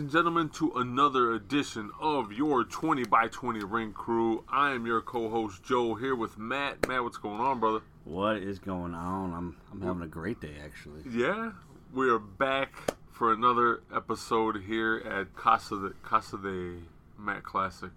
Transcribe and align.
And 0.00 0.10
gentlemen, 0.10 0.48
to 0.48 0.72
another 0.76 1.32
edition 1.32 1.90
of 2.00 2.32
your 2.32 2.64
20 2.64 3.04
by 3.04 3.28
20 3.28 3.62
Ring 3.64 3.92
Crew. 3.92 4.42
I 4.48 4.70
am 4.70 4.86
your 4.86 5.02
co-host 5.02 5.62
Joe 5.62 5.94
here 5.94 6.16
with 6.16 6.38
Matt. 6.38 6.88
Matt, 6.88 7.04
what's 7.04 7.18
going 7.18 7.38
on, 7.38 7.60
brother? 7.60 7.80
What 8.04 8.36
is 8.38 8.58
going 8.58 8.94
on? 8.94 9.34
I'm 9.34 9.56
I'm 9.70 9.82
having 9.82 10.00
a 10.02 10.06
great 10.06 10.40
day 10.40 10.54
actually. 10.64 11.02
Yeah, 11.06 11.52
we 11.92 12.08
are 12.08 12.18
back 12.18 12.72
for 13.12 13.34
another 13.34 13.82
episode 13.94 14.62
here 14.62 15.02
at 15.04 15.36
Casa 15.36 15.76
de 15.76 15.90
Casa 16.02 16.38
de 16.38 16.78
Matt 17.18 17.42
Classic. 17.42 17.90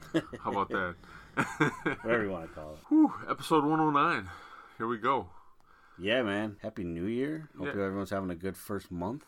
How 0.44 0.52
about 0.52 0.70
that? 0.70 0.96
Whatever 2.02 2.24
you 2.26 2.32
want 2.32 2.50
to 2.50 2.54
call 2.54 2.74
it. 2.74 2.80
Whew, 2.90 3.14
episode 3.30 3.64
109. 3.64 4.30
Here 4.78 4.88
we 4.88 4.98
go. 4.98 5.28
Yeah, 5.98 6.24
man. 6.24 6.58
Happy 6.62 6.84
New 6.84 7.06
Year. 7.06 7.50
Hope 7.58 7.68
Yeah. 7.68 7.84
everyone's 7.84 8.10
having 8.10 8.30
a 8.32 8.36
good 8.36 8.58
first 8.58 8.92
month. 8.92 9.26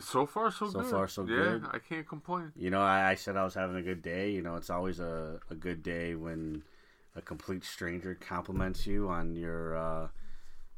So 0.00 0.26
far, 0.26 0.50
so, 0.50 0.68
So 0.70 0.80
good. 0.82 0.90
far, 0.90 1.08
so 1.08 1.22
yeah, 1.22 1.34
good. 1.36 1.64
I 1.72 1.78
can't 1.78 2.06
complain. 2.08 2.52
You 2.56 2.70
know, 2.70 2.80
I, 2.80 3.10
I 3.10 3.14
said 3.14 3.36
I 3.36 3.44
was 3.44 3.54
having 3.54 3.76
a 3.76 3.82
good 3.82 4.02
day. 4.02 4.30
You 4.32 4.42
know, 4.42 4.56
it's 4.56 4.70
always 4.70 4.98
a, 5.00 5.38
a 5.50 5.54
good 5.54 5.82
day 5.82 6.14
when 6.14 6.62
a 7.14 7.22
complete 7.22 7.64
stranger 7.64 8.14
compliments 8.14 8.86
you 8.86 9.08
on 9.08 9.36
your 9.36 9.76
uh, 9.76 10.08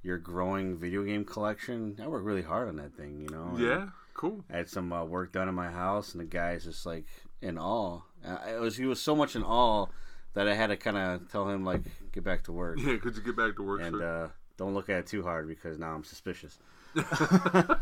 your 0.02 0.18
growing 0.18 0.76
video 0.76 1.02
game 1.04 1.24
collection. 1.24 1.96
I 2.02 2.06
worked 2.08 2.24
really 2.24 2.42
hard 2.42 2.68
on 2.68 2.76
that 2.76 2.94
thing. 2.94 3.20
You 3.20 3.28
know. 3.30 3.56
Yeah, 3.58 3.88
cool. 4.14 4.44
I 4.52 4.58
had 4.58 4.68
some 4.68 4.92
uh, 4.92 5.04
work 5.04 5.32
done 5.32 5.48
in 5.48 5.54
my 5.54 5.70
house, 5.70 6.12
and 6.12 6.20
the 6.20 6.26
guy's 6.26 6.64
just 6.64 6.84
like 6.84 7.06
in 7.40 7.56
awe. 7.58 8.00
Uh, 8.24 8.38
it 8.54 8.60
was 8.60 8.76
he 8.76 8.84
was 8.84 9.00
so 9.00 9.16
much 9.16 9.34
in 9.36 9.42
awe 9.42 9.86
that 10.34 10.46
I 10.46 10.54
had 10.54 10.68
to 10.68 10.76
kind 10.76 10.96
of 10.98 11.30
tell 11.32 11.48
him 11.48 11.64
like 11.64 11.82
get 12.12 12.24
back 12.24 12.44
to 12.44 12.52
work. 12.52 12.78
Yeah, 12.84 12.98
could 12.98 13.16
you 13.16 13.22
get 13.22 13.36
back 13.36 13.56
to 13.56 13.62
work, 13.62 13.80
and 13.80 13.96
sir? 13.96 14.24
uh, 14.24 14.28
don't 14.60 14.74
look 14.74 14.90
at 14.90 14.98
it 14.98 15.06
too 15.06 15.22
hard 15.22 15.48
because 15.48 15.78
now 15.78 15.94
I'm 15.94 16.04
suspicious. 16.04 16.58
but 16.94 17.80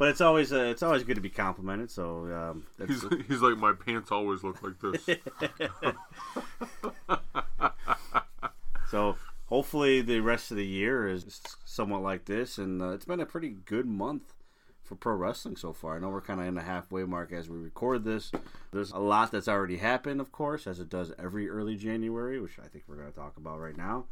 it's 0.00 0.20
always 0.20 0.52
uh, 0.52 0.60
it's 0.70 0.82
always 0.82 1.02
good 1.02 1.16
to 1.16 1.20
be 1.20 1.28
complimented. 1.28 1.90
So 1.90 2.32
um, 2.32 2.66
that's, 2.78 3.02
He's, 3.02 3.04
he's 3.26 3.40
like, 3.40 3.58
my 3.58 3.72
pants 3.72 4.12
always 4.12 4.44
look 4.44 4.62
like 4.62 4.78
this. 4.80 5.08
so 8.90 9.16
hopefully 9.46 10.00
the 10.00 10.20
rest 10.20 10.52
of 10.52 10.56
the 10.56 10.64
year 10.64 11.08
is 11.08 11.40
somewhat 11.64 12.02
like 12.02 12.26
this, 12.26 12.58
and 12.58 12.80
uh, 12.80 12.90
it's 12.90 13.04
been 13.04 13.20
a 13.20 13.26
pretty 13.26 13.48
good 13.48 13.86
month 13.86 14.34
for 14.84 14.94
pro 14.94 15.16
wrestling 15.16 15.56
so 15.56 15.72
far. 15.72 15.96
I 15.96 15.98
know 15.98 16.10
we're 16.10 16.20
kind 16.20 16.40
of 16.40 16.46
in 16.46 16.54
the 16.54 16.62
halfway 16.62 17.02
mark 17.02 17.32
as 17.32 17.48
we 17.48 17.58
record 17.58 18.04
this. 18.04 18.30
There's 18.70 18.92
a 18.92 19.00
lot 19.00 19.32
that's 19.32 19.48
already 19.48 19.78
happened, 19.78 20.20
of 20.20 20.30
course, 20.30 20.68
as 20.68 20.78
it 20.78 20.88
does 20.88 21.12
every 21.18 21.48
early 21.48 21.74
January, 21.74 22.38
which 22.40 22.60
I 22.60 22.68
think 22.68 22.84
we're 22.86 22.94
going 22.94 23.10
to 23.10 23.18
talk 23.18 23.36
about 23.36 23.58
right 23.58 23.76
now. 23.76 24.04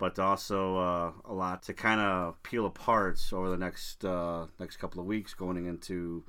But 0.00 0.18
also 0.18 0.78
uh, 0.78 1.12
a 1.24 1.32
lot 1.32 1.62
to 1.64 1.74
kind 1.74 2.00
of 2.00 2.42
peel 2.42 2.66
apart 2.66 3.20
over 3.32 3.50
the 3.50 3.56
next 3.56 4.04
uh, 4.04 4.46
next 4.58 4.78
couple 4.78 4.98
of 4.98 5.06
weeks, 5.06 5.34
going 5.34 5.66
into 5.66 6.24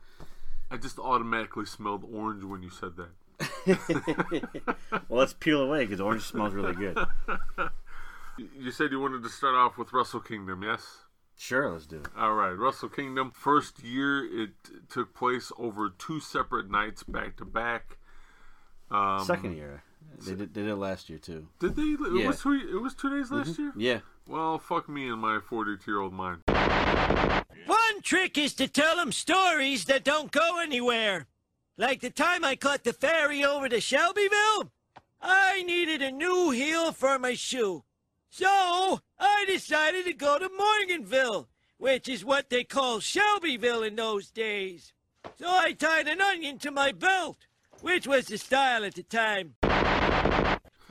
I 0.69 0.77
just 0.77 0.99
automatically 0.99 1.65
smelled 1.65 2.05
orange 2.13 2.43
when 2.43 2.61
you 2.61 2.69
said 2.69 2.91
that. 2.97 3.09
well, 4.91 5.19
let's 5.19 5.33
peel 5.33 5.61
away 5.61 5.85
because 5.85 5.99
orange 5.99 6.23
smells 6.23 6.53
really 6.53 6.75
good. 6.75 6.97
You 8.57 8.71
said 8.71 8.91
you 8.91 8.99
wanted 8.99 9.23
to 9.23 9.29
start 9.29 9.55
off 9.55 9.77
with 9.77 9.93
Wrestle 9.93 10.21
Kingdom, 10.21 10.63
yes? 10.63 10.99
Sure, 11.37 11.71
let's 11.71 11.85
do 11.85 11.97
it. 11.97 12.07
All 12.17 12.33
right, 12.33 12.51
Wrestle 12.51 12.89
Kingdom. 12.89 13.31
First 13.31 13.83
year, 13.83 14.23
it 14.23 14.51
took 14.89 15.13
place 15.13 15.51
over 15.59 15.89
two 15.89 16.19
separate 16.19 16.71
nights 16.71 17.03
back 17.03 17.35
to 17.37 17.45
back. 17.45 17.97
Um, 18.89 19.25
Second 19.25 19.57
year, 19.57 19.83
they 20.19 20.35
did, 20.35 20.53
they 20.53 20.61
did 20.61 20.69
it 20.71 20.75
last 20.75 21.09
year 21.09 21.19
too. 21.19 21.47
Did 21.59 21.75
they? 21.75 21.81
It 21.83 21.99
Yeah. 21.99 22.07
Mm-hmm. 22.07 22.27
was 22.27 22.41
two. 22.41 22.53
It 22.53 22.81
was 22.81 22.93
two 22.95 23.09
days 23.09 23.31
last 23.31 23.57
year. 23.59 23.73
Yeah, 23.75 23.99
Well, 24.27 24.59
fuck 24.59 24.87
me 24.89 25.09
and 25.09 25.19
my 25.21 25.39
forty-two-year-old 25.39 26.13
mind. 26.13 26.41
One 27.65 28.01
trick 28.01 28.37
is 28.37 28.53
to 28.55 28.67
tell 28.67 28.95
them 28.97 29.11
stories 29.11 29.85
that 29.85 30.03
don't 30.03 30.31
go 30.31 30.59
anywhere. 30.59 31.27
Like 31.77 32.01
the 32.01 32.09
time 32.09 32.43
I 32.43 32.55
caught 32.55 32.83
the 32.83 32.93
ferry 32.93 33.43
over 33.43 33.69
to 33.69 33.79
Shelbyville. 33.81 34.71
I 35.21 35.63
needed 35.63 36.01
a 36.01 36.11
new 36.11 36.49
heel 36.51 36.91
for 36.91 37.17
my 37.19 37.33
shoe. 37.35 37.83
So 38.29 38.99
I 39.19 39.45
decided 39.47 40.05
to 40.05 40.13
go 40.13 40.39
to 40.39 40.49
Morganville, 40.49 41.47
which 41.77 42.07
is 42.09 42.25
what 42.25 42.49
they 42.49 42.63
call 42.63 42.99
Shelbyville 42.99 43.83
in 43.83 43.95
those 43.95 44.31
days. 44.31 44.93
So 45.37 45.45
I 45.47 45.73
tied 45.73 46.07
an 46.07 46.21
onion 46.21 46.57
to 46.59 46.71
my 46.71 46.91
belt, 46.91 47.37
which 47.81 48.07
was 48.07 48.25
the 48.27 48.37
style 48.37 48.83
at 48.85 48.95
the 48.95 49.03
time. 49.03 49.55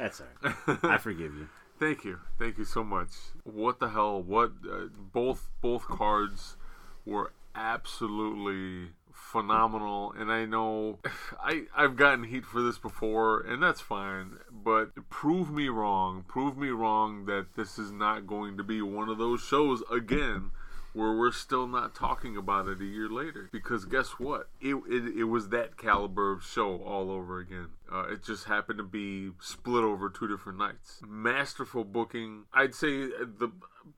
That's 0.00 0.20
all 0.20 0.26
right. 0.42 0.78
I 0.82 0.98
forgive 0.98 1.34
you. 1.34 1.48
Thank 1.80 2.04
you, 2.04 2.18
thank 2.38 2.58
you 2.58 2.66
so 2.66 2.84
much. 2.84 3.08
What 3.42 3.80
the 3.80 3.88
hell? 3.88 4.22
What? 4.22 4.52
Uh, 4.70 4.88
both 5.14 5.48
both 5.62 5.84
cards 5.84 6.58
were 7.06 7.32
absolutely 7.54 8.90
phenomenal, 9.12 10.12
and 10.12 10.30
I 10.30 10.44
know 10.44 10.98
I 11.42 11.62
I've 11.74 11.96
gotten 11.96 12.24
heat 12.24 12.44
for 12.44 12.60
this 12.60 12.76
before, 12.76 13.40
and 13.40 13.62
that's 13.62 13.80
fine. 13.80 14.40
But 14.50 15.08
prove 15.08 15.50
me 15.50 15.70
wrong. 15.70 16.24
Prove 16.28 16.58
me 16.58 16.68
wrong 16.68 17.24
that 17.24 17.54
this 17.56 17.78
is 17.78 17.90
not 17.90 18.26
going 18.26 18.58
to 18.58 18.62
be 18.62 18.82
one 18.82 19.08
of 19.08 19.16
those 19.16 19.40
shows 19.40 19.82
again. 19.90 20.50
Where 20.92 21.16
we're 21.16 21.30
still 21.30 21.68
not 21.68 21.94
talking 21.94 22.36
about 22.36 22.66
it 22.66 22.80
a 22.80 22.84
year 22.84 23.08
later, 23.08 23.48
because 23.52 23.84
guess 23.84 24.18
what? 24.18 24.48
It 24.60 24.74
it, 24.88 25.18
it 25.20 25.24
was 25.24 25.48
that 25.50 25.78
caliber 25.78 26.32
of 26.32 26.44
show 26.44 26.78
all 26.78 27.12
over 27.12 27.38
again. 27.38 27.68
Uh, 27.92 28.04
it 28.12 28.22
just 28.22 28.44
happened 28.44 28.78
to 28.78 28.84
be 28.84 29.30
split 29.40 29.82
over 29.82 30.08
two 30.08 30.28
different 30.28 30.58
nights. 30.58 31.00
Masterful 31.06 31.84
booking. 31.84 32.44
I'd 32.54 32.74
say 32.74 33.06
the 33.08 33.50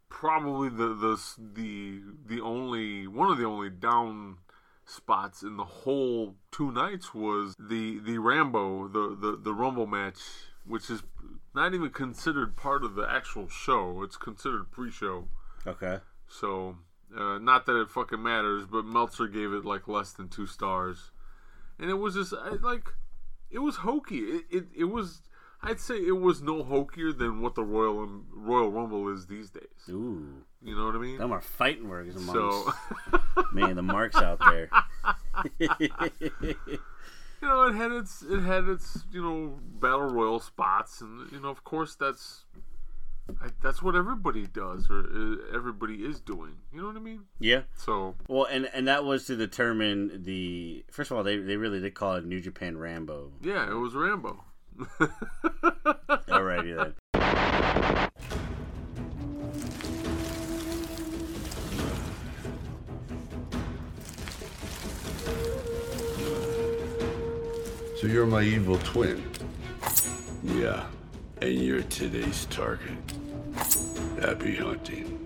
probably 0.08 0.70
the 0.70 0.94
the 0.94 1.20
the 1.38 2.03
the 2.26 2.41
only 2.41 3.06
one 3.06 3.30
of 3.30 3.38
the 3.38 3.44
only 3.44 3.69
down 3.69 4.38
spots 4.86 5.42
in 5.42 5.56
the 5.56 5.64
whole 5.64 6.34
two 6.50 6.72
nights 6.72 7.14
was 7.14 7.54
the 7.58 7.98
the 7.98 8.19
Rambo 8.19 8.88
the 8.88 9.14
the 9.14 9.36
the 9.36 9.53
Rumble 9.53 9.86
match, 9.86 10.20
which 10.64 10.88
is 10.88 11.03
not 11.54 11.74
even 11.74 11.91
considered 11.91 12.56
part 12.56 12.84
of 12.84 12.94
the 12.94 13.06
actual 13.09 13.48
show. 13.48 14.03
It's 14.03 14.16
considered 14.16 14.70
pre-show. 14.70 15.28
Okay. 15.66 15.98
So, 16.28 16.76
uh, 17.16 17.38
not 17.38 17.66
that 17.66 17.78
it 17.78 17.91
fucking 17.91 18.22
matters, 18.22 18.64
but 18.64 18.86
Meltzer 18.86 19.26
gave 19.26 19.53
it 19.53 19.64
like 19.64 19.86
less 19.86 20.12
than 20.12 20.28
two 20.28 20.47
stars, 20.47 21.10
and 21.78 21.91
it 21.91 21.94
was 21.94 22.14
just 22.14 22.32
I, 22.32 22.54
like, 22.62 22.88
it 23.52 23.58
was 23.58 23.76
hokey. 23.76 24.18
It, 24.18 24.44
it 24.50 24.64
it 24.76 24.84
was. 24.84 25.22
I'd 25.64 25.78
say 25.78 25.94
it 25.94 26.18
was 26.18 26.42
no 26.42 26.64
hokier 26.64 27.12
than 27.16 27.40
what 27.40 27.54
the 27.54 27.62
Royal 27.62 28.08
Royal 28.34 28.70
Rumble 28.72 29.08
is 29.14 29.26
these 29.26 29.50
days. 29.50 29.62
Ooh, 29.88 30.42
You 30.60 30.74
know 30.76 30.86
what 30.86 30.96
I 30.96 30.98
mean? 30.98 31.18
them 31.18 31.30
are 31.30 31.40
fighting 31.40 31.88
words 31.88 32.16
amongst 32.16 32.32
So, 32.32 32.72
man 33.52 33.76
the 33.76 33.82
marks 33.82 34.16
out 34.16 34.41
there. 34.41 34.68
you 35.60 35.68
know, 37.42 37.62
it 37.62 37.74
had 37.74 37.92
its 37.92 38.22
it 38.22 38.41
had 38.41 38.64
its 38.68 39.04
you 39.12 39.22
know 39.22 39.58
battle 39.80 40.08
royal 40.08 40.41
spots, 40.41 41.00
and 41.00 41.30
you 41.30 41.41
know, 41.41 41.48
of 41.50 41.62
course, 41.64 41.94
that's 41.94 42.44
I, 43.41 43.49
that's 43.62 43.83
what 43.83 43.94
everybody 43.94 44.47
does 44.47 44.91
or 44.91 45.00
uh, 45.00 45.56
everybody 45.56 45.94
is 46.05 46.21
doing. 46.21 46.56
You 46.72 46.81
know 46.81 46.88
what 46.88 46.97
I 46.97 47.00
mean? 47.00 47.22
yeah. 47.38 47.62
So 47.77 48.15
Well, 48.28 48.44
and 48.44 48.69
and 48.75 48.87
that 48.88 49.05
was 49.05 49.27
to 49.27 49.37
determine 49.37 50.22
the. 50.25 50.84
First 50.91 51.10
of 51.10 51.16
all, 51.16 51.22
they 51.22 51.37
they 51.38 51.56
really 51.56 51.81
did 51.81 51.94
call 51.94 52.16
it 52.16 52.25
New 52.25 52.41
Japan 52.41 52.77
Rambo. 52.78 53.33
yeah, 53.43 53.71
it 53.71 53.75
was 53.75 53.94
Rambo. 53.94 54.44
Alrighty 56.28 56.77
then. 56.77 58.09
So 68.01 68.09
you're 68.09 68.27
my 68.27 68.42
evil 68.42 68.78
twin. 68.78 69.22
Yeah, 70.42 70.84
and 71.42 71.60
you're 71.60 71.83
today's 71.83 72.47
target. 72.47 72.92
Happy 74.21 74.54
hunting. 74.54 75.18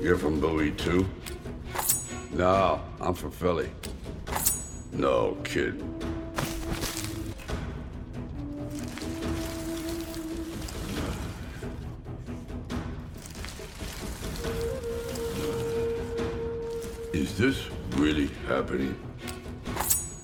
You're 0.00 0.16
from 0.16 0.38
Bowie 0.38 0.70
too? 0.70 1.08
No, 2.34 2.80
I'm 3.00 3.14
from 3.14 3.32
Philly. 3.32 3.70
No, 4.92 5.36
kid. 5.42 5.82
This 17.40 17.70
really 17.92 18.26
happening? 18.46 18.94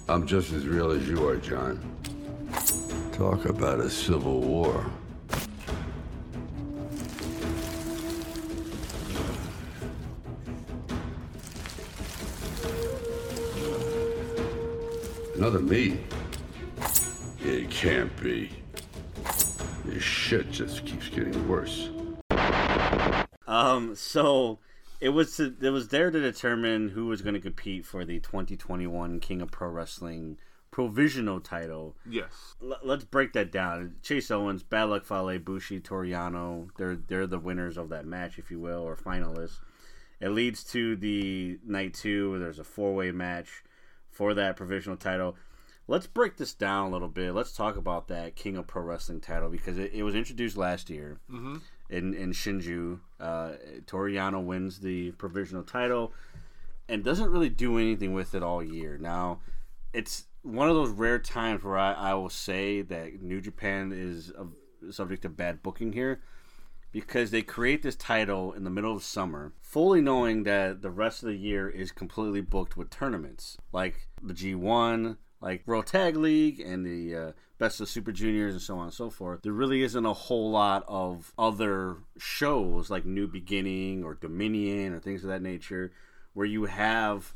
I'm 0.07 0.27
just 0.27 0.53
as 0.53 0.67
real 0.67 0.91
as 0.91 1.09
you 1.09 1.27
are, 1.27 1.37
John. 1.37 1.81
Talk 3.13 3.47
about 3.47 3.81
a 3.81 3.89
civil 3.89 4.41
war. 4.43 4.85
Another 15.37 15.61
me? 15.61 15.99
It 17.41 17.71
can't 17.71 18.15
be. 18.21 18.51
This 19.87 20.03
shit 20.03 20.51
just 20.51 20.85
keeps 20.85 21.09
getting 21.09 21.49
worse. 21.49 21.89
Um, 23.47 23.95
so 23.95 24.59
it 25.01 25.11
was 25.11 25.37
to, 25.37 25.55
it 25.61 25.71
was 25.71 25.89
there 25.89 26.11
to 26.11 26.21
determine 26.21 26.91
who 26.91 27.07
was 27.07 27.23
going 27.23 27.35
to 27.35 27.41
compete 27.41 27.85
for 27.87 28.05
the 28.05 28.21
2021 28.21 29.21
King 29.21 29.43
of 29.43 29.51
Pro 29.51 29.69
Wrestling 29.69 30.39
provisional 30.71 31.41
title. 31.41 31.97
Yes. 32.09 32.55
L- 32.63 32.79
let's 32.83 33.05
break 33.05 33.33
that 33.33 33.51
down. 33.51 33.97
Chase 34.03 34.31
Owens, 34.31 34.63
Bad 34.63 34.85
Luck 34.85 35.05
Fale, 35.05 35.39
Bushi, 35.39 35.81
Toru 35.81 36.09
Yano. 36.09 36.69
They're 36.77 36.97
they're 36.97 37.27
the 37.27 37.39
winners 37.39 37.77
of 37.77 37.89
that 37.91 38.07
match, 38.07 38.39
if 38.39 38.51
you 38.51 38.61
will, 38.61 38.83
or 38.83 38.97
finalists. 38.97 39.59
It 40.21 40.31
leads 40.31 40.65
to 40.65 40.97
the 40.97 41.59
night 41.65 41.95
two. 41.95 42.31
Where 42.31 42.41
there's 42.41 42.59
a 42.59 42.65
four 42.65 42.95
way 42.95 43.11
match 43.11 43.65
for 44.11 44.35
that 44.35 44.57
provisional 44.57 44.97
title. 44.97 45.37
Let's 45.89 46.07
break 46.07 46.37
this 46.37 46.53
down 46.53 46.89
a 46.89 46.91
little 46.91 47.09
bit. 47.09 47.33
Let's 47.33 47.53
talk 47.53 47.77
about 47.77 48.09
that 48.09 48.35
King 48.35 48.57
of 48.57 48.67
Pro 48.67 48.83
Wrestling 48.83 49.21
title 49.21 49.49
because 49.49 49.79
it, 49.79 49.93
it 49.95 50.03
was 50.03 50.15
introduced 50.15 50.57
last 50.57 50.91
year 50.91 51.21
mm-hmm. 51.31 51.57
In 51.89 52.15
in 52.15 52.33
Jingu. 52.33 53.01
Uh, 53.19 53.53
Toru 53.87 54.13
Yano 54.13 54.45
wins 54.45 54.81
the 54.81 55.13
provisional 55.13 55.63
title 55.63 56.13
and 56.89 57.03
doesn't 57.03 57.31
really 57.31 57.49
do 57.49 57.79
anything 57.79 58.13
with 58.13 58.35
it 58.35 58.43
all 58.43 58.63
year. 58.63 58.99
Now, 58.99 59.41
it's 59.93 60.25
one 60.43 60.69
of 60.69 60.75
those 60.75 60.91
rare 60.91 61.19
times 61.19 61.65
where 61.65 61.79
I, 61.79 61.93
I 61.93 62.15
will 62.15 62.29
say 62.29 62.83
that 62.83 63.23
New 63.23 63.41
Japan 63.41 63.93
is 63.95 64.31
a, 64.31 64.93
subject 64.93 65.23
to 65.23 65.29
bad 65.29 65.63
booking 65.63 65.93
here 65.93 66.21
because 66.93 67.31
they 67.31 67.43
create 67.43 67.83
this 67.83 67.97
title 67.97 68.53
in 68.53 68.65
the 68.65 68.71
middle 68.71 68.95
of 68.95 69.03
summer, 69.03 69.53
fully 69.61 70.01
knowing 70.01 70.45
that 70.45 70.83
the 70.83 70.91
rest 70.91 71.23
of 71.23 71.29
the 71.29 71.37
year 71.37 71.69
is 71.69 71.93
completely 71.93 72.41
booked 72.41 72.77
with 72.77 72.91
tournaments 72.91 73.59
like 73.73 74.09
the 74.23 74.33
G1, 74.33 75.17
like 75.41 75.67
World 75.67 75.87
Tag 75.87 76.17
League, 76.17 76.61
and 76.61 76.85
the 76.85 77.15
uh, 77.15 77.33
Best 77.59 77.81
of 77.81 77.89
Super 77.89 78.13
Juniors, 78.13 78.55
and 78.55 78.63
so 78.63 78.79
on 78.79 78.85
and 78.85 78.95
so 78.95 79.11
forth. 79.11 79.43
There 79.43 79.53
really 79.53 79.83
isn't 79.83 80.07
a 80.07 80.13
whole 80.13 80.51
lot 80.51 80.85
of 80.89 81.33
other 81.39 81.99
shows 82.19 82.91
like 82.91 83.05
New 83.05 83.27
Beginning 83.27 84.05
or 84.05 84.15
Dominion 84.15 84.93
or 84.93 85.01
things 85.01 85.23
of 85.23 85.31
that 85.31 85.43
nature 85.43 85.93
where 86.35 86.47
you 86.47 86.65
have 86.67 87.35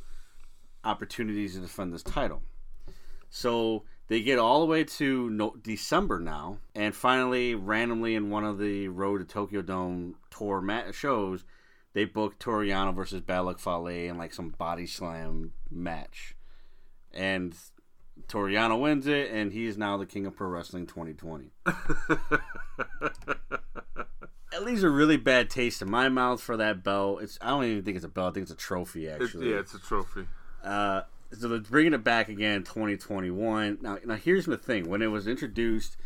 opportunities 0.85 1.55
to 1.55 1.61
defend 1.61 1.93
this 1.93 2.03
title. 2.03 2.43
So 3.31 3.85
they 4.09 4.23
get 4.23 4.39
all 4.39 4.61
the 4.61 4.67
way 4.67 4.85
to 4.85 5.31
no- 5.31 5.57
December 5.63 6.19
now, 6.19 6.59
and 6.75 6.95
finally, 6.95 7.55
randomly 7.55 8.15
in 8.15 8.29
one 8.29 8.45
of 8.45 8.59
the 8.59 8.89
Road 8.89 9.19
to 9.19 9.25
Tokyo 9.25 9.63
Dome 9.63 10.17
tour 10.31 10.61
mat- 10.61 10.95
shows, 10.95 11.45
they 11.93 12.05
booked 12.05 12.41
Toru 12.41 12.67
Yano 12.67 12.95
versus 12.95 13.21
Bad 13.21 13.41
Luck 13.41 13.59
Fale 13.59 13.87
in 13.87 14.19
like 14.19 14.35
some 14.35 14.49
body 14.51 14.87
slam 14.87 15.53
match, 15.71 16.35
and 17.13 17.55
Toru 18.29 18.53
Yano 18.53 18.81
wins 18.81 19.07
it, 19.07 19.31
and 19.31 19.53
he 19.53 19.67
is 19.67 19.77
now 19.79 19.97
the 19.97 20.07
King 20.07 20.27
of 20.27 20.37
Pro 20.37 20.49
Wrestling 20.49 20.87
2020. 20.87 21.51
It 24.53 24.63
leaves 24.63 24.83
a 24.83 24.91
really 24.91 25.17
bad 25.17 25.49
taste 25.51 25.81
in 25.83 25.91
my 25.91 26.09
mouth 26.09 26.41
for 26.41 26.57
that 26.57 26.83
belt. 26.83 27.23
It's 27.23 27.39
I 27.41 27.49
don't 27.51 27.65
even 27.65 27.83
think 27.85 27.97
it's 27.97 28.05
a 28.05 28.09
belt. 28.09 28.33
I 28.33 28.35
think 28.35 28.43
it's 28.45 28.53
a 28.53 28.57
trophy 28.57 29.07
It, 29.07 29.23
actually. 29.23 29.51
yeah, 29.51 29.59
it's 29.61 29.75
a 29.75 29.79
trophy. 29.81 30.27
Uh, 30.65 31.03
so 31.33 31.49
they're 31.49 31.61
bringing 31.61 31.95
it 31.95 32.03
back 32.05 32.29
again, 32.29 32.65
2021. 32.65 33.79
Now, 33.81 33.99
now 34.05 34.17
here's 34.17 34.47
the 34.47 34.57
thing: 34.59 34.89
when 34.89 35.03
it 35.03 35.07
was 35.09 35.27
introduced, 35.29 35.97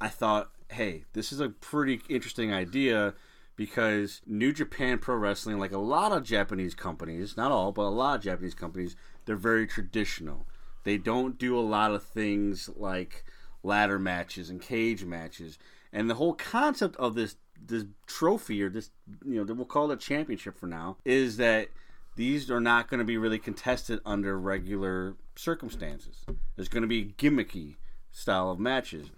I 0.00 0.08
thought, 0.08 0.50
hey, 0.70 1.04
this 1.12 1.32
is 1.32 1.40
a 1.40 1.48
pretty 1.48 2.00
interesting 2.08 2.52
idea 2.52 3.14
because 3.54 4.20
New 4.26 4.52
Japan 4.52 4.98
Pro 4.98 5.16
Wrestling, 5.16 5.58
like 5.58 5.72
a 5.72 5.78
lot 5.78 6.12
of 6.12 6.24
Japanese 6.24 6.74
companies, 6.74 7.36
not 7.36 7.50
all, 7.52 7.72
but 7.72 7.82
a 7.82 7.88
lot 7.88 8.16
of 8.16 8.22
Japanese 8.22 8.54
companies, 8.54 8.96
they're 9.24 9.36
very 9.36 9.66
traditional. 9.66 10.46
They 10.86 10.98
don't 10.98 11.36
do 11.36 11.58
a 11.58 11.60
lot 11.60 11.90
of 11.90 12.04
things 12.04 12.70
like 12.76 13.24
ladder 13.64 13.98
matches 13.98 14.50
and 14.50 14.62
cage 14.62 15.04
matches, 15.04 15.58
and 15.92 16.08
the 16.08 16.14
whole 16.14 16.34
concept 16.34 16.94
of 16.94 17.16
this 17.16 17.34
this 17.60 17.86
trophy 18.06 18.62
or 18.62 18.70
this 18.70 18.90
you 19.24 19.44
know 19.44 19.52
we'll 19.52 19.66
call 19.66 19.90
it 19.90 19.94
a 19.94 19.96
championship 19.96 20.56
for 20.56 20.68
now 20.68 20.96
is 21.04 21.38
that 21.38 21.70
these 22.14 22.52
are 22.52 22.60
not 22.60 22.88
going 22.88 23.00
to 23.00 23.04
be 23.04 23.16
really 23.18 23.40
contested 23.40 23.98
under 24.06 24.38
regular 24.38 25.16
circumstances. 25.34 26.24
There's 26.54 26.68
going 26.68 26.82
to 26.82 26.86
be 26.86 27.06
gimmicky 27.18 27.74
style 28.12 28.52
of 28.52 28.60
matches. 28.60 29.10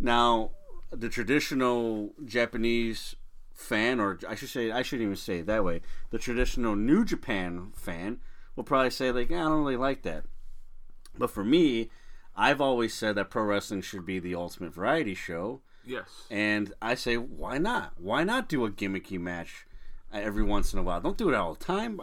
Now, 0.00 0.50
the 0.90 1.08
traditional 1.08 2.14
Japanese 2.24 3.14
fan, 3.52 4.00
or 4.00 4.18
I 4.28 4.34
should 4.34 4.48
say, 4.48 4.72
I 4.72 4.82
shouldn't 4.82 5.04
even 5.04 5.16
say 5.16 5.38
it 5.38 5.46
that 5.46 5.62
way. 5.62 5.82
The 6.10 6.18
traditional 6.18 6.74
New 6.74 7.04
Japan 7.04 7.70
fan 7.76 8.18
will 8.56 8.64
probably 8.64 8.90
say 8.90 9.12
like, 9.12 9.30
"Eh, 9.30 9.36
I 9.36 9.44
don't 9.44 9.60
really 9.60 9.76
like 9.76 10.02
that. 10.02 10.24
But 11.18 11.30
for 11.30 11.44
me, 11.44 11.90
I've 12.36 12.60
always 12.60 12.94
said 12.94 13.14
that 13.14 13.30
pro 13.30 13.44
wrestling 13.44 13.82
should 13.82 14.04
be 14.04 14.18
the 14.18 14.34
ultimate 14.34 14.74
variety 14.74 15.14
show. 15.14 15.60
Yes. 15.84 16.08
And 16.30 16.72
I 16.80 16.94
say, 16.94 17.16
why 17.16 17.58
not? 17.58 17.92
Why 17.96 18.24
not 18.24 18.48
do 18.48 18.64
a 18.64 18.70
gimmicky 18.70 19.18
match 19.18 19.66
uh, 20.12 20.18
every 20.18 20.42
once 20.42 20.72
in 20.72 20.78
a 20.78 20.82
while? 20.82 21.00
Don't 21.00 21.18
do 21.18 21.28
it 21.28 21.34
all 21.34 21.54
the 21.54 21.64
time. 21.64 22.00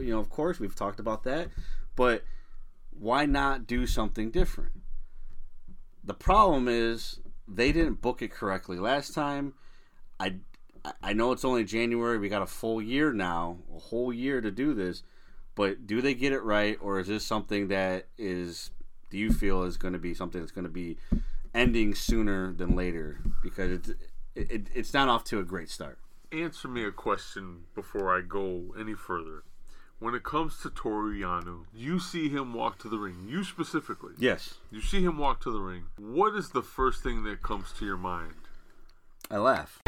You 0.00 0.12
know, 0.12 0.18
of 0.18 0.30
course, 0.30 0.58
we've 0.58 0.74
talked 0.74 0.98
about 0.98 1.24
that. 1.24 1.48
But 1.94 2.24
why 2.90 3.26
not 3.26 3.66
do 3.66 3.86
something 3.86 4.30
different? 4.30 4.72
The 6.02 6.14
problem 6.14 6.68
is 6.68 7.20
they 7.46 7.70
didn't 7.70 8.00
book 8.00 8.22
it 8.22 8.30
correctly 8.30 8.78
last 8.78 9.14
time. 9.14 9.54
I 10.18 10.36
I 11.02 11.12
know 11.12 11.32
it's 11.32 11.44
only 11.44 11.64
January. 11.64 12.18
We 12.18 12.28
got 12.28 12.42
a 12.42 12.46
full 12.46 12.80
year 12.80 13.12
now, 13.12 13.58
a 13.74 13.78
whole 13.78 14.12
year 14.12 14.40
to 14.40 14.50
do 14.50 14.74
this. 14.74 15.02
But 15.58 15.88
do 15.88 16.00
they 16.00 16.14
get 16.14 16.32
it 16.32 16.44
right, 16.44 16.78
or 16.80 17.00
is 17.00 17.08
this 17.08 17.24
something 17.24 17.66
that 17.66 18.06
is? 18.16 18.70
Do 19.10 19.18
you 19.18 19.32
feel 19.32 19.64
is 19.64 19.76
going 19.76 19.92
to 19.92 19.98
be 19.98 20.14
something 20.14 20.40
that's 20.40 20.52
going 20.52 20.66
to 20.66 20.70
be 20.70 20.98
ending 21.52 21.96
sooner 21.96 22.52
than 22.52 22.76
later? 22.76 23.18
Because 23.42 23.72
it's 23.72 23.90
it, 24.36 24.68
it's 24.72 24.94
not 24.94 25.08
off 25.08 25.24
to 25.24 25.40
a 25.40 25.42
great 25.42 25.68
start. 25.68 25.98
Answer 26.30 26.68
me 26.68 26.84
a 26.84 26.92
question 26.92 27.64
before 27.74 28.16
I 28.16 28.20
go 28.20 28.72
any 28.78 28.94
further. 28.94 29.42
When 29.98 30.14
it 30.14 30.22
comes 30.22 30.60
to 30.62 30.70
Toru 30.70 31.12
Yano, 31.12 31.64
you 31.74 31.98
see 31.98 32.28
him 32.28 32.54
walk 32.54 32.78
to 32.78 32.88
the 32.88 32.98
ring. 32.98 33.26
You 33.28 33.42
specifically. 33.42 34.12
Yes, 34.16 34.54
You 34.70 34.80
see 34.80 35.02
him 35.02 35.18
walk 35.18 35.40
to 35.40 35.50
the 35.50 35.58
ring. 35.58 35.86
What 35.98 36.36
is 36.36 36.50
the 36.50 36.62
first 36.62 37.02
thing 37.02 37.24
that 37.24 37.42
comes 37.42 37.72
to 37.80 37.84
your 37.84 37.96
mind? 37.96 38.34
I 39.28 39.38
laugh. 39.38 39.80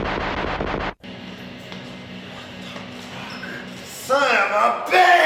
Son 3.85 4.21
of 4.21 4.50
a 4.50 4.91
bitch! 4.91 5.20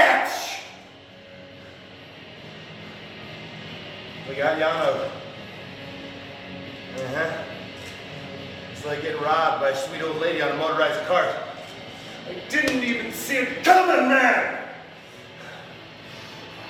We 4.35 4.41
got 4.41 4.59
Yano. 4.59 5.07
Uh-huh. 6.97 7.45
It's 8.73 8.85
like 8.85 9.03
getting 9.03 9.23
robbed 9.23 9.61
by 9.61 9.69
a 9.69 9.77
sweet 9.77 10.03
old 10.03 10.17
lady 10.17 10.43
on 10.43 10.51
a 10.51 10.57
motorized 10.57 11.07
cart. 11.07 11.31
I 12.29 12.35
didn't 12.49 12.83
even 12.83 13.13
see 13.13 13.37
it 13.37 13.63
coming, 13.63 14.09
man! 14.09 14.59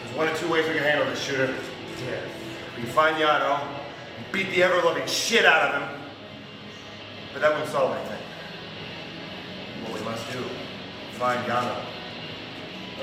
There's 0.02 0.14
one 0.14 0.28
of 0.28 0.38
two 0.38 0.52
ways 0.52 0.68
we 0.68 0.74
can 0.74 0.82
handle 0.82 1.06
this, 1.06 1.22
shooter. 1.22 1.54
We 2.76 2.82
can 2.82 2.92
find 2.92 3.16
Yano, 3.16 3.66
beat 4.30 4.50
the 4.50 4.62
ever-loving 4.62 5.06
shit 5.06 5.46
out 5.46 5.74
of 5.74 5.80
him. 5.80 6.00
But 7.32 7.40
that 7.40 7.52
won't 7.52 7.70
solve 7.70 7.96
anything. 7.96 8.22
What 9.84 9.98
we 9.98 10.04
must 10.04 10.30
do, 10.30 10.44
find 11.12 11.42
Yano, 11.48 11.82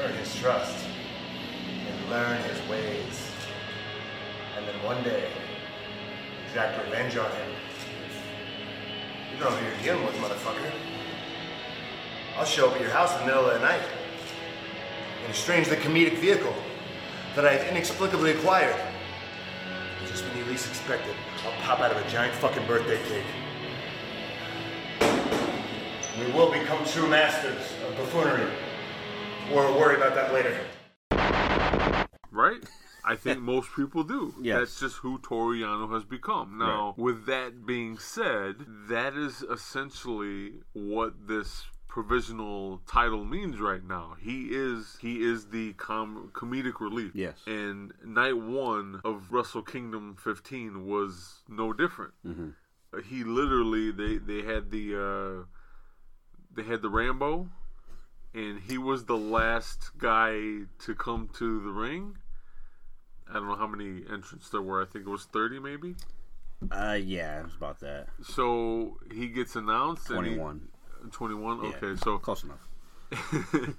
earn 0.01 0.13
his 0.18 0.36
trust, 0.36 0.86
and 1.65 2.10
learn 2.12 2.39
his 2.44 2.70
ways. 2.70 3.21
And 4.62 4.70
then 4.70 4.86
one 4.86 5.03
day, 5.03 5.27
exact 6.46 6.86
revenge 6.86 7.18
on 7.18 7.32
him. 7.32 7.50
You 9.34 9.39
don't 9.39 9.50
know 9.50 9.58
who 9.58 9.65
you're 9.65 9.96
dealing 9.96 10.06
with, 10.06 10.15
motherfucker. 10.18 10.72
I'll 12.38 12.46
show 12.46 12.70
up 12.70 12.75
at 12.75 12.82
your 12.82 12.91
house 12.91 13.12
in 13.13 13.22
the 13.22 13.25
middle 13.25 13.48
of 13.50 13.53
the 13.56 13.60
night 13.60 13.82
in 15.25 15.32
a 15.32 15.34
strangely 15.34 15.77
comedic 15.77 16.20
vehicle 16.20 16.53
that 17.36 17.44
I've 17.44 17.68
inexplicably 17.70 18.32
acquired. 18.32 18.75
Just 20.06 20.25
when 20.25 20.38
you 20.38 20.46
least 20.46 20.68
expect 20.70 21.08
it, 21.08 21.15
I'll 21.44 21.60
pop 21.63 21.80
out 21.80 21.91
of 21.91 21.98
a 21.98 22.08
giant 22.10 22.36
fucking 22.36 22.68
birthday 22.68 23.01
cake. 23.08 23.25
We 26.20 26.32
will 26.34 26.51
become 26.51 26.86
true 26.86 27.10
masters 27.10 27.74
of 27.88 27.98
buffoonery. 27.98 28.48
We'll 29.51 29.74
worry 29.80 29.96
about 29.96 30.13
that 30.13 30.32
later. 30.32 30.56
Right? 32.32 32.63
I 33.03 33.15
think 33.15 33.39
most 33.39 33.70
people 33.75 34.03
do. 34.03 34.34
Yes. 34.41 34.60
That's 34.60 34.79
just 34.79 34.96
who 34.98 35.17
Toru 35.20 35.55
Yano 35.60 35.91
has 35.93 36.03
become. 36.03 36.58
Now, 36.58 36.93
with 36.98 37.25
that 37.25 37.65
being 37.65 37.98
said, 37.98 38.55
that 38.89 39.15
is 39.15 39.41
essentially 39.41 40.62
what 40.74 41.27
this 41.27 41.65
provisional 41.88 42.81
title 42.88 43.25
means 43.25 43.60
right 43.60 43.84
now. 43.84 44.15
He 44.20 44.48
is 44.51 44.98
he 45.01 45.22
is 45.22 45.48
the 45.48 45.74
com- 45.74 46.31
comedic 46.34 46.79
relief. 46.79 47.12
Yes. 47.13 47.38
And 47.46 47.91
night 48.05 48.38
one 48.38 49.01
of 49.03 49.31
Wrestle 49.31 49.62
Kingdom 49.63 50.15
15 50.15 50.86
was 50.88 51.41
no 51.50 51.74
different. 51.74 52.13
Uh, 52.25 53.01
He 53.01 53.24
literally 53.24 53.91
they 53.91 54.17
they 54.17 54.41
had 54.43 54.72
the 54.72 54.96
uh, 54.96 55.46
they 56.55 56.63
had 56.63 56.81
the 56.81 56.89
Rambo, 56.89 57.50
and 58.34 58.60
he 58.70 58.77
was 58.77 59.05
the 59.05 59.17
last 59.17 59.91
guy 59.98 60.62
to 60.86 60.96
come 60.96 61.29
to 61.39 61.60
the 61.62 61.72
ring. 61.72 62.17
I 63.32 63.36
don't 63.36 63.48
know 63.48 63.56
how 63.56 63.68
many 63.68 64.04
entrants 64.12 64.50
there 64.50 64.62
were. 64.62 64.82
I 64.82 64.86
think 64.86 65.06
it 65.08 65.10
was 65.10 65.26
30 65.26 65.60
maybe. 65.60 65.96
Uh, 66.72 66.98
yeah, 67.02 67.40
it 67.40 67.46
was 67.46 67.56
about 67.56 67.80
that. 67.80 68.08
So 68.24 68.98
he 69.14 69.28
gets 69.30 69.56
announced. 69.56 70.10
and 70.10 70.26
he- 70.26 70.36
21. 70.36 70.68
21. 71.12 71.64
Yeah, 71.64 71.70
Okay, 71.70 71.96
so 72.02 72.18
close 72.20 72.44
enough. 72.44 72.68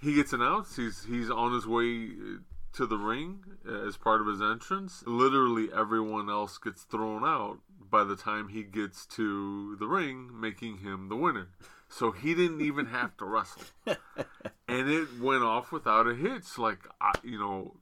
he 0.00 0.14
gets 0.14 0.32
announced. 0.32 0.76
He's 0.76 1.04
he's 1.04 1.30
on 1.30 1.52
his 1.52 1.66
way 1.66 2.08
uh, 2.10 2.38
to 2.74 2.86
the 2.86 2.96
ring 2.98 3.40
uh, 3.68 3.86
as 3.86 3.96
part 3.96 4.20
of 4.20 4.26
his 4.26 4.40
entrance. 4.40 5.02
Literally 5.06 5.68
everyone 5.74 6.28
else 6.30 6.58
gets 6.58 6.82
thrown 6.82 7.24
out 7.24 7.58
by 7.90 8.04
the 8.04 8.16
time 8.16 8.48
he 8.48 8.62
gets 8.62 9.06
to 9.06 9.76
the 9.76 9.86
ring, 9.86 10.30
making 10.38 10.78
him 10.78 11.08
the 11.08 11.16
winner. 11.16 11.48
So 11.88 12.12
he 12.12 12.34
didn't 12.34 12.60
even 12.60 12.86
have 12.86 13.16
to 13.16 13.24
wrestle, 13.24 13.62
and 13.86 14.88
it 14.88 15.08
went 15.20 15.42
off 15.42 15.72
without 15.72 16.06
a 16.06 16.14
hitch. 16.14 16.56
Like 16.56 16.78
I, 17.00 17.12
you 17.24 17.38
know, 17.38 17.74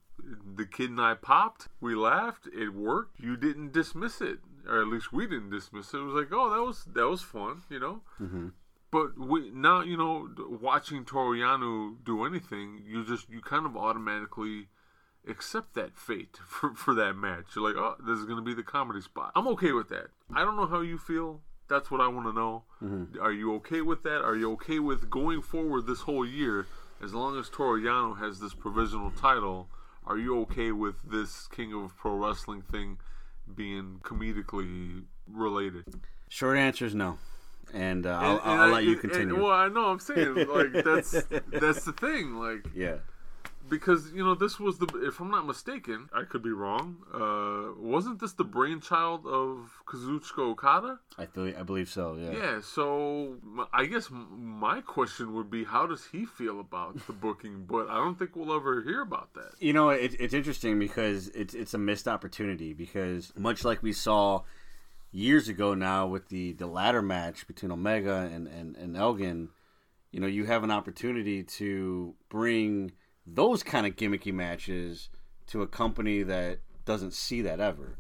the 0.57 0.67
kid 0.67 0.91
and 0.91 1.01
I 1.01 1.15
popped. 1.15 1.69
We 1.81 1.95
laughed. 1.95 2.47
It 2.47 2.75
worked. 2.75 3.21
You 3.21 3.37
didn't 3.37 3.73
dismiss 3.73 4.21
it, 4.21 4.39
or 4.69 4.81
at 4.81 4.89
least 4.89 5.13
we 5.13 5.27
didn't 5.27 5.51
dismiss 5.51 5.93
it. 5.95 5.99
It 5.99 6.03
was 6.03 6.15
like, 6.15 6.29
oh, 6.33 6.51
that 6.51 6.63
was 6.63 6.85
that 6.95 7.09
was 7.09 7.23
fun, 7.23 7.63
you 7.69 7.81
know. 7.81 8.03
Mm-hmm. 8.21 8.49
But 8.91 9.19
we 9.19 9.51
now, 9.51 9.83
you 9.83 9.97
know, 9.97 10.29
watching 10.61 11.05
Toru 11.05 11.39
Yano 11.39 11.97
do 12.05 12.25
anything, 12.25 12.83
you 12.87 13.05
just 13.05 13.29
you 13.29 13.41
kind 13.41 13.67
of 13.67 13.77
automatically 13.77 14.69
accept 15.27 15.75
that 15.75 15.97
fate 15.99 16.39
for, 16.47 16.75
for 16.75 16.95
that 16.95 17.15
match. 17.15 17.47
You're 17.55 17.69
like, 17.69 17.77
oh, 17.77 17.97
this 18.05 18.19
is 18.19 18.25
gonna 18.25 18.43
be 18.43 18.55
the 18.55 18.63
comedy 18.63 19.01
spot. 19.01 19.33
I'm 19.35 19.49
okay 19.49 19.73
with 19.73 19.89
that. 19.91 20.09
I 20.35 20.45
don't 20.45 20.57
know 20.57 20.67
how 20.67 20.81
you 20.81 20.99
feel. 20.99 21.43
That's 21.69 21.91
what 21.91 22.01
I 22.01 22.09
want 22.09 22.27
to 22.27 22.33
know. 22.33 22.65
Mm-hmm. 22.83 23.21
Are 23.21 23.33
you 23.33 23.55
okay 23.57 23.83
with 23.83 24.03
that? 24.05 24.23
Are 24.23 24.35
you 24.35 24.53
okay 24.53 24.79
with 24.79 25.11
going 25.11 25.43
forward 25.43 25.87
this 25.87 26.01
whole 26.01 26.27
year? 26.27 26.67
As 27.03 27.15
long 27.15 27.39
as 27.39 27.49
Toru 27.49 27.81
Yano 27.81 28.19
has 28.19 28.41
this 28.41 28.55
provisional 28.55 29.11
title, 29.11 29.69
are 30.09 30.19
you 30.19 30.41
okay 30.41 30.73
with 30.73 30.97
this 31.09 31.47
King 31.49 31.73
of 31.75 31.97
Pro 31.97 32.15
Wrestling 32.17 32.63
thing 32.63 32.99
being 33.55 34.01
comedically 34.03 35.05
related? 35.31 35.85
Short 36.29 36.59
answer 36.59 36.85
is 36.87 36.95
no. 36.95 37.19
And 37.75 38.07
uh, 38.07 38.11
I'll, 38.11 38.17
And- 38.17 38.41
I'll, 38.45 38.53
and 38.53 38.61
I'll 38.63 38.69
I- 38.69 38.73
let 38.73 38.85
you 38.85 38.93
and- 38.93 39.01
continue. 39.01 39.37
well, 39.43 39.53
I 39.53 39.69
know 39.69 39.87
I'm 39.87 40.01
saying 40.01 40.35
like 40.49 40.85
that's 40.85 41.11
that's 41.53 41.85
the 41.85 41.93
thing, 41.93 42.35
like 42.35 42.67
yeah. 42.75 42.97
Because 43.69 44.13
you 44.13 44.25
know 44.25 44.35
this 44.35 44.59
was 44.59 44.79
the 44.79 44.87
if 45.07 45.21
I'm 45.21 45.31
not 45.31 45.47
mistaken, 45.47 46.09
I 46.13 46.25
could 46.25 46.43
be 46.43 46.51
wrong. 46.51 46.97
Uh, 47.13 47.81
wasn't 47.81 48.21
this 48.21 48.33
the 48.33 48.45
brainchild 48.45 49.27
of 49.27 49.71
Kazuchika 49.87 50.39
Okada? 50.39 51.01
I, 51.17 51.27
feel, 51.27 51.53
I 51.59 51.63
believe 51.63 51.89
so, 51.89 52.17
yeah. 52.17 52.31
Yeah. 52.31 52.61
So 52.61 53.37
I 53.73 53.87
guess 53.87 54.09
my 54.11 54.81
question 54.81 55.35
would 55.35 55.51
be, 55.51 55.65
how 55.65 55.87
does 55.87 56.07
he 56.07 56.25
feel 56.25 56.61
about 56.61 57.07
the 57.07 57.13
booking? 57.25 57.65
But 57.69 57.89
I 57.89 57.97
don't 57.97 58.19
think 58.19 58.37
we'll 58.37 58.55
ever 58.55 58.83
hear 58.83 59.03
about 59.03 59.35
that. 59.35 59.53
You 59.59 59.73
know, 59.73 59.91
it, 59.91 60.15
it's 60.19 60.35
interesting 60.35 60.79
because 60.79 61.29
it's 61.29 61.55
it's 61.55 61.75
a 61.75 61.79
missed 61.79 62.09
opportunity 62.09 62.73
because 62.73 63.33
much 63.37 63.65
like 63.65 63.83
we 63.83 63.93
saw 63.93 64.43
years 65.11 65.49
ago 65.49 65.75
now 65.75 66.07
with 66.07 66.29
the 66.29 66.53
the 66.53 66.67
ladder 66.67 67.03
match 67.03 67.47
between 67.47 67.73
Omega 67.73 68.29
and 68.33 68.47
and, 68.47 68.77
and 68.77 68.97
Elgin, 68.97 69.51
you 70.13 70.21
know, 70.21 70.27
you 70.27 70.47
have 70.47 70.65
an 70.65 70.71
opportunity 70.71 71.43
to 71.43 72.15
bring 72.29 72.93
those 73.35 73.63
kind 73.63 73.87
of 73.87 73.97
gimmicky 73.97 74.33
matches 74.33 75.09
to 75.49 75.63
a 75.63 75.67
company 75.67 76.23
that 76.23 76.59
doesn't 76.85 77.13
see 77.13 77.43
that 77.43 77.61
ever. 77.61 77.99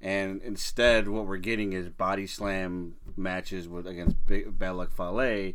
And 0.00 0.40
instead, 0.42 1.08
what 1.08 1.26
we're 1.26 1.38
getting 1.38 1.72
is 1.72 1.88
body 1.88 2.26
slam 2.26 2.94
matches 3.16 3.66
with 3.66 3.86
against 3.86 4.24
Big, 4.26 4.58
Bad 4.58 4.72
Luck 4.72 4.92
Fale, 4.92 5.54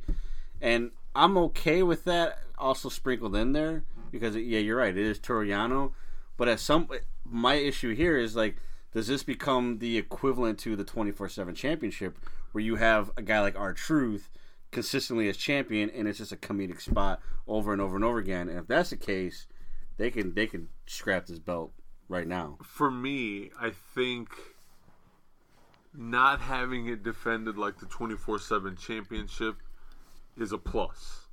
and 0.61 0.91
I'm 1.15 1.37
okay 1.37 1.83
with 1.83 2.03
that. 2.05 2.39
Also 2.57 2.89
sprinkled 2.89 3.35
in 3.35 3.53
there 3.53 3.83
because 4.11 4.35
yeah, 4.35 4.59
you're 4.59 4.77
right. 4.77 4.95
It 4.95 5.05
is 5.05 5.19
Toru 5.19 5.47
Yano, 5.47 5.93
but 6.37 6.47
at 6.47 6.59
some 6.59 6.89
my 7.25 7.55
issue 7.55 7.95
here 7.95 8.17
is 8.17 8.35
like, 8.35 8.57
does 8.93 9.07
this 9.07 9.23
become 9.23 9.79
the 9.79 9.97
equivalent 9.97 10.59
to 10.59 10.75
the 10.75 10.83
24/7 10.83 11.55
championship, 11.55 12.17
where 12.51 12.63
you 12.63 12.75
have 12.75 13.11
a 13.15 13.21
guy 13.21 13.39
like 13.39 13.57
R-Truth 13.57 14.29
consistently 14.73 15.29
as 15.29 15.37
champion, 15.37 15.89
and 15.91 16.07
it's 16.07 16.17
just 16.17 16.31
a 16.31 16.37
comedic 16.37 16.81
spot 16.81 17.21
over 17.47 17.71
and 17.71 17.81
over 17.81 17.95
and 17.95 18.03
over 18.03 18.17
again? 18.17 18.49
And 18.49 18.59
if 18.59 18.67
that's 18.67 18.89
the 18.89 18.97
case, 18.97 19.47
they 19.97 20.11
can 20.11 20.33
they 20.33 20.47
can 20.47 20.69
scrap 20.85 21.27
this 21.27 21.39
belt 21.39 21.71
right 22.09 22.27
now. 22.27 22.57
For 22.63 22.91
me, 22.91 23.51
I 23.59 23.69
think 23.69 24.29
not 25.93 26.41
having 26.41 26.87
it 26.87 27.03
defended 27.03 27.57
like 27.57 27.79
the 27.79 27.85
24/7 27.85 28.77
championship 28.77 29.57
is 30.37 30.51
a 30.51 30.57
plus. 30.57 31.27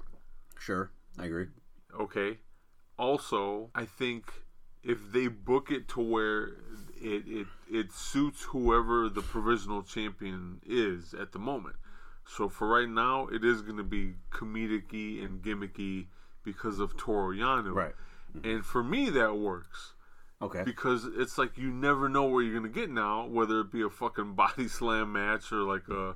Sure, 0.59 0.91
I 1.19 1.27
agree. 1.27 1.47
Okay. 1.99 2.39
Also, 2.99 3.71
I 3.75 3.87
think 3.87 4.31
if 4.83 4.99
they 5.13 5.29
book 5.29 5.71
it 5.71 5.89
to 5.89 6.01
where 6.01 6.49
it, 7.01 7.27
it 7.27 7.47
it 7.71 7.93
suits 7.93 8.43
whoever 8.43 9.09
the 9.09 9.23
provisional 9.23 9.83
champion 9.83 10.61
is 10.67 11.15
at 11.15 11.33
the 11.33 11.39
moment. 11.39 11.77
So 12.27 12.49
for 12.49 12.69
right 12.69 12.89
now, 12.89 13.27
it 13.29 13.45
is 13.45 13.63
going 13.63 13.77
to 13.79 13.83
be 13.83 14.15
comedic 14.31 14.93
and 15.25 15.43
gimmicky 15.43 16.07
because 16.45 16.79
of 16.79 16.97
Toru 16.97 17.37
Yano. 17.37 17.75
Right. 17.75 17.95
And 18.45 18.65
for 18.65 18.83
me, 18.83 19.11
that 19.11 19.37
works 19.37 19.95
Okay. 20.43 20.63
because 20.65 21.05
it's 21.05 21.37
like 21.37 21.59
you 21.59 21.71
never 21.71 22.09
know 22.09 22.25
where 22.25 22.43
you're 22.43 22.55
gonna 22.55 22.69
get 22.73 22.89
now, 22.91 23.27
whether 23.27 23.61
it 23.61 23.71
be 23.73 23.83
a 23.83 23.91
fucking 23.91 24.35
body 24.37 24.69
slam 24.69 25.13
match 25.13 25.53
or 25.53 25.63
like 25.63 25.89
a 25.89 26.15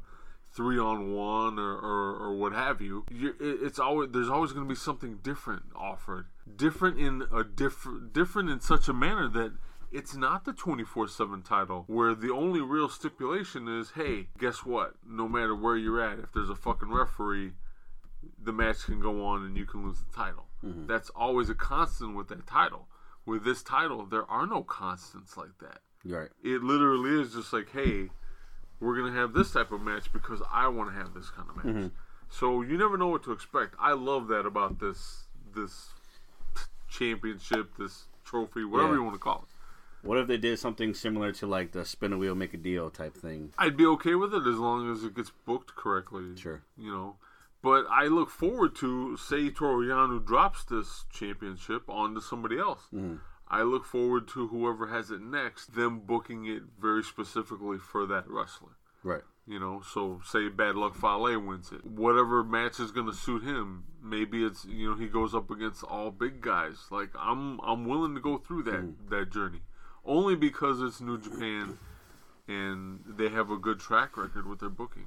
three 0.53 0.79
on 0.79 1.13
one 1.13 1.59
or, 1.59 1.73
or, 1.73 2.17
or 2.17 2.35
what 2.37 2.53
have 2.53 2.81
you. 2.81 3.05
you 3.11 3.31
it, 3.41 3.59
it's 3.67 3.79
always 3.79 4.11
there's 4.13 4.29
always 4.31 4.53
gonna 4.53 4.65
be 4.67 4.75
something 4.75 5.19
different 5.23 5.65
offered, 5.75 6.27
different 6.57 6.99
in 6.99 7.25
a 7.33 7.43
different 7.45 8.13
different 8.13 8.49
in 8.49 8.61
such 8.61 8.89
a 8.89 8.93
manner 8.93 9.29
that. 9.29 9.53
It's 9.95 10.17
not 10.17 10.45
the 10.45 10.53
24 10.53 11.07
7 11.07 11.43
title 11.43 11.85
where 11.87 12.15
the 12.17 12.33
only 12.33 12.61
real 12.61 12.89
stipulation 12.89 13.69
is 13.69 13.93
hey, 13.93 14.27
guess 14.39 14.65
what? 14.65 14.95
No 15.07 15.29
matter 15.29 15.55
where 15.55 15.77
you're 15.77 16.01
at, 16.03 16.19
if 16.19 16.33
there's 16.33 16.51
a 16.51 16.57
fucking 16.57 16.91
referee, 16.91 17.53
the 18.43 18.53
match 18.53 18.85
can 18.87 18.99
go 19.01 19.25
on 19.25 19.45
and 19.45 19.57
you 19.57 19.65
can 19.67 19.85
lose 19.85 19.99
the 20.01 20.13
title. 20.13 20.47
Mm-hmm. 20.65 20.87
That's 20.87 21.11
always 21.11 21.49
a 21.49 21.55
constant 21.55 22.17
with 22.17 22.27
that 22.29 22.45
title. 22.45 22.89
With 23.25 23.45
this 23.45 23.63
title, 23.63 24.05
there 24.05 24.29
are 24.29 24.47
no 24.49 24.65
constants 24.65 25.37
like 25.37 25.57
that. 25.61 25.79
Right. 26.05 26.29
It 26.43 26.63
literally 26.65 27.23
is 27.23 27.33
just 27.33 27.53
like, 27.53 27.71
hey, 27.71 28.11
we're 28.81 28.97
gonna 28.99 29.13
have 29.19 29.33
this 29.33 29.53
type 29.53 29.71
of 29.71 29.81
match 29.81 30.13
because 30.13 30.43
I 30.53 30.67
want 30.69 30.91
to 30.91 30.97
have 30.97 31.15
this 31.15 31.31
kind 31.31 31.49
of 31.49 31.57
match. 31.57 31.67
Mm-hmm. 31.67 31.87
So 32.31 32.63
you 32.63 32.77
never 32.77 32.99
know 32.99 33.07
what 33.09 33.23
to 33.25 33.33
expect. 33.33 33.77
I 33.79 33.93
love 33.93 34.27
that 34.29 34.45
about 34.45 34.81
this 34.81 35.29
this 35.55 35.91
championship, 36.89 37.77
this 37.79 38.07
trophy, 38.25 38.65
whatever 38.65 38.91
Yeah. 38.91 38.97
you 38.99 39.03
want 39.05 39.15
to 39.15 39.21
call 39.21 39.45
it. 39.47 39.54
What 40.05 40.19
if 40.19 40.27
they 40.27 40.37
did 40.37 40.59
something 40.59 40.95
similar 40.95 41.33
to 41.33 41.47
like 41.47 41.73
the 41.73 41.85
spin 41.85 42.13
a 42.13 42.19
wheel, 42.19 42.35
make 42.35 42.55
a 42.55 42.59
deal 42.59 42.91
type 42.91 43.17
thing? 43.17 43.53
I'd 43.59 43.77
be 43.77 43.87
okay 43.87 44.15
with 44.15 44.35
it 44.35 44.47
as 44.47 44.59
long 44.59 44.93
as 44.93 45.03
it 45.03 45.15
gets 45.15 45.33
booked 45.47 45.75
correctly. 45.75 46.37
Sure. 46.37 46.63
You 46.77 46.93
know. 46.93 47.17
But 47.63 47.87
I 47.91 48.09
look 48.09 48.29
forward 48.29 48.77
to 48.77 49.17
say 49.17 49.49
Toru 49.49 49.89
Yano 49.89 50.25
drops 50.25 50.65
this 50.65 51.07
championship 51.11 51.89
onto 51.89 52.21
somebody 52.21 52.59
else. 52.59 52.83
Mm-hmm. 52.93 53.17
I 53.49 53.63
look 53.63 53.87
forward 53.87 54.29
to 54.29 54.49
whoever 54.49 54.89
has 54.89 55.11
it 55.11 55.23
next, 55.23 55.75
them 55.75 56.01
booking 56.01 56.45
it 56.45 56.63
very 56.79 57.03
specifically 57.03 57.79
for 57.79 58.05
that 58.07 58.29
wrestler. 58.29 58.77
Right. 59.03 59.23
You 59.47 59.61
know, 59.61 59.83
so 59.93 60.21
say 60.25 60.49
Bad 60.49 60.75
Luck 60.75 60.95
Fale 60.95 61.39
wins 61.39 61.71
it. 61.71 61.85
Whatever 61.85 62.43
match 62.43 62.81
is 62.81 62.91
going 62.91 63.07
to 63.07 63.13
suit 63.13 63.45
him. 63.45 63.85
Maybe 64.03 64.45
it's 64.45 64.65
you 64.65 64.91
know 64.91 64.97
he 64.97 65.07
goes 65.07 65.35
up 65.35 65.51
against 65.51 65.85
all 65.85 66.11
big 66.11 66.41
guys. 66.41 66.87
Like 66.91 67.11
I'm 67.19 67.61
I'm 67.61 67.87
willing 67.87 68.15
to 68.15 68.21
go 68.21 68.39
through 68.39 68.65
that 68.65 68.75
mm-hmm. 68.75 69.09
that 69.11 69.31
journey, 69.31 69.61
only 70.05 70.37
because 70.37 70.81
it's 70.81 71.01
New 71.01 71.19
Japan, 71.19 71.79
and 72.49 73.01
they 73.07 73.29
have 73.29 73.51
a 73.51 73.57
good 73.57 73.81
track 73.81 74.17
record 74.17 74.47
with 74.47 74.61
their 74.61 74.69
booking, 74.69 75.07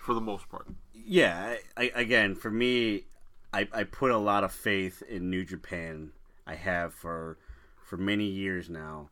for 0.00 0.14
the 0.14 0.20
most 0.20 0.48
part. 0.48 0.66
Yeah. 0.94 1.56
I, 1.76 1.92
again, 1.94 2.34
for 2.34 2.50
me, 2.50 3.04
I, 3.52 3.68
I 3.72 3.84
put 3.84 4.10
a 4.10 4.18
lot 4.18 4.44
of 4.44 4.52
faith 4.52 5.02
in 5.08 5.30
New 5.30 5.44
Japan. 5.44 6.12
I 6.46 6.54
have 6.54 6.92
for 6.94 7.38
for 7.84 7.96
many 7.96 8.24
years 8.24 8.68
now. 8.68 9.10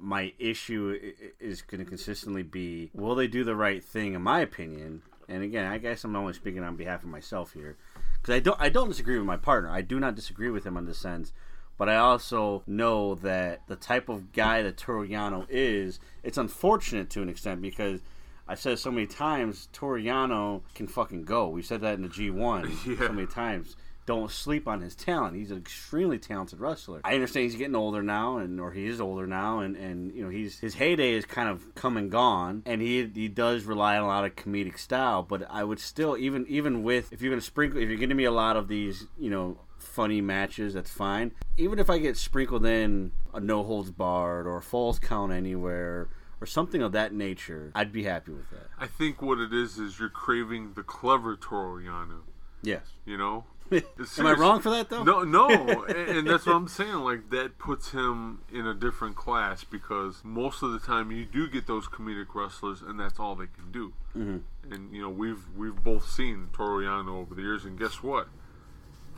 My 0.00 0.32
issue 0.38 0.96
is 1.40 1.62
going 1.62 1.84
to 1.84 1.84
consistently 1.84 2.42
be: 2.42 2.90
Will 2.94 3.14
they 3.14 3.26
do 3.26 3.44
the 3.44 3.56
right 3.56 3.82
thing? 3.82 4.14
In 4.14 4.22
my 4.22 4.40
opinion, 4.40 5.02
and 5.28 5.42
again, 5.42 5.70
I 5.70 5.78
guess 5.78 6.04
I'm 6.04 6.16
only 6.16 6.32
speaking 6.32 6.62
on 6.62 6.76
behalf 6.76 7.02
of 7.02 7.08
myself 7.08 7.52
here, 7.52 7.76
because 8.14 8.34
I 8.34 8.40
don't 8.40 8.60
I 8.60 8.68
don't 8.68 8.88
disagree 8.88 9.18
with 9.18 9.26
my 9.26 9.36
partner. 9.36 9.70
I 9.70 9.82
do 9.82 9.98
not 9.98 10.14
disagree 10.14 10.50
with 10.50 10.64
him 10.64 10.76
on 10.76 10.86
this 10.86 10.98
sense. 10.98 11.32
But 11.78 11.88
I 11.88 11.96
also 11.96 12.62
know 12.66 13.14
that 13.16 13.60
the 13.68 13.76
type 13.76 14.08
of 14.08 14.32
guy 14.32 14.62
that 14.62 14.76
Toru 14.76 15.08
Yano 15.08 15.46
is, 15.48 16.00
it's 16.24 16.36
unfortunate 16.36 17.08
to 17.10 17.22
an 17.22 17.28
extent 17.28 17.62
because 17.62 18.00
I 18.48 18.56
said 18.56 18.78
so 18.78 18.90
many 18.90 19.06
times, 19.06 19.68
Toru 19.72 20.02
Yano 20.02 20.62
can 20.74 20.88
fucking 20.88 21.24
go. 21.24 21.48
We 21.48 21.62
said 21.62 21.80
that 21.82 21.94
in 21.94 22.02
the 22.02 22.08
G1 22.08 22.86
Yeah. 22.98 23.06
so 23.06 23.12
many 23.12 23.28
times. 23.28 23.76
Don't 24.06 24.30
sleep 24.30 24.66
on 24.66 24.80
his 24.80 24.94
talent. 24.94 25.36
He's 25.36 25.50
an 25.50 25.58
extremely 25.58 26.18
talented 26.18 26.60
wrestler. 26.60 27.02
I 27.04 27.12
understand 27.14 27.44
he's 27.44 27.56
getting 27.56 27.76
older 27.76 28.02
now, 28.02 28.38
and 28.38 28.58
or 28.58 28.72
he 28.72 28.86
is 28.86 29.02
older 29.02 29.26
now, 29.26 29.60
and, 29.60 29.76
and 29.76 30.14
you 30.14 30.24
know 30.24 30.30
he's 30.30 30.58
his 30.58 30.72
heyday 30.74 31.12
is 31.12 31.26
kind 31.26 31.46
of 31.46 31.74
come 31.74 31.98
and 31.98 32.10
gone, 32.10 32.62
and 32.64 32.80
he 32.80 33.04
he 33.14 33.28
does 33.28 33.64
rely 33.64 33.98
on 33.98 34.04
a 34.04 34.06
lot 34.06 34.24
of 34.24 34.34
comedic 34.34 34.78
style. 34.78 35.22
But 35.22 35.46
I 35.50 35.62
would 35.62 35.78
still 35.78 36.16
even 36.16 36.46
even 36.48 36.82
with 36.82 37.12
if 37.12 37.20
you're 37.20 37.30
gonna 37.30 37.42
sprinkle 37.42 37.82
if 37.82 37.88
you're 37.90 37.98
giving 37.98 38.16
me 38.16 38.24
a 38.24 38.32
lot 38.32 38.56
of 38.56 38.66
these 38.66 39.06
you 39.18 39.28
know 39.28 39.58
funny 39.82 40.20
matches, 40.20 40.74
that's 40.74 40.90
fine. 40.90 41.32
Even 41.56 41.78
if 41.78 41.90
I 41.90 41.98
get 41.98 42.16
sprinkled 42.16 42.64
in 42.66 43.12
a 43.34 43.40
no 43.40 43.62
holds 43.64 43.90
barred 43.90 44.46
or 44.46 44.58
a 44.58 44.62
falls 44.62 44.98
count 44.98 45.32
anywhere 45.32 46.08
or 46.40 46.46
something 46.46 46.82
of 46.82 46.92
that 46.92 47.12
nature, 47.12 47.72
I'd 47.74 47.92
be 47.92 48.04
happy 48.04 48.32
with 48.32 48.50
that. 48.50 48.68
I 48.78 48.86
think 48.86 49.22
what 49.22 49.38
it 49.38 49.52
is 49.52 49.78
is 49.78 49.98
you're 49.98 50.08
craving 50.08 50.72
the 50.74 50.82
clever 50.82 51.36
Toru 51.36 51.84
Yano. 51.84 52.20
Yes. 52.62 52.82
You 53.04 53.16
know. 53.16 53.44
Am 54.18 54.26
I 54.26 54.32
wrong 54.32 54.60
for 54.60 54.70
that 54.70 54.88
though? 54.88 55.02
No, 55.02 55.24
no, 55.24 55.48
and, 55.48 56.08
and 56.18 56.26
that's 56.26 56.46
what 56.46 56.56
I'm 56.56 56.68
saying. 56.68 56.94
Like 56.94 57.28
that 57.30 57.58
puts 57.58 57.90
him 57.90 58.40
in 58.50 58.66
a 58.66 58.72
different 58.72 59.14
class 59.16 59.62
because 59.62 60.22
most 60.24 60.62
of 60.62 60.72
the 60.72 60.78
time 60.78 61.10
you 61.10 61.26
do 61.26 61.48
get 61.48 61.66
those 61.66 61.86
comedic 61.86 62.34
wrestlers, 62.34 62.80
and 62.80 62.98
that's 62.98 63.20
all 63.20 63.34
they 63.34 63.46
can 63.46 63.70
do. 63.70 63.92
Mm-hmm. 64.16 64.72
And 64.72 64.94
you 64.94 65.02
know 65.02 65.10
we've 65.10 65.44
we've 65.54 65.76
both 65.76 66.08
seen 66.08 66.48
Toru 66.54 66.86
Yano 66.86 67.20
over 67.20 67.34
the 67.34 67.42
years, 67.42 67.66
and 67.66 67.78
guess 67.78 68.02
what? 68.02 68.28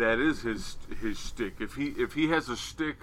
That 0.00 0.18
is 0.18 0.42
his 0.42 0.76
his 1.00 1.18
stick. 1.18 1.54
If 1.60 1.74
he 1.74 1.88
if 1.96 2.14
he 2.14 2.28
has 2.28 2.48
a 2.48 2.56
stick, 2.56 2.96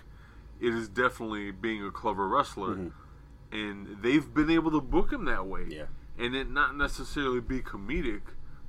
it 0.60 0.74
is 0.74 0.90
definitely 0.90 1.52
being 1.52 1.86
a 1.86 1.92
clever 1.92 2.28
wrestler, 2.28 2.76
mm-hmm. 2.76 3.56
and 3.56 4.02
they've 4.02 4.34
been 4.34 4.50
able 4.50 4.72
to 4.72 4.82
book 4.82 5.12
him 5.14 5.26
that 5.26 5.46
way. 5.46 5.66
Yeah. 5.70 5.86
and 6.18 6.36
it 6.36 6.50
not 6.50 6.76
necessarily 6.76 7.40
be 7.40 7.60
comedic, 7.62 8.22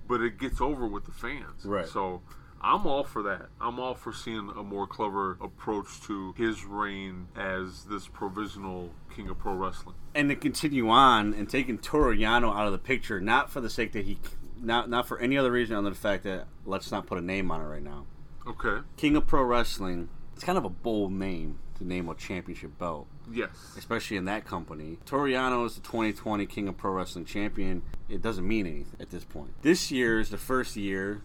but 0.07 0.21
it 0.21 0.39
gets 0.39 0.61
over 0.61 0.87
with 0.87 1.07
the 1.07 1.13
fans. 1.13 1.65
Right. 1.65 1.89
So 1.89 2.23
I'm 2.61 2.87
all 2.87 3.05
for 3.05 3.23
that. 3.23 3.47
I'm 3.61 3.79
all 3.79 3.95
for 3.95 4.13
seeing 4.13 4.51
a 4.57 4.63
more 4.63 4.87
clever 4.87 5.39
approach 5.41 6.01
to 6.03 6.35
his 6.37 6.65
reign 6.65 7.29
as 7.37 7.85
this 7.85 8.09
provisional 8.09 8.91
king 9.15 9.29
of 9.29 9.39
pro 9.39 9.55
wrestling. 9.55 9.95
and 10.15 10.29
to 10.29 10.37
continue 10.37 10.89
on 10.89 11.35
and 11.35 11.49
taking 11.49 11.79
Toru 11.79 12.17
Yano 12.17 12.55
out 12.55 12.67
of 12.67 12.73
the 12.73 12.79
picture, 12.79 13.21
not 13.21 13.51
for 13.51 13.61
the 13.61 13.71
sake 13.71 13.93
that 13.93 14.05
he, 14.05 14.19
not 14.61 14.91
not 14.91 15.07
for 15.07 15.19
any 15.19 15.39
other 15.39 15.53
reason 15.53 15.77
other 15.77 15.85
than 15.85 15.93
the 15.93 15.99
fact 15.99 16.25
that 16.25 16.47
let's 16.67 16.91
not 16.91 17.07
put 17.07 17.19
a 17.19 17.23
name 17.23 17.51
on 17.51 17.61
it 17.61 17.65
right 17.65 17.83
now. 17.83 18.07
Okay. 18.49 18.79
King 18.97 19.17
of 19.17 19.27
Pro 19.27 19.43
Wrestling. 19.43 20.09
It's 20.35 20.45
kind 20.45 20.57
of 20.59 20.65
a 20.65 20.69
bold 20.71 21.13
name 21.13 21.59
to 21.79 21.85
name 21.87 22.09
a 22.09 22.15
championship 22.15 22.79
belt, 22.79 23.07
Yes. 23.31 23.51
especially 23.77 24.17
in 24.17 24.25
that 24.27 24.45
company. 24.45 24.99
Toru 25.05 25.31
Yano 25.33 25.67
is 25.67 25.75
the 25.75 25.81
2020 25.83 26.47
King 26.47 26.69
of 26.69 26.77
Pro 26.77 26.93
Wrestling 26.93 27.25
champion. 27.25 27.83
It 28.09 28.23
doesn't 28.23 28.47
mean 28.47 28.67
anything 28.67 28.97
at 29.01 29.11
this 29.11 29.25
point. 29.25 29.51
This 29.63 29.91
year 29.91 30.19
is 30.21 30.31
the 30.31 30.39
first 30.39 30.77
year 30.77 31.23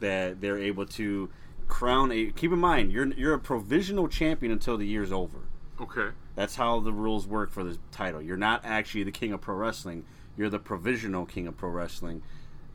that 0.00 0.40
they're 0.40 0.58
able 0.58 0.86
to 0.86 1.30
crown 1.68 2.10
a. 2.12 2.30
Keep 2.32 2.52
in 2.52 2.58
mind, 2.58 2.92
you're 2.92 3.06
you're 3.14 3.34
a 3.34 3.38
provisional 3.38 4.08
champion 4.08 4.50
until 4.52 4.76
the 4.76 4.86
year's 4.86 5.12
over. 5.12 5.38
Okay. 5.80 6.08
That's 6.34 6.56
how 6.56 6.80
the 6.80 6.92
rules 6.92 7.26
work 7.26 7.50
for 7.52 7.62
this 7.64 7.78
title. 7.92 8.20
You're 8.20 8.36
not 8.36 8.62
actually 8.64 9.04
the 9.04 9.12
king 9.12 9.32
of 9.32 9.40
pro 9.40 9.54
wrestling. 9.54 10.04
You're 10.36 10.50
the 10.50 10.58
provisional 10.58 11.24
king 11.26 11.46
of 11.46 11.56
pro 11.56 11.70
wrestling 11.70 12.22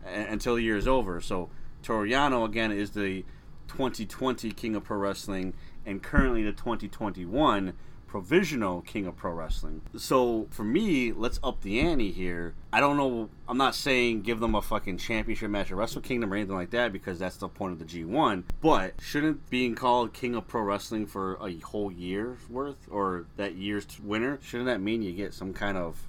a- 0.06 0.10
until 0.32 0.56
the 0.56 0.62
year 0.64 0.78
is 0.78 0.88
over. 0.88 1.20
So 1.22 1.50
Toru 1.84 2.08
Yano 2.10 2.46
again 2.46 2.72
is 2.72 2.92
the 2.92 3.26
2020 3.70 4.52
king 4.52 4.76
of 4.76 4.84
pro 4.84 4.98
wrestling 4.98 5.54
and 5.86 6.04
currently 6.04 6.44
the 6.44 6.52
2021 6.52 7.74
provisional 8.10 8.82
king 8.82 9.06
of 9.06 9.16
pro 9.16 9.32
wrestling. 9.32 9.82
So 9.96 10.48
for 10.50 10.64
me, 10.64 11.14
let's 11.14 11.40
up 11.44 11.62
the 11.62 11.80
ante 11.80 12.12
here. 12.12 12.56
I 12.74 12.80
don't 12.80 12.98
know. 12.98 13.30
I'm 13.48 13.58
not 13.58 13.76
saying 13.76 14.24
give 14.24 14.40
them 14.40 14.56
a 14.56 14.62
fucking 14.62 14.98
championship 14.98 15.52
match 15.52 15.70
at 15.70 15.78
Wrestle 15.78 16.02
Kingdom 16.02 16.34
or 16.34 16.36
anything 16.36 16.56
like 16.56 16.72
that 16.72 16.92
because 16.92 17.20
that's 17.20 17.38
the 17.38 17.48
point 17.48 17.74
of 17.74 17.80
the 17.80 17.86
G1. 17.86 18.44
But 18.62 18.96
shouldn't 19.00 19.50
being 19.52 19.76
called 19.76 20.12
king 20.12 20.36
of 20.36 20.48
pro 20.48 20.64
wrestling 20.64 21.06
for 21.06 21.36
a 21.36 21.60
whole 21.60 21.92
year's 21.92 22.50
worth 22.50 22.88
or 22.90 23.26
that 23.38 23.56
year's 23.56 23.86
winner 24.04 24.40
shouldn't 24.42 24.68
that 24.68 24.82
mean 24.82 25.04
you 25.04 25.12
get 25.12 25.34
some 25.34 25.54
kind 25.54 25.78
of 25.78 26.08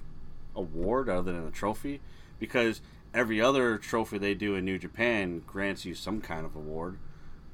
award 0.55 1.07
other 1.07 1.31
than 1.31 1.47
a 1.47 1.51
trophy? 1.51 2.01
Because 2.39 2.81
every 3.13 3.39
other 3.39 3.77
trophy 3.77 4.17
they 4.17 4.33
do 4.33 4.55
in 4.55 4.65
New 4.65 4.79
Japan 4.79 5.43
grants 5.45 5.85
you 5.85 5.93
some 5.93 6.19
kind 6.19 6.45
of 6.45 6.55
award, 6.55 6.97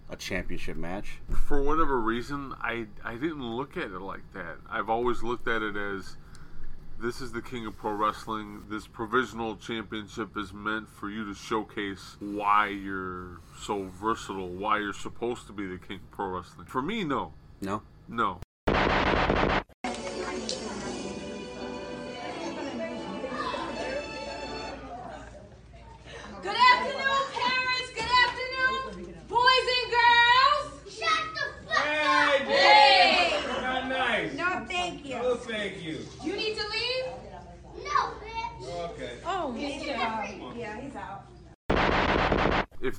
a 0.10 0.15
championship 0.15 0.78
match. 0.78 1.20
For 1.48 1.62
whatever 1.62 2.00
reason, 2.00 2.54
I 2.62 2.88
I 3.04 3.13
didn't 3.13 3.43
look 3.43 3.78
at 3.78 3.91
it 3.91 4.02
like 4.02 4.34
that. 4.34 4.58
I've 4.70 4.89
always 4.89 5.24
looked 5.24 5.48
at 5.48 5.62
it 5.62 5.76
as 5.76 6.17
this 7.00 7.22
is 7.22 7.32
the 7.32 7.41
king 7.41 7.65
of 7.65 7.78
pro 7.78 7.91
wrestling. 7.91 8.63
This 8.70 8.88
provisional 8.88 9.56
championship 9.56 10.38
is 10.38 10.54
meant 10.54 10.89
for 10.89 11.10
you 11.10 11.26
to 11.26 11.34
showcase 11.34 12.17
why 12.20 12.67
you're 12.67 13.39
so 13.60 13.89
versatile, 14.02 14.50
why 14.50 14.80
you're 14.80 14.93
supposed 14.93 15.48
to 15.48 15.54
be 15.54 15.67
the 15.67 15.78
king 15.78 15.98
of 15.98 16.12
pro 16.12 16.28
wrestling. 16.30 16.65
For 16.65 16.82
me, 16.82 17.04
no. 17.04 17.34
No. 17.62 17.82
No. 18.08 18.39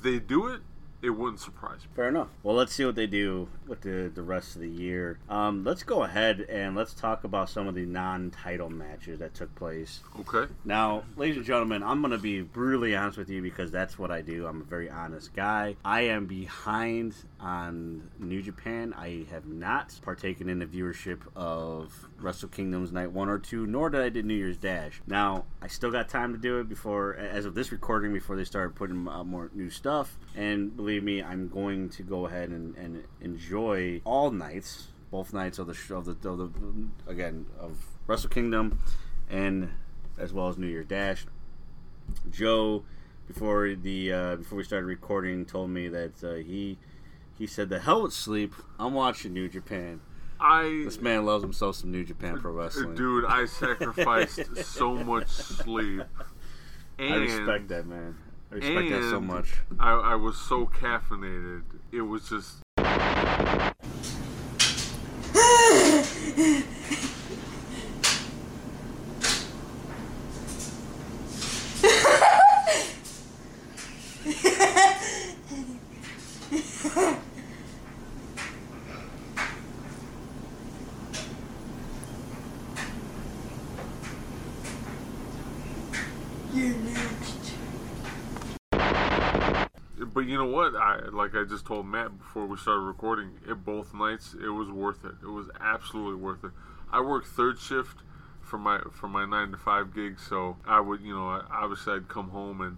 They 0.09 0.19
do 0.19 0.47
it, 0.47 0.61
it 1.01 1.11
wouldn't 1.11 1.39
surprise 1.39 1.81
me. 1.81 1.87
Fair 1.95 2.09
enough. 2.09 2.27
Well, 2.43 2.55
let's 2.55 2.73
see 2.73 2.85
what 2.85 2.95
they 2.95 3.07
do 3.07 3.47
with 3.67 3.81
the, 3.81 4.11
the 4.13 4.21
rest 4.21 4.55
of 4.55 4.61
the 4.61 4.69
year. 4.69 5.19
Um, 5.29 5.63
let's 5.63 5.83
go 5.83 6.03
ahead 6.03 6.41
and 6.49 6.75
let's 6.75 6.93
talk 6.93 7.23
about 7.23 7.49
some 7.49 7.67
of 7.67 7.75
the 7.75 7.85
non 7.85 8.31
title 8.31 8.69
matches 8.69 9.19
that 9.19 9.33
took 9.33 9.53
place. 9.55 10.01
Okay. 10.19 10.51
Now, 10.65 11.03
ladies 11.15 11.37
and 11.37 11.45
gentlemen, 11.45 11.83
I'm 11.83 12.01
going 12.01 12.11
to 12.11 12.17
be 12.17 12.41
brutally 12.41 12.95
honest 12.95 13.17
with 13.17 13.29
you 13.29 13.41
because 13.41 13.71
that's 13.71 13.97
what 13.97 14.11
I 14.11 14.21
do. 14.21 14.45
I'm 14.45 14.61
a 14.61 14.65
very 14.65 14.89
honest 14.89 15.33
guy. 15.33 15.75
I 15.85 16.01
am 16.01 16.25
behind 16.25 17.15
on 17.39 18.09
New 18.19 18.41
Japan. 18.41 18.93
I 18.97 19.25
have 19.31 19.45
not 19.45 19.97
partaken 20.01 20.49
in 20.49 20.59
the 20.59 20.65
viewership 20.65 21.19
of 21.35 22.09
Wrestle 22.19 22.49
Kingdoms 22.49 22.91
Night 22.91 23.11
1 23.11 23.29
or 23.29 23.39
2, 23.39 23.65
nor 23.65 23.89
did 23.89 24.01
I 24.01 24.09
did 24.09 24.25
New 24.25 24.33
Year's 24.33 24.57
Dash. 24.57 25.01
Now, 25.07 25.45
I 25.61 25.67
still 25.67 25.91
got 25.91 26.09
time 26.09 26.33
to 26.33 26.39
do 26.39 26.59
it 26.59 26.67
before, 26.67 27.15
as 27.15 27.45
of 27.45 27.55
this 27.55 27.71
recording, 27.71 28.13
before 28.13 28.35
they 28.35 28.43
started 28.43 28.75
putting 28.75 29.07
out 29.07 29.25
more 29.25 29.49
new 29.53 29.69
stuff. 29.69 30.17
And 30.39 30.73
believe 30.73 31.03
me, 31.03 31.21
I'm 31.21 31.49
going 31.49 31.89
to 31.89 32.03
go 32.03 32.25
ahead 32.25 32.47
and, 32.49 32.73
and 32.77 33.03
enjoy 33.19 33.99
all 34.05 34.31
nights, 34.31 34.87
both 35.11 35.33
nights 35.33 35.59
of 35.59 35.67
the, 35.67 35.73
sh- 35.73 35.91
of 35.91 36.05
the, 36.05 36.29
of 36.29 36.37
the, 36.37 36.51
again, 37.07 37.45
of 37.59 37.77
Wrestle 38.07 38.29
Kingdom 38.29 38.79
and 39.29 39.69
as 40.17 40.31
well 40.31 40.47
as 40.47 40.57
New 40.57 40.67
Year 40.67 40.85
Dash. 40.85 41.25
Joe, 42.31 42.85
before 43.27 43.75
the 43.75 44.13
uh, 44.13 44.35
before 44.37 44.57
we 44.57 44.63
started 44.63 44.85
recording, 44.85 45.45
told 45.45 45.71
me 45.71 45.89
that 45.89 46.23
uh, 46.23 46.35
he 46.35 46.77
he 47.37 47.45
said 47.45 47.67
the 47.69 47.79
hell 47.79 48.03
with 48.03 48.13
sleep. 48.13 48.53
I'm 48.79 48.93
watching 48.93 49.33
New 49.33 49.49
Japan. 49.49 49.99
I 50.39 50.83
This 50.85 51.01
man 51.01 51.25
loves 51.25 51.43
himself 51.43 51.75
some 51.75 51.91
New 51.91 52.05
Japan 52.05 52.39
Pro 52.39 52.53
Wrestling. 52.53 52.95
dude, 52.95 53.25
I 53.25 53.45
sacrificed 53.45 54.55
so 54.65 54.95
much 54.95 55.27
sleep. 55.27 56.03
And 56.97 57.13
I 57.13 57.17
respect 57.17 57.67
that 57.67 57.85
man. 57.85 58.15
I 58.51 58.55
respect 58.55 58.89
that 58.89 59.09
so 59.11 59.21
much. 59.21 59.53
I, 59.79 59.91
I 59.91 60.15
was 60.15 60.37
so 60.37 60.65
caffeinated. 60.65 61.63
It 61.91 62.01
was 62.01 62.29
just 62.29 62.55
But 90.11 90.25
you 90.25 90.37
know 90.37 90.38
what? 90.49 90.75
I 90.75 90.99
like 91.11 91.35
I 91.35 91.43
just 91.43 91.65
told 91.65 91.85
Matt 91.85 92.17
before 92.17 92.45
we 92.45 92.57
started 92.57 92.81
recording. 92.81 93.31
It 93.47 93.63
both 93.65 93.93
nights, 93.93 94.33
it 94.33 94.49
was 94.49 94.69
worth 94.69 95.05
it. 95.05 95.15
It 95.23 95.29
was 95.29 95.47
absolutely 95.59 96.21
worth 96.21 96.43
it. 96.43 96.51
I 96.91 97.01
worked 97.01 97.27
third 97.27 97.59
shift 97.59 97.97
for 98.41 98.57
my 98.57 98.79
for 98.91 99.07
my 99.07 99.25
nine 99.25 99.51
to 99.51 99.57
five 99.57 99.93
gig, 99.93 100.19
so 100.19 100.57
I 100.65 100.79
would 100.79 101.01
you 101.01 101.13
know 101.13 101.27
I, 101.27 101.43
obviously 101.51 101.93
I'd 101.93 102.07
come 102.07 102.29
home 102.29 102.61
and 102.61 102.77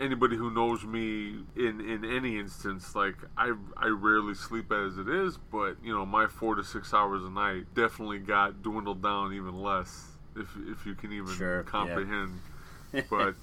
anybody 0.00 0.36
who 0.36 0.50
knows 0.50 0.84
me 0.84 1.44
in 1.56 1.80
in 1.80 2.04
any 2.04 2.38
instance, 2.38 2.94
like 2.94 3.16
I 3.36 3.54
I 3.76 3.88
rarely 3.88 4.34
sleep 4.34 4.72
as 4.72 4.98
it 4.98 5.08
is, 5.08 5.38
but 5.50 5.76
you 5.82 5.92
know 5.92 6.04
my 6.04 6.26
four 6.26 6.54
to 6.56 6.64
six 6.64 6.92
hours 6.92 7.22
a 7.24 7.30
night 7.30 7.74
definitely 7.74 8.18
got 8.18 8.62
dwindled 8.62 9.02
down 9.02 9.32
even 9.32 9.54
less. 9.60 10.08
If 10.36 10.48
if 10.66 10.86
you 10.86 10.94
can 10.94 11.12
even 11.12 11.34
Sure, 11.34 11.58
yeah. 11.58 11.62
comprehend 11.62 12.40
but 13.10 13.34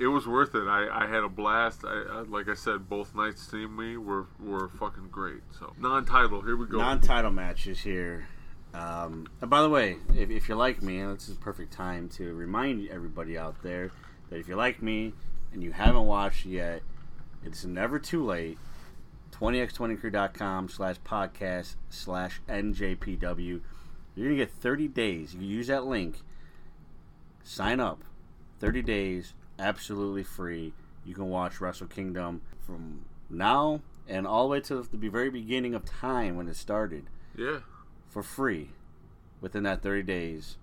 it 0.00 0.06
was 0.06 0.26
worth 0.26 0.54
it. 0.54 0.66
I, 0.66 1.04
I 1.04 1.06
had 1.06 1.22
a 1.22 1.28
blast. 1.28 1.84
I, 1.84 2.02
I 2.10 2.20
like 2.22 2.48
I 2.48 2.54
said, 2.54 2.88
both 2.88 3.14
nights 3.14 3.46
seeing 3.48 3.76
me 3.76 3.96
were 3.98 4.26
were 4.40 4.68
fucking 4.68 5.08
great. 5.10 5.42
So 5.58 5.72
non-title, 5.78 6.40
here 6.40 6.56
we 6.56 6.66
go. 6.66 6.78
Non-title 6.78 7.30
matches 7.30 7.80
here. 7.80 8.26
Um, 8.72 9.28
and 9.40 9.50
by 9.50 9.62
the 9.62 9.68
way, 9.68 9.96
if, 10.14 10.30
if 10.30 10.48
you're 10.48 10.56
like 10.56 10.80
me, 10.80 11.02
this 11.02 11.28
is 11.28 11.36
a 11.36 11.40
perfect 11.40 11.72
time 11.72 12.08
to 12.10 12.32
remind 12.32 12.88
everybody 12.88 13.36
out 13.36 13.62
there 13.62 13.90
that 14.30 14.38
if 14.38 14.48
you're 14.48 14.56
like 14.56 14.82
me 14.82 15.12
and 15.52 15.62
you 15.62 15.72
haven't 15.72 16.06
watched 16.06 16.46
yet, 16.46 16.82
it's 17.44 17.64
never 17.64 17.98
too 17.98 18.24
late. 18.24 18.58
20x20crew.com 19.32 20.68
slash 20.68 20.96
podcast 21.00 21.76
slash 21.88 22.40
NJPW. 22.48 23.60
You're 24.14 24.26
going 24.26 24.38
to 24.38 24.44
get 24.44 24.52
30 24.52 24.88
days. 24.88 25.34
You 25.34 25.46
use 25.46 25.66
that 25.68 25.86
link. 25.86 26.20
Sign 27.42 27.80
up. 27.80 28.04
30 28.60 28.82
days, 28.82 29.34
absolutely 29.60 30.24
free. 30.24 30.72
You 31.04 31.14
can 31.14 31.28
watch 31.28 31.60
Wrestle 31.60 31.86
Kingdom 31.86 32.42
from 32.66 33.04
now 33.28 33.80
and 34.08 34.26
all 34.26 34.44
the 34.44 34.48
way 34.48 34.60
to 34.60 34.86
the 34.92 35.08
very 35.08 35.30
beginning 35.30 35.74
of 35.74 35.84
time 35.84 36.36
when 36.36 36.48
it 36.48 36.56
started 36.56 37.04
yeah, 37.36 37.60
for 38.08 38.22
free 38.22 38.70
within 39.40 39.62
that 39.62 39.82
30 39.82 40.02
days. 40.02 40.56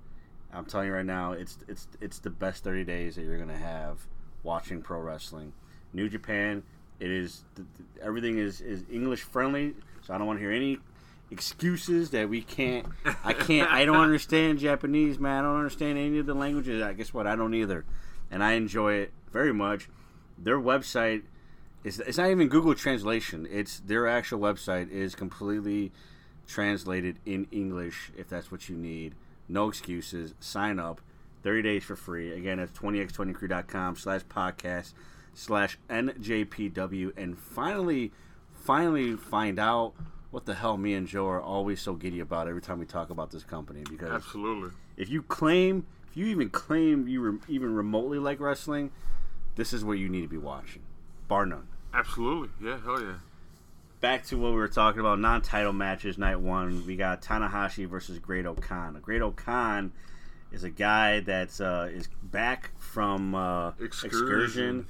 I'm 0.54 0.66
telling 0.66 0.88
you 0.88 0.94
right 0.94 1.06
now, 1.06 1.34
it's 1.34 1.58
it's 1.68 1.88
it's 2.00 2.20
the 2.20 2.30
best 2.30 2.64
30 2.64 2.84
days 2.84 3.16
that 3.16 3.24
you're 3.24 3.38
gonna 3.38 3.58
have 3.58 4.08
watching 4.44 4.82
pro 4.82 5.00
wrestling. 5.00 5.54
New 5.94 6.10
Japan, 6.10 6.64
it 7.00 7.12
is 7.12 7.44
th- 7.56 7.68
th- 7.78 7.90
everything 8.02 8.38
is 8.38 8.62
is 8.62 8.84
English 8.92 9.22
friendly, 9.22 9.76
so 10.02 10.14
I 10.14 10.18
don't 10.18 10.28
want 10.28 10.40
to 10.40 10.42
hear 10.42 10.54
any 10.54 10.80
excuses 11.32 12.12
that 12.12 12.30
we 12.30 12.42
can't. 12.42 12.86
I 13.24 13.34
can't. 13.34 13.70
I 13.70 13.86
don't 13.86 13.98
understand 13.98 14.60
Japanese, 14.60 15.20
man. 15.20 15.44
I 15.44 15.48
don't 15.48 15.58
understand 15.58 15.98
any 15.98 16.18
of 16.18 16.26
the 16.26 16.34
languages. 16.34 16.82
I 16.82 16.94
guess 16.94 17.14
what 17.14 17.28
I 17.28 17.36
don't 17.36 17.54
either, 17.54 17.86
and 18.32 18.44
I 18.44 18.54
enjoy 18.54 18.94
it 18.94 19.12
very 19.32 19.54
much. 19.54 19.90
Their 20.38 20.60
website 20.60 21.24
is 21.84 22.00
it's 22.00 22.18
not 22.18 22.30
even 22.30 22.48
Google 22.48 22.76
translation. 22.76 23.48
It's 23.50 23.80
their 23.80 24.08
actual 24.08 24.40
website 24.40 24.90
is 24.92 25.16
completely 25.16 25.92
translated 26.48 27.18
in 27.26 27.48
English 27.52 28.12
if 28.18 28.28
that's 28.28 28.52
what 28.52 28.70
you 28.70 28.76
need. 28.76 29.16
No 29.48 29.70
excuses. 29.70 30.34
Sign 30.40 30.80
up. 30.80 31.02
30 31.44 31.62
days 31.62 31.84
for 31.84 31.96
free. 31.96 32.34
Again, 32.34 32.60
it's 32.60 32.78
20x20crew.com 32.78 33.96
slash 33.96 34.22
podcast 34.26 34.94
slash 35.34 35.78
NJPW. 35.90 37.14
And 37.16 37.38
finally, 37.38 38.12
finally 38.52 39.16
find 39.16 39.60
out 39.60 39.94
what 40.32 40.46
the 40.46 40.56
hell 40.56 40.78
me 40.78 40.94
and 40.94 41.08
Joe 41.08 41.28
are 41.28 41.42
always 41.42 41.80
so 41.82 41.94
giddy 41.94 42.20
about 42.20 42.48
every 42.48 42.62
time 42.62 42.80
we 42.80 42.86
talk 42.86 43.10
about 43.10 43.32
this 43.32 43.44
company. 43.44 43.84
Because 43.90 44.10
absolutely. 44.10 44.72
if 44.98 45.10
you 45.10 45.22
claim, 45.24 45.86
if 46.10 46.18
you 46.18 46.26
even 46.28 46.50
claim 46.50 47.08
you 47.08 47.22
re- 47.22 47.40
even 47.48 47.74
remotely 47.76 48.20
like 48.20 48.40
wrestling, 48.40 48.92
this 49.56 49.74
is 49.74 49.84
what 49.84 49.98
you 49.98 50.10
need 50.10 50.22
to 50.22 50.28
be 50.28 50.38
watching. 50.38 50.82
Bar 51.28 51.46
none. 51.46 51.68
Absolutely. 51.94 52.50
Yeah, 52.62 52.80
hell 52.84 53.02
yeah. 53.02 53.16
back 54.02 54.24
to 54.28 54.38
what 54.38 54.52
we 54.52 54.58
were 54.58 54.68
talking 54.68 55.00
about 55.00 55.20
non-title 55.20 55.74
matches 55.74 56.18
night 56.18 56.40
one 56.40 56.86
we 56.86 56.96
got 56.96 57.22
tanahashi 57.22 57.88
versus 57.88 58.20
great 58.20 58.46
O'Khan 58.46 58.98
great 59.02 59.22
O'Khan 59.24 59.92
is 60.52 60.64
a 60.64 60.70
guy 60.70 61.20
that's 61.22 61.60
uh, 61.60 61.90
is 61.92 62.08
back 62.22 62.70
from 62.80 63.34
uh, 63.34 63.70
Excursion. 63.80 64.06
excursion, 64.20 64.88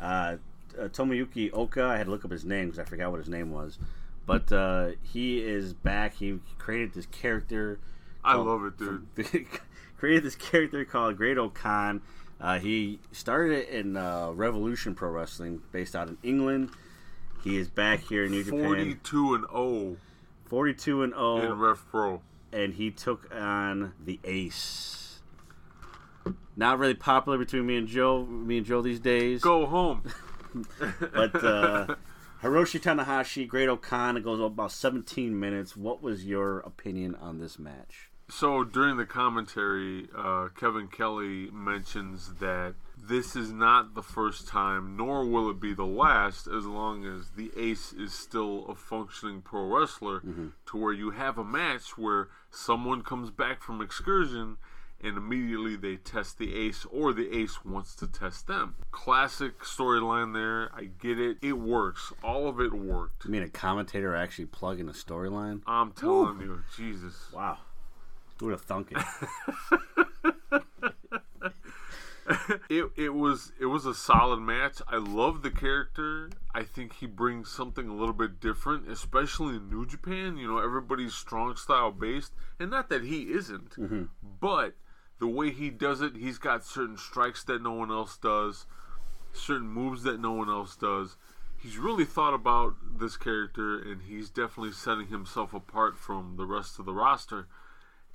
Uh, 0.00 0.36
uh, 0.78 0.88
tomoyuki 0.88 1.50
oka 1.52 1.82
i 1.84 1.96
had 1.96 2.04
to 2.04 2.10
look 2.10 2.24
up 2.24 2.30
his 2.30 2.44
name 2.44 2.66
because 2.66 2.78
i 2.78 2.84
forgot 2.84 3.10
what 3.10 3.18
his 3.18 3.28
name 3.28 3.50
was 3.50 3.78
but 4.26 4.52
uh, 4.52 4.90
he 5.02 5.40
is 5.42 5.72
back 5.72 6.14
he 6.16 6.38
created 6.58 6.92
this 6.94 7.06
character 7.06 7.78
I 8.22 8.34
called- 8.34 8.46
love 8.46 8.64
it, 8.66 8.76
dude. 8.78 9.06
created 10.00 10.24
this 10.24 10.34
character 10.50 10.84
called 10.84 11.16
Great 11.16 11.38
O'Khan. 11.38 12.00
Uh, 12.40 12.58
he 12.58 12.98
started 13.12 13.58
it 13.58 13.68
in 13.68 13.98
uh, 13.98 14.30
Revolution 14.32 14.94
Pro 14.94 15.10
Wrestling, 15.10 15.60
based 15.72 15.94
out 15.94 16.08
in 16.08 16.16
England. 16.22 16.70
He 17.44 17.58
is 17.58 17.68
back 17.68 18.00
here 18.00 18.24
in 18.24 18.32
New 18.32 18.42
Japan, 18.42 18.64
42 18.64 19.34
and 19.34 19.44
0 19.50 19.96
42 20.46 21.02
and 21.02 21.12
0. 21.12 21.36
in 21.36 21.58
Rev 21.58 21.90
Pro. 21.90 22.22
and 22.52 22.74
he 22.74 22.90
took 22.90 23.32
on 23.34 23.92
the 24.02 24.18
Ace. 24.24 25.20
Not 26.56 26.78
really 26.78 26.94
popular 26.94 27.38
between 27.38 27.66
me 27.66 27.76
and 27.76 27.86
Joe, 27.86 28.24
me 28.24 28.58
and 28.58 28.66
Joe 28.66 28.82
these 28.82 29.00
days. 29.00 29.40
Go 29.42 29.66
home. 29.66 30.02
But 31.12 31.44
uh, 31.44 31.94
Hiroshi 32.42 32.80
Tanahashi, 32.80 33.46
Great 33.46 33.68
it 33.68 34.24
goes 34.24 34.40
about 34.40 34.72
17 34.72 35.38
minutes. 35.38 35.76
What 35.76 36.02
was 36.02 36.24
your 36.24 36.58
opinion 36.58 37.14
on 37.14 37.38
this 37.38 37.56
match? 37.56 38.09
So 38.30 38.64
during 38.64 38.96
the 38.96 39.06
commentary, 39.06 40.08
uh, 40.16 40.48
Kevin 40.58 40.88
Kelly 40.88 41.50
mentions 41.52 42.34
that 42.34 42.74
this 42.96 43.34
is 43.34 43.52
not 43.52 43.94
the 43.94 44.02
first 44.02 44.46
time, 44.46 44.96
nor 44.96 45.24
will 45.26 45.50
it 45.50 45.60
be 45.60 45.74
the 45.74 45.84
last, 45.84 46.46
as 46.46 46.64
long 46.64 47.04
as 47.04 47.30
the 47.30 47.50
Ace 47.56 47.92
is 47.92 48.12
still 48.12 48.66
a 48.68 48.74
functioning 48.74 49.42
pro 49.42 49.64
wrestler, 49.66 50.20
to 50.66 50.76
where 50.76 50.92
you 50.92 51.10
have 51.10 51.38
a 51.38 51.44
match 51.44 51.98
where 51.98 52.28
someone 52.50 53.02
comes 53.02 53.30
back 53.30 53.62
from 53.62 53.80
excursion 53.80 54.58
and 55.02 55.16
immediately 55.16 55.76
they 55.76 55.96
test 55.96 56.38
the 56.38 56.54
Ace, 56.54 56.86
or 56.90 57.12
the 57.12 57.34
Ace 57.34 57.64
wants 57.64 57.94
to 57.96 58.06
test 58.06 58.46
them. 58.46 58.74
Classic 58.90 59.58
storyline 59.60 60.34
there. 60.34 60.70
I 60.74 60.84
get 60.84 61.18
it. 61.18 61.38
It 61.40 61.54
works. 61.54 62.12
All 62.22 62.48
of 62.48 62.60
it 62.60 62.72
worked. 62.72 63.22
I 63.24 63.28
mean, 63.30 63.42
a 63.42 63.48
commentator 63.48 64.14
actually 64.14 64.46
plugging 64.46 64.88
a 64.88 64.92
storyline? 64.92 65.62
I'm 65.66 65.92
telling 65.92 66.40
you, 66.40 66.62
Jesus. 66.76 67.14
Wow. 67.32 67.58
Who 68.40 68.46
would 68.46 68.52
have 68.52 68.62
thunk 68.62 68.90
it? 68.90 68.98
it 72.70 72.90
it 72.96 73.14
was 73.14 73.52
it 73.60 73.66
was 73.66 73.84
a 73.84 73.94
solid 73.94 74.40
match. 74.40 74.80
I 74.88 74.96
love 74.96 75.42
the 75.42 75.50
character. 75.50 76.30
I 76.54 76.62
think 76.62 76.94
he 76.94 77.06
brings 77.06 77.50
something 77.50 77.86
a 77.86 77.94
little 77.94 78.14
bit 78.14 78.40
different, 78.40 78.88
especially 78.88 79.56
in 79.56 79.68
New 79.68 79.84
Japan. 79.84 80.38
You 80.38 80.48
know, 80.48 80.58
everybody's 80.58 81.12
strong 81.12 81.54
style 81.56 81.92
based, 81.92 82.32
and 82.58 82.70
not 82.70 82.88
that 82.88 83.04
he 83.04 83.24
isn't, 83.24 83.72
mm-hmm. 83.72 84.04
but 84.40 84.72
the 85.18 85.26
way 85.26 85.50
he 85.50 85.68
does 85.68 86.00
it, 86.00 86.16
he's 86.16 86.38
got 86.38 86.64
certain 86.64 86.96
strikes 86.96 87.44
that 87.44 87.62
no 87.62 87.72
one 87.72 87.90
else 87.90 88.16
does, 88.16 88.64
certain 89.34 89.68
moves 89.68 90.02
that 90.04 90.18
no 90.18 90.32
one 90.32 90.48
else 90.48 90.76
does. 90.76 91.18
He's 91.58 91.76
really 91.76 92.06
thought 92.06 92.32
about 92.32 92.76
this 92.98 93.18
character, 93.18 93.78
and 93.78 94.00
he's 94.00 94.30
definitely 94.30 94.72
setting 94.72 95.08
himself 95.08 95.52
apart 95.52 95.98
from 95.98 96.36
the 96.38 96.46
rest 96.46 96.78
of 96.78 96.86
the 96.86 96.94
roster 96.94 97.46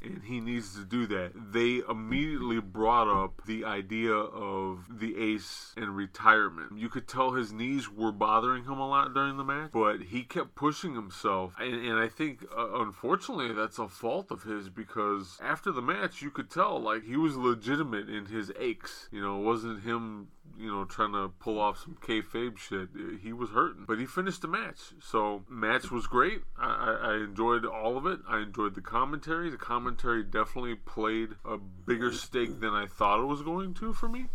and 0.01 0.23
he 0.23 0.39
needs 0.39 0.75
to 0.75 0.85
do 0.85 1.07
that. 1.07 1.31
They 1.35 1.81
immediately 1.89 2.59
brought 2.59 3.07
up 3.07 3.45
the 3.45 3.65
idea 3.65 4.13
of 4.13 4.99
the 4.99 5.17
ace 5.17 5.73
and 5.77 5.95
retirement. 5.95 6.77
You 6.77 6.89
could 6.89 7.07
tell 7.07 7.31
his 7.31 7.51
knees 7.51 7.89
were 7.91 8.11
bothering 8.11 8.63
him 8.63 8.77
a 8.77 8.87
lot 8.87 9.13
during 9.13 9.37
the 9.37 9.43
match, 9.43 9.71
but 9.73 10.01
he 10.01 10.23
kept 10.23 10.55
pushing 10.55 10.95
himself. 10.95 11.55
And, 11.59 11.73
and 11.73 11.99
I 11.99 12.07
think, 12.07 12.45
uh, 12.55 12.81
unfortunately, 12.81 13.53
that's 13.53 13.79
a 13.79 13.87
fault 13.87 14.31
of 14.31 14.43
his 14.43 14.69
because 14.69 15.37
after 15.41 15.71
the 15.71 15.81
match, 15.81 16.21
you 16.21 16.29
could 16.29 16.49
tell 16.49 16.79
like 16.79 17.03
he 17.03 17.17
was 17.17 17.35
legitimate 17.35 18.09
in 18.09 18.27
his 18.27 18.51
aches. 18.59 19.09
You 19.11 19.21
know, 19.21 19.39
it 19.39 19.43
wasn't 19.43 19.83
him 19.83 20.27
you 20.57 20.71
know, 20.71 20.85
trying 20.85 21.11
to 21.13 21.29
pull 21.39 21.59
off 21.59 21.81
some 21.83 21.97
kayfabe 22.01 22.57
shit. 22.57 22.89
He 23.21 23.33
was 23.33 23.49
hurting, 23.49 23.85
but 23.87 23.99
he 23.99 24.05
finished 24.05 24.41
the 24.41 24.47
match. 24.47 24.79
So 25.01 25.43
match 25.49 25.91
was 25.91 26.07
great. 26.07 26.41
I, 26.57 26.67
I, 26.67 27.11
I 27.11 27.15
enjoyed 27.23 27.65
all 27.65 27.97
of 27.97 28.05
it. 28.05 28.19
I 28.27 28.41
enjoyed 28.41 28.75
the 28.75 28.81
commentary. 28.81 29.49
The 29.49 29.57
commentary 29.57 30.23
definitely 30.23 30.75
played 30.75 31.29
a 31.43 31.57
bigger 31.57 32.11
stake 32.11 32.59
than 32.59 32.73
I 32.73 32.85
thought 32.85 33.21
it 33.21 33.25
was 33.25 33.41
going 33.41 33.73
to 33.75 33.93
for 33.93 34.07
me, 34.07 34.27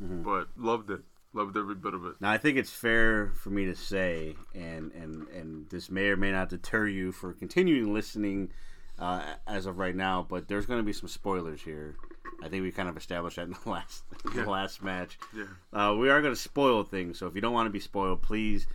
but 0.00 0.48
loved 0.56 0.90
it. 0.90 1.00
Loved 1.34 1.56
every 1.58 1.74
bit 1.74 1.92
of 1.92 2.06
it. 2.06 2.14
Now, 2.20 2.30
I 2.30 2.38
think 2.38 2.56
it's 2.56 2.70
fair 2.70 3.32
for 3.34 3.50
me 3.50 3.66
to 3.66 3.74
say, 3.74 4.34
and 4.54 4.90
and 4.92 5.28
and 5.28 5.68
this 5.68 5.90
may 5.90 6.08
or 6.08 6.16
may 6.16 6.32
not 6.32 6.48
deter 6.48 6.86
you 6.86 7.12
for 7.12 7.34
continuing 7.34 7.92
listening 7.92 8.50
uh, 8.98 9.22
as 9.46 9.66
of 9.66 9.78
right 9.78 9.94
now, 9.94 10.26
but 10.28 10.48
there's 10.48 10.66
going 10.66 10.80
to 10.80 10.84
be 10.84 10.92
some 10.92 11.08
spoilers 11.08 11.62
here. 11.62 11.96
I 12.42 12.48
think 12.48 12.62
we 12.62 12.70
kind 12.70 12.88
of 12.88 12.96
established 12.96 13.36
that 13.36 13.46
in 13.46 13.54
the 13.64 13.70
last 13.70 14.04
in 14.24 14.44
the 14.44 14.50
last 14.50 14.82
match. 14.82 15.18
Yeah. 15.34 15.44
Uh, 15.72 15.94
we 15.94 16.10
are 16.10 16.20
going 16.22 16.34
to 16.34 16.40
spoil 16.40 16.84
things, 16.84 17.18
so 17.18 17.26
if 17.26 17.34
you 17.34 17.40
don't 17.40 17.52
want 17.52 17.66
to 17.66 17.72
be 17.72 17.80
spoiled, 17.80 18.22
please 18.22 18.66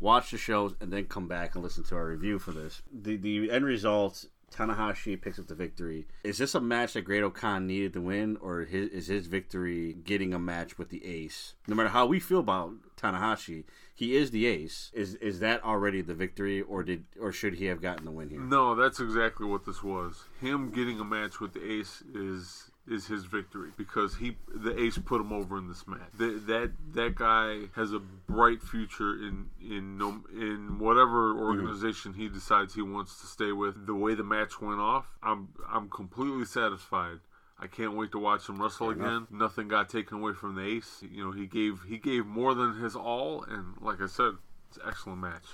watch 0.00 0.30
the 0.30 0.38
shows 0.38 0.74
and 0.80 0.92
then 0.92 1.04
come 1.04 1.28
back 1.28 1.54
and 1.54 1.64
listen 1.64 1.84
to 1.84 1.96
our 1.96 2.06
review 2.06 2.38
for 2.38 2.52
this. 2.52 2.82
The 2.92 3.16
the 3.16 3.50
end 3.50 3.64
result. 3.64 4.26
Tanahashi 4.50 5.20
picks 5.20 5.38
up 5.38 5.46
the 5.46 5.54
victory. 5.54 6.06
Is 6.24 6.38
this 6.38 6.54
a 6.54 6.60
match 6.60 6.94
that 6.94 7.02
Great 7.02 7.22
O'Khan 7.22 7.66
needed 7.66 7.92
to 7.92 8.00
win, 8.00 8.38
or 8.40 8.62
his, 8.62 8.88
is 8.88 9.06
his 9.08 9.26
victory 9.26 9.92
getting 9.92 10.32
a 10.32 10.38
match 10.38 10.78
with 10.78 10.88
the 10.88 11.04
Ace? 11.04 11.54
No 11.66 11.74
matter 11.76 11.90
how 11.90 12.06
we 12.06 12.18
feel 12.18 12.40
about 12.40 12.72
Tanahashi, 12.96 13.64
he 13.94 14.16
is 14.16 14.30
the 14.30 14.46
Ace. 14.46 14.90
Is 14.94 15.16
is 15.16 15.40
that 15.40 15.62
already 15.64 16.00
the 16.02 16.14
victory, 16.14 16.62
or 16.62 16.82
did 16.82 17.04
or 17.20 17.32
should 17.32 17.54
he 17.54 17.66
have 17.66 17.82
gotten 17.82 18.04
the 18.04 18.10
win 18.10 18.30
here? 18.30 18.40
No, 18.40 18.74
that's 18.74 19.00
exactly 19.00 19.46
what 19.46 19.66
this 19.66 19.82
was. 19.82 20.24
Him 20.40 20.70
getting 20.70 20.98
a 20.98 21.04
match 21.04 21.40
with 21.40 21.52
the 21.52 21.72
Ace 21.72 22.02
is 22.14 22.67
is 22.90 23.06
his 23.06 23.24
victory 23.24 23.70
because 23.76 24.16
he 24.16 24.36
the 24.54 24.78
Ace 24.80 24.98
put 24.98 25.20
him 25.20 25.32
over 25.32 25.58
in 25.58 25.68
this 25.68 25.86
match. 25.86 26.08
That 26.18 26.46
that 26.46 26.72
that 26.94 27.14
guy 27.14 27.68
has 27.74 27.92
a 27.92 27.98
bright 27.98 28.62
future 28.62 29.14
in 29.14 29.46
in 29.60 29.98
no, 29.98 30.22
in 30.32 30.78
whatever 30.78 31.36
organization 31.38 32.14
he 32.14 32.28
decides 32.28 32.74
he 32.74 32.82
wants 32.82 33.20
to 33.20 33.26
stay 33.26 33.52
with. 33.52 33.86
The 33.86 33.94
way 33.94 34.14
the 34.14 34.24
match 34.24 34.60
went 34.60 34.80
off, 34.80 35.06
I'm 35.22 35.48
I'm 35.68 35.88
completely 35.88 36.44
satisfied. 36.44 37.18
I 37.60 37.66
can't 37.66 37.96
wait 37.96 38.12
to 38.12 38.18
watch 38.18 38.48
him 38.48 38.62
wrestle 38.62 38.90
again. 38.90 39.26
Nothing 39.30 39.66
got 39.66 39.88
taken 39.88 40.18
away 40.18 40.32
from 40.32 40.54
the 40.54 40.62
ace. 40.62 41.02
You 41.02 41.24
know, 41.24 41.32
he 41.32 41.46
gave 41.46 41.80
he 41.88 41.98
gave 41.98 42.24
more 42.24 42.54
than 42.54 42.80
his 42.80 42.94
all, 42.94 43.44
and 43.44 43.74
like 43.80 44.00
I 44.00 44.06
said, 44.06 44.34
it's 44.68 44.76
an 44.78 44.84
excellent 44.86 45.20
match. 45.20 45.44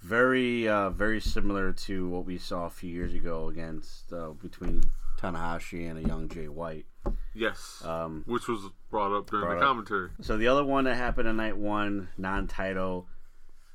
Very, 0.00 0.68
uh, 0.68 0.90
very 0.90 1.20
similar 1.20 1.72
to 1.72 2.08
what 2.08 2.24
we 2.24 2.38
saw 2.38 2.66
a 2.66 2.70
few 2.70 2.90
years 2.90 3.14
ago 3.14 3.48
against 3.48 4.12
uh, 4.12 4.30
between 4.30 4.84
Tanahashi 5.18 5.90
and 5.90 5.98
a 5.98 6.08
young 6.08 6.28
Jay 6.28 6.48
White. 6.48 6.86
Yes, 7.34 7.82
Um, 7.84 8.22
which 8.26 8.48
was 8.48 8.60
brought 8.90 9.12
up 9.16 9.28
during 9.30 9.44
brought 9.46 9.54
the 9.56 9.60
up. 9.60 9.68
commentary. 9.68 10.10
So 10.20 10.36
the 10.36 10.48
other 10.48 10.64
one 10.64 10.84
that 10.84 10.94
happened 10.96 11.28
in 11.28 11.36
night 11.36 11.56
one, 11.56 12.08
non-title, 12.16 13.08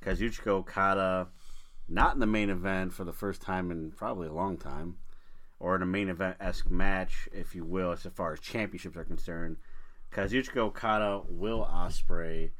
Kazuchika 0.03 0.47
Okada, 0.47 1.29
not 1.88 2.13
in 2.13 2.19
the 2.19 2.25
main 2.27 2.49
event 2.49 2.93
for 2.93 3.03
the 3.03 3.13
first 3.13 3.41
time 3.41 3.71
in 3.71 3.91
probably 3.91 4.27
a 4.27 4.34
long 4.34 4.58
time, 4.58 4.97
or 5.60 5.75
in 5.75 5.82
a 5.82 5.86
main 5.86 6.10
event 6.10 6.38
esque 6.39 6.69
match, 6.69 7.27
if 7.32 7.56
you 7.56 7.63
will, 7.63 7.91
as 7.91 8.03
far 8.13 8.34
as 8.34 8.39
championships 8.39 8.97
are 8.97 9.06
concerned. 9.06 9.58
Kazuchika 10.12 10.58
Okada, 10.58 11.21
Will 11.29 11.65
Ospreay. 11.65 12.51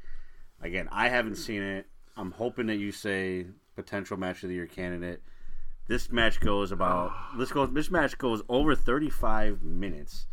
Again, 0.60 0.88
I 0.90 1.08
haven't 1.08 1.36
seen 1.36 1.62
it. 1.62 1.86
I'm 2.16 2.32
hoping 2.32 2.66
that 2.68 2.76
you 2.76 2.92
say 2.92 3.46
potential 3.76 4.16
match 4.16 4.42
of 4.42 4.48
the 4.48 4.54
year 4.54 4.66
candidate. 4.66 5.22
This 5.86 6.10
match 6.10 6.40
goes 6.40 6.72
about 6.72 7.12
this 7.38 7.52
goes 7.52 7.72
this 7.72 7.90
match 7.90 8.18
goes 8.18 8.42
over 8.48 8.74
35 8.74 9.62
minutes, 9.62 10.26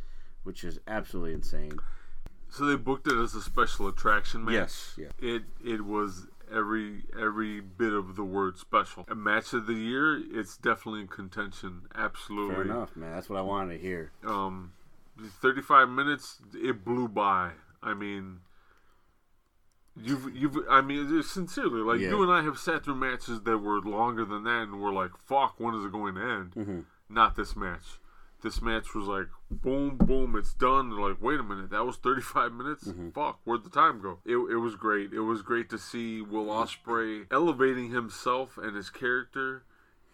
which 0.44 0.64
is 0.64 0.80
absolutely 0.88 1.34
insane. 1.34 1.80
So 2.50 2.66
they 2.66 2.76
booked 2.76 3.08
it 3.08 3.18
as 3.18 3.34
a 3.34 3.42
special 3.42 3.88
attraction 3.88 4.44
match. 4.44 4.54
Yes, 4.54 4.94
yeah. 4.98 5.08
It 5.20 5.44
it 5.64 5.86
was 5.86 6.28
every 6.54 7.04
every 7.20 7.62
bit 7.62 7.94
of 7.94 8.16
the 8.16 8.24
word 8.24 8.58
special. 8.58 9.06
A 9.08 9.16
match 9.16 9.54
of 9.54 9.68
the 9.68 9.74
year, 9.74 10.22
it's 10.32 10.58
definitely 10.58 11.02
in 11.02 11.08
contention. 11.08 11.84
Absolutely. 11.96 12.56
Fair 12.56 12.64
enough, 12.64 12.96
man. 12.96 13.14
That's 13.14 13.30
what 13.30 13.40
I 13.40 13.42
wanted 13.42 13.78
to 13.78 13.82
hear. 13.82 14.12
Um, 14.26 14.74
35 15.42 15.90
minutes, 15.90 16.38
it 16.54 16.84
blew 16.84 17.08
by. 17.08 17.52
I 17.82 17.94
mean, 17.94 18.40
you've 19.96 20.36
you've. 20.36 20.58
I 20.70 20.82
mean, 20.82 21.22
sincerely, 21.24 21.82
like 21.82 22.00
Yeah. 22.00 22.10
you 22.10 22.24
and 22.24 22.32
I 22.32 22.42
have 22.44 22.58
sat 22.58 22.84
through 22.84 22.96
matches 22.96 23.42
that 23.42 23.58
were 23.58 23.80
longer 23.82 24.26
than 24.26 24.44
that, 24.44 24.64
and 24.64 24.82
we're 24.82 24.94
like, 24.94 25.12
"Fuck, 25.18 25.56
when 25.60 25.74
is 25.76 25.86
it 25.86 25.92
going 25.92 26.16
to 26.16 26.22
end?" 26.22 26.52
Mm-hmm. 26.56 26.80
Not 27.10 27.36
this 27.36 27.56
match. 27.56 28.00
This 28.42 28.60
match 28.60 28.96
was 28.96 29.06
like, 29.06 29.28
boom, 29.52 29.98
boom, 29.98 30.36
it's 30.36 30.54
done. 30.56 30.90
They're 30.90 31.00
like, 31.10 31.22
wait 31.22 31.40
a 31.40 31.44
minute, 31.44 31.70
that 31.70 31.86
was 31.86 31.98
35 31.98 32.52
minutes? 32.54 32.86
Mm-hmm. 32.88 33.10
Fuck, 33.12 33.40
where'd 33.44 33.64
the 33.64 33.70
time 33.70 34.02
go? 34.02 34.18
It, 34.26 34.36
it 34.38 34.58
was 34.58 34.76
great. 34.76 35.14
It 35.14 35.20
was 35.20 35.44
great 35.44 35.70
to 35.70 35.78
see 35.78 36.24
Will 36.24 36.48
Ospreay 36.48 37.28
elevating 37.30 37.92
himself 37.92 38.58
and 38.58 38.76
his 38.76 38.90
character 38.90 39.64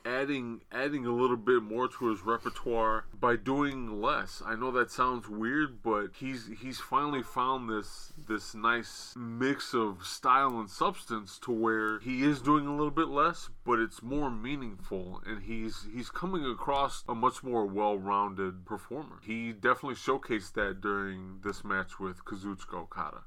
adding 0.08 0.62
adding 0.72 1.06
a 1.06 1.12
little 1.12 1.38
bit 1.38 1.62
more 1.62 1.88
to 1.89 2.10
his 2.10 2.22
repertoire 2.22 3.06
by 3.20 3.36
doing 3.36 4.02
less. 4.02 4.41
I 4.46 4.56
know 4.56 4.72
that 4.72 4.89
sounds 4.89 5.28
weird, 5.28 5.84
but 5.84 6.12
he's 6.20 6.50
he's 6.62 6.80
finally 6.80 7.24
found 7.24 7.70
this 7.70 8.13
this 8.28 8.56
nice 8.56 9.13
mix 9.17 9.74
of 9.74 10.06
style 10.06 10.60
and 10.60 10.70
substance 10.70 11.38
to 11.39 11.52
where 11.52 12.00
he 12.00 12.24
is 12.24 12.41
doing 12.41 12.65
a 12.67 12.76
little 12.76 12.91
bit 12.91 13.10
less, 13.10 13.50
but 13.65 13.80
it's 13.80 14.02
more 14.02 14.32
meaningful 14.32 15.22
and 15.26 15.43
he's 15.43 15.86
he's 15.93 16.10
coming 16.10 16.46
across 16.46 17.04
a 17.10 17.15
much 17.15 17.43
more 17.43 17.65
well-rounded 17.65 18.65
performer. 18.65 19.20
He 19.26 19.52
definitely 19.52 19.96
showcased 19.96 20.54
that 20.54 20.80
during 20.80 21.41
this 21.43 21.63
match 21.63 22.00
with 22.00 22.24
Kazuchika 22.24 22.76
Okada. 22.76 23.24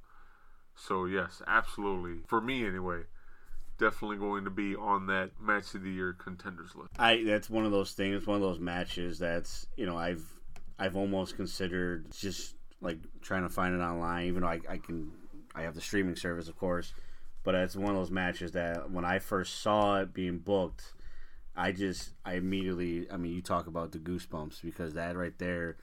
So 0.74 1.04
yes, 1.04 1.42
absolutely. 1.46 2.22
For 2.26 2.40
me 2.40 2.66
anyway, 2.66 3.02
definitely 3.80 4.18
going 4.18 4.44
to 4.44 4.50
be 4.50 4.76
on 4.76 5.06
that 5.06 5.30
match 5.40 5.74
of 5.74 5.82
the 5.82 5.90
year 5.90 6.12
contenders 6.12 6.76
list. 6.76 6.90
I 6.98 7.24
that's 7.24 7.50
one 7.50 7.64
of 7.64 7.72
those 7.72 7.92
things, 7.92 8.26
one 8.26 8.36
of 8.36 8.42
those 8.42 8.60
matches 8.60 9.18
that's 9.18 9.66
you 9.76 9.86
know 9.86 9.96
I've 9.96 10.24
I've 10.78 10.96
almost 10.96 11.36
considered 11.36 12.12
just 12.12 12.54
like 12.80 12.98
trying 13.22 13.42
to 13.42 13.48
find 13.48 13.74
it 13.74 13.82
online, 13.82 14.26
even 14.26 14.42
though 14.42 14.48
I, 14.48 14.60
I 14.68 14.76
can 14.76 15.10
I 15.54 15.62
have 15.62 15.74
the 15.74 15.80
streaming 15.80 16.16
service, 16.16 16.48
of 16.48 16.56
course, 16.56 16.92
but 17.42 17.54
it's 17.54 17.74
one 17.74 17.90
of 17.90 17.96
those 17.96 18.10
matches 18.10 18.52
that 18.52 18.90
when 18.90 19.04
I 19.04 19.18
first 19.18 19.60
saw 19.62 20.00
it 20.00 20.14
being 20.14 20.38
booked, 20.38 20.92
I 21.56 21.72
just 21.72 22.12
I 22.24 22.34
immediately 22.34 23.10
I 23.10 23.16
mean 23.16 23.32
you 23.32 23.42
talk 23.42 23.66
about 23.66 23.92
the 23.92 23.98
goosebumps 23.98 24.62
because 24.62 24.94
that 24.94 25.16
right 25.16 25.36
there. 25.38 25.78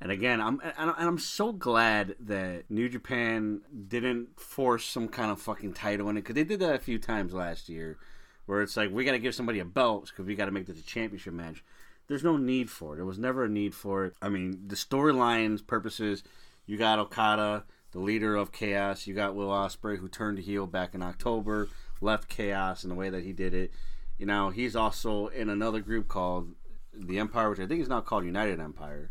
And 0.00 0.12
again, 0.12 0.40
I'm 0.40 0.60
and 0.76 0.90
I'm- 0.90 1.18
so 1.18 1.52
glad 1.52 2.16
that 2.20 2.70
New 2.70 2.88
Japan 2.88 3.62
didn't 3.88 4.38
force 4.38 4.84
some 4.84 5.08
kind 5.08 5.30
of 5.30 5.40
fucking 5.40 5.72
title 5.72 6.08
in 6.10 6.16
it 6.16 6.20
because 6.20 6.34
they 6.34 6.44
did 6.44 6.60
that 6.60 6.74
a 6.74 6.78
few 6.78 6.98
times 6.98 7.32
last 7.32 7.68
year, 7.68 7.96
where 8.44 8.60
it's 8.60 8.76
like 8.76 8.90
we 8.90 9.04
got 9.04 9.12
to 9.12 9.18
give 9.18 9.34
somebody 9.34 9.58
a 9.58 9.64
belt 9.64 10.10
because 10.10 10.26
we 10.26 10.34
got 10.34 10.44
to 10.46 10.50
make 10.50 10.66
this 10.66 10.78
a 10.78 10.82
championship 10.82 11.32
match. 11.32 11.64
There's 12.08 12.22
no 12.22 12.36
need 12.36 12.70
for 12.70 12.92
it. 12.92 12.96
There 12.96 13.06
was 13.06 13.18
never 13.18 13.44
a 13.44 13.48
need 13.48 13.74
for 13.74 14.04
it. 14.04 14.14
I 14.20 14.28
mean, 14.28 14.68
the 14.68 14.76
storylines 14.76 15.66
purposes, 15.66 16.22
you 16.66 16.76
got 16.76 16.98
Okada, 16.98 17.64
the 17.92 17.98
leader 17.98 18.36
of 18.36 18.52
Chaos. 18.52 19.06
You 19.06 19.14
got 19.14 19.34
Will 19.34 19.48
Ospreay, 19.48 19.98
who 19.98 20.08
turned 20.08 20.38
heel 20.38 20.66
back 20.66 20.94
in 20.94 21.02
October, 21.02 21.68
left 22.00 22.28
Chaos 22.28 22.84
in 22.84 22.90
the 22.90 22.94
way 22.94 23.08
that 23.08 23.24
he 23.24 23.32
did 23.32 23.54
it. 23.54 23.72
You 24.18 24.26
know, 24.26 24.50
he's 24.50 24.76
also 24.76 25.28
in 25.28 25.48
another 25.48 25.80
group 25.80 26.06
called 26.06 26.54
the 26.94 27.18
Empire, 27.18 27.50
which 27.50 27.60
I 27.60 27.66
think 27.66 27.80
is 27.80 27.88
now 27.88 28.02
called 28.02 28.24
United 28.24 28.60
Empire, 28.60 29.10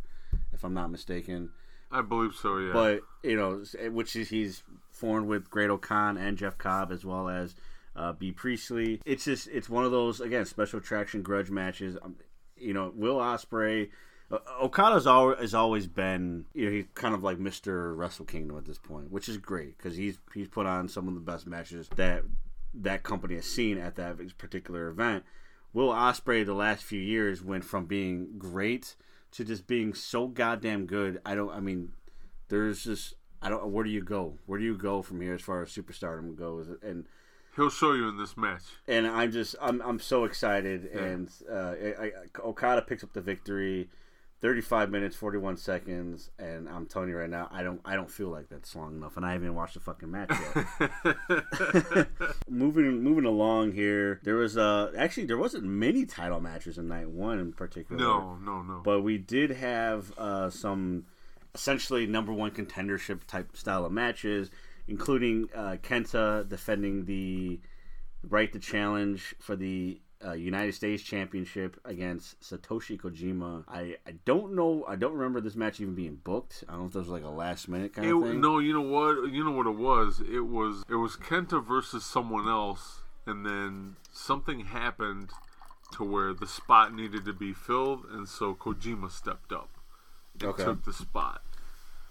I'm 0.65 0.73
not 0.73 0.91
mistaken. 0.91 1.51
I 1.91 2.01
believe 2.01 2.36
so, 2.36 2.58
yeah. 2.58 2.73
But 2.73 3.01
you 3.23 3.38
know, 3.38 3.63
which 3.89 4.15
is 4.15 4.30
he's 4.30 4.63
formed 4.91 5.28
with 5.28 5.49
Great 5.49 5.69
O'Khan 5.69 6.17
and 6.17 6.38
Jeff 6.38 6.58
Cobb 6.58 6.91
as 6.91 7.06
well 7.06 7.30
as 7.30 7.56
uh, 7.95 8.13
Bea 8.13 8.32
Priestley. 8.32 9.01
It's 9.06 9.25
just 9.25 9.47
it's 9.47 9.69
one 9.69 9.86
of 9.86 9.91
those 9.91 10.19
again 10.19 10.45
special 10.45 10.80
attraction 10.80 11.21
grudge 11.21 11.49
matches. 11.49 11.97
Um, 12.01 12.15
you 12.58 12.73
know, 12.73 12.91
Will 12.95 13.17
Ospreay. 13.17 13.89
Uh, 14.32 14.39
Okada's 14.60 15.06
always 15.06 15.39
has 15.39 15.54
always 15.54 15.88
been 15.88 16.45
you 16.54 16.65
know 16.65 16.71
he's 16.71 16.86
kind 16.95 17.13
of 17.13 17.23
like 17.23 17.38
Mr. 17.38 17.95
Wrestle 17.95 18.25
Kingdom 18.25 18.58
at 18.58 18.65
this 18.65 18.80
point, 18.80 19.12
which 19.12 19.30
is 19.30 19.38
great 19.38 19.78
because 19.78 19.95
he's 19.95 20.17
he's 20.34 20.47
put 20.47 20.65
on 20.65 20.89
some 20.89 21.08
of 21.08 21.13
the 21.13 21.19
best 21.19 21.45
matches 21.45 21.88
that 21.95 22.23
that 22.73 23.04
company 23.04 23.36
has 23.36 23.45
seen 23.45 23.78
at 23.78 23.95
that 23.95 24.17
particular 24.38 24.89
event. 24.89 25.23
Will 25.73 25.89
Ospreay 25.89 26.45
the 26.45 26.54
last 26.54 26.84
few 26.84 26.99
years 26.99 27.43
went 27.43 27.65
from 27.65 27.86
being 27.86 28.38
great 28.38 28.95
to 29.36 29.43
just 29.43 29.67
being 29.67 29.93
so 29.93 30.28
goddamn 30.28 30.86
good. 30.86 31.19
I 31.26 31.36
don't. 31.36 31.52
I 31.52 31.60
mean, 31.60 31.91
there's 32.50 32.84
just 32.84 33.15
I 33.41 33.50
don't. 33.50 33.65
Where 33.71 33.84
do 33.84 33.89
you 33.89 34.04
go? 34.04 34.38
Where 34.45 34.60
do 34.60 34.65
you 34.65 34.78
go 34.78 35.02
from 35.02 35.21
here 35.21 35.34
as 35.34 35.41
far 35.41 35.62
as 35.62 35.69
superstardom 35.69 36.36
goes? 36.36 36.67
And 36.82 37.06
He'll 37.56 37.69
show 37.69 37.93
you 37.93 38.10
in 38.10 38.17
this 38.17 38.36
match. 38.36 38.63
and 38.88 39.08
I'm 39.08 39.32
just 39.32 39.56
I'm 39.62 39.82
I'm 39.82 40.00
so 40.00 40.26
excited. 40.26 40.86
And 40.86 41.30
uh, 41.50 41.74
I, 42.02 42.04
I, 42.06 42.12
Okada 42.43 42.82
picks 42.82 43.04
up 43.04 43.13
the 43.13 43.21
victory. 43.21 43.89
35 44.41 44.91
minutes 44.91 45.15
41 45.15 45.58
seconds 45.58 46.30
and 46.38 46.67
i'm 46.69 46.86
telling 46.86 47.10
you 47.10 47.17
right 47.17 47.30
now 47.30 47.48
i 47.52 47.63
don't 47.63 47.80
i 47.86 47.95
don't 47.95 48.12
feel 48.12 48.28
like 48.30 48.48
that's 48.50 48.76
long 48.76 48.95
enough 48.95 49.15
and 49.17 49.26
i 49.26 49.32
haven't 49.32 49.45
even 49.48 49.56
watched 49.56 49.74
the 49.76 49.80
fucking 49.80 50.12
match 50.12 50.32
yet 51.39 52.08
moving 52.50 53.02
moving 53.02 53.26
along 53.26 53.71
here 53.71 54.19
there 54.24 54.36
was 54.36 54.58
uh 54.58 54.91
actually 54.98 55.26
there 55.26 55.38
wasn't 55.38 55.63
many 55.63 56.06
title 56.06 56.39
matches 56.39 56.78
in 56.78 56.88
night 56.88 57.10
one 57.10 57.39
in 57.39 57.54
particular 57.54 58.00
No, 58.02 58.36
no, 58.38 58.62
no. 58.62 58.82
but 58.84 59.02
we 59.02 59.17
did 59.17 59.52
have 59.52 60.12
uh, 60.17 60.50
some 60.50 61.06
essentially 61.54 62.06
number 62.06 62.34
one 62.34 62.52
contendership 62.52 63.24
type 63.28 63.56
style 63.56 63.86
of 63.86 63.91
matches, 63.91 64.52
including 64.89 65.48
uh, 65.56 65.78
Kenta 65.82 66.48
defending 66.50 67.06
the 67.06 67.62
right 68.28 68.52
to 68.52 68.60
challenge 68.60 69.34
for 69.39 69.56
the 69.56 70.02
uh, 70.25 70.33
United 70.33 70.73
States 70.73 71.03
Championship 71.03 71.79
against 71.85 72.39
Satoshi 72.41 72.99
Kojima. 72.99 73.63
I, 73.67 73.97
I 74.07 74.13
don't 74.25 74.55
know. 74.55 74.85
I 74.88 74.95
don't 74.95 75.13
remember 75.13 75.41
this 75.41 75.55
match 75.55 75.79
even 75.79 75.95
being 75.95 76.15
booked. 76.23 76.63
I 76.67 76.71
don't 76.71 76.81
know 76.81 76.88
if 76.88 76.93
this 76.93 76.99
was 77.01 77.09
like 77.09 77.23
a 77.23 77.29
last 77.29 77.67
minute 77.67 77.93
kind 77.93 78.07
of 78.09 78.21
thing. 78.21 78.41
no, 78.41 78.59
you 78.59 78.73
know 78.73 78.81
what? 78.81 79.31
You 79.31 79.43
know 79.43 79.51
what 79.51 79.67
it 79.67 79.77
was? 79.77 80.21
It 80.21 80.47
was 80.47 80.83
it 80.89 80.95
was 80.95 81.15
Kenta 81.15 81.63
versus 81.65 82.05
someone 82.05 82.47
else, 82.47 83.01
and 83.25 83.45
then 83.45 83.95
something 84.11 84.61
happened 84.61 85.29
to 85.93 86.03
where 86.03 86.33
the 86.33 86.47
spot 86.47 86.93
needed 86.93 87.25
to 87.25 87.33
be 87.33 87.53
filled, 87.53 88.05
and 88.11 88.27
so 88.27 88.55
Kojima 88.55 89.11
stepped 89.11 89.51
up 89.53 89.69
and 90.33 90.49
Okay. 90.49 90.63
took 90.63 90.83
the 90.83 90.93
spot. 90.93 91.41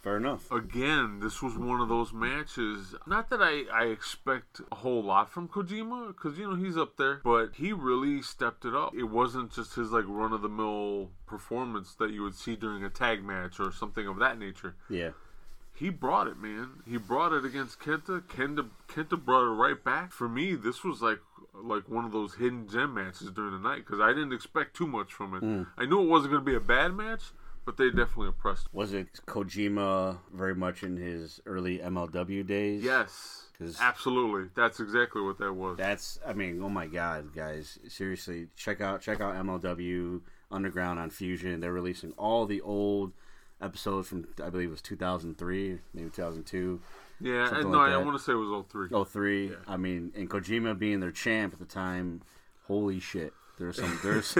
Fair 0.04 0.18
enough. 0.18 0.52
Again, 0.52 1.20
this 1.20 1.40
was 1.42 1.56
one 1.56 1.80
of 1.80 1.88
those 1.88 2.12
matches. 2.12 2.94
Not 3.06 3.30
that 3.30 3.40
I, 3.42 3.62
I 3.72 3.86
expect 3.86 4.60
a 4.70 4.74
whole 4.76 5.02
lot 5.02 5.30
from 5.30 5.48
Kojima, 5.48 6.08
because, 6.08 6.38
you 6.38 6.46
know, 6.48 6.56
he's 6.56 6.76
up 6.76 6.98
there, 6.98 7.22
but 7.24 7.54
he 7.56 7.72
really 7.72 8.20
stepped 8.20 8.66
it 8.66 8.74
up. 8.74 8.94
It 8.94 9.04
wasn't 9.04 9.50
just 9.52 9.74
his, 9.76 9.90
like, 9.90 10.04
run 10.06 10.34
of 10.34 10.42
the 10.42 10.48
mill 10.50 11.10
performance 11.26 11.94
that 11.94 12.10
you 12.10 12.22
would 12.22 12.34
see 12.34 12.54
during 12.54 12.84
a 12.84 12.90
tag 12.90 13.24
match 13.24 13.58
or 13.58 13.72
something 13.72 14.06
of 14.06 14.18
that 14.18 14.38
nature 14.38 14.76
Yeah. 14.90 15.12
he 15.72 15.88
brought 15.88 16.26
it, 16.28 16.36
man. 16.38 16.82
He 16.86 16.98
brought 16.98 17.32
it 17.32 17.44
against 17.46 17.80
Kenta. 17.80 18.20
Kenta 18.28 18.68
Kenta 18.88 19.18
brought 19.24 19.46
it 19.50 19.54
right 19.56 19.82
back. 19.82 20.12
For 20.12 20.28
me, 20.28 20.54
this 20.54 20.84
was 20.84 21.00
like 21.02 21.20
like 21.54 21.88
one 21.88 22.04
of 22.04 22.12
those 22.12 22.34
hidden 22.34 22.68
gem 22.68 22.94
matches 22.94 23.30
during 23.30 23.52
the 23.52 23.58
night 23.68 23.78
because 23.86 24.00
I 24.00 24.08
didn't 24.08 24.32
expect 24.32 24.76
too 24.76 24.86
much 24.86 25.12
from 25.14 25.34
it. 25.34 25.42
Mm. 25.42 25.66
I 25.78 25.86
knew 25.86 26.00
it 26.02 26.08
wasn't 26.08 26.32
going 26.32 26.44
to 26.44 26.50
be 26.50 26.56
a 26.56 26.60
bad 26.60 26.92
match, 26.94 27.22
but 27.64 27.76
they 27.76 27.88
definitely 27.90 28.28
impressed. 28.28 28.68
Was 28.72 28.92
it 28.92 29.20
Kojima 29.26 30.18
very 30.32 30.54
much 30.54 30.82
in 30.82 30.96
his 30.96 31.40
early 31.46 31.78
MLW 31.78 32.46
days? 32.46 32.82
Yes, 32.82 33.48
'Cause- 33.58 33.78
absolutely. 33.80 34.50
That's 34.54 34.80
exactly 34.80 35.22
what 35.22 35.38
that 35.38 35.52
was. 35.52 35.76
That's 35.78 36.18
I 36.26 36.32
mean, 36.32 36.60
oh 36.62 36.68
my 36.68 36.86
god, 36.86 37.34
guys. 37.34 37.78
Seriously, 37.88 38.48
check 38.56 38.80
out 38.80 39.00
check 39.00 39.20
out 39.20 39.34
MLW 39.36 40.20
Underground 40.50 40.98
on 40.98 41.10
Fusion. 41.10 41.60
They're 41.60 41.72
releasing 41.72 42.12
all 42.12 42.46
the 42.46 42.60
old 42.60 43.12
episodes 43.60 44.08
from 44.08 44.26
I 44.42 44.50
believe 44.50 44.68
it 44.68 44.72
was 44.72 44.82
2003, 44.82 45.78
maybe 45.94 46.10
2002. 46.10 46.80
Yeah, 47.20 47.54
and 47.54 47.70
no, 47.70 47.78
like 47.78 47.92
I 47.92 47.96
want 47.98 48.18
to 48.18 48.22
say 48.22 48.32
it 48.32 48.36
was 48.36 48.64
03. 48.68 48.88
Oh, 48.92 49.04
three. 49.04 49.52
I 49.68 49.76
mean, 49.76 50.12
and 50.16 50.28
Kojima 50.28 50.78
being 50.78 51.00
their 51.00 51.12
champ 51.12 51.52
at 51.54 51.60
the 51.60 51.64
time, 51.64 52.22
holy 52.64 52.98
shit. 53.00 53.32
There's 53.56 53.76
some 53.76 53.98
there's 54.02 54.36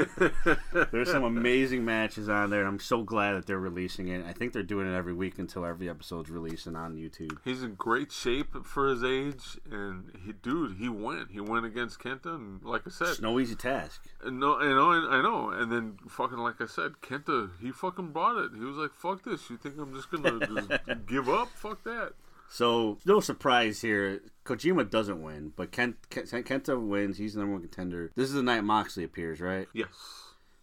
there's 0.90 1.11
some 1.11 1.22
amazing 1.22 1.85
matches 1.85 2.29
on 2.29 2.50
there. 2.50 2.61
and 2.61 2.68
I'm 2.68 2.81
so 2.81 3.03
glad 3.03 3.35
that 3.35 3.46
they're 3.46 3.59
releasing 3.61 4.09
it. 4.09 4.24
I 4.27 4.33
think 4.33 4.53
they're 4.53 4.62
doing 4.64 4.92
it 4.92 4.96
every 4.96 5.12
week 5.12 5.38
until 5.38 5.64
every 5.64 5.88
episode's 5.88 6.31
releasing 6.31 6.74
on 6.74 6.96
YouTube. 6.96 7.38
He's 7.44 7.62
in 7.62 7.74
great 7.74 8.11
shape 8.11 8.64
for 8.64 8.88
his 8.88 9.05
age, 9.05 9.59
and 9.70 10.11
he, 10.27 10.33
dude, 10.33 10.79
he 10.79 10.88
went. 10.88 11.31
He 11.31 11.40
went 11.40 11.64
against 11.64 12.00
Kenta, 12.00 12.35
and 12.35 12.62
like 12.64 12.83
I 12.87 12.90
said, 12.90 13.09
It's 13.09 13.20
no 13.20 13.38
easy 13.38 13.55
task. 13.55 14.03
and 14.24 14.40
no, 14.40 14.57
I 14.59 14.66
know, 14.68 14.90
I 14.90 15.22
know, 15.22 15.50
and 15.50 15.70
then 15.70 15.98
fucking 16.09 16.38
like 16.38 16.61
I 16.61 16.66
said, 16.66 16.94
Kenta, 17.00 17.50
he 17.61 17.70
fucking 17.70 18.09
brought 18.11 18.38
it. 18.38 18.50
He 18.59 18.64
was 18.64 18.77
like, 18.77 18.94
"Fuck 18.94 19.22
this! 19.24 19.48
You 19.48 19.57
think 19.59 19.77
I'm 19.79 19.94
just 19.94 20.11
gonna 20.11 20.40
just 20.46 21.07
give 21.07 21.29
up? 21.29 21.48
Fuck 21.50 21.85
that!" 21.85 22.14
So 22.48 22.98
no 23.04 23.20
surprise 23.20 23.80
here. 23.80 24.22
Kojima 24.44 24.90
doesn't 24.90 25.22
win, 25.22 25.52
but 25.57 25.72
Kent, 25.72 25.96
Kent, 26.11 26.28
Kenta 26.30 26.80
wins. 26.80 27.18
He's 27.18 27.35
the 27.35 27.40
number 27.40 27.54
one 27.54 27.62
contender. 27.62 28.12
This 28.14 28.28
is 28.28 28.35
the 28.35 28.42
night 28.42 28.62
Moxley 28.62 29.04
appears, 29.04 29.40
right? 29.40 29.66
Yes. 29.72 29.88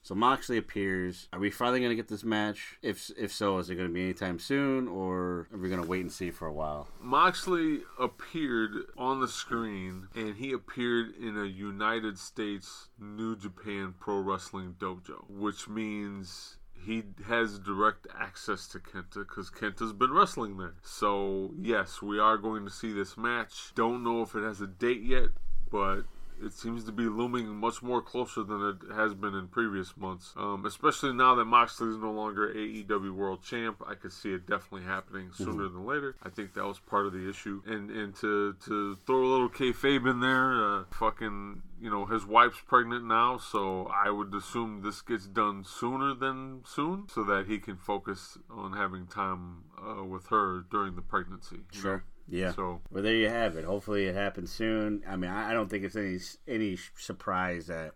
So 0.03 0.15
Moxley 0.15 0.57
appears. 0.57 1.27
Are 1.31 1.39
we 1.39 1.51
finally 1.51 1.79
going 1.79 1.91
to 1.91 1.95
get 1.95 2.07
this 2.07 2.23
match? 2.23 2.77
If 2.81 3.11
if 3.17 3.31
so, 3.31 3.59
is 3.59 3.69
it 3.69 3.75
going 3.75 3.87
to 3.87 3.93
be 3.93 4.01
anytime 4.01 4.39
soon, 4.39 4.87
or 4.87 5.47
are 5.53 5.57
we 5.59 5.69
going 5.69 5.81
to 5.81 5.87
wait 5.87 6.01
and 6.01 6.11
see 6.11 6.31
for 6.31 6.47
a 6.47 6.53
while? 6.53 6.87
Moxley 6.99 7.81
appeared 7.99 8.71
on 8.97 9.19
the 9.19 9.27
screen, 9.27 10.07
and 10.15 10.35
he 10.37 10.53
appeared 10.53 11.13
in 11.15 11.37
a 11.37 11.45
United 11.45 12.17
States 12.17 12.87
New 12.99 13.35
Japan 13.35 13.93
Pro 13.99 14.19
Wrestling 14.19 14.75
dojo, 14.79 15.29
which 15.29 15.67
means 15.67 16.57
he 16.85 17.03
has 17.27 17.59
direct 17.59 18.07
access 18.17 18.67
to 18.67 18.79
Kenta 18.79 19.27
because 19.27 19.49
Kenta's 19.49 19.93
been 19.93 20.11
wrestling 20.11 20.57
there. 20.57 20.75
So, 20.83 21.51
yes, 21.59 22.01
we 22.01 22.19
are 22.19 22.37
going 22.37 22.65
to 22.65 22.71
see 22.71 22.91
this 22.91 23.17
match. 23.17 23.71
Don't 23.75 24.03
know 24.03 24.21
if 24.21 24.35
it 24.35 24.43
has 24.43 24.61
a 24.61 24.67
date 24.67 25.03
yet, 25.03 25.29
but 25.69 26.03
it 26.43 26.53
seems 26.53 26.83
to 26.85 26.91
be 26.91 27.03
looming 27.03 27.47
much 27.55 27.81
more 27.81 28.01
closer 28.01 28.43
than 28.43 28.61
it 28.69 28.95
has 28.95 29.13
been 29.13 29.35
in 29.35 29.47
previous 29.47 29.95
months. 29.97 30.33
Um, 30.37 30.65
especially 30.65 31.13
now 31.13 31.35
that 31.35 31.45
Moxley 31.45 31.89
is 31.89 31.97
no 31.97 32.11
longer 32.11 32.53
AEW 32.53 33.13
World 33.13 33.43
Champ, 33.43 33.81
I 33.87 33.95
could 33.95 34.11
see 34.11 34.33
it 34.33 34.47
definitely 34.47 34.87
happening 34.87 35.31
sooner 35.33 35.63
than 35.69 35.85
later. 35.85 36.15
I 36.23 36.29
think 36.29 36.53
that 36.53 36.65
was 36.65 36.79
part 36.79 37.05
of 37.05 37.13
the 37.13 37.29
issue. 37.29 37.61
And 37.65 37.89
and 37.91 38.15
to 38.17 38.55
to 38.65 38.95
throw 39.05 39.23
a 39.23 39.31
little 39.31 39.49
kayfabe 39.49 40.09
in 40.09 40.19
there, 40.19 40.63
uh, 40.63 40.83
fucking. 40.91 41.63
You 41.81 41.89
know, 41.89 42.05
his 42.05 42.27
wife's 42.27 42.61
pregnant 42.67 43.05
now, 43.05 43.39
so 43.39 43.87
I 43.87 44.11
would 44.11 44.31
assume 44.35 44.83
this 44.83 45.01
gets 45.01 45.25
done 45.25 45.63
sooner 45.63 46.13
than 46.13 46.61
soon, 46.63 47.07
so 47.09 47.23
that 47.23 47.47
he 47.47 47.57
can 47.57 47.75
focus 47.75 48.37
on 48.51 48.73
having 48.73 49.07
time 49.07 49.63
uh, 49.83 50.03
with 50.03 50.27
her 50.27 50.63
during 50.69 50.95
the 50.95 51.01
pregnancy. 51.01 51.61
you 51.73 51.83
know? 51.83 52.01
Yeah. 52.31 52.53
So 52.53 52.81
Well, 52.89 53.03
there 53.03 53.13
you 53.15 53.29
have 53.29 53.55
it. 53.57 53.65
Hopefully, 53.65 54.05
it 54.05 54.15
happens 54.15 54.51
soon. 54.51 55.03
I 55.07 55.15
mean, 55.17 55.29
I 55.29 55.53
don't 55.53 55.69
think 55.69 55.83
it's 55.83 55.95
any 55.95 56.17
any 56.47 56.77
surprise 56.97 57.67
that 57.67 57.91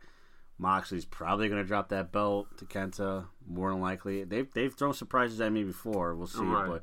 Moxley's 0.57 1.05
probably 1.05 1.47
going 1.49 1.61
to 1.61 1.67
drop 1.67 1.89
that 1.89 2.11
belt 2.11 2.47
to 2.57 2.65
Kenta. 2.65 3.25
More 3.47 3.71
than 3.71 3.81
likely, 3.81 4.23
they've 4.23 4.51
they've 4.53 4.73
thrown 4.73 4.93
surprises 4.93 5.39
at 5.41 5.51
me 5.51 5.63
before. 5.63 6.15
We'll 6.15 6.27
see, 6.27 6.43
Right. 6.43 6.81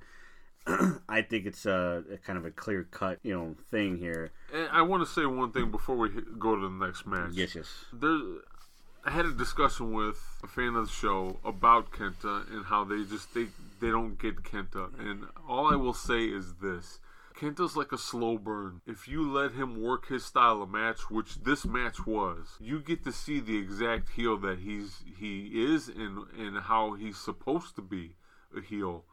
but 0.66 1.00
I 1.08 1.22
think 1.22 1.44
it's 1.46 1.66
a, 1.66 2.04
a 2.12 2.16
kind 2.18 2.38
of 2.38 2.44
a 2.44 2.50
clear 2.50 2.84
cut, 2.84 3.18
you 3.22 3.34
know, 3.34 3.56
thing 3.70 3.98
here. 3.98 4.30
And 4.54 4.68
I 4.70 4.82
want 4.82 5.06
to 5.06 5.12
say 5.12 5.26
one 5.26 5.50
thing 5.52 5.70
before 5.70 5.96
we 5.96 6.08
go 6.38 6.54
to 6.54 6.62
the 6.62 6.86
next 6.86 7.06
match. 7.06 7.32
Yes, 7.34 7.54
yes. 7.56 7.84
There, 7.92 8.16
I 9.04 9.10
had 9.10 9.26
a 9.26 9.32
discussion 9.32 9.92
with 9.92 10.22
a 10.44 10.46
fan 10.46 10.76
of 10.76 10.86
the 10.86 10.92
show 10.92 11.38
about 11.44 11.90
Kenta 11.90 12.48
and 12.52 12.64
how 12.66 12.84
they 12.84 13.02
just 13.04 13.34
they 13.34 13.48
they 13.80 13.90
don't 13.90 14.16
get 14.18 14.42
Kenta. 14.44 14.96
And 15.00 15.24
all 15.48 15.66
I 15.72 15.74
will 15.76 15.94
say 15.94 16.24
is 16.26 16.54
this: 16.62 17.00
Kenta's 17.42 17.76
like 17.76 17.90
a 17.90 17.98
slow 17.98 18.38
burn. 18.38 18.82
If 18.86 19.08
you 19.08 19.28
let 19.28 19.52
him 19.52 19.82
work 19.82 20.06
his 20.06 20.24
style 20.24 20.62
of 20.62 20.70
match, 20.70 21.10
which 21.10 21.42
this 21.42 21.64
match 21.64 22.06
was, 22.06 22.56
you 22.60 22.80
get 22.80 23.02
to 23.02 23.12
see 23.12 23.40
the 23.40 23.58
exact 23.58 24.10
heel 24.10 24.36
that 24.38 24.60
he's 24.60 25.02
he 25.18 25.50
is 25.52 25.88
and 25.88 26.24
and 26.38 26.58
how 26.58 26.92
he's 26.92 27.18
supposed 27.18 27.74
to 27.74 27.82
be 27.82 28.14
a 28.56 28.60
heel 28.60 29.04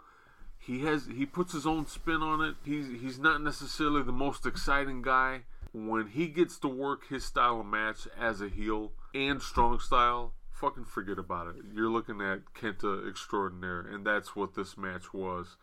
he 0.59 0.85
has 0.85 1.07
he 1.07 1.25
puts 1.25 1.53
his 1.53 1.65
own 1.65 1.87
spin 1.87 2.21
on 2.21 2.41
it. 2.41 2.55
He's 2.63 2.87
he's 3.01 3.17
not 3.17 3.41
necessarily 3.41 4.03
the 4.03 4.11
most 4.11 4.45
exciting 4.45 5.01
guy. 5.01 5.41
When 5.71 6.07
he 6.07 6.27
gets 6.27 6.59
to 6.59 6.67
work 6.67 7.07
his 7.07 7.25
style 7.25 7.61
of 7.61 7.65
match 7.65 8.07
as 8.19 8.41
a 8.41 8.49
heel 8.49 8.91
and 9.13 9.41
strong 9.41 9.79
style, 9.79 10.33
fucking 10.51 10.85
forget 10.85 11.17
about 11.17 11.47
it. 11.47 11.55
You're 11.73 11.89
looking 11.89 12.21
at 12.21 12.53
Kenta 12.53 13.07
extraordinaire, 13.07 13.79
and 13.81 14.05
that's 14.05 14.35
what 14.35 14.55
this 14.55 14.77
match 14.77 15.13
was. 15.13 15.57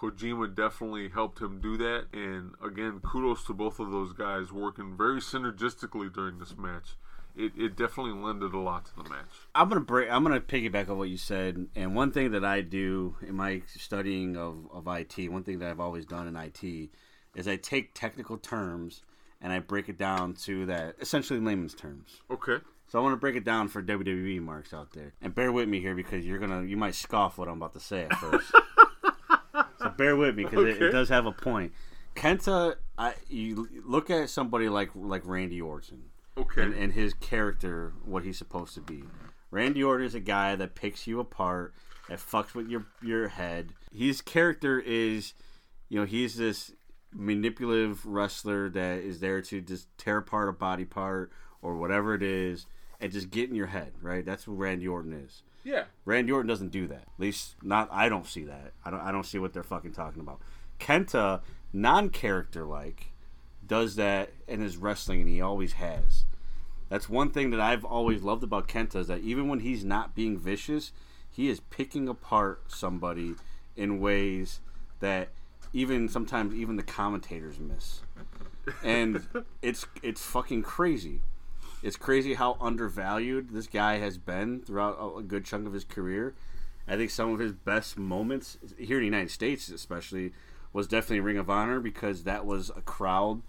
Kojima 0.00 0.54
definitely 0.54 1.10
helped 1.10 1.40
him 1.40 1.60
do 1.60 1.76
that, 1.76 2.06
and 2.14 2.52
again, 2.64 3.00
kudos 3.00 3.44
to 3.44 3.52
both 3.52 3.78
of 3.78 3.90
those 3.90 4.12
guys 4.12 4.50
working 4.50 4.96
very 4.96 5.20
synergistically 5.20 6.12
during 6.12 6.38
this 6.38 6.56
match. 6.56 6.96
It, 7.36 7.52
it 7.56 7.76
definitely 7.76 8.12
lended 8.12 8.54
a 8.54 8.58
lot 8.58 8.86
to 8.86 8.96
the 8.96 9.08
match. 9.08 9.28
I'm 9.54 9.68
gonna 9.68 9.82
break. 9.82 10.10
I'm 10.10 10.22
gonna 10.22 10.40
piggyback 10.40 10.88
on 10.88 10.98
what 10.98 11.10
you 11.10 11.16
said. 11.16 11.68
And 11.76 11.94
one 11.94 12.12
thing 12.12 12.32
that 12.32 12.44
I 12.44 12.60
do 12.60 13.16
in 13.20 13.34
my 13.34 13.62
studying 13.66 14.36
of, 14.36 14.66
of 14.72 14.88
IT, 14.88 15.30
one 15.30 15.44
thing 15.44 15.58
that 15.60 15.70
I've 15.70 15.80
always 15.80 16.06
done 16.06 16.26
in 16.26 16.34
IT, 16.34 16.90
is 17.36 17.46
I 17.46 17.56
take 17.56 17.94
technical 17.94 18.36
terms 18.36 19.04
and 19.40 19.52
I 19.52 19.60
break 19.60 19.88
it 19.88 19.96
down 19.98 20.34
to 20.44 20.66
that 20.66 20.96
essentially 21.00 21.40
layman's 21.40 21.74
terms. 21.74 22.20
Okay. 22.30 22.56
So 22.88 22.98
I 22.98 23.02
want 23.02 23.12
to 23.12 23.18
break 23.20 23.36
it 23.36 23.44
down 23.44 23.68
for 23.68 23.80
WWE 23.80 24.40
marks 24.40 24.74
out 24.74 24.92
there, 24.92 25.12
and 25.22 25.32
bear 25.32 25.52
with 25.52 25.68
me 25.68 25.80
here 25.80 25.94
because 25.94 26.26
you're 26.26 26.40
gonna 26.40 26.64
you 26.64 26.76
might 26.76 26.94
scoff 26.94 27.38
what 27.38 27.48
I'm 27.48 27.58
about 27.58 27.74
to 27.74 27.80
say 27.80 28.04
at 28.04 28.14
first. 28.14 28.50
so 29.80 29.88
bear 29.90 30.16
with 30.16 30.36
me 30.36 30.44
because 30.44 30.66
it, 30.66 30.82
it 30.82 30.90
does 30.90 31.08
have 31.08 31.26
a 31.26 31.32
point. 31.32 31.72
Kenta, 32.14 32.76
I 32.98 33.14
you 33.28 33.68
look 33.86 34.10
at 34.10 34.28
somebody 34.30 34.68
like 34.68 34.90
like 34.94 35.22
Randy 35.24 35.60
Orton, 35.60 36.02
Okay. 36.36 36.62
and, 36.62 36.74
and 36.74 36.92
his 36.92 37.14
character, 37.14 37.92
what 38.04 38.24
he's 38.24 38.38
supposed 38.38 38.74
to 38.74 38.80
be. 38.80 39.04
Randy 39.50 39.82
Orton 39.82 40.06
is 40.06 40.14
a 40.14 40.20
guy 40.20 40.54
that 40.56 40.74
picks 40.74 41.06
you 41.06 41.20
apart, 41.20 41.74
that 42.08 42.18
fucks 42.18 42.54
with 42.54 42.68
your 42.68 42.86
your 43.02 43.28
head. 43.28 43.72
His 43.92 44.20
character 44.20 44.78
is, 44.80 45.34
you 45.88 45.98
know, 46.00 46.06
he's 46.06 46.36
this 46.36 46.72
manipulative 47.12 48.04
wrestler 48.06 48.68
that 48.70 48.98
is 48.98 49.20
there 49.20 49.42
to 49.42 49.60
just 49.60 49.86
tear 49.98 50.18
apart 50.18 50.48
a 50.48 50.52
body 50.52 50.84
part 50.84 51.32
or 51.62 51.76
whatever 51.76 52.14
it 52.14 52.22
is, 52.22 52.66
and 53.00 53.10
just 53.12 53.30
get 53.30 53.48
in 53.48 53.54
your 53.54 53.66
head. 53.66 53.92
Right? 54.02 54.24
That's 54.24 54.46
what 54.48 54.58
Randy 54.58 54.86
Orton 54.88 55.12
is. 55.12 55.42
Yeah. 55.64 55.84
Randy 56.04 56.32
Orton 56.32 56.48
doesn't 56.48 56.70
do 56.70 56.86
that. 56.88 57.02
At 57.02 57.18
least 57.18 57.56
not 57.62 57.88
I 57.92 58.08
don't 58.08 58.26
see 58.26 58.44
that. 58.44 58.72
I 58.84 58.90
don't 58.90 59.00
I 59.00 59.12
don't 59.12 59.26
see 59.26 59.38
what 59.38 59.52
they're 59.52 59.62
fucking 59.62 59.92
talking 59.92 60.20
about. 60.20 60.40
Kenta, 60.78 61.40
non-character 61.72 62.64
like, 62.64 63.12
does 63.66 63.96
that 63.96 64.30
in 64.48 64.60
his 64.60 64.76
wrestling 64.76 65.20
and 65.20 65.28
he 65.28 65.40
always 65.40 65.74
has. 65.74 66.24
That's 66.88 67.08
one 67.08 67.30
thing 67.30 67.50
that 67.50 67.60
I've 67.60 67.84
always 67.84 68.22
loved 68.22 68.42
about 68.42 68.66
Kenta 68.66 68.96
is 68.96 69.06
that 69.06 69.20
even 69.20 69.48
when 69.48 69.60
he's 69.60 69.84
not 69.84 70.14
being 70.14 70.36
vicious, 70.36 70.92
he 71.30 71.48
is 71.48 71.60
picking 71.60 72.08
apart 72.08 72.64
somebody 72.68 73.34
in 73.76 74.00
ways 74.00 74.60
that 74.98 75.28
even 75.72 76.08
sometimes 76.08 76.54
even 76.54 76.76
the 76.76 76.82
commentators 76.82 77.60
miss. 77.60 78.00
And 78.82 79.26
it's 79.62 79.86
it's 80.02 80.22
fucking 80.22 80.62
crazy. 80.62 81.22
It's 81.82 81.96
crazy 81.96 82.34
how 82.34 82.56
undervalued 82.60 83.50
this 83.50 83.66
guy 83.66 83.98
has 83.98 84.18
been 84.18 84.60
throughout 84.60 84.98
a- 85.00 85.22
good 85.22 85.44
chunk 85.44 85.66
of 85.66 85.72
his 85.72 85.84
career. 85.84 86.34
I 86.86 86.96
think 86.96 87.10
some 87.10 87.32
of 87.32 87.38
his 87.38 87.52
best 87.52 87.98
moments 87.98 88.58
here 88.78 88.96
in 88.96 89.02
the 89.02 89.06
United 89.06 89.30
States, 89.30 89.68
especially, 89.68 90.32
was 90.72 90.86
definitely 90.86 91.20
Ring 91.20 91.38
of 91.38 91.48
Honor 91.48 91.80
because 91.80 92.24
that 92.24 92.44
was 92.44 92.70
a 92.70 92.80
crowd 92.80 93.42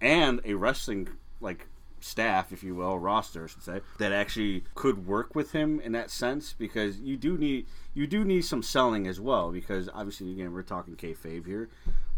and 0.00 0.40
a 0.44 0.54
wrestling 0.54 1.08
like 1.40 1.66
staff, 2.00 2.52
if 2.52 2.62
you 2.62 2.74
will, 2.74 2.98
roster, 2.98 3.44
I 3.44 3.46
should 3.46 3.62
say, 3.62 3.80
that 3.98 4.12
actually 4.12 4.64
could 4.74 5.06
work 5.06 5.34
with 5.34 5.52
him 5.52 5.80
in 5.80 5.92
that 5.92 6.10
sense 6.10 6.54
because 6.56 7.00
you 7.00 7.16
do 7.16 7.38
need 7.38 7.66
you 7.94 8.06
do 8.06 8.24
need 8.24 8.44
some 8.44 8.62
selling 8.62 9.06
as 9.06 9.20
well 9.20 9.50
because 9.50 9.88
obviously 9.92 10.30
again 10.32 10.52
we're 10.52 10.62
talking 10.62 10.96
kayfabe 10.96 11.46
here, 11.46 11.68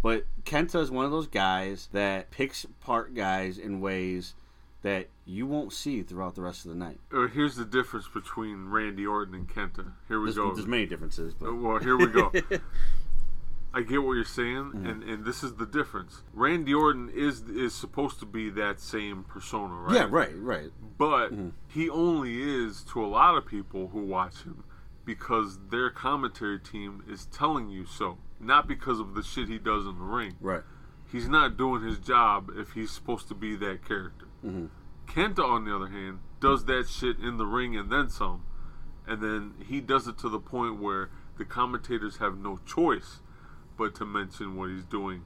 but 0.03 0.25
Kenta 0.45 0.81
is 0.81 0.91
one 0.91 1.05
of 1.05 1.11
those 1.11 1.29
guys 1.29 1.89
that 1.93 2.31
picks 2.31 2.65
apart 2.65 3.15
guys 3.15 3.59
in 3.59 3.81
ways 3.81 4.35
that 4.87 5.09
you 5.25 5.49
won't 5.49 5.73
see 5.73 6.01
throughout 6.05 6.37
the 6.37 6.43
rest 6.43 6.65
of 6.65 6.71
the 6.71 6.77
night. 6.77 7.01
Uh, 7.13 7.27
here's 7.27 7.57
the 7.57 7.65
difference 7.65 8.07
between 8.07 8.69
Randy 8.69 9.05
Orton 9.05 9.35
and 9.35 9.49
Kenta. 9.49 9.95
Here 10.07 10.21
we 10.21 10.27
There's, 10.27 10.37
go. 10.37 10.55
there's 10.55 10.67
many 10.69 10.87
differences, 10.87 11.35
Uh, 11.35 11.47
but 11.47 11.55
Well, 11.57 11.79
here 11.79 11.97
we 11.97 12.07
go. 12.07 12.31
I 13.75 13.83
get 13.83 14.01
what 14.03 14.13
you're 14.13 14.25
saying, 14.25 14.71
Mm-hmm. 14.75 14.87
and, 14.87 15.03
and 15.03 15.25
this 15.25 15.43
is 15.43 15.55
the 15.57 15.67
difference. 15.67 16.23
Randy 16.33 16.73
Orton 16.73 17.11
is 17.13 17.41
is 17.49 17.75
supposed 17.75 18.21
to 18.21 18.27
be 18.27 18.49
that 18.51 18.79
same 18.81 19.25
persona, 19.25 19.75
right? 19.75 19.95
yeah, 19.97 20.07
right, 20.09 20.35
right. 20.37 20.71
But 20.97 21.33
Mm-hmm. 21.33 21.49
he 21.67 21.91
only 21.91 22.41
is 22.41 22.85
to 22.93 23.05
a 23.05 23.09
lot 23.09 23.37
of 23.37 23.45
people 23.45 23.89
who 23.89 24.05
watch 24.05 24.43
him 24.45 24.63
because 25.05 25.59
their 25.71 25.91
commentary 25.91 26.61
team 26.61 27.03
is 27.09 27.27
telling 27.27 27.69
you 27.71 27.87
so, 27.87 28.19
not 28.39 28.69
because 28.69 29.01
of 29.01 29.15
the 29.15 29.23
shit 29.25 29.49
he 29.49 29.59
does 29.59 29.85
in 29.85 29.99
the 29.99 30.05
ring. 30.05 30.37
Right. 30.41 30.63
He's 31.11 31.29
not 31.29 31.57
doing 31.57 31.83
his 31.83 31.99
job 31.99 32.51
if 32.57 32.73
he's 32.73 32.93
supposed 32.93 33.27
to 33.29 33.35
be 33.35 33.57
that 33.57 33.85
character. 33.85 34.26
Mm-hmm. 34.45 34.67
Kenta, 35.07 35.45
on 35.45 35.65
the 35.65 35.75
other 35.75 35.89
hand, 35.89 36.19
does 36.41 36.65
that 36.67 36.89
shit 36.89 37.19
in 37.19 37.37
the 37.37 37.47
ring 37.47 37.77
and 37.77 37.91
then 37.91 38.09
some. 38.09 38.45
And 39.07 39.23
then 39.23 39.55
he 39.69 39.81
does 39.81 40.09
it 40.09 40.19
to 40.19 40.29
the 40.29 40.41
point 40.41 40.81
where 40.81 41.11
the 41.39 41.45
commentators 41.45 42.17
have 42.17 42.39
no 42.39 42.59
choice 42.67 43.21
but 43.77 43.95
to 43.97 44.05
mention 44.05 44.57
what 44.57 44.71
he's 44.71 44.85
doing, 44.85 45.25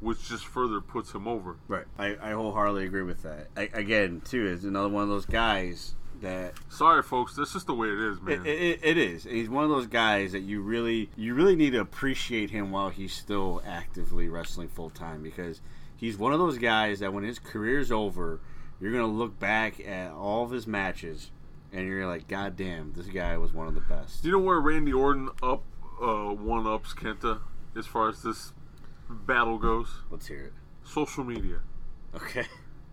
which 0.00 0.28
just 0.28 0.44
further 0.44 0.80
puts 0.80 1.12
him 1.12 1.26
over. 1.26 1.56
Right. 1.68 1.86
I, 1.98 2.16
I 2.20 2.32
wholeheartedly 2.32 2.84
agree 2.84 3.02
with 3.02 3.22
that. 3.22 3.48
I, 3.56 3.70
again, 3.72 4.20
too, 4.24 4.46
is 4.46 4.64
another 4.64 4.88
one 4.88 5.04
of 5.04 5.08
those 5.08 5.26
guys 5.26 5.94
that 6.20 6.54
Sorry, 6.68 7.02
folks, 7.02 7.34
that's 7.34 7.52
just 7.52 7.66
the 7.66 7.74
way 7.74 7.88
it 7.88 7.98
is, 7.98 8.20
man. 8.20 8.46
It, 8.46 8.48
it, 8.48 8.80
it 8.82 8.98
is. 8.98 9.24
He's 9.24 9.48
one 9.48 9.64
of 9.64 9.70
those 9.70 9.86
guys 9.86 10.32
that 10.32 10.40
you 10.40 10.60
really, 10.60 11.10
you 11.16 11.34
really 11.34 11.56
need 11.56 11.70
to 11.70 11.80
appreciate 11.80 12.50
him 12.50 12.70
while 12.70 12.90
he's 12.90 13.12
still 13.12 13.62
actively 13.66 14.28
wrestling 14.28 14.68
full 14.68 14.90
time 14.90 15.22
because 15.22 15.60
he's 16.04 16.18
one 16.18 16.34
of 16.34 16.38
those 16.38 16.58
guys 16.58 17.00
that 17.00 17.14
when 17.14 17.24
his 17.24 17.38
career's 17.38 17.90
over, 17.90 18.38
you're 18.78 18.92
gonna 18.92 19.06
look 19.06 19.38
back 19.38 19.80
at 19.80 20.12
all 20.12 20.44
of 20.44 20.50
his 20.50 20.66
matches 20.66 21.30
and 21.72 21.88
you're 21.88 22.06
like, 22.06 22.28
God 22.28 22.56
damn, 22.56 22.92
this 22.92 23.06
guy 23.06 23.38
was 23.38 23.54
one 23.54 23.66
of 23.66 23.74
the 23.74 23.80
best. 23.80 24.22
Do 24.22 24.28
you 24.28 24.34
know 24.34 24.44
where 24.44 24.60
Randy 24.60 24.92
Orton 24.92 25.30
up 25.42 25.62
uh, 26.02 26.34
one 26.34 26.66
ups 26.66 26.92
Kenta 26.92 27.40
as 27.74 27.86
far 27.86 28.10
as 28.10 28.22
this 28.22 28.52
battle 29.08 29.56
goes? 29.56 29.88
Let's 30.10 30.26
hear 30.26 30.42
it. 30.44 30.52
Social 30.84 31.24
media. 31.24 31.60
Okay. 32.14 32.44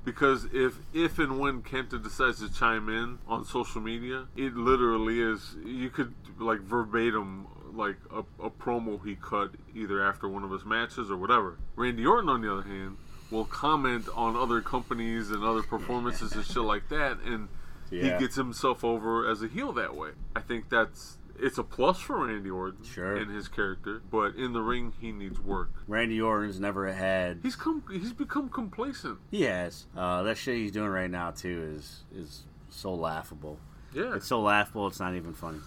Because 0.06 0.48
if 0.54 0.80
if 0.94 1.20
and 1.20 1.38
when 1.38 1.62
Kenta 1.62 2.02
decides 2.02 2.40
to 2.40 2.52
chime 2.52 2.88
in 2.88 3.20
on 3.28 3.44
social 3.44 3.82
media, 3.82 4.28
it 4.38 4.56
literally 4.56 5.20
is 5.20 5.58
you 5.66 5.90
could 5.90 6.16
like 6.40 6.62
verbatim 6.62 7.46
like 7.76 7.98
a, 8.14 8.20
a 8.46 8.50
promo 8.50 9.04
he 9.06 9.16
cut 9.16 9.52
either 9.76 10.04
after 10.04 10.28
one 10.28 10.44
of 10.44 10.52
his 10.52 10.66
matches 10.66 11.10
or 11.12 11.18
whatever. 11.18 11.58
Randy 11.76 12.06
Orton 12.06 12.30
on 12.30 12.42
the 12.42 12.52
other 12.52 12.64
hand 12.64 12.98
will 13.30 13.46
comment 13.46 14.08
on 14.14 14.36
other 14.36 14.62
companies 14.62 15.30
and 15.32 15.44
other 15.44 15.64
performances 15.64 16.34
and 16.34 16.46
shit 16.46 16.58
like 16.64 16.90
that 16.90 17.20
and 17.26 17.48
Yeah. 17.90 18.14
he 18.14 18.20
gets 18.20 18.36
himself 18.36 18.84
over 18.84 19.30
as 19.30 19.42
a 19.42 19.48
heel 19.48 19.72
that 19.74 19.96
way. 19.96 20.12
I 20.36 20.42
think 20.42 20.70
that's 20.70 21.18
it's 21.40 21.58
a 21.58 21.64
plus 21.64 21.98
for 22.00 22.28
Randy 22.28 22.50
Orton 22.52 22.84
Sure. 22.84 23.18
in 23.18 23.30
his 23.30 23.48
character, 23.48 24.02
but 24.12 24.36
in 24.36 24.54
the 24.54 24.62
ring 24.62 24.94
he 25.00 25.12
needs 25.12 25.40
work. 25.40 25.72
Randy 25.88 26.22
Orton's 26.22 26.60
never 26.60 26.92
had. 26.92 27.40
He's 27.42 27.56
come 27.56 27.84
he's 27.92 28.14
become 28.14 28.50
complacent. 28.50 29.18
He 29.32 29.44
has. 29.44 29.88
Uh, 29.98 30.24
that 30.24 30.38
shit 30.38 30.58
he's 30.58 30.72
doing 30.72 30.90
right 30.90 31.10
now 31.10 31.32
too 31.32 31.74
is 31.78 32.04
is 32.14 32.44
so 32.70 32.94
laughable. 32.94 33.58
Yeah. 33.94 34.16
It's 34.16 34.28
so 34.28 34.42
laughable. 34.42 34.88
It's 34.88 35.00
not 35.00 35.16
even 35.16 35.34
funny. 35.34 35.60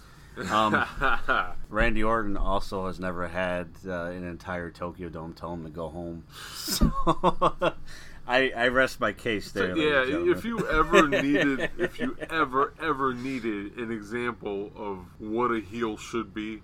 Um, 0.49 0.85
Randy 1.69 2.03
Orton 2.03 2.37
also 2.37 2.87
has 2.87 2.99
never 2.99 3.27
had 3.27 3.69
uh, 3.85 4.05
an 4.05 4.23
entire 4.23 4.69
Tokyo 4.69 5.09
Dome 5.09 5.33
tell 5.33 5.53
him 5.53 5.63
to 5.63 5.69
go 5.69 5.89
home. 5.89 6.25
So 6.65 6.91
I, 8.27 8.51
I 8.55 8.67
rest 8.69 8.99
my 8.99 9.13
case 9.13 9.51
there. 9.51 9.75
ladies 9.75 10.09
yeah, 10.09 10.31
if 10.31 10.43
you 10.43 10.67
ever 10.67 11.07
needed, 11.07 11.69
if 11.77 11.99
you 11.99 12.17
ever 12.27 12.73
ever 12.81 13.13
needed 13.13 13.77
an 13.77 13.91
example 13.91 14.71
of 14.75 15.05
what 15.19 15.51
a 15.51 15.59
heel 15.59 15.95
should 15.95 16.33
be, 16.33 16.63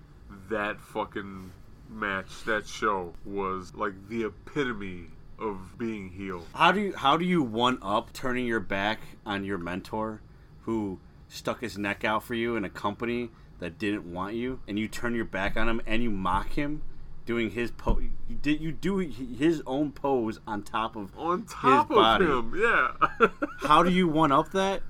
that 0.50 0.80
fucking 0.80 1.52
match, 1.88 2.42
that 2.46 2.66
show 2.66 3.14
was 3.24 3.72
like 3.76 3.92
the 4.08 4.24
epitome 4.24 5.06
of 5.38 5.78
being 5.78 6.10
heel. 6.10 6.44
How 6.52 6.72
do 6.72 6.80
you 6.80 6.96
how 6.96 7.16
do 7.16 7.24
you 7.24 7.42
one 7.42 7.78
up 7.80 8.12
turning 8.12 8.46
your 8.46 8.60
back 8.60 9.00
on 9.24 9.44
your 9.44 9.58
mentor 9.58 10.20
who 10.62 10.98
stuck 11.28 11.60
his 11.60 11.78
neck 11.78 12.04
out 12.04 12.22
for 12.24 12.34
you 12.34 12.56
in 12.56 12.64
a 12.64 12.70
company 12.70 13.30
that 13.62 13.78
didn't 13.78 14.04
want 14.12 14.34
you 14.34 14.58
and 14.66 14.78
you 14.78 14.88
turn 14.88 15.14
your 15.14 15.24
back 15.24 15.56
on 15.56 15.68
him 15.68 15.80
and 15.86 16.02
you 16.02 16.10
mock 16.10 16.50
him 16.50 16.82
doing 17.24 17.50
his 17.52 17.70
po 17.70 18.00
you 18.00 18.10
did 18.42 18.60
you 18.60 18.72
do 18.72 18.98
his 18.98 19.62
own 19.66 19.92
pose 19.92 20.40
on 20.46 20.62
top 20.62 20.96
of 20.96 21.16
On 21.16 21.44
top 21.44 21.88
his 21.88 21.96
of 21.96 22.02
body. 22.02 22.24
him, 22.26 22.52
yeah. 22.56 23.28
How 23.68 23.82
do 23.84 23.90
you 23.90 24.08
one 24.08 24.32
up 24.32 24.50
that? 24.52 24.82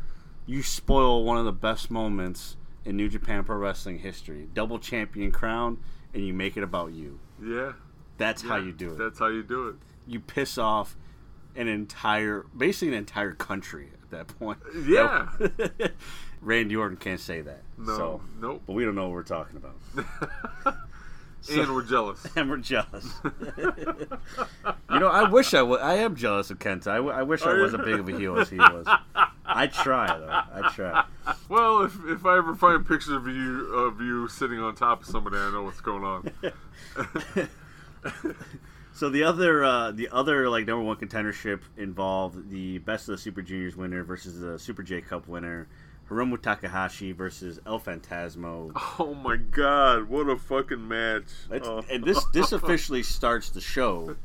You 0.47 0.63
spoil 0.63 1.23
one 1.25 1.37
of 1.37 1.45
the 1.45 1.53
best 1.53 1.91
moments 1.91 2.57
in 2.85 2.97
New 2.97 3.09
Japan 3.09 3.45
Pro 3.45 3.57
Wrestling 3.59 3.99
history. 4.01 4.49
Double 4.55 4.79
champion 4.79 5.31
crown 5.31 5.79
and 6.15 6.27
you 6.27 6.33
make 6.33 6.57
it 6.57 6.63
about 6.63 6.93
you. 6.93 7.21
yeah. 7.45 7.73
That's 8.19 8.43
how 8.43 8.57
you 8.57 8.73
do 8.73 8.93
it. 8.93 8.99
That's 8.99 9.19
how 9.19 9.29
you 9.29 9.43
do 9.43 9.69
it. 9.69 9.77
you 10.07 10.21
piss 10.21 10.57
off 10.59 10.97
an 11.57 11.69
entire, 11.69 12.47
basically 12.57 12.89
an 12.89 12.95
entire 12.95 13.33
country 13.33 13.89
at 14.03 14.11
that 14.11 14.29
point. 14.39 14.59
Yeah. 14.87 15.29
Randy 16.43 16.77
Orton 16.77 16.97
can't 16.99 17.21
say 17.21 17.41
that. 17.41 17.63
No, 17.79 17.97
So, 17.97 18.21
nope. 18.41 18.63
but 18.67 18.73
we 18.75 18.85
don't 18.85 18.95
know 18.95 19.05
what 19.05 19.13
we're 19.13 19.23
talking 19.23 19.57
about. 19.57 20.77
and 21.51 21.75
we're 21.75 21.83
jealous. 21.83 22.27
and 22.37 22.51
we're 22.51 22.57
jealous. 22.59 23.07
you 23.57 24.99
know, 24.99 25.09
I 25.09 25.29
wish 25.29 25.55
I 25.55 25.63
was. 25.63 25.81
I 25.81 25.95
am 25.95 26.15
jealous 26.17 26.51
of 26.51 26.59
Kenta. 26.59 26.89
I, 26.89 26.97
w- 26.97 27.15
I 27.15 27.23
wish 27.23 27.43
I 27.43 27.53
was 27.55 27.75
as 27.75 27.81
big 27.81 27.99
of 28.01 28.09
a 28.09 28.19
heel 28.19 28.39
as 28.39 28.51
he 28.51 28.57
was. 28.59 28.87
I 29.45 29.67
try 29.69 30.07
though. 30.19 30.29
I 30.31 30.71
try. 30.75 31.05
Well, 31.49 31.83
if, 31.83 31.97
if 32.07 32.25
I 32.27 32.39
ever 32.39 32.55
find 32.55 32.87
pictures 32.87 33.11
of 33.15 33.27
you 33.27 33.67
of 33.75 34.01
you 34.01 34.29
sitting 34.29 34.59
on 34.61 34.75
top 34.75 35.03
of 35.03 35.07
somebody, 35.09 35.37
I 35.37 35.51
know 35.53 35.63
what's 35.63 35.81
going 35.81 36.05
on. 36.05 36.33
So 38.95 39.09
the 39.09 39.25
other, 39.25 39.65
uh, 39.65 39.91
the 39.91 40.11
other 40.13 40.49
like 40.51 40.67
number 40.67 40.85
one 40.85 40.97
contendership 40.97 41.63
involved 41.79 42.51
the 42.51 42.79
best 42.79 43.09
of 43.09 43.13
the 43.17 43.19
Super 43.19 43.41
Juniors 43.43 43.75
winner 43.75 44.05
versus 44.05 44.39
the 44.39 44.59
Super 44.59 44.83
J 44.83 45.01
Cup 45.01 45.27
winner, 45.27 45.67
Hiromu 46.13 46.41
Takahashi 46.41 47.13
versus 47.13 47.59
El 47.67 47.81
Phantasmo. 47.81 48.73
Oh 48.99 49.15
my 49.15 49.37
god, 49.37 50.09
what 50.09 50.29
a 50.29 50.37
fucking 50.37 50.87
match! 50.87 51.25
Oh. 51.51 51.83
And 51.91 52.05
this 52.05 52.23
this 52.27 52.53
officially 52.59 53.03
starts 53.03 53.51
the 53.51 53.61
show. 53.61 54.17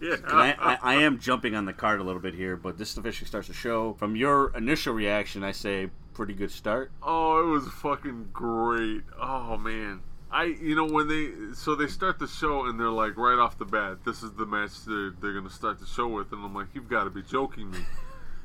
yeah. 0.00 0.16
I, 0.26 0.54
I, 0.58 0.78
I 0.82 0.94
am 1.02 1.18
jumping 1.18 1.54
on 1.54 1.64
the 1.64 1.72
card 1.72 2.00
a 2.00 2.02
little 2.02 2.20
bit 2.20 2.34
here, 2.34 2.56
but 2.56 2.76
this 2.76 2.96
officially 2.96 3.26
starts 3.26 3.48
the 3.48 3.54
show. 3.54 3.94
From 3.94 4.16
your 4.16 4.54
initial 4.56 4.92
reaction, 4.94 5.42
I 5.42 5.52
say 5.52 5.90
pretty 6.12 6.34
good 6.34 6.50
start. 6.50 6.92
Oh, 7.02 7.42
it 7.42 7.50
was 7.50 7.66
fucking 7.68 8.28
great. 8.32 9.02
Oh 9.20 9.56
man. 9.56 10.00
I 10.30 10.44
you 10.44 10.76
know 10.76 10.84
when 10.86 11.08
they 11.08 11.54
so 11.54 11.74
they 11.74 11.86
start 11.86 12.18
the 12.18 12.28
show 12.28 12.66
and 12.66 12.78
they're 12.78 12.88
like 12.90 13.16
right 13.16 13.38
off 13.38 13.58
the 13.58 13.64
bat, 13.64 14.04
this 14.04 14.22
is 14.22 14.32
the 14.32 14.46
match 14.46 14.84
they're 14.86 15.10
they're 15.20 15.32
gonna 15.32 15.50
start 15.50 15.80
the 15.80 15.86
show 15.86 16.06
with 16.06 16.32
and 16.32 16.44
I'm 16.44 16.54
like, 16.54 16.68
You've 16.74 16.88
gotta 16.88 17.10
be 17.10 17.22
joking 17.22 17.70
me. 17.70 17.78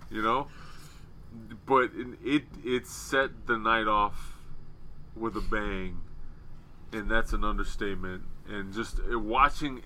you 0.10 0.22
know? 0.22 0.48
But 1.66 1.92
it, 2.24 2.44
it 2.64 2.88
set 2.88 3.48
the 3.48 3.58
night 3.58 3.88
off 3.88 4.34
with 5.16 5.36
a 5.36 5.42
bang 5.42 6.02
and 6.96 7.10
that's 7.10 7.34
an 7.34 7.44
understatement. 7.44 8.24
And 8.48 8.74
just 8.74 9.00
uh, 9.00 9.20
watching 9.20 9.82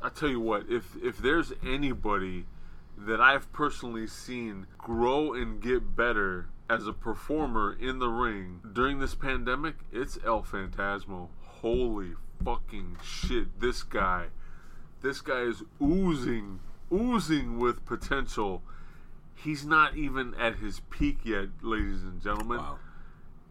I 0.00 0.08
tell 0.10 0.28
you 0.28 0.40
what, 0.40 0.64
if 0.68 0.96
if 1.02 1.18
there's 1.18 1.52
anybody 1.64 2.46
that 2.96 3.20
I've 3.20 3.52
personally 3.52 4.06
seen 4.06 4.66
grow 4.76 5.32
and 5.32 5.60
get 5.60 5.96
better 5.96 6.48
as 6.70 6.86
a 6.86 6.92
performer 6.92 7.76
in 7.78 7.98
the 7.98 8.08
ring 8.08 8.60
during 8.72 8.98
this 8.98 9.14
pandemic, 9.14 9.76
it's 9.92 10.18
El 10.24 10.42
Phantasmo. 10.42 11.28
Holy 11.40 12.12
fucking 12.44 12.98
shit. 13.02 13.60
This 13.60 13.82
guy. 13.82 14.26
This 15.00 15.20
guy 15.20 15.40
is 15.40 15.62
oozing, 15.82 16.60
oozing 16.92 17.58
with 17.58 17.84
potential. 17.84 18.62
He's 19.42 19.64
not 19.64 19.96
even 19.96 20.34
at 20.34 20.56
his 20.56 20.80
peak 20.90 21.18
yet, 21.24 21.48
ladies 21.62 22.02
and 22.02 22.20
gentlemen. 22.20 22.58
Wow. 22.58 22.78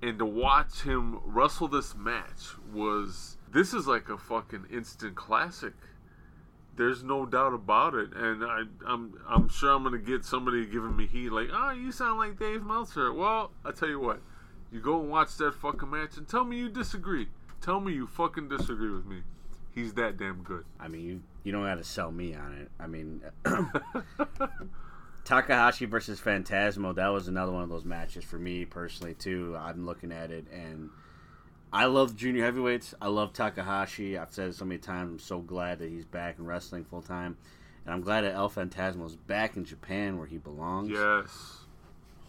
And 0.02 0.20
to 0.20 0.26
watch 0.26 0.82
him 0.82 1.20
wrestle 1.26 1.68
this 1.68 1.96
match 1.96 2.56
was 2.72 3.38
this 3.52 3.74
is 3.74 3.88
like 3.88 4.10
a 4.10 4.18
fucking 4.18 4.66
instant 4.72 5.16
classic. 5.16 5.74
There's 6.76 7.04
no 7.04 7.26
doubt 7.26 7.54
about 7.54 7.96
it, 7.96 8.14
and 8.14 8.44
I, 8.44 8.64
I'm 8.86 9.20
I'm 9.28 9.50
sure 9.50 9.72
I'm 9.72 9.84
gonna 9.84 9.98
get 9.98 10.24
somebody 10.24 10.66
giving 10.66 10.96
me 10.96 11.08
heat 11.08 11.32
like, 11.32 11.50
oh, 11.52 11.72
you 11.72 11.92
sound 11.92 12.20
like 12.20 12.38
Dave 12.38 12.64
Meltzer. 12.64 13.12
Well, 13.12 13.52
I 13.66 13.72
tell 13.72 13.90
you 13.90 14.00
what, 14.00 14.22
you 14.72 14.80
go 14.80 15.00
and 15.00 15.10
watch 15.10 15.36
that 15.38 15.56
fucking 15.56 15.90
match 15.90 16.18
and 16.18 16.28
tell 16.28 16.44
me 16.44 16.58
you 16.58 16.70
disagree. 16.70 17.30
Tell 17.62 17.80
me 17.80 17.94
you 17.94 18.06
fucking 18.06 18.50
disagree 18.50 18.92
with 18.92 19.06
me. 19.06 19.24
He's 19.74 19.94
that 19.94 20.18
damn 20.18 20.44
good. 20.44 20.66
I 20.80 20.88
mean, 20.88 21.02
you 21.02 21.24
you 21.44 21.52
don't 21.52 21.64
got 21.64 21.76
to 21.76 21.84
sell 21.84 22.12
me 22.12 22.36
on 22.36 22.54
it. 22.54 22.70
I 22.80 22.88
mean, 22.88 23.22
Takahashi 25.28 25.86
versus 25.86 26.22
Phantasmo. 26.22 26.96
That 26.96 27.10
was 27.10 27.28
another 27.28 27.52
one 27.52 27.64
of 27.64 27.70
those 27.70 27.84
matches 27.84 28.24
for 28.24 28.40
me 28.40 28.64
personally 28.64 29.14
too. 29.14 29.58
I'm 29.60 29.86
looking 29.86 30.12
at 30.12 30.32
it 30.32 30.46
and. 30.52 30.90
I 31.74 31.84
love 31.84 32.16
junior 32.16 32.46
heavyweights. 32.46 32.96
I 33.02 33.10
love 33.10 33.34
Takahashi. 33.34 34.18
I've 34.18 34.32
said 34.32 34.48
it 34.48 34.56
so 34.56 34.64
many 34.64 34.80
times. 34.80 35.12
I'm 35.12 35.20
so 35.20 35.40
glad 35.40 35.80
that 35.80 35.90
he's 35.90 36.06
back 36.06 36.40
in 36.40 36.46
wrestling 36.46 36.86
full 36.86 37.02
time, 37.02 37.36
and 37.84 37.94
I'm 37.94 38.00
glad 38.00 38.22
that 38.22 38.36
El 38.36 38.50
Phantasmo 38.50 39.06
is 39.06 39.18
back 39.18 39.58
in 39.58 39.66
Japan 39.66 40.18
where 40.18 40.28
he 40.28 40.38
belongs. 40.38 40.92
Yes. 40.92 41.58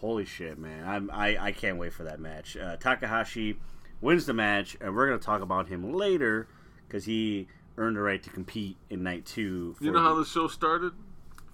Holy 0.01 0.25
shit, 0.25 0.57
man! 0.59 0.85
I'm 0.85 1.09
I, 1.13 1.37
I 1.39 1.51
can't 1.53 1.77
wait 1.77 1.93
for 1.93 2.03
that 2.03 2.19
match. 2.19 2.57
Uh, 2.57 2.75
Takahashi 2.75 3.57
wins 4.01 4.25
the 4.25 4.33
match, 4.33 4.75
and 4.81 4.93
we're 4.93 5.07
gonna 5.07 5.19
talk 5.19 5.41
about 5.41 5.69
him 5.69 5.93
later 5.93 6.49
because 6.85 7.05
he 7.05 7.47
earned 7.77 7.95
the 7.95 8.01
right 8.01 8.21
to 8.21 8.29
compete 8.29 8.75
in 8.89 9.03
night 9.03 9.25
two. 9.25 9.77
You 9.79 9.93
know 9.93 10.01
how 10.01 10.15
the 10.15 10.25
show 10.25 10.49
started? 10.49 10.91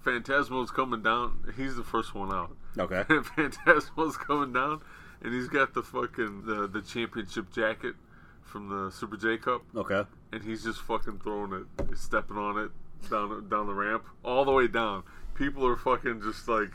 Phantasmo's 0.06 0.70
coming 0.70 1.02
down. 1.02 1.52
He's 1.56 1.74
the 1.74 1.82
first 1.82 2.14
one 2.14 2.32
out. 2.32 2.56
Okay. 2.78 3.02
And 3.08 3.26
Phantasmo's 3.36 4.16
coming 4.16 4.52
down, 4.52 4.80
and 5.20 5.34
he's 5.34 5.48
got 5.48 5.74
the 5.74 5.82
fucking 5.82 6.44
the, 6.46 6.68
the 6.68 6.80
championship 6.80 7.52
jacket 7.52 7.96
from 8.44 8.68
the 8.68 8.92
Super 8.92 9.16
J 9.16 9.36
Cup, 9.36 9.62
Okay. 9.74 10.04
and 10.32 10.44
he's 10.44 10.62
just 10.62 10.80
fucking 10.82 11.18
throwing 11.24 11.52
it, 11.52 11.86
he's 11.88 11.98
stepping 12.00 12.36
on 12.36 12.56
it 12.56 12.70
down 13.10 13.48
down 13.48 13.66
the 13.66 13.74
ramp, 13.74 14.04
all 14.24 14.44
the 14.44 14.52
way 14.52 14.68
down. 14.68 15.02
People 15.34 15.66
are 15.66 15.76
fucking 15.76 16.22
just 16.22 16.46
like 16.46 16.70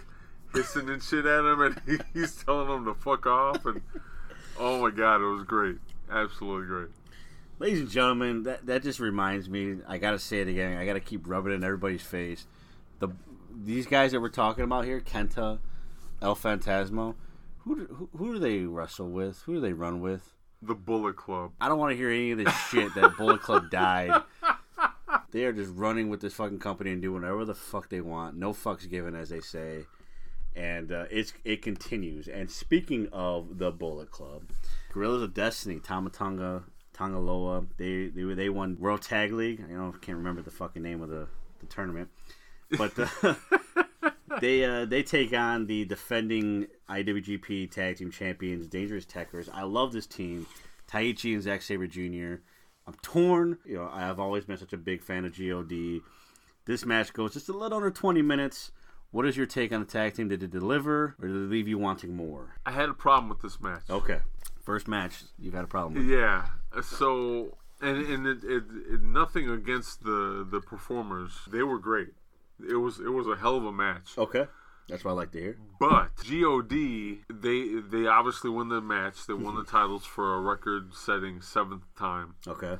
hissing 0.53 0.89
and 0.89 1.01
shit 1.01 1.25
at 1.25 1.39
him, 1.45 1.61
and 1.61 1.81
he, 1.85 1.97
he's 2.19 2.35
telling 2.43 2.67
them 2.67 2.83
to 2.85 2.93
fuck 2.93 3.25
off. 3.25 3.65
And 3.65 3.81
oh 4.59 4.81
my 4.81 4.91
god, 4.91 5.21
it 5.21 5.25
was 5.33 5.43
great, 5.43 5.77
absolutely 6.11 6.67
great. 6.67 6.89
Ladies 7.59 7.79
and 7.79 7.89
gentlemen, 7.89 8.43
that 8.43 8.65
that 8.65 8.83
just 8.83 8.99
reminds 8.99 9.47
me. 9.47 9.77
I 9.87 9.97
gotta 9.99 10.19
say 10.19 10.41
it 10.41 10.49
again. 10.49 10.77
I 10.77 10.85
gotta 10.85 10.99
keep 10.99 11.25
rubbing 11.29 11.53
it 11.53 11.55
in 11.55 11.63
everybody's 11.63 12.01
face. 12.01 12.45
The 13.01 13.09
these 13.63 13.85
guys 13.85 14.13
that 14.13 14.21
we're 14.21 14.29
talking 14.29 14.63
about 14.63 14.85
here, 14.85 15.01
Kenta, 15.01 15.59
El 16.21 16.35
Phantasmo, 16.35 17.15
who 17.59 17.75
do, 17.75 17.93
who, 17.93 18.09
who 18.17 18.33
do 18.33 18.39
they 18.39 18.59
wrestle 18.59 19.09
with? 19.09 19.41
Who 19.41 19.55
do 19.55 19.59
they 19.59 19.73
run 19.73 19.99
with? 19.99 20.31
The 20.61 20.75
Bullet 20.75 21.17
Club. 21.17 21.51
I 21.59 21.67
don't 21.67 21.77
want 21.77 21.91
to 21.91 21.97
hear 21.97 22.09
any 22.09 22.31
of 22.31 22.37
this 22.37 22.53
shit 22.69 22.95
that 22.95 23.17
Bullet 23.17 23.41
Club 23.41 23.69
died. 23.69 24.11
They 25.31 25.45
are 25.45 25.53
just 25.53 25.73
running 25.73 26.09
with 26.09 26.19
this 26.19 26.33
fucking 26.33 26.59
company 26.59 26.91
and 26.91 27.01
doing 27.01 27.21
whatever 27.21 27.45
the 27.45 27.55
fuck 27.55 27.89
they 27.89 28.01
want. 28.01 28.35
No 28.35 28.51
fucks 28.51 28.89
given, 28.89 29.15
as 29.15 29.29
they 29.29 29.39
say. 29.39 29.85
And 30.55 30.91
uh, 30.91 31.05
it's 31.09 31.33
it 31.45 31.61
continues. 31.61 32.27
And 32.27 32.51
speaking 32.51 33.07
of 33.13 33.57
the 33.57 33.71
Bullet 33.71 34.11
Club, 34.11 34.43
Guerrillas 34.91 35.23
of 35.23 35.33
Destiny, 35.33 35.79
Tama 35.79 36.09
Tonga, 36.09 36.63
Tangaloa, 36.93 37.65
they 37.77 38.07
they 38.07 38.33
they 38.33 38.49
won 38.49 38.77
World 38.77 39.01
Tag 39.01 39.31
League. 39.31 39.63
I 39.65 39.73
don't 39.73 40.01
can't 40.01 40.17
remember 40.17 40.41
the 40.41 40.51
fucking 40.51 40.83
name 40.83 41.01
of 41.01 41.07
the, 41.07 41.27
the 41.61 41.65
tournament, 41.67 42.09
but 42.77 42.93
uh, 42.97 43.35
they 44.41 44.63
uh, 44.63 44.85
they 44.85 45.03
take 45.03 45.33
on 45.33 45.67
the 45.67 45.85
defending 45.85 46.67
IWGP 46.89 47.71
Tag 47.71 47.97
Team 47.97 48.11
Champions, 48.11 48.67
Dangerous 48.67 49.05
Tekkers. 49.05 49.49
I 49.53 49.63
love 49.63 49.93
this 49.93 50.07
team, 50.07 50.47
Taichi 50.89 51.33
and 51.33 51.43
Zack 51.43 51.61
Sabre 51.61 51.87
Jr. 51.87 52.41
I'm 52.87 52.95
torn. 53.01 53.57
You 53.65 53.77
know, 53.77 53.89
I've 53.91 54.19
always 54.19 54.45
been 54.45 54.57
such 54.57 54.73
a 54.73 54.77
big 54.77 55.01
fan 55.01 55.25
of 55.25 55.37
God. 55.37 55.71
This 56.65 56.85
match 56.85 57.13
goes 57.13 57.33
just 57.33 57.49
a 57.49 57.53
little 57.53 57.77
under 57.77 57.91
20 57.91 58.21
minutes. 58.21 58.71
What 59.11 59.25
is 59.25 59.35
your 59.35 59.45
take 59.45 59.73
on 59.73 59.81
the 59.81 59.85
tag 59.85 60.13
team? 60.13 60.29
Did 60.29 60.41
it 60.41 60.51
deliver, 60.51 61.15
or 61.19 61.27
did 61.27 61.35
it 61.35 61.49
leave 61.49 61.67
you 61.67 61.77
wanting 61.77 62.15
more? 62.15 62.55
I 62.65 62.71
had 62.71 62.87
a 62.87 62.93
problem 62.93 63.29
with 63.29 63.41
this 63.41 63.59
match. 63.59 63.83
Okay, 63.89 64.19
first 64.63 64.87
match 64.87 65.23
you've 65.37 65.53
had 65.53 65.65
a 65.65 65.67
problem 65.67 65.95
with. 65.95 66.07
Yeah. 66.09 66.45
So 66.81 67.57
and 67.81 67.97
and 68.05 68.27
it, 68.27 68.43
it, 68.43 68.63
it, 68.89 69.01
nothing 69.01 69.49
against 69.49 70.03
the 70.03 70.47
the 70.49 70.61
performers. 70.61 71.33
They 71.51 71.63
were 71.63 71.79
great. 71.79 72.09
It 72.69 72.75
was 72.75 72.99
it 72.99 73.09
was 73.09 73.27
a 73.27 73.35
hell 73.35 73.57
of 73.57 73.65
a 73.65 73.71
match. 73.71 74.17
Okay, 74.17 74.45
that's 74.87 75.03
what 75.03 75.11
I 75.11 75.15
like 75.15 75.31
to 75.31 75.39
hear. 75.39 75.57
But 75.79 76.09
God, 76.29 76.69
they 76.69 77.17
they 77.29 78.07
obviously 78.07 78.49
won 78.49 78.69
the 78.69 78.81
match. 78.81 79.25
They 79.25 79.33
won 79.33 79.55
the 79.55 79.63
titles 79.69 80.05
for 80.05 80.35
a 80.35 80.41
record-setting 80.41 81.41
seventh 81.41 81.85
time. 81.97 82.35
Okay. 82.47 82.77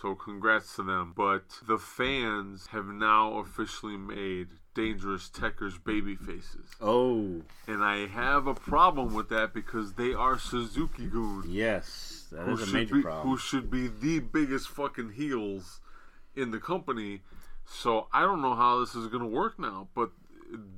So 0.00 0.14
congrats 0.14 0.76
to 0.76 0.82
them. 0.84 1.12
But 1.16 1.42
the 1.66 1.78
fans 1.78 2.68
have 2.68 2.86
now 2.86 3.38
officially 3.38 3.96
made 3.96 4.48
Dangerous 4.74 5.28
Tekkers 5.28 5.82
baby 5.82 6.14
faces. 6.14 6.70
Oh. 6.80 7.42
And 7.66 7.82
I 7.82 8.06
have 8.06 8.46
a 8.46 8.54
problem 8.54 9.12
with 9.12 9.28
that 9.30 9.52
because 9.52 9.94
they 9.94 10.14
are 10.14 10.38
Suzuki 10.38 11.06
Gun. 11.06 11.44
Yes, 11.48 12.26
that 12.30 12.42
who 12.42 12.52
is 12.52 12.70
a 12.70 12.72
major 12.72 12.94
be 12.96 13.02
problem. 13.02 13.26
who 13.26 13.36
should 13.36 13.70
be 13.70 13.88
the 13.88 14.20
biggest 14.20 14.68
fucking 14.68 15.14
heels 15.14 15.80
in 16.36 16.52
the 16.52 16.60
company. 16.60 17.22
So 17.70 18.08
I 18.12 18.22
don't 18.22 18.42
know 18.42 18.54
how 18.54 18.80
this 18.80 18.94
is 18.94 19.06
gonna 19.08 19.26
work 19.26 19.58
now. 19.58 19.88
But 19.94 20.10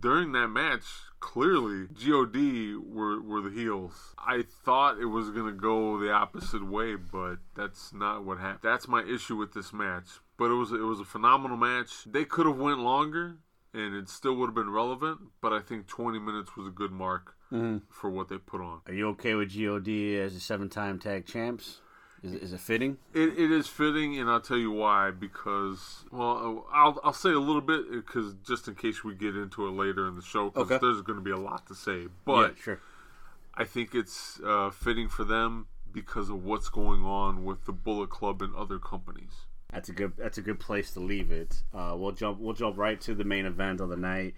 during 0.00 0.32
that 0.32 0.48
match, 0.48 0.82
clearly 1.20 1.86
God 1.94 2.76
were 2.76 3.20
were 3.20 3.40
the 3.40 3.50
heels. 3.50 4.14
I 4.18 4.42
thought 4.64 4.98
it 4.98 5.06
was 5.06 5.30
gonna 5.30 5.52
go 5.52 5.98
the 5.98 6.10
opposite 6.10 6.66
way, 6.66 6.96
but 6.96 7.36
that's 7.54 7.92
not 7.92 8.24
what 8.24 8.38
happened. 8.38 8.60
That's 8.62 8.88
my 8.88 9.02
issue 9.04 9.36
with 9.36 9.52
this 9.54 9.72
match. 9.72 10.08
But 10.36 10.50
it 10.50 10.54
was 10.54 10.72
it 10.72 10.80
was 10.82 11.00
a 11.00 11.04
phenomenal 11.04 11.56
match. 11.56 12.04
They 12.04 12.24
could 12.24 12.46
have 12.46 12.58
went 12.58 12.80
longer. 12.80 13.36
And 13.72 13.94
it 13.94 14.08
still 14.08 14.34
would 14.34 14.46
have 14.46 14.54
been 14.56 14.70
relevant, 14.70 15.20
but 15.40 15.52
I 15.52 15.60
think 15.60 15.86
20 15.86 16.18
minutes 16.18 16.56
was 16.56 16.66
a 16.66 16.70
good 16.70 16.90
mark 16.90 17.36
Mhm. 17.52 17.82
for 17.88 18.10
what 18.10 18.26
they 18.28 18.36
put 18.36 18.60
on. 18.60 18.80
Are 18.88 18.92
you 18.92 19.06
okay 19.10 19.36
with 19.36 19.50
God 19.54 20.18
as 20.20 20.34
a 20.34 20.40
seven-time 20.40 20.98
tag 20.98 21.24
champs? 21.24 21.80
Is, 22.22 22.34
is 22.34 22.52
it 22.52 22.60
fitting? 22.60 22.98
It, 23.14 23.38
it 23.38 23.50
is 23.50 23.66
fitting, 23.66 24.18
and 24.18 24.28
I'll 24.28 24.40
tell 24.40 24.58
you 24.58 24.70
why. 24.70 25.10
Because, 25.10 26.04
well, 26.12 26.66
I'll, 26.72 27.00
I'll 27.02 27.12
say 27.14 27.30
a 27.30 27.38
little 27.38 27.62
bit, 27.62 27.90
because 27.90 28.34
just 28.46 28.68
in 28.68 28.74
case 28.74 29.02
we 29.02 29.14
get 29.14 29.36
into 29.36 29.66
it 29.66 29.70
later 29.70 30.06
in 30.06 30.16
the 30.16 30.22
show, 30.22 30.50
because 30.50 30.70
Okay. 30.70 30.78
there's 30.80 31.00
going 31.00 31.18
to 31.18 31.24
be 31.24 31.30
a 31.30 31.38
lot 31.38 31.66
to 31.68 31.74
say. 31.74 32.08
But 32.26 32.56
yeah, 32.56 32.62
sure. 32.62 32.80
I 33.54 33.64
think 33.64 33.94
it's 33.94 34.38
uh, 34.44 34.70
fitting 34.70 35.08
for 35.08 35.24
them 35.24 35.66
because 35.92 36.28
of 36.28 36.44
what's 36.44 36.68
going 36.68 37.02
on 37.04 37.44
with 37.44 37.64
the 37.64 37.72
Bullet 37.72 38.10
Club 38.10 38.42
and 38.42 38.54
other 38.54 38.78
companies. 38.78 39.46
That's 39.72 39.88
a 39.88 39.92
good. 39.92 40.12
That's 40.18 40.36
a 40.36 40.42
good 40.42 40.58
place 40.60 40.90
to 40.92 41.00
leave 41.00 41.30
it. 41.30 41.62
Uh, 41.72 41.94
we'll 41.96 42.12
jump. 42.12 42.38
We'll 42.40 42.54
jump 42.54 42.76
right 42.76 43.00
to 43.02 43.14
the 43.14 43.24
main 43.24 43.46
event 43.46 43.80
of 43.80 43.88
the 43.88 43.96
night. 43.96 44.34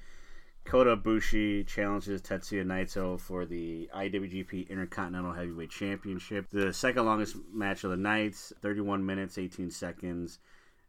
Kota 0.64 0.96
Ibushi 0.96 1.66
challenges 1.66 2.22
Tetsuya 2.22 2.64
Naito 2.64 3.20
for 3.20 3.44
the 3.44 3.90
IWGP 3.94 4.68
Intercontinental 4.68 5.32
Heavyweight 5.32 5.70
Championship. 5.70 6.46
The 6.50 6.72
second 6.72 7.04
longest 7.04 7.36
match 7.52 7.84
of 7.84 7.90
the 7.90 7.96
night, 7.96 8.34
31 8.34 9.04
minutes 9.04 9.38
18 9.38 9.70
seconds. 9.70 10.38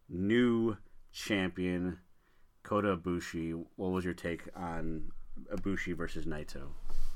New 0.09 0.78
champion 1.11 1.99
Kota 2.63 2.95
Ibushi. 2.95 3.65
What 3.76 3.91
was 3.91 4.05
your 4.05 4.13
take 4.13 4.43
on 4.55 5.11
Ibushi 5.53 5.95
versus 5.95 6.26
Naito? 6.26 6.67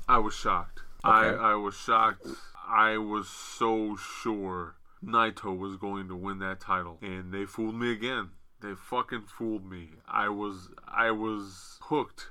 I 0.08 0.18
was 0.18 0.34
shocked. 0.34 0.82
I, 1.04 1.26
I 1.28 1.54
was 1.54 1.74
shocked. 1.74 2.26
I 2.68 2.98
was 2.98 3.28
so 3.28 3.96
sure 3.96 4.74
Naito 5.04 5.56
was 5.56 5.76
going 5.76 6.08
to 6.08 6.16
win 6.16 6.38
that 6.40 6.60
title, 6.60 6.98
and 7.02 7.32
they 7.32 7.44
fooled 7.44 7.76
me 7.76 7.92
again. 7.92 8.30
They 8.60 8.74
fucking 8.74 9.26
fooled 9.26 9.64
me. 9.68 9.90
I 10.08 10.28
was 10.28 10.70
I 10.86 11.12
was 11.12 11.78
hooked. 11.82 12.30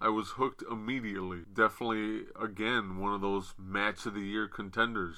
I 0.00 0.08
was 0.08 0.30
hooked 0.30 0.62
immediately. 0.70 1.40
Definitely, 1.52 2.22
again, 2.40 2.98
one 2.98 3.12
of 3.14 3.20
those 3.20 3.54
match 3.58 4.06
of 4.06 4.14
the 4.14 4.20
year 4.20 4.48
contenders. 4.48 5.16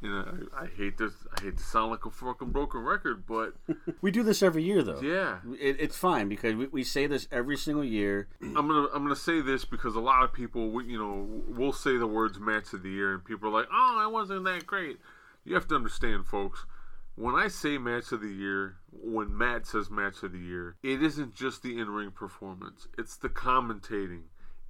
You 0.00 0.10
know, 0.10 0.46
I, 0.56 0.64
I 0.64 0.66
hate 0.66 0.98
this. 0.98 1.12
I 1.36 1.42
hate 1.42 1.58
to 1.58 1.62
sound 1.62 1.92
like 1.92 2.04
a 2.04 2.10
fucking 2.10 2.50
broken 2.50 2.80
record, 2.80 3.24
but 3.26 3.54
We 4.02 4.10
do 4.10 4.22
this 4.24 4.42
every 4.42 4.64
year, 4.64 4.82
though. 4.82 5.00
yeah, 5.00 5.38
It, 5.60 5.76
it's 5.78 5.96
fine 5.96 6.28
because 6.28 6.54
we, 6.56 6.66
we 6.66 6.82
say 6.84 7.06
this 7.06 7.28
every 7.30 7.56
single 7.56 7.84
year. 7.84 8.26
I'm 8.42 8.54
gonna 8.66 8.88
I'm 8.92 9.02
gonna 9.04 9.14
say 9.14 9.40
this 9.40 9.64
because 9.64 9.94
a 9.94 10.00
lot 10.00 10.24
of 10.24 10.32
people, 10.32 10.70
we- 10.70 10.86
you 10.86 10.98
know, 10.98 11.42
will 11.48 11.72
say 11.72 11.96
the 11.98 12.06
words 12.08 12.40
match 12.40 12.72
of 12.72 12.82
the 12.82 12.90
year, 12.90 13.14
and 13.14 13.24
people 13.24 13.48
are 13.48 13.52
like, 13.52 13.68
"Oh, 13.72 14.04
it 14.04 14.12
wasn't 14.12 14.44
that 14.44 14.66
great." 14.66 14.98
You 15.44 15.54
have 15.54 15.68
to 15.68 15.76
understand, 15.76 16.26
folks. 16.26 16.66
When 17.14 17.34
I 17.34 17.48
say 17.48 17.76
match 17.78 18.10
of 18.12 18.22
the 18.22 18.32
year, 18.32 18.76
when 18.90 19.36
Matt 19.36 19.66
says 19.66 19.90
match 19.90 20.22
of 20.22 20.32
the 20.32 20.38
year, 20.38 20.76
it 20.82 21.02
isn't 21.02 21.34
just 21.34 21.62
the 21.62 21.78
in-ring 21.78 22.12
performance. 22.12 22.88
It's 22.96 23.16
the 23.16 23.28
commentating. 23.28 24.24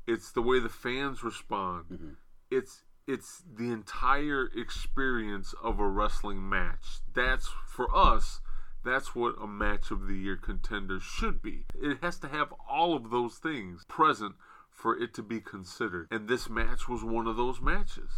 It's 0.07 0.33
the 0.33 0.43
way 0.43 0.59
the 0.59 0.69
fans 0.69 1.23
respond. 1.23 1.85
Mm-hmm. 1.93 2.11
It's 2.51 2.83
it's 3.07 3.43
the 3.53 3.71
entire 3.73 4.49
experience 4.57 5.55
of 5.63 5.81
a 5.81 5.87
wrestling 5.87 6.49
match. 6.49 7.01
That's 7.15 7.49
for 7.67 7.95
us. 7.95 8.41
That's 8.85 9.15
what 9.15 9.35
a 9.41 9.47
match 9.47 9.91
of 9.91 10.07
the 10.09 10.15
year 10.15 10.37
contender 10.37 10.99
should 11.01 11.43
be. 11.43 11.67
It 11.81 11.99
has 12.03 12.19
to 12.21 12.29
have 12.29 12.53
all 12.69 12.95
of 12.95 13.11
those 13.11 13.37
things 13.37 13.85
present 13.89 14.35
for 14.71 14.99
it 14.99 15.15
to 15.15 15.23
be 15.23 15.41
considered. 15.41 16.09
And 16.11 16.29
this 16.29 16.49
match 16.49 16.89
was 16.89 17.05
one 17.05 17.29
of 17.29 17.37
those 17.37 17.61
matches. 17.61 18.11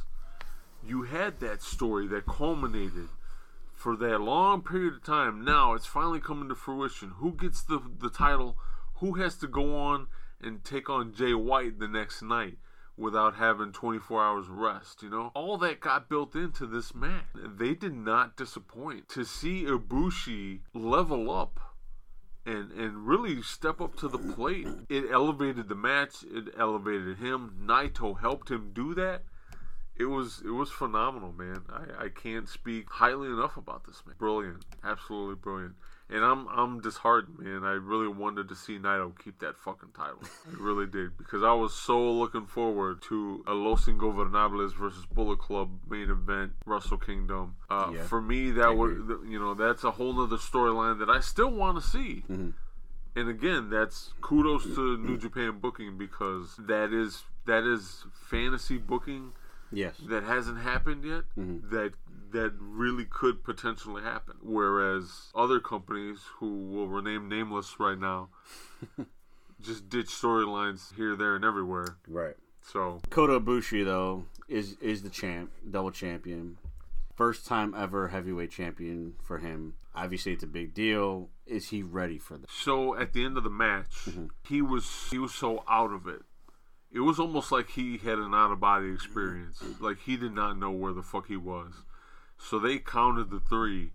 You 0.86 1.02
had 1.02 1.40
that 1.40 1.62
story 1.62 2.06
that 2.08 2.26
culminated 2.26 3.08
for 3.74 3.96
that 3.96 4.20
long 4.20 4.62
period 4.62 4.94
of 4.94 5.04
time. 5.04 5.44
Now 5.44 5.74
it's 5.74 5.86
finally 5.86 6.20
coming 6.20 6.48
to 6.48 6.54
fruition. 6.54 7.12
Who 7.16 7.32
gets 7.32 7.62
the 7.62 7.80
the 7.98 8.10
title? 8.10 8.56
Who 8.96 9.14
has 9.14 9.36
to 9.38 9.46
go 9.46 9.76
on 9.76 10.06
and 10.40 10.64
take 10.64 10.88
on 10.88 11.12
Jay 11.12 11.34
White 11.34 11.78
the 11.78 11.88
next 11.88 12.22
night 12.22 12.58
without 12.96 13.34
having 13.34 13.72
24 13.72 14.22
hours 14.22 14.46
rest? 14.48 15.02
You 15.02 15.10
know, 15.10 15.32
all 15.34 15.58
that 15.58 15.80
got 15.80 16.08
built 16.08 16.34
into 16.34 16.66
this 16.66 16.94
match. 16.94 17.24
They 17.34 17.74
did 17.74 17.94
not 17.94 18.36
disappoint. 18.36 19.08
To 19.10 19.24
see 19.24 19.64
Ibushi 19.64 20.60
level 20.72 21.30
up 21.30 21.60
and 22.46 22.70
and 22.72 23.06
really 23.06 23.42
step 23.42 23.80
up 23.80 23.96
to 23.96 24.08
the 24.08 24.18
plate, 24.18 24.68
it 24.88 25.04
elevated 25.10 25.68
the 25.68 25.74
match. 25.74 26.24
It 26.30 26.54
elevated 26.58 27.18
him. 27.18 27.66
Naito 27.66 28.20
helped 28.20 28.50
him 28.50 28.70
do 28.72 28.94
that 28.94 29.24
it 29.97 30.07
was 30.07 30.42
it 30.45 30.51
was 30.51 30.70
phenomenal, 30.70 31.32
man. 31.32 31.62
I, 31.70 32.07
I 32.07 32.09
can't 32.09 32.49
speak 32.49 32.86
highly 32.90 33.28
enough 33.28 33.57
about 33.57 33.86
this 33.86 34.03
man. 34.07 34.16
Brilliant, 34.18 34.64
absolutely 34.82 35.36
brilliant. 35.36 35.74
And 36.11 36.22
I'm 36.22 36.47
I'm 36.49 36.80
disheartened, 36.80 37.38
man. 37.38 37.64
I 37.64 37.72
really 37.72 38.09
wanted 38.09 38.49
to 38.51 38.55
see 38.55 38.78
Naito 38.78 39.12
keep 39.22 39.38
that 39.38 39.57
fucking 39.57 39.90
title. 39.97 40.18
I 40.47 40.57
really 40.62 40.86
did 40.86 41.16
because 41.16 41.42
I 41.42 41.53
was 41.55 41.72
so 41.72 41.99
looking 42.12 42.47
forward 42.47 43.01
to 43.09 43.42
a 43.47 43.55
Los 43.55 43.86
Ingobernables 43.86 44.74
versus 44.76 45.07
Bullet 45.07 45.38
Club 45.38 45.70
main 45.88 46.11
event, 46.11 46.53
Wrestle 46.66 46.99
Kingdom. 46.99 47.57
Uh, 47.70 47.92
Yeah. 47.95 48.03
For 48.03 48.20
me, 48.20 48.51
that 48.51 48.76
would 48.76 49.20
you 49.26 49.38
know 49.38 49.55
that's 49.55 49.82
a 49.84 49.92
whole 49.92 50.20
other 50.20 50.36
storyline 50.36 50.99
that 50.99 51.09
I 51.09 51.20
still 51.20 51.51
want 51.51 51.82
to 51.82 51.88
see. 51.88 52.22
And 53.16 53.28
again, 53.28 53.70
that's 53.70 54.12
kudos 54.20 54.64
to 54.74 54.99
New 54.99 55.16
Japan 55.16 55.59
booking 55.61 55.97
because 55.97 56.57
that 56.59 56.92
is 56.92 57.22
that 57.47 57.62
is 57.64 58.05
fantasy 58.12 58.76
booking 58.76 59.32
Yes. 59.76 59.96
that 60.08 60.22
hasn't 60.24 60.58
happened 60.58 61.04
yet 61.04 61.24
that 61.36 61.92
that 62.32 62.52
really 62.58 63.04
could 63.04 63.44
potentially 63.44 64.02
happen 64.02 64.34
whereas 64.42 65.30
other 65.34 65.60
companies 65.60 66.18
who 66.38 66.64
will 66.66 66.88
rename 66.88 67.28
nameless 67.28 67.78
right 67.78 67.98
now 67.98 68.28
just 69.60 69.88
ditch 69.88 70.08
storylines 70.08 70.94
here 70.96 71.16
there 71.16 71.34
and 71.36 71.44
everywhere 71.44 71.96
Right. 72.08 72.36
so 72.62 73.00
Kota 73.10 73.40
Ibushi 73.40 73.84
though 73.84 74.26
is 74.48 74.76
is 74.80 75.02
the 75.02 75.08
champ, 75.10 75.50
double 75.70 75.90
champion. 75.90 76.58
First 77.16 77.46
time 77.46 77.74
ever 77.74 78.08
heavyweight 78.08 78.50
champion 78.50 79.14
for 79.22 79.38
him. 79.38 79.74
Obviously, 79.94 80.32
it's 80.32 80.42
a 80.42 80.48
big 80.48 80.74
deal. 80.74 81.30
Is 81.46 81.68
he 81.68 81.82
ready 81.82 82.18
for 82.18 82.36
this? 82.36 82.50
So 82.50 82.94
at 82.98 83.12
the 83.14 83.24
end 83.24 83.38
of 83.38 83.44
the 83.44 83.50
match, 83.50 84.04
Mm-hmm. 84.06 84.26
he 84.46 84.60
was 84.60 85.08
he 85.10 85.18
was 85.18 85.32
so 85.32 85.62
out 85.68 85.92
of 85.92 86.06
it. 86.08 86.22
It 86.95 87.01
was 87.01 87.18
almost 87.18 87.51
like 87.51 87.70
he 87.70 87.99
had 87.99 88.18
an 88.18 88.34
out 88.34 88.53
of 88.53 88.61
body 88.61 88.92
experience. 88.92 89.62
Like 89.80 89.99
he 89.99 90.16
did 90.16 90.32
not 90.32 90.57
know 90.57 90.70
where 90.70 90.92
the 90.92 91.03
fuck 91.03 91.26
he 91.26 91.36
was. 91.36 91.72
So 92.38 92.61
they 92.61 92.78
counted 92.78 93.30
the 93.30 93.40
three, 93.40 93.90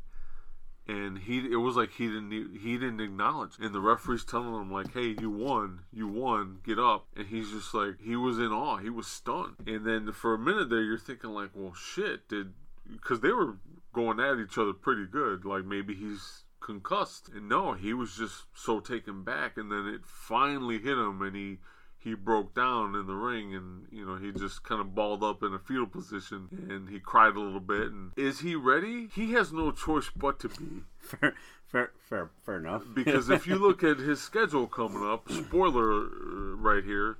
and 0.85 1.19
he 1.19 1.37
it 1.49 1.61
was 1.61 1.77
like 1.77 1.93
he 1.93 2.07
didn't 2.07 2.59
he 2.61 2.77
didn't 2.77 2.99
acknowledge. 2.99 3.53
And 3.57 3.73
the 3.73 3.79
referee's 3.79 4.25
telling 4.25 4.53
him 4.53 4.71
like, 4.71 4.93
"Hey, 4.93 5.15
you 5.17 5.29
won, 5.29 5.83
you 5.93 6.09
won, 6.09 6.59
get 6.65 6.77
up." 6.77 7.07
And 7.15 7.27
he's 7.27 7.51
just 7.51 7.73
like 7.73 8.01
he 8.01 8.17
was 8.17 8.37
in 8.37 8.51
awe, 8.51 8.77
he 8.77 8.89
was 8.89 9.07
stunned. 9.07 9.55
And 9.65 9.85
then 9.85 10.11
for 10.11 10.33
a 10.33 10.39
minute 10.39 10.69
there, 10.69 10.81
you're 10.81 10.97
thinking 10.97 11.29
like, 11.29 11.51
"Well, 11.53 11.73
shit, 11.73 12.27
did." 12.27 12.53
Because 12.91 13.21
they 13.21 13.31
were 13.31 13.57
going 13.93 14.19
at 14.19 14.39
each 14.39 14.57
other 14.57 14.73
pretty 14.73 15.05
good. 15.05 15.45
Like 15.45 15.63
maybe 15.63 15.95
he's 15.95 16.43
concussed. 16.59 17.29
And 17.29 17.47
no, 17.47 17.73
he 17.73 17.93
was 17.93 18.17
just 18.17 18.43
so 18.53 18.81
taken 18.81 19.23
back. 19.23 19.57
And 19.57 19.71
then 19.71 19.87
it 19.87 20.01
finally 20.05 20.79
hit 20.79 20.97
him, 20.97 21.21
and 21.21 21.35
he 21.35 21.59
he 22.01 22.13
broke 22.13 22.55
down 22.55 22.95
in 22.95 23.07
the 23.07 23.13
ring, 23.13 23.53
and 23.53 23.85
you 23.91 24.05
know 24.05 24.15
he 24.15 24.31
just 24.31 24.63
kind 24.63 24.79
of 24.79 24.95
balled 24.95 25.23
up 25.23 25.43
in 25.43 25.53
a 25.53 25.59
fetal 25.59 25.85
position, 25.85 26.47
and 26.69 26.89
he 26.89 26.99
cried 26.99 27.35
a 27.35 27.39
little 27.39 27.59
bit. 27.59 27.91
And 27.91 28.11
is 28.15 28.39
he 28.39 28.55
ready? 28.55 29.09
He 29.13 29.33
has 29.33 29.51
no 29.51 29.71
choice 29.71 30.09
but 30.15 30.39
to 30.39 30.49
be. 30.49 30.83
Fair, 30.99 31.33
fair, 31.65 31.91
fair, 31.99 32.29
fair 32.45 32.57
enough. 32.57 32.83
Because 32.93 33.29
if 33.29 33.47
you 33.47 33.55
look 33.55 33.83
at 33.83 33.97
his 33.97 34.21
schedule 34.21 34.67
coming 34.67 35.03
up, 35.03 35.29
spoiler 35.31 36.03
uh, 36.03 36.55
right 36.55 36.83
here, 36.83 37.17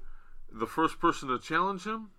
the 0.52 0.68
first 0.68 1.00
person 1.00 1.30
to 1.30 1.40
challenge 1.40 1.86
him, 1.86 2.10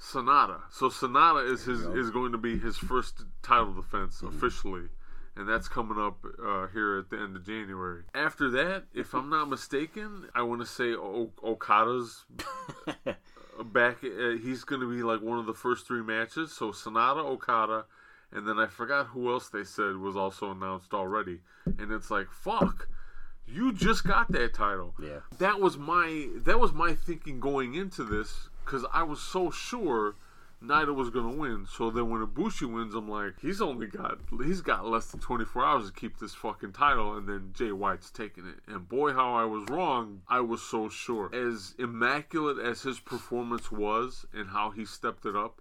Sanada. 0.00 0.62
So 0.70 0.88
Sanada 0.88 1.50
is 1.50 1.64
his 1.64 1.80
is 1.82 2.10
going 2.10 2.32
to 2.32 2.38
be 2.38 2.58
his 2.58 2.76
first 2.76 3.24
title 3.42 3.74
defense 3.74 4.22
officially, 4.22 4.88
and 5.36 5.48
that's 5.48 5.68
coming 5.68 5.98
up 5.98 6.24
uh, 6.44 6.66
here 6.68 6.98
at 6.98 7.10
the 7.10 7.18
end 7.18 7.36
of 7.36 7.44
January. 7.44 8.02
After 8.14 8.50
that, 8.50 8.84
if 8.94 9.14
I'm 9.14 9.28
not 9.30 9.48
mistaken, 9.48 10.28
I 10.34 10.42
want 10.42 10.60
to 10.60 10.66
say 10.66 10.94
o- 10.94 11.32
Okada's 11.42 12.24
back. 13.64 13.98
Uh, 14.04 14.36
he's 14.40 14.64
going 14.64 14.80
to 14.80 14.90
be 14.90 15.02
like 15.02 15.20
one 15.22 15.38
of 15.38 15.46
the 15.46 15.54
first 15.54 15.86
three 15.86 16.02
matches. 16.02 16.52
So 16.52 16.70
Sanada, 16.70 17.24
Okada, 17.24 17.84
and 18.32 18.46
then 18.46 18.58
I 18.58 18.66
forgot 18.66 19.08
who 19.08 19.30
else 19.32 19.48
they 19.48 19.64
said 19.64 19.96
was 19.96 20.16
also 20.16 20.50
announced 20.50 20.94
already. 20.94 21.40
And 21.64 21.90
it's 21.90 22.10
like, 22.10 22.30
fuck, 22.30 22.88
you 23.46 23.72
just 23.72 24.04
got 24.04 24.30
that 24.32 24.54
title. 24.54 24.94
Yeah. 25.02 25.20
That 25.38 25.60
was 25.60 25.76
my 25.76 26.28
that 26.44 26.58
was 26.60 26.72
my 26.72 26.94
thinking 26.94 27.40
going 27.40 27.74
into 27.74 28.04
this 28.04 28.48
because 28.64 28.84
I 28.92 29.02
was 29.02 29.20
so 29.20 29.50
sure. 29.50 30.16
Naito 30.62 30.94
was 30.94 31.10
gonna 31.10 31.36
win, 31.36 31.66
so 31.66 31.90
then 31.90 32.08
when 32.10 32.26
Ibushi 32.26 32.72
wins, 32.72 32.94
I'm 32.94 33.08
like, 33.08 33.34
he's 33.40 33.60
only 33.60 33.86
got 33.86 34.18
he's 34.42 34.60
got 34.60 34.86
less 34.86 35.06
than 35.06 35.20
24 35.20 35.64
hours 35.64 35.86
to 35.86 35.92
keep 35.92 36.18
this 36.18 36.34
fucking 36.34 36.72
title, 36.72 37.16
and 37.16 37.28
then 37.28 37.52
Jay 37.54 37.72
White's 37.72 38.10
taking 38.10 38.46
it. 38.46 38.56
And 38.66 38.88
boy, 38.88 39.12
how 39.12 39.34
I 39.34 39.44
was 39.44 39.68
wrong! 39.68 40.22
I 40.28 40.40
was 40.40 40.62
so 40.62 40.88
sure. 40.88 41.34
As 41.34 41.74
immaculate 41.78 42.58
as 42.58 42.82
his 42.82 43.00
performance 43.00 43.70
was, 43.70 44.26
and 44.32 44.48
how 44.48 44.70
he 44.70 44.84
stepped 44.84 45.26
it 45.26 45.36
up, 45.36 45.60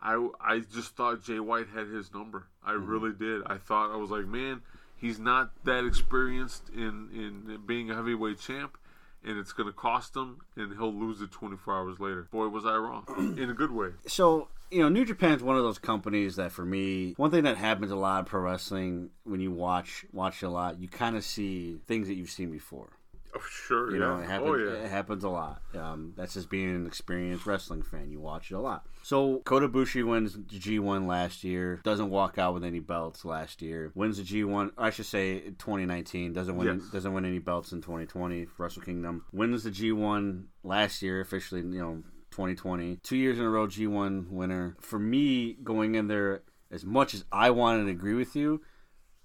I 0.00 0.28
I 0.40 0.60
just 0.60 0.96
thought 0.96 1.22
Jay 1.22 1.40
White 1.40 1.68
had 1.68 1.88
his 1.88 2.12
number. 2.14 2.46
I 2.64 2.72
mm-hmm. 2.72 2.86
really 2.86 3.12
did. 3.12 3.42
I 3.46 3.58
thought 3.58 3.92
I 3.92 3.96
was 3.96 4.10
like, 4.10 4.26
man, 4.26 4.62
he's 4.96 5.18
not 5.18 5.50
that 5.64 5.84
experienced 5.84 6.68
in 6.70 7.10
in 7.12 7.60
being 7.66 7.90
a 7.90 7.94
heavyweight 7.94 8.40
champ, 8.40 8.78
and 9.24 9.38
it's 9.38 9.52
gonna 9.52 9.72
cost 9.72 10.16
him, 10.16 10.38
and 10.56 10.72
he'll 10.76 10.92
lose 10.92 11.20
it 11.20 11.30
24 11.30 11.74
hours 11.74 12.00
later. 12.00 12.28
Boy, 12.30 12.48
was 12.48 12.64
I 12.66 12.76
wrong 12.76 13.04
in 13.38 13.50
a 13.50 13.54
good 13.54 13.72
way. 13.72 13.90
so 14.06 14.48
you 14.70 14.82
know, 14.82 14.88
New 14.88 15.04
Japan's 15.04 15.42
one 15.42 15.56
of 15.56 15.62
those 15.62 15.78
companies 15.78 16.36
that, 16.36 16.52
for 16.52 16.64
me, 16.64 17.14
one 17.16 17.30
thing 17.30 17.44
that 17.44 17.56
happens 17.56 17.90
a 17.90 17.96
lot 17.96 18.20
in 18.20 18.24
pro 18.26 18.42
wrestling 18.42 19.10
when 19.24 19.40
you 19.40 19.50
watch 19.50 20.04
watch 20.12 20.42
a 20.42 20.50
lot, 20.50 20.78
you 20.78 20.88
kind 20.88 21.16
of 21.16 21.24
see 21.24 21.78
things 21.86 22.08
that 22.08 22.14
you've 22.14 22.30
seen 22.30 22.50
before. 22.50 22.90
Oh, 23.38 23.42
sure, 23.50 23.90
You 23.90 24.00
yeah. 24.00 24.06
know, 24.06 24.18
it 24.18 24.26
happens. 24.26 24.50
oh 24.50 24.54
yeah. 24.56 24.84
It 24.84 24.90
happens 24.90 25.24
a 25.24 25.28
lot. 25.28 25.62
Um, 25.74 26.12
that's 26.16 26.34
just 26.34 26.50
being 26.50 26.68
an 26.74 26.86
experienced 26.86 27.46
wrestling 27.46 27.82
fan. 27.82 28.10
You 28.10 28.20
watch 28.20 28.50
it 28.50 28.54
a 28.54 28.60
lot. 28.60 28.86
So 29.02 29.40
Kota 29.44 29.68
Ibushi 29.68 30.04
wins 30.06 30.34
the 30.34 30.58
G1 30.58 31.06
last 31.06 31.44
year. 31.44 31.80
Doesn't 31.84 32.10
walk 32.10 32.38
out 32.38 32.54
with 32.54 32.64
any 32.64 32.80
belts 32.80 33.24
last 33.24 33.62
year. 33.62 33.92
Wins 33.94 34.16
the 34.18 34.24
G1. 34.24 34.72
I 34.76 34.90
should 34.90 35.06
say 35.06 35.40
2019. 35.40 36.32
Doesn't 36.32 36.56
win. 36.56 36.78
Yes. 36.80 36.90
Doesn't 36.90 37.12
win 37.12 37.24
any 37.24 37.38
belts 37.38 37.72
in 37.72 37.80
2020 37.80 38.46
for 38.46 38.62
Wrestle 38.64 38.82
Kingdom. 38.82 39.24
Wins 39.32 39.64
the 39.64 39.70
G1 39.70 40.44
last 40.62 41.02
year 41.02 41.20
officially. 41.20 41.60
You 41.62 41.78
know. 41.80 42.02
2020, 42.30 42.96
two 43.02 43.16
years 43.16 43.36
in 43.38 43.44
a 43.44 43.50
row 43.50 43.66
G1 43.66 44.30
winner. 44.30 44.76
For 44.80 44.98
me, 44.98 45.54
going 45.54 45.96
in 45.96 46.06
there, 46.06 46.42
as 46.70 46.84
much 46.84 47.12
as 47.12 47.24
I 47.32 47.50
wanted 47.50 47.84
to 47.86 47.90
agree 47.90 48.14
with 48.14 48.36
you, 48.36 48.60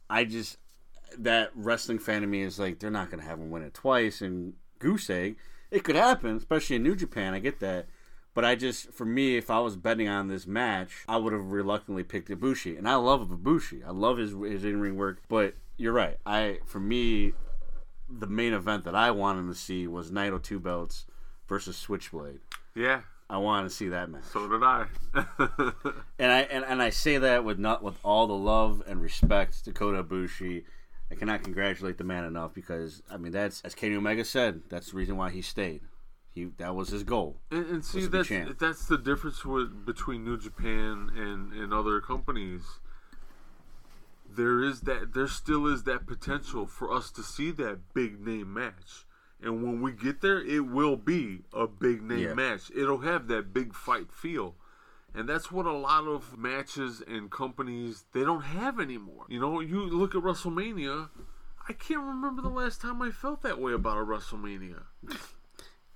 I 0.10 0.24
just 0.24 0.58
that 1.20 1.52
wrestling 1.56 2.00
fan 2.00 2.24
of 2.24 2.30
me 2.30 2.42
is 2.42 2.60
like 2.60 2.80
they're 2.80 2.92
not 2.92 3.10
going 3.10 3.22
to 3.22 3.28
have 3.28 3.40
him 3.40 3.50
win 3.50 3.64
it 3.64 3.74
twice 3.74 4.22
and 4.22 4.54
goose 4.80 5.10
egg. 5.10 5.38
It 5.72 5.84
could 5.84 5.96
happen, 5.96 6.36
especially 6.38 6.76
in 6.76 6.84
New 6.84 6.96
Japan. 6.96 7.34
I 7.34 7.40
get 7.40 7.60
that, 7.60 7.88
but 8.34 8.46
I 8.46 8.56
just 8.56 8.92
for 8.92 9.06
me, 9.06 9.38
if 9.38 9.50
I 9.50 9.60
was 9.60 9.76
betting 9.76 10.08
on 10.08 10.28
this 10.28 10.46
match, 10.46 11.04
I 11.08 11.18
would 11.18 11.34
have 11.34 11.52
reluctantly 11.52 12.04
picked 12.04 12.30
Ibushi, 12.30 12.78
and 12.78 12.88
I 12.88 12.96
love 12.96 13.28
Ibushi. 13.30 13.86
I 13.86 13.92
love 13.92 14.18
his 14.18 14.32
his 14.32 14.64
in 14.64 14.80
ring 14.80 14.96
work. 14.96 15.22
But 15.28 15.56
you're 15.78 15.94
right. 15.94 16.18
I 16.26 16.60
for 16.66 16.80
me, 16.80 17.34
the 18.10 18.28
main 18.28 18.54
event 18.54 18.84
that 18.84 18.96
I 18.96 19.12
wanted 19.12 19.48
to 19.48 19.56
see 19.56 19.88
was 19.88 20.12
Naito 20.12 20.42
two 20.42 20.60
belts 20.60 21.06
versus 21.48 21.76
Switchblade. 21.76 22.40
Yeah, 22.76 23.02
I 23.30 23.38
wanted 23.38 23.70
to 23.70 23.76
see 23.76 23.90
that 23.90 24.10
match. 24.10 24.24
so 24.32 24.48
did 24.48 24.64
I. 24.64 24.86
And 26.20 26.32
I 26.32 26.42
and, 26.42 26.64
and 26.66 26.82
I 26.82 26.90
say 26.92 27.18
that 27.18 27.44
with 27.44 27.58
not 27.58 27.84
with 27.84 27.98
all 28.04 28.28
the 28.28 28.34
love 28.34 28.84
and 28.88 29.02
respect 29.02 29.66
to 29.66 29.72
Kota 29.72 30.04
Ibushi. 30.04 30.64
I 31.12 31.16
cannot 31.16 31.44
congratulate 31.44 31.98
the 31.98 32.04
man 32.04 32.26
enough 32.26 32.54
because 32.54 33.04
I 33.10 33.18
mean 33.18 33.32
that's 33.32 33.62
as 33.62 33.76
Kenny 33.76 33.96
Omega 33.96 34.26
said. 34.26 34.62
That's 34.70 34.92
the 34.92 34.98
reason 34.98 35.18
why 35.18 35.30
he 35.30 35.42
stayed. 35.42 35.82
He 36.34 36.46
that 36.58 36.76
was 36.76 36.90
his 36.90 37.04
goal. 37.04 37.38
And, 37.52 37.66
and 37.68 37.86
see, 37.86 38.08
that's 38.08 38.30
that's 38.60 38.88
the 38.88 38.98
difference 38.98 39.46
with 39.46 39.86
between 39.86 40.24
New 40.24 40.38
Japan 40.38 41.12
and 41.16 41.54
and 41.54 41.74
other 41.74 42.02
companies. 42.02 42.64
There 44.36 44.64
is 44.64 44.82
that 44.82 45.14
there 45.14 45.28
still 45.28 45.68
is 45.68 45.84
that 45.84 46.08
potential 46.08 46.66
for 46.66 46.92
us 46.92 47.12
to 47.12 47.22
see 47.22 47.52
that 47.52 47.94
big 47.94 48.20
name 48.26 48.52
match, 48.52 49.06
and 49.40 49.62
when 49.62 49.80
we 49.82 49.92
get 49.92 50.22
there, 50.22 50.42
it 50.44 50.66
will 50.66 50.96
be 50.98 51.42
a 51.54 51.68
big 51.68 52.02
name 52.02 52.20
Yeah. 52.20 52.34
match. 52.34 52.72
It'll 52.76 53.02
have 53.02 53.28
that 53.28 53.54
big 53.54 53.76
fight 53.76 54.12
feel. 54.12 54.56
And 55.16 55.30
that's 55.30 55.52
what 55.52 55.66
a 55.66 55.72
lot 55.74 56.08
of 56.08 56.38
matches 56.38 57.02
and 57.08 57.30
companies 57.30 58.06
they 58.14 58.22
don't 58.24 58.42
have 58.42 58.80
anymore. 58.80 59.26
You 59.30 59.40
know, 59.40 59.60
you 59.60 59.86
look 59.86 60.16
at 60.16 60.24
WrestleMania, 60.24 61.10
I 61.70 61.74
can't 61.74 62.02
remember 62.02 62.42
the 62.42 62.50
last 62.50 62.82
time 62.82 63.02
I 63.02 63.12
felt 63.12 63.42
that 63.44 63.60
way 63.60 63.74
about 63.74 63.98
a 63.98 64.02
WrestleMania. 64.02 64.84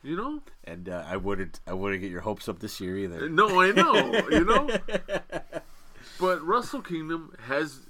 You 0.03 0.15
know? 0.15 0.41
And 0.63 0.87
uh, 0.87 1.03
I 1.07 1.17
wouldn't 1.17 1.59
I 1.65 1.73
wouldn't 1.73 2.01
get 2.01 2.11
your 2.11 2.21
hopes 2.21 2.47
up 2.47 2.59
this 2.59 2.79
year 2.79 2.97
either. 2.97 3.27
No, 3.27 3.59
I 3.59 3.71
know, 3.71 4.27
you 4.29 4.45
know. 4.45 4.69
But 6.19 6.41
Wrestle 6.41 6.81
Kingdom 6.81 7.33
has 7.43 7.81
ha- 7.85 7.86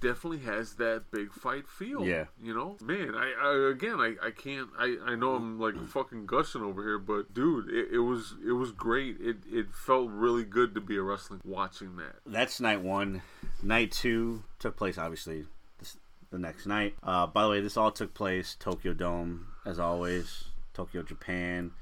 definitely 0.00 0.38
has 0.40 0.74
that 0.74 1.04
big 1.10 1.32
fight 1.32 1.68
feel. 1.68 2.04
Yeah. 2.04 2.26
you 2.42 2.54
know, 2.54 2.76
man. 2.82 3.14
I, 3.14 3.32
I 3.42 3.70
again, 3.70 4.00
I, 4.00 4.14
I 4.26 4.30
can't. 4.30 4.68
I, 4.78 4.96
I 5.04 5.14
know 5.14 5.34
I'm 5.34 5.58
like 5.58 5.74
fucking 5.88 6.26
gushing 6.26 6.62
over 6.62 6.82
here, 6.82 6.98
but 6.98 7.32
dude, 7.34 7.68
it, 7.68 7.94
it 7.94 7.98
was 7.98 8.34
it 8.46 8.52
was 8.52 8.72
great. 8.72 9.16
It 9.20 9.36
it 9.50 9.66
felt 9.72 10.10
really 10.10 10.44
good 10.44 10.74
to 10.74 10.80
be 10.80 10.96
a 10.96 11.02
wrestling 11.02 11.40
watching 11.44 11.96
that. 11.96 12.16
That's 12.24 12.60
night 12.60 12.82
one. 12.82 13.22
Night 13.62 13.92
two 13.92 14.44
took 14.58 14.76
place 14.76 14.98
obviously 14.98 15.44
this, 15.78 15.96
the 16.30 16.38
next 16.38 16.66
night. 16.66 16.94
Uh, 17.02 17.26
by 17.26 17.42
the 17.44 17.50
way, 17.50 17.60
this 17.60 17.76
all 17.76 17.90
took 17.90 18.14
place 18.14 18.56
Tokyo 18.58 18.92
Dome 18.92 19.48
as 19.64 19.78
always, 19.78 20.44
Tokyo, 20.74 21.02
Japan. 21.02 21.72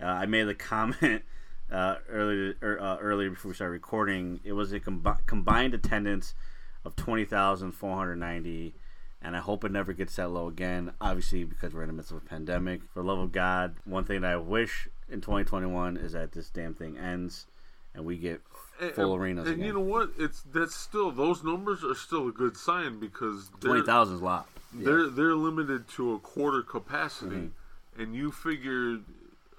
Uh, 0.00 0.06
I 0.06 0.26
made 0.26 0.44
the 0.44 0.54
comment 0.54 1.22
uh, 1.72 1.96
earlier 2.08 2.54
er, 2.62 2.78
uh, 2.80 2.96
earlier 2.98 3.30
before 3.30 3.48
we 3.48 3.54
started 3.54 3.72
recording. 3.72 4.40
It 4.44 4.52
was 4.52 4.72
a 4.72 4.80
combi- 4.80 5.24
combined 5.26 5.74
attendance 5.74 6.34
of 6.84 6.96
twenty 6.96 7.24
thousand 7.24 7.72
four 7.72 7.96
hundred 7.96 8.16
ninety. 8.16 8.74
And 9.24 9.36
I 9.36 9.38
hope 9.38 9.62
it 9.64 9.70
never 9.70 9.92
gets 9.92 10.16
that 10.16 10.28
low 10.30 10.48
again. 10.48 10.92
Obviously, 11.00 11.44
because 11.44 11.72
we're 11.72 11.82
in 11.82 11.86
the 11.88 11.92
midst 11.92 12.10
of 12.10 12.16
a 12.16 12.20
pandemic. 12.20 12.80
For 12.92 13.02
the 13.02 13.06
love 13.08 13.20
of 13.20 13.30
God, 13.30 13.76
one 13.84 14.02
thing 14.04 14.22
that 14.22 14.32
I 14.32 14.36
wish 14.36 14.88
in 15.08 15.20
2021 15.20 15.96
is 15.96 16.10
that 16.12 16.32
this 16.32 16.50
damn 16.50 16.74
thing 16.74 16.98
ends 16.98 17.46
and 17.94 18.04
we 18.04 18.16
get 18.16 18.40
full 18.94 19.12
and, 19.12 19.22
arenas 19.22 19.46
And 19.46 19.54
again. 19.56 19.66
you 19.66 19.72
know 19.74 19.80
what? 19.80 20.10
It's 20.18 20.42
that's 20.52 20.74
still 20.74 21.12
those 21.12 21.44
numbers 21.44 21.84
are 21.84 21.94
still 21.94 22.26
a 22.28 22.32
good 22.32 22.56
sign 22.56 22.98
because 22.98 23.48
Twenty 23.60 23.82
thousand 23.82 24.16
is 24.16 24.22
a 24.22 24.24
lot. 24.24 24.48
they're 24.74 25.06
they're 25.08 25.36
limited 25.36 25.86
to 25.90 26.14
a 26.14 26.18
quarter 26.18 26.62
capacity, 26.62 27.36
Mm-hmm. 27.36 28.02
and 28.02 28.14
you 28.16 28.32
figure 28.32 28.98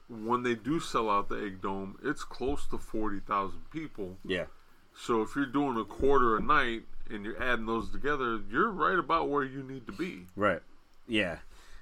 when 0.09 0.43
they 0.43 0.55
do 0.55 0.79
sell 0.81 1.09
out 1.09 1.29
the 1.29 1.35
egg 1.37 1.61
dome, 1.61 1.97
it's 2.03 2.23
close 2.25 2.65
to 2.67 2.77
forty 2.77 3.19
thousand 3.21 3.69
people. 3.71 4.17
Yeah, 4.25 4.45
So 4.93 5.21
if 5.21 5.35
you're 5.37 5.45
doing 5.45 5.77
a 5.77 5.85
quarter 5.85 6.35
a 6.35 6.41
night 6.41 6.83
and 7.09 7.25
you're 7.25 7.41
adding 7.41 7.65
those 7.65 7.89
together, 7.89 8.39
you're 8.49 8.71
right 8.71 8.97
about 8.97 9.29
where 9.29 9.43
you 9.43 9.63
need 9.63 9.85
to 9.87 9.93
be. 9.93 10.27
right. 10.35 10.61
Yeah, 11.07 11.39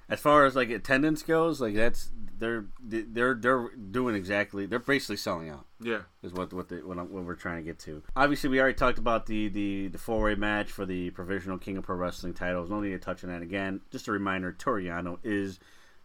As 0.08 0.18
far 0.18 0.44
as 0.46 0.56
like 0.56 0.68
attendance 0.70 1.22
goes, 1.22 1.60
like 1.60 1.76
that's 1.76 2.10
they're 2.38 2.64
they're 2.82 3.34
they're 3.34 3.68
doing 3.76 4.16
exactly. 4.16 4.66
They're 4.66 4.80
basically 4.80 5.16
selling 5.16 5.48
out. 5.48 5.64
Yeah. 5.80 6.00
is 6.24 6.32
what 6.32 6.52
what, 6.52 6.68
the, 6.68 6.78
what, 6.78 6.98
I'm- 6.98 7.12
what 7.12 7.24
we're 7.24 7.36
trying 7.36 7.58
to 7.58 7.62
get 7.62 7.78
to. 7.80 8.02
Obviously, 8.16 8.50
we 8.50 8.60
already 8.60 8.74
talked 8.74 8.98
about 8.98 9.26
the 9.26 9.48
the, 9.48 9.88
the 9.88 9.98
four 9.98 10.24
way 10.24 10.34
match 10.34 10.72
for 10.72 10.84
the 10.84 11.10
provisional 11.10 11.56
King 11.56 11.76
of 11.76 11.84
Pro 11.84 11.94
Wrestling 11.94 12.34
titles. 12.34 12.68
No 12.68 12.80
need 12.80 12.90
to 12.90 12.98
touch 12.98 13.22
on 13.22 13.30
that 13.30 13.42
again. 13.42 13.80
Just 13.92 14.08
a 14.08 14.12
reminder: 14.12 14.50
Toru 14.52 14.82
Yano 14.82 15.18
is 15.22 15.60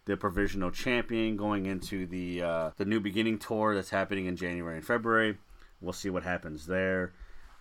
the 0.06 0.16
provisional 0.16 0.70
champion 0.72 1.36
going 1.36 1.66
into 1.66 2.06
the 2.06 2.44
uh, 2.44 2.72
the 2.78 2.86
New 2.86 3.00
Beginning 3.00 3.40
tour 3.40 3.74
that's 3.74 3.90
happening 3.90 4.28
in 4.28 4.36
January 4.36 4.78
and 4.78 4.86
February. 4.86 5.38
We'll 5.82 5.92
see 5.94 6.12
what 6.12 6.22
happens 6.24 6.68
there. 6.68 7.14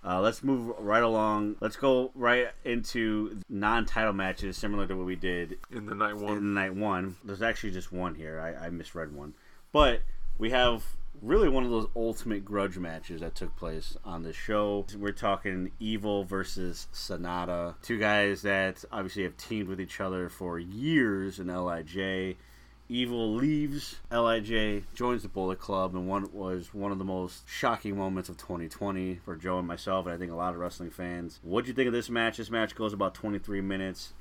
Uh, 0.06 0.20
let's 0.20 0.44
move 0.44 0.72
right 0.78 1.02
along. 1.02 1.56
Let's 1.60 1.76
go 1.76 2.12
right 2.14 2.48
into 2.64 3.40
non-title 3.48 4.12
matches, 4.12 4.56
similar 4.56 4.86
to 4.86 4.94
what 4.94 5.06
we 5.06 5.16
did 5.16 5.58
In 5.72 5.86
the 5.86 5.94
night 5.96 6.16
one. 6.16 6.36
in 6.38 6.54
night 6.54 6.74
one. 6.74 7.16
There's 7.24 7.42
actually 7.42 7.72
just 7.72 7.90
one 7.92 8.14
here. 8.14 8.40
I, 8.40 8.66
I 8.66 8.70
misread 8.70 9.12
one, 9.12 9.34
but 9.72 10.02
we 10.38 10.50
have 10.50 10.84
really 11.22 11.48
one 11.48 11.64
of 11.64 11.70
those 11.70 11.88
ultimate 11.96 12.44
grudge 12.44 12.76
matches 12.78 13.20
that 13.20 13.34
took 13.34 13.56
place 13.56 13.96
on 14.04 14.22
the 14.22 14.32
show. 14.32 14.86
We're 14.96 15.12
talking 15.12 15.72
Evil 15.80 16.24
versus 16.24 16.86
Sanada, 16.92 17.74
two 17.82 17.98
guys 17.98 18.42
that 18.42 18.84
obviously 18.92 19.24
have 19.24 19.36
teamed 19.36 19.68
with 19.68 19.80
each 19.80 20.00
other 20.00 20.28
for 20.28 20.58
years 20.58 21.40
in 21.40 21.48
LIJ. 21.48 22.36
Evil 22.88 23.34
leaves 23.34 23.96
LIJ, 24.12 24.84
joins 24.94 25.22
the 25.22 25.28
Bullet 25.28 25.58
Club, 25.58 25.94
and 25.94 26.06
one 26.06 26.28
was 26.32 26.72
one 26.72 26.92
of 26.92 26.98
the 26.98 27.04
most 27.04 27.42
shocking 27.48 27.96
moments 27.96 28.28
of 28.28 28.36
2020 28.36 29.16
for 29.24 29.34
Joe 29.34 29.58
and 29.58 29.66
myself, 29.66 30.06
and 30.06 30.14
I 30.14 30.18
think 30.18 30.30
a 30.30 30.36
lot 30.36 30.54
of 30.54 30.60
wrestling 30.60 30.90
fans. 30.90 31.40
What'd 31.42 31.66
you 31.66 31.74
think 31.74 31.88
of 31.88 31.92
this 31.92 32.08
match? 32.08 32.36
This 32.36 32.50
match 32.50 32.76
goes 32.76 32.92
about 32.92 33.14
23 33.14 33.60
minutes. 33.60 34.12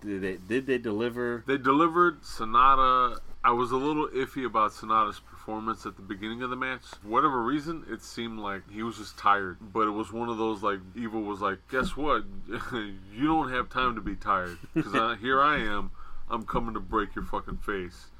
Did 0.00 0.22
they 0.22 0.36
did 0.36 0.66
they 0.66 0.78
deliver? 0.78 1.44
They 1.46 1.56
delivered 1.56 2.22
Sanada. 2.22 3.18
I 3.42 3.52
was 3.52 3.72
a 3.72 3.76
little 3.76 4.08
iffy 4.08 4.46
about 4.46 4.72
Sanada's 4.72 5.20
performance 5.20 5.84
at 5.86 5.96
the 5.96 6.02
beginning 6.02 6.42
of 6.42 6.50
the 6.50 6.56
match. 6.56 6.82
For 7.02 7.08
whatever 7.08 7.42
reason, 7.42 7.84
it 7.90 8.02
seemed 8.02 8.38
like 8.38 8.62
he 8.70 8.82
was 8.82 8.98
just 8.98 9.18
tired. 9.18 9.58
But 9.60 9.88
it 9.88 9.92
was 9.92 10.12
one 10.12 10.28
of 10.28 10.38
those 10.38 10.62
like 10.62 10.80
Evil 10.94 11.22
was 11.22 11.40
like, 11.40 11.58
"Guess 11.70 11.96
what? 11.96 12.24
you 12.72 13.26
don't 13.26 13.50
have 13.50 13.70
time 13.70 13.94
to 13.94 14.00
be 14.00 14.14
tired 14.14 14.58
because 14.74 14.94
uh, 14.94 15.16
here 15.20 15.42
I 15.42 15.58
am. 15.58 15.90
I'm 16.28 16.44
coming 16.44 16.74
to 16.74 16.80
break 16.80 17.14
your 17.14 17.24
fucking 17.24 17.58
face." 17.58 18.10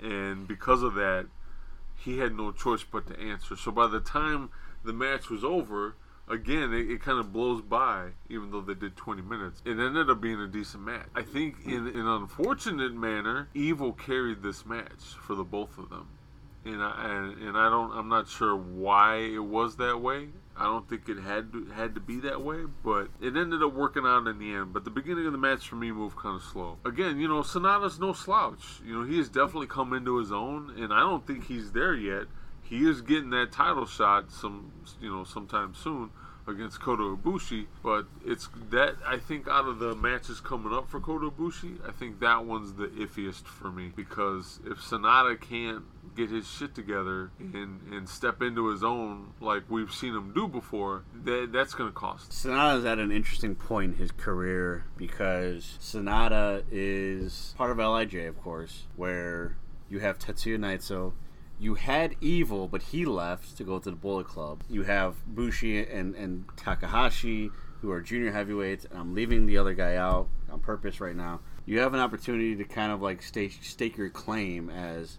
And 0.00 0.48
because 0.48 0.82
of 0.82 0.94
that, 0.94 1.26
he 1.96 2.18
had 2.18 2.34
no 2.34 2.52
choice 2.52 2.84
but 2.84 3.06
to 3.08 3.20
answer. 3.20 3.56
So 3.56 3.70
by 3.70 3.86
the 3.86 4.00
time 4.00 4.50
the 4.84 4.92
match 4.92 5.28
was 5.28 5.44
over, 5.44 5.94
again, 6.28 6.72
it, 6.72 6.90
it 6.90 7.02
kind 7.02 7.18
of 7.18 7.32
blows 7.32 7.60
by, 7.60 8.10
even 8.28 8.50
though 8.50 8.60
they 8.60 8.74
did 8.74 8.96
20 8.96 9.22
minutes. 9.22 9.60
It 9.64 9.78
ended 9.78 10.08
up 10.08 10.20
being 10.20 10.40
a 10.40 10.46
decent 10.46 10.84
match. 10.84 11.08
I 11.14 11.22
think, 11.22 11.56
in 11.66 11.88
an 11.88 12.06
unfortunate 12.06 12.94
manner, 12.94 13.48
Evil 13.52 13.92
carried 13.92 14.42
this 14.42 14.64
match 14.64 15.02
for 15.20 15.34
the 15.34 15.44
both 15.44 15.76
of 15.76 15.90
them. 15.90 16.08
And 16.64 16.82
I, 16.82 16.94
and, 17.08 17.38
and 17.38 17.56
I 17.56 17.70
don't, 17.70 17.92
I'm 17.92 18.08
not 18.08 18.28
sure 18.28 18.54
why 18.54 19.16
it 19.16 19.42
was 19.42 19.76
that 19.76 20.00
way. 20.00 20.28
I 20.56 20.64
don't 20.64 20.86
think 20.86 21.08
it 21.08 21.18
had 21.18 21.52
to, 21.52 21.64
had 21.74 21.94
to 21.94 22.00
be 22.00 22.20
that 22.20 22.42
way, 22.42 22.64
but 22.84 23.08
it 23.18 23.34
ended 23.34 23.62
up 23.62 23.72
working 23.72 24.04
out 24.04 24.26
in 24.26 24.38
the 24.38 24.52
end. 24.52 24.74
But 24.74 24.84
the 24.84 24.90
beginning 24.90 25.24
of 25.24 25.32
the 25.32 25.38
match 25.38 25.66
for 25.66 25.76
me 25.76 25.90
moved 25.90 26.18
kind 26.18 26.36
of 26.36 26.42
slow. 26.42 26.76
Again, 26.84 27.18
you 27.18 27.28
know, 27.28 27.40
Sanada's 27.40 27.98
no 27.98 28.12
slouch. 28.12 28.80
You 28.84 29.00
know, 29.00 29.06
he 29.06 29.16
has 29.16 29.30
definitely 29.30 29.68
come 29.68 29.94
into 29.94 30.18
his 30.18 30.30
own, 30.30 30.74
and 30.76 30.92
I 30.92 31.00
don't 31.00 31.26
think 31.26 31.46
he's 31.46 31.72
there 31.72 31.94
yet. 31.94 32.26
He 32.62 32.86
is 32.86 33.00
getting 33.00 33.30
that 33.30 33.52
title 33.52 33.86
shot 33.86 34.30
some, 34.30 34.70
you 35.00 35.10
know, 35.10 35.24
sometime 35.24 35.74
soon 35.74 36.10
against 36.46 36.80
Kota 36.80 37.02
Ibushi. 37.16 37.66
But 37.82 38.06
it's 38.24 38.48
that 38.70 38.96
I 39.06 39.18
think 39.18 39.48
out 39.48 39.66
of 39.66 39.78
the 39.78 39.94
matches 39.94 40.40
coming 40.40 40.72
up 40.72 40.88
for 40.88 41.00
Kota 41.00 41.30
Ibushi, 41.30 41.86
I 41.86 41.92
think 41.92 42.20
that 42.20 42.44
one's 42.44 42.74
the 42.74 42.88
iffiest 42.88 43.44
for 43.46 43.70
me 43.70 43.92
because 43.94 44.60
if 44.64 44.78
Sanada 44.78 45.40
can't 45.40 45.84
get 46.16 46.30
his 46.30 46.48
shit 46.48 46.74
together 46.74 47.30
and 47.38 47.80
and 47.92 48.08
step 48.08 48.42
into 48.42 48.68
his 48.68 48.82
own 48.82 49.32
like 49.40 49.62
we've 49.68 49.92
seen 49.92 50.14
him 50.14 50.32
do 50.34 50.48
before, 50.48 51.04
that 51.24 51.50
that's 51.52 51.74
gonna 51.74 51.92
cost. 51.92 52.30
Sanada's 52.30 52.84
at 52.84 52.98
an 52.98 53.12
interesting 53.12 53.54
point 53.54 53.92
in 53.92 53.98
his 53.98 54.10
career 54.10 54.84
because 54.96 55.78
Sanada 55.80 56.64
is 56.70 57.54
part 57.56 57.70
of 57.70 57.78
LIJ, 57.78 58.28
of 58.28 58.40
course, 58.42 58.84
where 58.96 59.56
you 59.88 60.00
have 60.00 60.18
Tetsuya 60.18 60.58
Naito. 60.58 61.12
You 61.60 61.74
had 61.74 62.16
Evil, 62.22 62.68
but 62.68 62.80
he 62.80 63.04
left 63.04 63.58
to 63.58 63.64
go 63.64 63.78
to 63.78 63.90
the 63.90 63.96
Bullet 63.96 64.26
Club. 64.26 64.62
You 64.70 64.82
have 64.84 65.16
Bushi 65.26 65.84
and, 65.84 66.14
and 66.14 66.46
Takahashi, 66.56 67.50
who 67.82 67.90
are 67.90 68.00
junior 68.00 68.32
heavyweights, 68.32 68.86
and 68.86 68.98
I'm 68.98 69.14
leaving 69.14 69.44
the 69.44 69.58
other 69.58 69.74
guy 69.74 69.96
out 69.96 70.28
on 70.50 70.60
purpose 70.60 71.00
right 71.00 71.14
now. 71.14 71.40
You 71.66 71.80
have 71.80 71.92
an 71.92 72.00
opportunity 72.00 72.56
to 72.56 72.64
kind 72.64 72.90
of 72.92 73.02
like 73.02 73.22
stake, 73.22 73.58
stake 73.60 73.98
your 73.98 74.08
claim 74.08 74.70
as 74.70 75.18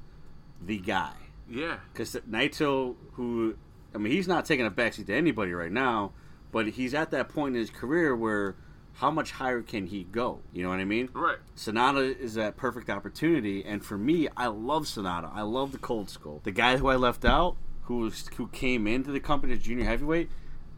the 0.60 0.80
guy. 0.80 1.14
Yeah, 1.48 1.78
Because 1.94 2.16
Naito, 2.28 2.96
who, 3.14 3.56
I 3.94 4.00
mean, 4.00 4.12
he's 4.12 4.28
not 4.28 4.46
taking 4.46 4.66
a 4.66 4.72
backseat 4.72 5.08
to 5.08 5.14
anybody 5.16 5.54
right 5.54 5.72
now, 5.72 6.14
but 6.52 6.68
he's 6.70 6.94
at 6.94 7.12
that 7.12 7.30
point 7.30 7.56
in 7.56 7.62
his 7.62 7.70
career 7.70 8.16
where 8.16 8.56
how 9.02 9.10
much 9.10 9.32
higher 9.32 9.64
can 9.64 9.88
he 9.88 10.04
go? 10.04 10.42
You 10.54 10.62
know 10.62 10.70
what 10.70 10.80
I 10.80 10.86
mean? 10.86 11.10
right. 11.14 11.38
Sanada 11.58 12.16
is 12.16 12.36
that 12.36 12.56
perfect 12.56 12.88
opportunity, 12.88 13.66
and 13.66 13.84
for 13.84 13.98
me, 13.98 14.28
I 14.38 14.46
love 14.46 14.84
Sanada. 14.84 15.32
I 15.34 15.42
love 15.42 15.72
the 15.72 15.80
Cold 15.80 16.12
Skull. 16.12 16.40
The 16.44 16.52
guy 16.52 16.78
who 16.78 16.88
I 16.88 16.98
left 16.98 17.26
out, 17.26 17.58
who 17.86 17.98
was 17.98 18.30
who 18.38 18.48
came 18.50 18.86
into 18.86 19.12
the 19.12 19.20
company 19.20 19.54
as 19.54 19.60
junior 19.60 19.86
heavyweight, 19.86 20.30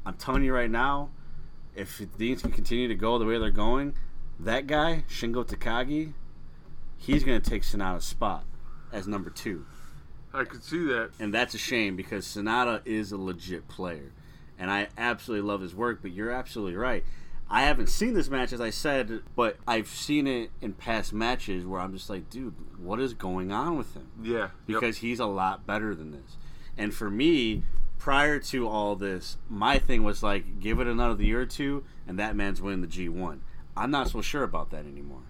I'm 0.06 0.14
telling 0.14 0.46
you 0.46 0.54
right 0.54 0.72
now, 0.72 1.10
if 1.76 1.98
things 1.98 2.42
can 2.42 2.52
continue 2.52 2.88
to 2.88 2.96
go 2.96 3.20
the 3.20 3.26
way 3.26 3.38
they're 3.38 3.52
going, 3.52 3.94
that 4.40 4.68
guy 4.68 5.04
Shingo 5.10 5.46
Takagi, 5.46 6.14
he's 6.98 7.26
going 7.26 7.42
to 7.42 7.50
take 7.50 7.64
Sanada's 7.64 8.06
spot 8.06 8.46
as 8.94 9.06
number 9.06 9.32
two. 9.32 9.66
I 10.34 10.46
could 10.46 10.64
see 10.64 10.86
that. 10.86 11.12
And 11.20 11.34
that's 11.34 11.56
a 11.56 11.58
shame 11.60 11.98
because 11.98 12.26
Sanada 12.26 12.84
is 12.86 13.12
a 13.12 13.18
legit 13.18 13.68
player. 13.68 14.14
And 14.58 14.72
I 14.72 14.88
absolutely 14.98 15.46
love 15.46 15.60
his 15.60 15.76
work, 15.76 16.00
but 16.02 16.12
you're 16.12 16.32
absolutely 16.32 16.78
right. 16.78 17.04
I 17.54 17.62
haven't 17.62 17.88
seen 17.90 18.16
this 18.16 18.30
match, 18.30 18.52
as 18.52 18.60
I 18.60 18.72
said, 18.72 19.22
but 19.36 19.58
I've 19.68 19.88
seen 19.88 20.26
it 20.26 20.50
in 20.60 20.74
past 20.74 21.14
matches 21.14 21.66
where 21.66 21.80
I'm 21.80 21.94
just 21.94 22.10
like, 22.10 22.28
dude, 22.30 22.56
what 22.80 23.00
is 23.00 23.14
going 23.14 23.52
on 23.52 23.78
with 23.78 23.94
him? 23.94 24.08
Yeah, 24.22 24.38
yep. 24.40 24.52
Because 24.66 24.98
he's 24.98 25.20
a 25.20 25.28
lot 25.28 25.68
better 25.68 25.94
than 25.94 26.12
this. 26.12 26.38
And 26.80 26.94
for 26.94 27.12
me, 27.12 27.62
prior 28.00 28.40
to 28.40 28.68
all 28.68 28.96
this, 28.96 29.38
my 29.48 29.78
thing 29.78 30.04
was 30.04 30.24
like, 30.24 30.60
give 30.60 30.80
it 30.80 30.88
another 30.88 31.24
year 31.24 31.42
or 31.42 31.46
two, 31.46 31.84
and 32.08 32.18
that 32.18 32.36
man's 32.36 32.60
winning 32.60 32.82
the 32.82 32.88
G1. 32.88 33.40
I'm 33.78 33.92
not 33.92 34.10
so 34.10 34.22
sure 34.22 34.44
about 34.44 34.72
that 34.72 34.86
anymore. 34.88 35.22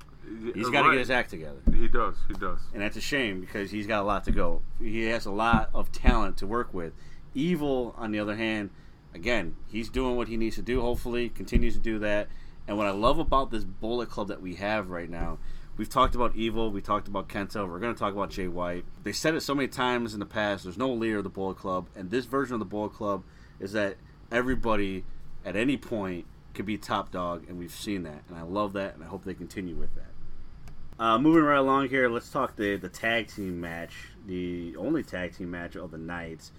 He's 0.56 0.70
got 0.70 0.84
to 0.84 0.88
Right. 0.88 0.92
get 0.94 1.00
his 1.00 1.12
act 1.12 1.30
together 1.30 1.60
He 1.74 1.90
does. 1.90 2.16
He 2.30 2.34
does. 2.36 2.60
and 2.74 2.82
that's 2.82 2.96
a 2.96 3.02
shame 3.02 3.42
because 3.42 3.70
he's 3.72 3.86
got 3.86 4.02
a 4.02 4.06
lot 4.06 4.24
to 4.24 4.32
go. 4.32 4.62
He 4.80 5.04
has 5.08 5.26
a 5.26 5.32
lot 5.32 5.70
of 5.74 5.92
talent 5.92 6.38
to 6.38 6.48
work 6.48 6.74
with. 6.74 6.94
Evil, 7.36 7.94
on 7.98 8.12
the 8.12 8.20
other 8.20 8.36
hand, 8.38 8.70
again, 9.14 9.56
he's 9.68 9.90
doing 9.90 10.16
what 10.16 10.28
he 10.28 10.38
needs 10.38 10.56
to 10.56 10.62
do. 10.62 10.82
Hopefully, 10.82 11.30
continues 11.30 11.74
to 11.74 11.80
do 11.80 12.00
that. 12.00 12.28
And 12.68 12.78
what 12.78 12.88
I 12.88 12.92
love 12.92 13.20
about 13.20 13.52
this 13.52 13.64
Bullet 13.64 14.10
Club 14.10 14.30
that 14.30 14.42
we 14.42 14.56
have 14.56 14.90
right 14.90 15.10
now, 15.10 15.38
we've 15.76 15.90
talked 15.90 16.16
about 16.16 16.36
Evil, 16.36 16.72
we 16.72 16.82
talked 16.82 17.08
about 17.08 17.28
Kenta, 17.28 17.68
we're 17.68 17.80
going 17.80 17.94
to 17.94 18.00
talk 18.00 18.14
about 18.14 18.30
Jay 18.30 18.48
White. 18.48 18.86
They 19.04 19.12
said 19.12 19.36
it 19.36 19.42
so 19.42 19.54
many 19.54 19.68
times 19.68 20.14
in 20.14 20.20
the 20.20 20.26
past. 20.26 20.64
There's 20.64 20.78
no 20.78 20.92
leader 20.92 21.18
of 21.18 21.24
the 21.24 21.30
Bullet 21.30 21.58
Club, 21.58 21.88
and 21.96 22.10
this 22.10 22.26
version 22.26 22.54
of 22.54 22.60
the 22.60 22.66
Bullet 22.66 22.94
Club 22.94 23.24
is 23.60 23.74
that 23.74 23.98
everybody 24.32 25.04
at 25.46 25.56
any 25.56 25.76
point 25.76 26.26
could 26.54 26.66
be 26.66 26.78
top 26.78 27.12
dog, 27.12 27.44
and 27.50 27.58
we've 27.58 27.74
seen 27.74 28.04
that. 28.04 28.24
And 28.30 28.38
I 28.38 28.44
love 28.44 28.74
that, 28.74 28.94
and 28.94 29.04
I 29.04 29.08
hope 29.08 29.26
they 29.26 29.34
continue 29.34 29.76
with 29.76 29.94
that. 29.96 31.04
Uh, 31.04 31.18
moving 31.18 31.44
right 31.44 31.58
along 31.58 31.90
here, 31.90 32.08
let's 32.08 32.30
talk 32.30 32.56
the 32.56 32.78
the 32.78 32.88
tag 32.88 33.28
team 33.28 33.60
match, 33.60 34.10
the 34.28 34.76
only 34.78 35.04
tag 35.04 35.36
team 35.36 35.50
match 35.50 35.76
of 35.76 35.92
the 35.92 35.98
night, 35.98 36.52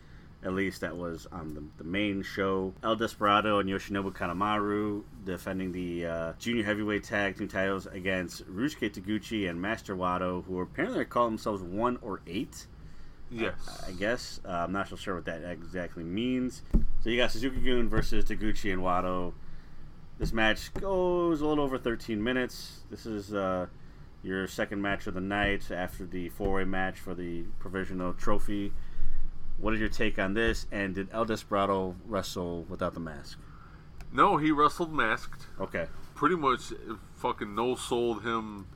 at 0.45 0.53
least 0.53 0.83
that 0.83 0.97
was 0.97 1.27
on 1.33 1.55
the, 1.55 1.63
the 1.79 1.89
main 1.89 2.23
show. 2.23 2.75
El 2.83 2.97
Desperado 2.97 3.59
and 3.59 3.69
Yoshinobu 3.69 4.13
Kanemaru 4.13 5.03
defending 5.25 5.73
the 5.73 6.07
uh, 6.07 6.33
junior 6.39 6.63
heavyweight 6.63 7.05
tag 7.05 7.39
team 7.39 7.49
titles 7.49 7.87
against 7.87 8.47
Ryusuke 8.47 8.93
Taguchi 8.93 9.49
and 9.49 9.61
Master 9.61 9.97
Wato, 9.97 10.45
who 10.45 10.61
apparently 10.61 11.05
call 11.07 11.25
themselves 11.25 11.63
one 11.63 11.99
or 12.03 12.21
eight. 12.27 12.67
Yes. 13.31 13.55
I 13.87 13.93
guess 13.93 14.41
uh, 14.45 14.51
I'm 14.51 14.73
not 14.73 14.89
so 14.89 14.97
sure 14.97 15.15
what 15.15 15.25
that 15.25 15.43
exactly 15.45 16.05
means. 16.05 16.63
So 17.01 17.09
you 17.11 17.17
got 17.17 17.33
Suzuki 17.33 17.61
Gun 17.61 17.89
versus 17.89 18.25
Taguchi 18.25 18.73
and 18.73 18.83
Wato. 18.83 19.33
This 20.19 20.33
match 20.33 20.73
goes 20.75 21.41
a 21.41 21.47
little 21.47 21.65
over 21.65 21.79
13 21.79 22.23
minutes. 22.23 22.81
This 22.91 23.07
is 23.07 23.35
uh, 23.35 23.67
your 24.23 24.47
second 24.47 24.81
match 24.83 25.07
of 25.07 25.15
the 25.15 25.21
night 25.21 25.71
after 25.71 26.07
the 26.07 26.29
four-way 26.29 26.65
match 26.65 27.01
for 27.01 27.15
the 27.15 27.43
provisional 27.59 28.13
trophy. 28.13 28.73
What 29.59 29.75
is 29.75 29.81
your 29.81 29.89
take 29.89 30.19
on 30.19 30.35
this? 30.35 30.67
And 30.73 30.95
did 30.95 31.09
El 31.13 31.25
Desperado 31.25 31.97
wrestle 32.07 32.65
without 32.69 32.95
the 32.95 33.01
mask? 33.01 33.39
No, 34.13 34.37
he 34.37 34.51
wrestled 34.53 34.93
masked. 34.93 35.47
Okay. 35.61 35.87
Pretty 36.15 36.37
much, 36.37 36.73
uh, 36.73 36.95
fucking 37.17 37.55
no 37.55 37.75
sold 37.75 38.23
him 38.23 38.67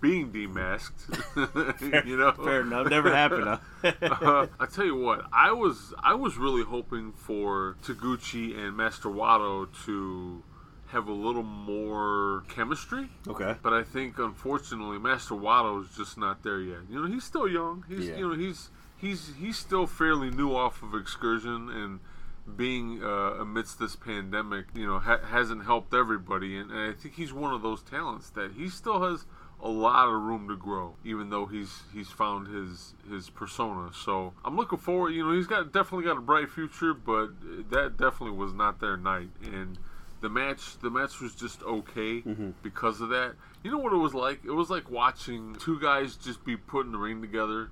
being 0.00 0.30
demasked. 0.30 2.04
you 2.06 2.16
know, 2.18 2.32
Fair 2.32 2.60
enough. 2.60 2.88
Never 2.90 3.14
happened. 3.14 3.58
Huh? 3.82 3.92
uh, 4.02 4.46
I 4.60 4.66
tell 4.66 4.84
you 4.84 4.96
what, 4.96 5.24
I 5.32 5.52
was 5.52 5.94
I 6.02 6.14
was 6.14 6.36
really 6.36 6.62
hoping 6.62 7.12
for 7.12 7.76
Taguchi 7.82 8.56
and 8.56 8.76
Master 8.76 9.08
Wato 9.08 9.66
to 9.86 10.42
have 10.88 11.08
a 11.08 11.12
little 11.12 11.42
more 11.42 12.44
chemistry. 12.48 13.08
Okay. 13.26 13.56
But 13.62 13.72
I 13.72 13.82
think 13.82 14.18
unfortunately 14.18 14.98
Master 14.98 15.34
Wato 15.34 15.82
is 15.82 15.96
just 15.96 16.18
not 16.18 16.42
there 16.42 16.60
yet. 16.60 16.80
You 16.90 17.00
know, 17.00 17.10
he's 17.10 17.24
still 17.24 17.48
young. 17.48 17.84
He's 17.88 18.08
Yeah. 18.08 18.16
you 18.16 18.28
know 18.28 18.34
he's 18.34 18.68
he's 19.04 19.32
he's 19.38 19.56
still 19.58 19.86
fairly 19.86 20.30
new 20.30 20.54
off 20.54 20.82
of 20.82 20.94
excursion 20.94 21.70
and 21.70 22.00
being 22.56 23.02
uh, 23.02 23.34
amidst 23.40 23.78
this 23.78 23.96
pandemic. 23.96 24.66
You 24.74 24.86
know, 24.86 24.98
ha- 24.98 25.24
hasn't 25.24 25.64
helped 25.64 25.94
everybody, 25.94 26.56
and, 26.56 26.70
and 26.70 26.92
I 26.92 26.92
think 26.92 27.14
he's 27.14 27.32
one 27.32 27.52
of 27.54 27.62
those 27.62 27.82
talents 27.82 28.30
that 28.30 28.52
he 28.52 28.68
still 28.68 29.02
has 29.02 29.24
a 29.62 29.68
lot 29.68 30.08
of 30.08 30.20
room 30.20 30.48
to 30.48 30.56
grow, 30.56 30.94
even 31.04 31.30
though 31.30 31.46
he's 31.46 31.82
he's 31.92 32.08
found 32.08 32.48
his 32.48 32.94
his 33.08 33.30
persona. 33.30 33.90
So 33.94 34.34
I'm 34.44 34.56
looking 34.56 34.78
forward. 34.78 35.10
You 35.10 35.24
know, 35.24 35.32
he's 35.32 35.46
got 35.46 35.72
definitely 35.72 36.04
got 36.04 36.18
a 36.18 36.22
bright 36.22 36.50
future, 36.50 36.92
but 36.92 37.30
that 37.70 37.96
definitely 37.96 38.36
was 38.36 38.52
not 38.52 38.80
their 38.80 38.96
night. 38.96 39.30
And 39.42 39.78
the 40.20 40.28
match, 40.28 40.78
the 40.80 40.90
match 40.90 41.20
was 41.20 41.34
just 41.34 41.62
okay 41.62 42.20
because 42.62 43.00
of 43.00 43.08
that. 43.10 43.34
You 43.62 43.70
know 43.70 43.78
what 43.78 43.92
it 43.92 43.96
was 43.96 44.12
like? 44.14 44.44
It 44.44 44.50
was 44.50 44.68
like 44.70 44.90
watching 44.90 45.56
two 45.58 45.80
guys 45.80 46.16
just 46.16 46.44
be 46.44 46.56
put 46.56 46.84
in 46.86 46.92
the 46.92 46.98
ring 46.98 47.22
together. 47.22 47.70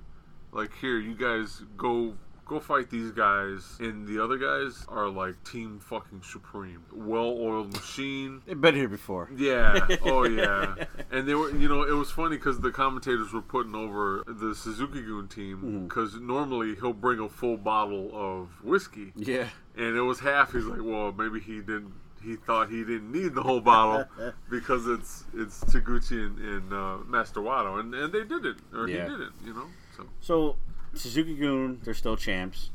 Like 0.53 0.71
here, 0.81 0.99
you 0.99 1.15
guys 1.15 1.63
go 1.77 2.15
go 2.45 2.61
fight 2.61 2.91
these 2.91 3.13
guys, 3.13 3.77
and 3.81 4.07
the 4.07 4.23
other 4.23 4.37
guys 4.37 4.85
are 4.89 5.09
like 5.09 5.43
team 5.45 5.79
fucking 5.81 6.21
supreme, 6.23 6.83
well-oiled 6.93 7.73
machine. 7.73 8.43
They've 8.45 8.61
been 8.61 8.75
here 8.75 8.89
before. 8.89 9.31
Yeah. 9.35 9.87
Oh, 10.03 10.25
yeah. 10.29 10.75
And 11.11 11.27
they 11.27 11.35
were, 11.35 11.51
you 11.57 11.69
know, 11.69 11.83
it 11.85 11.93
was 11.93 12.11
funny 12.11 12.37
because 12.37 12.61
the 12.61 12.71
commentators 12.71 13.33
were 13.33 13.41
putting 13.43 13.75
over 13.75 14.25
the 14.27 14.55
Suzuki 14.55 15.01
Gun 15.03 15.29
team 15.29 15.87
because 15.89 16.17
normally 16.17 16.75
he'll 16.75 16.93
bring 16.93 17.21
a 17.21 17.29
full 17.29 17.57
bottle 17.57 18.11
of 18.13 18.49
whiskey, 18.63 19.13
Yeah. 19.17 19.49
and 19.77 19.97
it 19.97 20.03
was 20.03 20.21
half. 20.21 20.53
He's 20.53 20.65
like, 20.65 20.81
well, 20.83 21.13
maybe 21.13 21.41
he 21.41 21.59
didn't. 21.61 21.95
He 22.23 22.37
thought 22.37 22.71
he 22.71 22.85
didn't 22.85 23.11
need 23.11 23.35
the 23.35 23.43
whole 23.43 23.61
bottle 23.61 24.05
because 24.51 24.87
it's 24.87 25.25
it's 25.35 25.59
Taguchi 25.65 26.25
and, 26.27 26.39
and 26.39 26.73
uh, 26.73 26.99
Master 27.07 27.41
Wato, 27.41 27.81
and 27.81 27.95
and 27.95 28.13
they 28.13 28.21
didn't, 28.25 28.59
or 28.75 28.89
Yeah. 28.89 29.05
he 29.05 29.11
didn't, 29.11 29.33
you 29.45 29.55
know. 29.55 29.67
So 29.97 30.07
So 30.21 30.57
Suzuki 30.95 31.35
Gun, 31.35 31.81
they're 31.85 31.95
still 31.95 32.17
champs. 32.17 32.71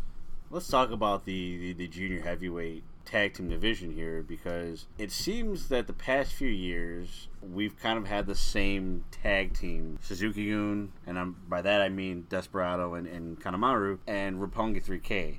Let's 0.50 0.68
talk 0.68 0.92
about 0.92 1.26
the, 1.26 1.58
the, 1.58 1.74
the 1.74 1.88
junior 1.88 2.22
heavyweight 2.22 2.84
tag 3.08 3.34
team 3.34 3.50
division 3.50 3.92
here 3.92 4.22
because 4.22 4.86
it 4.98 5.12
seems 5.12 5.70
that 5.70 5.88
the 5.88 5.94
past 5.94 6.34
few 6.34 6.50
years 6.50 7.28
we've 7.42 7.80
kind 7.80 7.98
of 7.98 8.06
had 8.06 8.28
the 8.28 8.36
same 8.36 9.06
tag 9.12 9.54
team 9.54 9.98
Suzuki 10.02 10.52
Gun, 10.52 10.92
and 11.06 11.18
I'm, 11.18 11.36
by 11.48 11.62
that 11.62 11.82
I 11.82 11.90
mean 11.90 12.28
Desperado 12.30 12.96
and, 12.96 13.08
and 13.08 13.40
Kanemaru, 13.40 14.00
and 14.08 14.40
Roppongi 14.40 14.84
3K. 14.84 15.38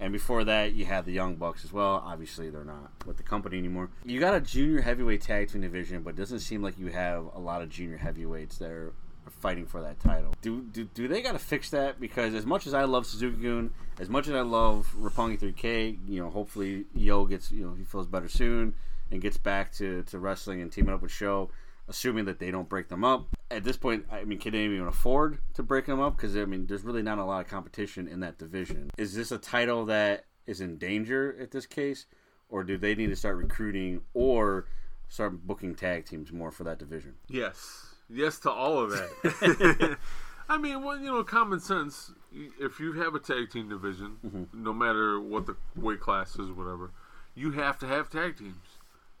And 0.00 0.14
before 0.14 0.44
that, 0.44 0.72
you 0.72 0.86
had 0.86 1.04
the 1.04 1.12
Young 1.12 1.34
Bucks 1.34 1.62
as 1.62 1.74
well. 1.74 2.02
Obviously, 2.06 2.48
they're 2.48 2.64
not 2.64 2.90
with 3.04 3.18
the 3.18 3.22
company 3.22 3.58
anymore. 3.58 3.90
You 4.02 4.18
got 4.18 4.34
a 4.34 4.40
junior 4.40 4.80
heavyweight 4.80 5.20
tag 5.20 5.52
team 5.52 5.60
division, 5.60 6.02
but 6.02 6.14
it 6.14 6.16
doesn't 6.16 6.40
seem 6.40 6.62
like 6.62 6.78
you 6.78 6.86
have 6.86 7.26
a 7.34 7.38
lot 7.38 7.60
of 7.60 7.68
junior 7.68 7.98
heavyweights 7.98 8.56
that 8.58 8.70
are 8.70 8.94
fighting 9.30 9.66
for 9.66 9.80
that 9.82 10.00
title. 10.00 10.34
Do 10.42 10.62
do, 10.62 10.84
do 10.84 11.08
they 11.08 11.22
got 11.22 11.32
to 11.32 11.38
fix 11.38 11.70
that? 11.70 12.00
Because 12.00 12.34
as 12.34 12.46
much 12.46 12.66
as 12.66 12.74
I 12.74 12.84
love 12.84 13.06
Suzuki 13.06 13.42
Gun, 13.42 13.70
as 13.98 14.08
much 14.08 14.28
as 14.28 14.34
I 14.34 14.42
love 14.42 14.92
Roppongi 14.98 15.38
3K, 15.38 15.98
you 16.08 16.20
know, 16.20 16.30
hopefully 16.30 16.84
Yo 16.94 17.24
gets 17.26 17.50
you 17.50 17.66
know 17.66 17.74
he 17.74 17.84
feels 17.84 18.06
better 18.06 18.28
soon 18.28 18.74
and 19.10 19.20
gets 19.20 19.36
back 19.36 19.72
to, 19.72 20.02
to 20.04 20.18
wrestling 20.18 20.60
and 20.60 20.70
teaming 20.70 20.94
up 20.94 21.02
with 21.02 21.12
Show. 21.12 21.50
Assuming 21.88 22.26
that 22.26 22.38
they 22.38 22.52
don't 22.52 22.68
break 22.68 22.88
them 22.88 23.02
up 23.02 23.26
at 23.50 23.64
this 23.64 23.76
point, 23.76 24.06
I 24.12 24.24
mean, 24.24 24.38
can 24.38 24.52
they 24.52 24.64
even 24.64 24.86
afford 24.86 25.38
to 25.54 25.62
break 25.62 25.86
them 25.86 26.00
up? 26.00 26.16
Because 26.16 26.36
I 26.36 26.44
mean, 26.44 26.66
there's 26.66 26.84
really 26.84 27.02
not 27.02 27.18
a 27.18 27.24
lot 27.24 27.40
of 27.40 27.48
competition 27.48 28.06
in 28.06 28.20
that 28.20 28.38
division. 28.38 28.90
Is 28.96 29.14
this 29.14 29.32
a 29.32 29.38
title 29.38 29.86
that 29.86 30.26
is 30.46 30.60
in 30.60 30.78
danger 30.78 31.36
at 31.40 31.50
this 31.50 31.66
case, 31.66 32.06
or 32.48 32.62
do 32.62 32.78
they 32.78 32.94
need 32.94 33.08
to 33.08 33.16
start 33.16 33.36
recruiting 33.36 34.02
or 34.14 34.66
start 35.08 35.46
booking 35.46 35.74
tag 35.74 36.06
teams 36.06 36.32
more 36.32 36.52
for 36.52 36.64
that 36.64 36.78
division? 36.78 37.14
Yes, 37.28 37.89
yes 38.12 38.38
to 38.40 38.50
all 38.50 38.80
of 38.80 38.90
that. 38.90 39.96
I 40.48 40.58
mean, 40.58 40.82
well, 40.82 40.98
you 40.98 41.06
know, 41.06 41.22
common 41.22 41.60
sense. 41.60 42.12
If 42.32 42.80
you 42.80 42.92
have 42.94 43.14
a 43.14 43.18
tag 43.18 43.50
team 43.50 43.68
division, 43.68 44.18
mm-hmm. 44.24 44.64
no 44.64 44.72
matter 44.72 45.20
what 45.20 45.46
the 45.46 45.56
weight 45.76 46.00
class 46.00 46.36
is, 46.36 46.50
whatever, 46.50 46.90
you 47.34 47.52
have 47.52 47.78
to 47.80 47.86
have 47.86 48.10
tag 48.10 48.38
teams. 48.38 48.56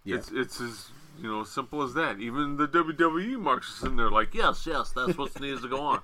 Yeah. 0.04 0.16
It's 0.16 0.30
it's 0.30 0.60
as 0.60 0.88
you 1.20 1.30
know 1.30 1.44
simple 1.44 1.82
as 1.82 1.94
that. 1.94 2.18
Even 2.20 2.56
the 2.56 2.66
WWE 2.66 3.38
marks 3.38 3.74
sitting 3.74 3.96
there 3.96 4.10
like, 4.10 4.34
yes, 4.34 4.66
yes, 4.66 4.92
that's 4.92 5.16
what 5.16 5.38
needs 5.40 5.62
to 5.62 5.68
go 5.68 5.80
on. 5.80 6.00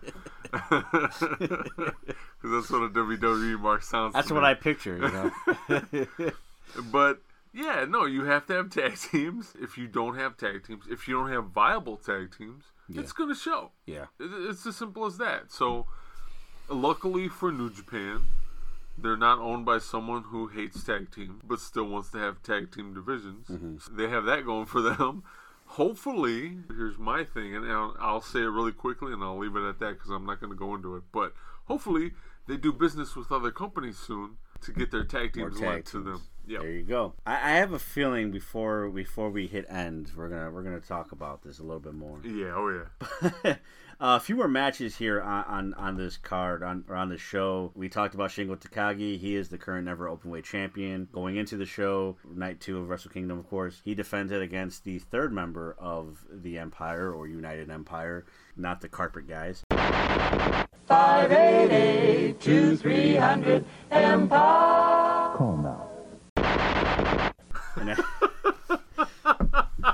Because 2.43 2.69
that's 2.69 2.71
what 2.71 2.83
a 2.83 2.91
WWE 2.91 3.59
mark 3.59 3.83
sounds. 3.83 4.13
That's 4.13 4.31
what 4.31 4.43
me. 4.43 4.49
I 4.51 4.55
picture, 4.55 4.97
you 4.99 5.83
know. 6.29 6.33
But 6.93 7.21
yeah, 7.53 7.87
no, 7.89 8.05
you 8.05 8.25
have 8.25 8.47
to 8.47 8.53
have 8.53 8.71
tag 8.71 8.97
teams. 8.99 9.55
If 9.61 9.79
you 9.79 9.89
don't 9.89 10.17
have 10.17 10.37
tag 10.37 10.67
teams, 10.67 10.85
if 10.89 11.09
you 11.09 11.15
don't 11.15 11.31
have 11.31 11.47
viable 11.47 11.97
tag 11.97 12.37
teams, 12.37 12.65
it's 12.89 13.13
going 13.13 13.29
to 13.29 13.35
show. 13.35 13.71
yeah. 13.87 14.07
It's 14.21 14.67
as 14.67 14.77
simple 14.77 15.05
as 15.07 15.19
that. 15.19 15.51
So, 15.53 15.87
luckily 16.69 17.29
for 17.29 17.51
New 17.53 17.71
Japan, 17.71 18.23
they're 18.99 19.17
not 19.17 19.39
owned 19.39 19.65
by 19.67 19.79
someone 19.79 20.23
who 20.25 20.47
hates 20.49 20.83
tag 20.83 21.11
team, 21.13 21.41
but 21.45 21.61
still 21.61 21.85
wants 21.85 22.11
to 22.13 22.19
have 22.19 22.43
tag 22.43 22.73
team 22.73 22.95
divisions. 22.95 23.47
So 23.85 23.93
they 23.93 24.09
have 24.09 24.25
that 24.25 24.45
going 24.45 24.67
for 24.67 24.81
them. 24.81 25.23
Hopefully, 25.71 26.59
here's 26.69 26.97
my 26.97 27.25
thing, 27.25 27.55
and 27.55 27.67
I'll, 27.71 27.97
I'll 27.99 28.21
say 28.23 28.39
it 28.41 28.45
really 28.45 28.73
quickly, 28.73 29.13
and 29.13 29.23
I'll 29.23 29.37
leave 29.39 29.57
it 29.57 29.69
at 29.69 29.79
that 29.81 29.95
because 29.95 30.11
I'm 30.11 30.25
not 30.25 30.41
going 30.41 30.53
to 30.53 30.57
go 30.59 30.75
into 30.75 30.97
it. 30.97 31.03
But 31.13 31.33
hopefully, 31.65 32.13
they 32.47 32.57
do 32.57 32.73
business 32.73 33.17
with 33.17 33.31
other 33.33 33.51
companies 33.51 33.99
soon 33.99 34.37
to 34.63 34.73
get 34.73 34.91
their 34.93 35.05
tag 35.05 35.33
teams 35.35 35.59
linked 35.73 35.91
to 35.91 36.01
them. 36.03 36.23
Yeah. 36.47 36.61
There 36.61 36.71
you 36.71 36.83
go. 36.83 37.15
I, 37.27 37.35
I 37.35 37.57
have 37.57 37.73
a 37.73 37.79
feeling 37.79 38.31
before 38.31 38.89
before 38.91 39.31
we 39.31 39.47
hit 39.47 39.67
end, 39.69 40.13
we're 40.17 40.29
gonna 40.29 40.51
we're 40.51 40.63
gonna 40.63 40.81
talk 40.81 41.13
about 41.13 41.43
this 41.43 41.59
a 41.59 41.63
little 41.63 41.81
bit 41.81 41.95
more. 41.95 42.21
Yeah. 42.25 42.53
Oh 42.55 42.85
yeah. 43.45 43.57
Uh, 43.99 44.19
a 44.21 44.21
few 44.21 44.37
more 44.37 44.47
matches 44.47 44.95
here 44.99 45.23
on, 45.23 45.45
on, 45.45 45.75
on 45.75 45.97
this 45.97 46.19
card 46.19 46.63
on 46.63 46.85
or 46.87 46.95
on 46.97 47.09
the 47.09 47.17
show. 47.17 47.73
We 47.75 47.89
talked 47.89 48.15
about 48.15 48.29
Shingo 48.29 48.55
Takagi. 48.55 49.19
He 49.19 49.35
is 49.37 49.49
the 49.49 49.57
current 49.57 49.87
never 49.87 50.07
openweight 50.07 50.45
champion. 50.45 51.09
Going 51.13 51.37
into 51.37 51.57
the 51.57 51.65
show, 51.65 52.19
night 52.31 52.61
two 52.61 52.77
of 52.77 52.91
Wrestle 52.91 53.11
Kingdom, 53.11 53.39
of 53.39 53.49
course, 53.49 53.81
he 53.87 53.95
defended 53.95 54.43
against 54.43 54.85
the 54.85 54.99
third 54.99 55.33
member 55.33 55.75
of 55.79 56.27
the 56.31 56.59
Empire 56.59 57.11
or 57.11 57.27
United 57.27 57.71
Empire, 57.71 58.27
not 58.55 58.83
the 58.83 58.89
Carpet 58.91 59.27
Guys. 59.27 59.65
And 63.91 64.29
that- 64.29 65.06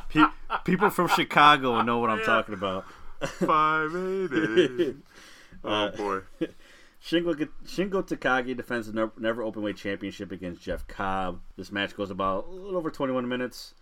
Pe- 0.09 0.24
people 0.64 0.91
from 0.91 1.09
Chicago 1.09 1.83
know 1.83 1.99
what 1.99 2.11
I'm 2.11 2.22
talking 2.22 2.55
about. 2.55 2.85
Five 3.24 3.95
eight 3.95 4.30
eight. 4.59 4.97
Oh 5.64 5.91
boy. 5.91 6.20
Shingo, 7.05 7.35
Shingo 7.64 8.03
Takagi 8.03 8.57
defends 8.57 8.89
the 8.89 8.93
never, 8.93 9.12
never 9.16 9.43
openweight 9.43 9.76
championship 9.76 10.33
against 10.33 10.62
Jeff 10.62 10.87
Cobb. 10.89 11.41
This 11.57 11.70
match 11.70 11.97
goes 11.97 12.11
about 12.11 12.47
a 12.49 12.51
little 12.51 12.76
over 12.76 12.91
21 12.91 13.28
minutes. 13.28 13.74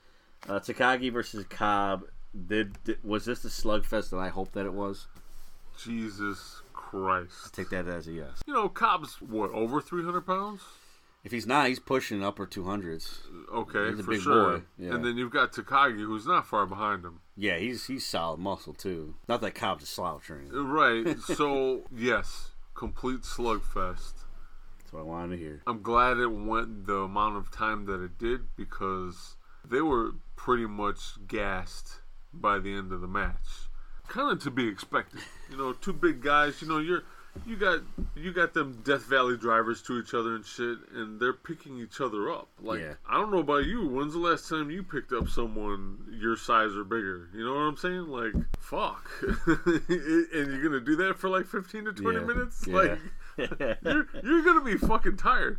Uh, 0.46 0.58
Takagi 0.60 1.10
versus 1.10 1.46
Cobb. 1.48 2.04
Did, 2.48 2.82
did 2.84 2.98
was 3.02 3.24
this 3.24 3.40
the 3.40 3.48
slugfest 3.48 4.10
that 4.10 4.18
I 4.18 4.28
hoped 4.28 4.52
that 4.52 4.66
it 4.66 4.74
was? 4.74 5.06
Jesus 5.82 6.60
Christ. 6.74 7.54
Take 7.54 7.70
that 7.70 7.88
as 7.88 8.06
a 8.08 8.12
yes. 8.12 8.42
You 8.46 8.52
know, 8.52 8.68
Cobb's 8.68 9.20
what 9.22 9.50
over 9.52 9.80
three 9.80 10.04
hundred 10.04 10.26
pounds. 10.26 10.60
If 11.22 11.32
he's 11.32 11.46
not, 11.46 11.68
he's 11.68 11.78
pushing 11.78 12.24
upper 12.24 12.46
200s. 12.46 13.18
Okay, 13.52 13.90
He's 13.90 13.98
a 14.00 14.02
for 14.02 14.10
big 14.12 14.20
sure. 14.22 14.58
boy, 14.58 14.62
yeah. 14.78 14.94
And 14.94 15.04
then 15.04 15.16
you've 15.18 15.30
got 15.32 15.52
Takagi, 15.52 15.98
who's 15.98 16.26
not 16.26 16.46
far 16.46 16.64
behind 16.66 17.04
him. 17.04 17.20
Yeah, 17.36 17.58
he's 17.58 17.86
he's 17.86 18.06
solid 18.06 18.38
muscle 18.40 18.72
too. 18.72 19.16
Not 19.28 19.40
that 19.42 19.54
Cobb's 19.54 19.84
a 19.84 19.86
slouch 19.86 20.30
or 20.30 20.38
anything. 20.38 20.66
Right. 20.66 21.16
So 21.36 21.82
yes, 21.94 22.52
complete 22.74 23.20
slugfest. 23.22 24.14
That's 24.78 24.92
what 24.92 25.00
I 25.00 25.02
wanted 25.02 25.36
to 25.36 25.42
hear. 25.42 25.62
I'm 25.66 25.82
glad 25.82 26.16
it 26.18 26.28
went 26.28 26.86
the 26.86 26.96
amount 27.00 27.36
of 27.36 27.50
time 27.50 27.84
that 27.86 28.02
it 28.02 28.18
did 28.18 28.40
because 28.56 29.36
they 29.68 29.80
were 29.82 30.12
pretty 30.36 30.66
much 30.66 31.26
gassed 31.28 32.00
by 32.32 32.58
the 32.58 32.72
end 32.72 32.92
of 32.92 33.00
the 33.02 33.06
match. 33.08 33.68
Kind 34.08 34.32
of 34.32 34.42
to 34.44 34.50
be 34.50 34.66
expected. 34.68 35.20
You 35.50 35.56
know, 35.58 35.72
two 35.74 35.92
big 35.92 36.22
guys. 36.22 36.62
You 36.62 36.68
know, 36.68 36.78
you're 36.78 37.02
you 37.46 37.56
got 37.56 37.80
you 38.16 38.32
got 38.32 38.54
them 38.54 38.80
Death 38.84 39.04
Valley 39.04 39.36
drivers 39.36 39.82
to 39.82 39.98
each 39.98 40.14
other 40.14 40.34
and 40.34 40.44
shit, 40.44 40.78
and 40.94 41.20
they're 41.20 41.32
picking 41.32 41.78
each 41.78 42.00
other 42.00 42.30
up. 42.30 42.48
Like 42.60 42.80
Yeah. 42.80 42.94
I 43.08 43.14
don't 43.14 43.30
know 43.30 43.38
about 43.38 43.64
you. 43.66 43.86
When's 43.88 44.12
the 44.14 44.18
last 44.18 44.48
time 44.48 44.70
you 44.70 44.82
picked 44.82 45.12
up 45.12 45.28
someone 45.28 45.98
your 46.20 46.36
size 46.36 46.74
or 46.76 46.84
bigger? 46.84 47.28
You 47.34 47.44
know 47.44 47.54
what 47.54 47.60
I'm 47.60 47.76
saying? 47.76 48.06
Like 48.08 48.32
fuck, 48.60 49.08
and 49.46 49.82
you're 49.88 50.62
gonna 50.62 50.80
do 50.80 50.96
that 50.96 51.14
for 51.18 51.28
like 51.28 51.46
15 51.46 51.84
to 51.86 51.92
20 51.92 52.18
Yeah. 52.18 52.24
minutes? 52.24 52.64
Yeah. 52.66 52.74
Like 52.74 52.98
you're, 53.82 54.06
you're 54.22 54.42
gonna 54.42 54.60
be 54.64 54.76
fucking 54.76 55.16
tired. 55.16 55.58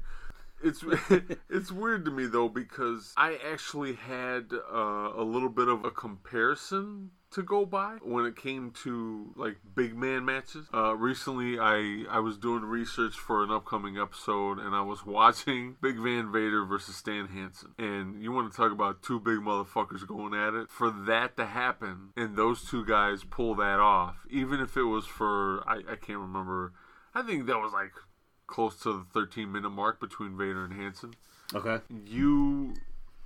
It's 0.64 0.84
it's 1.50 1.72
weird 1.72 2.06
to 2.06 2.12
me 2.12 2.28
though 2.28 2.48
because 2.50 3.14
I 3.18 3.40
actually 3.52 3.94
had 3.94 4.52
uh, 4.54 5.12
a 5.16 5.24
little 5.24 5.50
bit 5.50 5.68
of 5.68 5.86
a 5.86 5.90
comparison 5.92 7.12
to 7.32 7.42
go 7.44 7.66
by 7.66 7.98
when 8.02 8.26
it 8.26 8.36
came 8.36 8.72
to 8.84 9.32
like 9.36 9.58
big 9.76 9.96
man 9.98 10.26
matches. 10.26 10.68
Uh, 10.74 10.96
recently, 10.96 11.58
I 11.60 12.04
I 12.10 12.20
was 12.20 12.38
doing 12.38 12.64
research 12.64 13.16
for 13.16 13.44
an 13.44 13.52
upcoming 13.52 13.98
episode, 13.98 14.60
and 14.60 14.76
I 14.76 14.82
was 14.82 15.06
watching 15.06 15.78
Big 15.82 15.98
Van 15.98 16.32
Vader 16.32 16.66
versus 16.66 16.96
Stan 16.96 17.28
Hansen. 17.28 17.74
And 17.78 18.22
you 18.22 18.32
want 18.32 18.52
to 18.52 18.56
talk 18.58 18.72
about 18.72 19.02
two 19.02 19.20
big 19.20 19.40
motherfuckers 19.40 20.06
going 20.06 20.34
at 20.34 20.54
it? 20.54 20.70
For 20.70 20.92
that 20.92 21.38
to 21.38 21.46
happen, 21.46 22.10
and 22.18 22.36
those 22.36 22.70
two 22.70 22.86
guys 22.86 23.24
pull 23.24 23.56
that 23.56 23.80
off, 23.80 24.26
even 24.30 24.60
if 24.60 24.76
it 24.78 24.84
was 24.84 25.06
for 25.06 25.64
I, 25.68 25.78
I 25.90 25.96
can't 25.96 26.20
remember. 26.20 26.74
I 27.14 27.22
think 27.24 27.46
that 27.48 27.58
was 27.60 27.74
like 27.74 27.92
close 28.48 28.76
to 28.84 28.92
the 28.92 29.06
13 29.14 29.52
minute 29.52 29.70
mark 29.70 30.00
between 30.02 30.38
Vader 30.38 30.66
and 30.66 30.74
Hansen 30.74 31.14
Okay. 31.56 31.80
you 32.06 32.74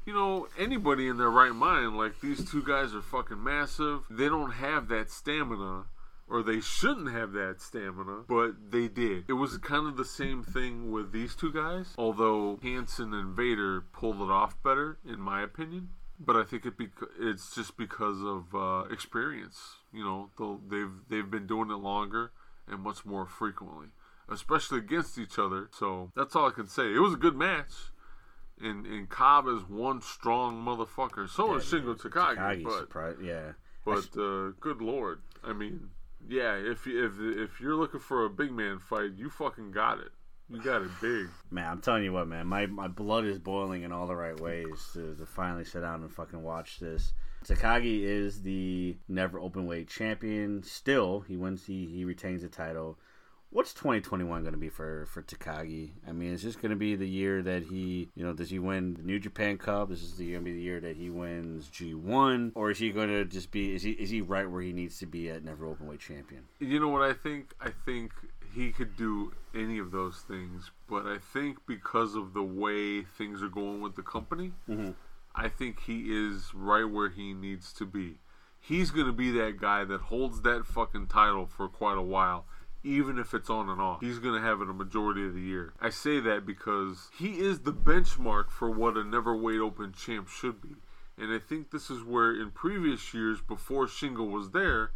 you 0.06 0.14
know 0.14 0.48
anybody 0.58 1.08
in 1.08 1.18
their 1.18 1.30
right 1.30 1.54
mind 1.54 1.98
like 1.98 2.22
these 2.22 2.50
two 2.50 2.64
guys 2.64 2.94
are 2.94 3.02
fucking 3.02 3.44
massive. 3.44 4.02
They 4.10 4.26
don't 4.26 4.52
have 4.52 4.88
that 4.90 5.10
stamina 5.10 5.86
or 6.28 6.42
they 6.42 6.60
shouldn't 6.60 7.12
have 7.12 7.34
that 7.34 7.62
stamina 7.62 8.24
but 8.28 8.72
they 8.72 8.88
did. 8.88 9.26
It 9.28 9.34
was 9.34 9.58
kind 9.58 9.88
of 9.88 9.98
the 9.98 10.06
same 10.06 10.44
thing 10.44 10.92
with 10.92 11.12
these 11.12 11.36
two 11.36 11.52
guys 11.52 11.94
although 11.98 12.60
Hansen 12.62 13.14
and 13.14 13.36
Vader 13.36 13.82
pulled 13.82 14.22
it 14.22 14.30
off 14.32 14.62
better 14.64 14.98
in 15.08 15.20
my 15.20 15.42
opinion. 15.42 15.90
But 16.18 16.38
I 16.38 16.44
think 16.44 16.66
it 16.66 16.74
it's 17.20 17.54
just 17.54 17.76
because 17.76 18.22
of 18.22 18.56
uh, 18.56 18.86
experience 18.92 19.78
you 19.92 20.04
know? 20.04 20.30
They've 20.70 20.92
they've 21.10 21.30
been 21.30 21.48
doing 21.48 21.72
it 21.72 21.76
longer 21.76 22.32
and 22.68 22.82
much 22.82 23.06
more 23.06 23.26
frequently 23.26 23.88
especially 24.28 24.80
against 24.80 25.20
each 25.20 25.38
other. 25.38 25.70
So 25.72 26.12
that's 26.16 26.36
all 26.36 26.48
I 26.48 26.52
can 26.52 26.68
say. 26.68 26.94
It 26.94 27.00
was 27.00 27.14
a 27.14 27.18
good 27.18 27.36
match 27.36 27.92
and 28.62 28.86
and 28.86 29.10
Cobb 29.10 29.48
is 29.48 29.62
one 29.68 30.02
strong 30.02 30.64
motherfucker. 30.64 31.30
So 31.30 31.56
is 31.56 31.66
Shingo 31.66 32.00
Takagi, 32.00 32.38
Kagi's 32.38 32.64
but 32.64 32.80
surprised. 32.80 33.22
Yeah. 33.22 33.52
but 33.84 34.08
uh, 34.18 34.52
good 34.60 34.82
lord, 34.82 35.22
I 35.44 35.54
mean, 35.54 35.90
yeah, 36.28 36.56
if 36.56 36.88
if 36.88 37.14
if 37.20 37.60
you're 37.60 37.76
looking 37.76 38.00
for 38.00 38.26
a 38.26 38.30
big 38.30 38.52
man 38.52 38.80
fight, 38.80 39.12
you 39.18 39.30
fucking 39.30 39.72
got 39.72 40.00
it. 40.00 40.12
You 40.50 40.62
got 40.62 40.84
it 40.84 40.92
big. 41.02 41.28
Man, 41.52 41.68
I'm 41.68 41.82
telling 41.82 42.04
you 42.04 42.14
what, 42.14 42.28
man, 42.28 42.46
my, 42.46 42.68
my 42.68 42.88
blood 42.88 43.26
is 43.26 43.40
boiling 43.40 43.82
in 43.82 43.92
all 43.92 44.06
the 44.06 44.16
right 44.16 44.40
ways 44.40 44.90
to, 44.94 45.16
to 45.16 45.26
finally 45.26 45.66
sit 45.66 45.82
down 45.82 46.04
and 46.04 46.12
fucking 46.12 46.42
watch 46.42 46.80
this. 46.80 47.14
Takagi 47.46 48.04
is 48.04 48.42
the 48.42 48.98
never 49.08 49.40
open 49.40 49.66
weight 49.66 49.88
champion. 49.88 50.64
Still, 50.64 51.22
he 51.22 51.38
wins. 51.38 51.66
He 51.66 51.86
he 51.86 52.06
retains 52.06 52.42
the 52.42 52.48
title. 52.48 52.98
What's 53.56 53.74
2021 53.74 54.42
going 54.42 54.52
to 54.52 54.60
be 54.60 54.68
for 54.68 55.06
for 55.06 55.22
Takagi? 55.22 55.92
I 56.06 56.12
mean, 56.12 56.34
is 56.34 56.44
this 56.44 56.58
going 56.58 56.72
to 56.72 56.76
be 56.76 56.98
the 56.98 57.08
year 57.08 57.42
that 57.42 57.64
he, 57.64 58.10
you 58.14 58.26
know, 58.26 58.34
does 58.34 58.50
he 58.50 58.60
win 58.60 58.96
the 58.96 59.02
New 59.02 59.18
Japan 59.18 59.58
Cup? 59.58 59.92
Is 59.92 60.02
this 60.02 60.20
going 60.20 60.34
to 60.34 60.40
be 60.42 60.52
the 60.52 60.62
year 60.62 60.82
that 60.82 60.98
he 60.98 61.10
wins 61.10 61.70
G1, 61.70 62.52
or 62.54 62.70
is 62.70 62.80
he 62.80 62.92
going 62.92 63.08
to 63.08 63.24
just 63.24 63.52
be? 63.52 63.74
Is 63.74 63.82
he 63.82 63.92
is 63.92 64.10
he 64.10 64.20
right 64.20 64.52
where 64.52 64.62
he 64.62 64.74
needs 64.74 65.00
to 65.00 65.06
be 65.06 65.30
at 65.30 65.46
never 65.46 65.66
open 65.66 65.88
weight 65.88 66.02
champion? 66.02 66.44
You 66.60 66.82
know 66.82 66.90
what 66.90 67.02
I 67.02 67.14
think? 67.14 67.54
I 67.62 67.70
think 67.86 68.12
he 68.54 68.74
could 68.74 68.98
do 68.98 69.32
any 69.56 69.80
of 69.80 69.92
those 69.92 70.18
things, 70.28 70.72
but 70.90 71.06
I 71.06 71.20
think 71.20 71.60
because 71.66 72.14
of 72.14 72.34
the 72.34 72.44
way 72.44 73.04
things 73.04 73.42
are 73.42 73.48
going 73.48 73.80
with 73.80 73.96
the 73.96 74.04
company, 74.04 74.52
mm-hmm. 74.70 74.92
I 75.34 75.48
think 75.48 75.84
he 75.84 76.08
is 76.08 76.54
right 76.54 76.84
where 76.84 77.08
he 77.08 77.34
needs 77.34 77.72
to 77.76 77.86
be. 77.86 78.18
He's 78.60 78.92
going 78.92 79.06
to 79.06 79.14
be 79.14 79.32
that 79.32 79.62
guy 79.62 79.86
that 79.86 80.02
holds 80.02 80.42
that 80.42 80.66
fucking 80.66 81.08
title 81.08 81.46
for 81.46 81.70
quite 81.70 81.98
a 81.98 82.02
while, 82.02 82.48
even 82.86 83.18
if 83.18 83.34
it's 83.34 83.50
on 83.50 83.68
and 83.70 83.82
off. 83.82 84.00
He's 84.02 84.20
going 84.20 84.40
to 84.40 84.48
have 84.48 84.62
it 84.62 84.70
a 84.70 84.74
majority 84.74 85.26
of 85.26 85.34
the 85.34 85.42
year. 85.42 85.74
I 85.82 85.90
say 85.90 86.20
that 86.22 86.46
because 86.46 87.10
he 87.18 87.40
is 87.40 87.60
the 87.60 87.74
benchmark 87.74 88.50
for 88.52 88.70
what 88.70 88.96
a 88.96 89.04
never 89.04 89.36
weight 89.36 89.60
open 89.60 89.92
champ 89.94 90.30
should 90.30 90.62
be. 90.62 90.76
And 91.18 91.34
I 91.34 91.40
think 91.40 91.72
this 91.72 91.90
is 91.90 92.04
where 92.04 92.32
in 92.32 92.52
previous 92.52 93.14
years, 93.14 93.40
before 93.42 93.88
Shingo 93.88 94.30
was 94.30 94.52
there, 94.52 94.92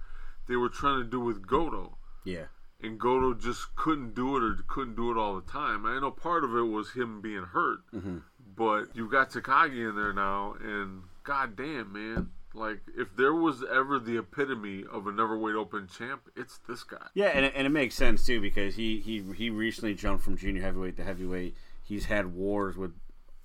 they 0.47 0.55
were 0.55 0.69
trying 0.69 1.01
to 1.03 1.09
do 1.09 1.19
with 1.19 1.47
Goto 1.47 1.97
Yeah. 2.23 2.45
and 2.81 2.99
Goto 2.99 3.33
just 3.33 3.75
couldn't 3.75 4.15
do 4.15 4.35
it 4.37 4.43
or 4.43 4.57
couldn't 4.67 4.95
do 4.95 5.11
it 5.11 5.17
all 5.17 5.35
the 5.35 5.51
time. 5.51 5.85
I 5.85 5.99
know 5.99 6.11
part 6.11 6.43
of 6.43 6.55
it 6.55 6.63
was 6.63 6.91
him 6.91 7.21
being 7.21 7.43
hurt, 7.43 7.79
mm-hmm. 7.93 8.17
but 8.55 8.85
you've 8.93 9.11
got 9.11 9.31
Takagi 9.31 9.89
in 9.89 9.95
there 9.95 10.13
now, 10.13 10.55
and 10.61 11.03
goddamn, 11.23 11.93
man, 11.93 12.31
like 12.53 12.79
if 12.97 13.15
there 13.15 13.33
was 13.33 13.63
ever 13.63 13.99
the 13.99 14.17
epitome 14.17 14.83
of 14.91 15.07
a 15.07 15.11
never 15.11 15.37
weight 15.37 15.55
open 15.55 15.87
champ, 15.87 16.21
it's 16.35 16.59
this 16.67 16.83
guy. 16.83 17.07
Yeah, 17.13 17.27
and 17.27 17.45
it, 17.45 17.53
and 17.55 17.67
it 17.67 17.69
makes 17.69 17.95
sense 17.95 18.25
too 18.25 18.41
because 18.41 18.75
he, 18.75 18.99
he 18.99 19.23
he 19.35 19.49
recently 19.49 19.93
jumped 19.93 20.23
from 20.23 20.37
junior 20.37 20.61
heavyweight 20.61 20.97
to 20.97 21.03
heavyweight. 21.03 21.55
He's 21.83 22.05
had 22.05 22.33
wars 22.33 22.75
with 22.75 22.93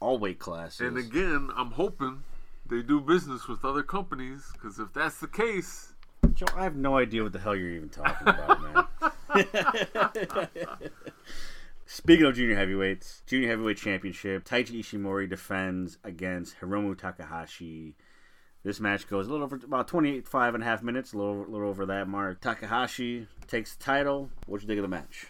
all 0.01 0.19
weight 0.19 0.39
classes. 0.39 0.81
And 0.81 0.99
again, 0.99 1.51
I'm 1.57 1.73
hoping 1.73 2.23
they 2.67 2.83
do 2.83 3.01
business 3.01 3.47
with 3.49 3.65
other 3.65 3.83
companies 3.83 4.51
because 4.53 4.79
if 4.79 4.93
that's 4.93 5.19
the 5.19 5.29
case, 5.29 5.93
Joe, 6.33 6.47
I 6.57 6.65
have 6.65 6.77
no 6.77 6.97
idea 6.97 7.23
what 7.23 7.33
the 7.33 7.39
hell 7.39 7.55
you're 7.55 7.71
even 7.71 7.91
talking 7.91 8.29
about, 8.29 8.63
man. 8.63 8.87
Speaking 11.87 12.25
of 12.27 12.35
junior 12.35 12.57
heavyweights, 12.57 13.23
junior 13.27 13.49
heavyweight 13.49 13.77
championship, 13.77 14.45
Taiji 14.45 14.81
Ishimori 14.81 15.29
defends 15.29 15.99
against 16.03 16.59
Hiromu 16.61 16.97
Takahashi. 16.97 17.95
This 18.65 18.81
match 18.81 19.07
goes 19.07 19.29
a 19.29 19.31
little 19.31 19.45
over 19.45 19.57
about 19.57 19.89
28, 19.89 20.27
five 20.27 20.55
and 20.55 20.65
a 20.65 20.67
half 20.67 20.83
minutes, 20.83 21.13
a 21.13 21.19
little, 21.19 21.45
little 21.47 21.69
over 21.69 21.85
that 21.85 22.09
mark. 22.09 22.41
Takahashi 22.41 23.29
takes 23.47 23.77
the 23.77 23.85
title. 23.85 24.31
What'd 24.47 24.63
you 24.63 24.67
think 24.69 24.79
of 24.79 24.91
the 24.91 24.97
match? 24.97 25.27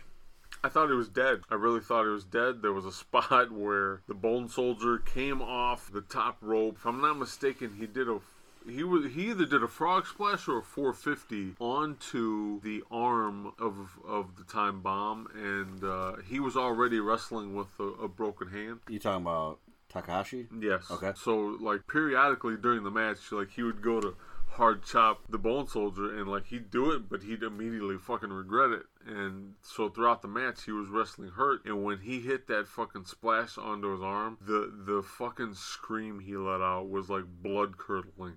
I 0.62 0.68
thought 0.68 0.90
it 0.90 0.94
was 0.94 1.08
dead. 1.08 1.40
I 1.50 1.56
really 1.56 1.80
thought 1.80 2.06
it 2.06 2.10
was 2.10 2.24
dead. 2.24 2.62
There 2.62 2.72
was 2.72 2.86
a 2.86 2.92
spot 3.04 3.50
where 3.50 4.02
the 4.06 4.14
Bone 4.14 4.48
Soldier 4.48 4.98
came 4.98 5.42
off 5.42 5.92
the 5.92 6.00
top 6.00 6.38
rope. 6.40 6.76
If 6.76 6.86
I'm 6.86 7.00
not 7.00 7.18
mistaken, 7.18 7.74
he 7.78 7.86
did 7.86 8.08
a 8.08 8.20
he 8.68 8.82
was 8.82 9.12
he 9.12 9.30
either 9.30 9.44
did 9.44 9.62
a 9.62 9.68
frog 9.68 10.06
splash 10.06 10.48
or 10.48 10.58
a 10.58 10.62
450 10.62 11.56
onto 11.58 12.60
the 12.62 12.82
arm 12.90 13.52
of 13.58 13.98
of 14.06 14.36
the 14.36 14.44
time 14.44 14.80
bomb, 14.80 15.28
and 15.34 15.84
uh, 15.84 16.16
he 16.26 16.40
was 16.40 16.56
already 16.56 17.00
wrestling 17.00 17.54
with 17.54 17.68
a, 17.78 18.04
a 18.04 18.08
broken 18.08 18.48
hand. 18.48 18.80
You 18.88 18.98
talking 18.98 19.22
about 19.22 19.58
Takahashi? 19.94 20.48
Yes. 20.60 20.90
Okay. 20.90 21.12
So 21.16 21.56
like 21.60 21.86
periodically 21.86 22.56
during 22.56 22.82
the 22.84 22.90
match, 22.90 23.32
like 23.32 23.52
he 23.52 23.62
would 23.62 23.80
go 23.80 24.00
to 24.00 24.16
hard 24.48 24.84
chop 24.84 25.20
the 25.28 25.38
Bone 25.38 25.66
Soldier, 25.66 26.16
and 26.18 26.28
like 26.28 26.46
he'd 26.46 26.70
do 26.70 26.90
it, 26.90 27.08
but 27.08 27.22
he'd 27.22 27.42
immediately 27.42 27.96
fucking 27.96 28.30
regret 28.30 28.70
it. 28.70 28.86
And 29.06 29.54
so 29.62 29.88
throughout 29.88 30.22
the 30.22 30.28
match, 30.28 30.64
he 30.64 30.72
was 30.72 30.88
wrestling 30.88 31.30
hurt, 31.30 31.64
and 31.64 31.84
when 31.84 31.98
he 31.98 32.20
hit 32.20 32.46
that 32.48 32.66
fucking 32.66 33.04
splash 33.06 33.56
onto 33.56 33.92
his 33.92 34.02
arm, 34.02 34.38
the 34.44 34.72
the 34.86 35.02
fucking 35.02 35.54
scream 35.54 36.20
he 36.20 36.36
let 36.36 36.60
out 36.60 36.88
was 36.88 37.08
like 37.08 37.24
blood 37.42 37.78
curdling. 37.78 38.34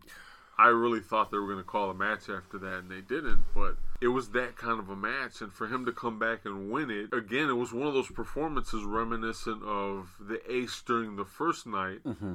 I 0.60 0.68
really 0.68 1.01
thought 1.01 1.30
they 1.30 1.38
were 1.38 1.45
going 1.45 1.60
to 1.60 1.64
call 1.64 1.91
a 1.91 1.93
match 1.93 2.30
after 2.30 2.58
that, 2.58 2.80
and 2.80 2.89
they 2.89 3.01
didn't. 3.01 3.43
But 3.53 3.78
it 4.01 4.08
was 4.08 4.30
that 4.30 4.55
kind 4.55 4.80
of 4.80 4.89
a 4.89 4.95
match, 4.95 5.41
and 5.41 5.53
for 5.53 5.68
him 5.68 5.86
to 5.86 5.91
come 5.91 6.18
back 6.18 6.45
and 6.45 6.72
win 6.72 6.89
it 6.89 7.14
again, 7.14 7.49
it 7.49 7.53
was 7.53 7.74
one 7.74 7.88
of 7.88 7.93
those 7.93 8.10
performances 8.10 8.84
reminiscent 8.84 9.62
of 9.64 10.16
the 10.20 10.39
Ace 10.51 10.82
during 10.86 11.16
the 11.16 11.26
first 11.26 11.68
night, 11.68 12.03
mm-hmm. 12.03 12.34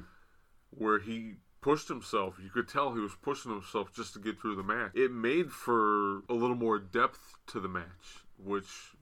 where 0.71 1.01
he 1.01 1.35
pushed 1.61 1.89
himself. 1.89 2.37
You 2.43 2.51
could 2.51 2.69
tell 2.69 2.93
he 2.93 3.01
was 3.01 3.17
pushing 3.23 3.53
himself 3.53 3.93
just 3.93 4.13
to 4.15 4.21
get 4.21 4.41
through 4.41 4.57
the 4.57 4.63
match. 4.63 4.93
It 4.95 5.11
made 5.11 5.51
for 5.51 6.19
a 6.29 6.35
little 6.35 6.57
more 6.57 6.79
depth 6.79 7.39
to 7.49 7.61
the 7.61 7.69
match, 7.69 8.25
which 8.37 8.93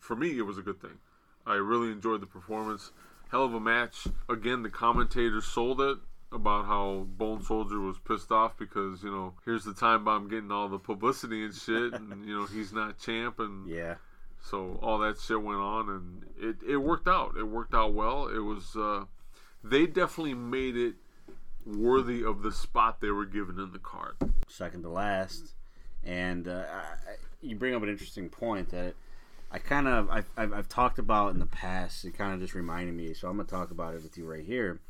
for 0.00 0.16
me 0.16 0.38
it 0.38 0.46
was 0.46 0.58
a 0.58 0.62
good 0.62 0.80
thing. 0.80 0.98
I 1.46 1.54
really 1.54 1.92
enjoyed 1.92 2.22
the 2.22 2.26
performance. 2.26 2.90
Hell 3.30 3.44
of 3.44 3.54
a 3.54 3.60
match. 3.60 4.06
Again, 4.28 4.62
the 4.62 4.70
commentators 4.70 5.44
sold 5.44 5.80
it 5.80 5.98
about 6.34 6.66
how 6.66 7.06
Bone 7.16 7.42
Soldier 7.42 7.80
was 7.80 7.98
pissed 7.98 8.30
off 8.32 8.56
because, 8.58 9.02
you 9.02 9.10
know, 9.10 9.34
here's 9.44 9.64
the 9.64 9.74
time 9.74 10.04
bomb 10.04 10.28
getting 10.28 10.50
all 10.50 10.68
the 10.68 10.78
publicity 10.78 11.44
and 11.44 11.54
shit 11.54 11.92
and 11.94 12.24
you 12.26 12.36
know, 12.38 12.46
he's 12.46 12.72
not 12.72 12.98
champ 12.98 13.38
and 13.38 13.66
Yeah. 13.68 13.94
so 14.40 14.78
all 14.82 14.98
that 14.98 15.18
shit 15.18 15.40
went 15.42 15.60
on, 15.60 15.88
and 15.88 16.24
it, 16.38 16.56
it 16.68 16.76
worked 16.78 17.08
out. 17.08 17.36
It 17.38 17.44
worked 17.44 17.74
out 17.74 17.94
well. 17.94 18.28
It 18.28 18.40
was 18.40 18.76
uh, 18.76 19.04
they 19.62 19.86
definitely 19.86 20.34
made 20.34 20.76
it 20.76 20.94
worthy 21.66 22.22
of 22.24 22.42
the 22.42 22.52
spot 22.52 23.00
they 23.00 23.10
were 23.10 23.24
given 23.24 23.58
in 23.58 23.72
the 23.72 23.78
card. 23.78 24.16
second 24.48 24.82
to 24.82 24.88
last. 24.90 25.54
And 26.02 26.46
uh, 26.48 26.64
I, 26.70 27.14
you 27.40 27.56
bring 27.56 27.74
up 27.74 27.82
an 27.82 27.88
interesting 27.88 28.28
point 28.28 28.68
that 28.70 28.94
I 29.50 29.58
kind 29.58 29.88
of 29.88 30.10
I've, 30.10 30.28
I've, 30.36 30.52
I've 30.52 30.68
talked 30.68 30.98
about 30.98 31.32
in 31.32 31.38
the 31.38 31.46
past. 31.46 32.04
It 32.04 32.12
kind 32.18 32.34
of 32.34 32.40
just 32.40 32.54
reminded 32.54 32.94
me, 32.94 33.14
so 33.14 33.28
I'm 33.28 33.36
gonna 33.36 33.48
talk 33.48 33.70
about 33.70 33.94
it 33.94 34.02
with 34.02 34.18
you 34.18 34.26
right 34.30 34.44
here. 34.44 34.80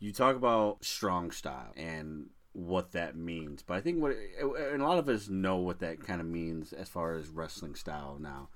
You 0.00 0.12
talk 0.12 0.36
about 0.36 0.84
strong 0.84 1.30
style 1.30 1.72
and 1.76 2.26
what 2.52 2.92
that 2.92 3.16
means, 3.16 3.62
but 3.62 3.74
I 3.74 3.80
think 3.80 4.00
what 4.02 4.12
and 4.12 4.82
a 4.82 4.84
lot 4.84 4.98
of 4.98 5.08
us 5.08 5.28
know 5.28 5.56
what 5.56 5.80
that 5.80 6.00
kind 6.04 6.20
of 6.20 6.26
means 6.26 6.72
as 6.72 6.88
far 6.88 7.14
as 7.14 7.28
wrestling 7.28 7.74
style 7.74 8.16
now. 8.20 8.48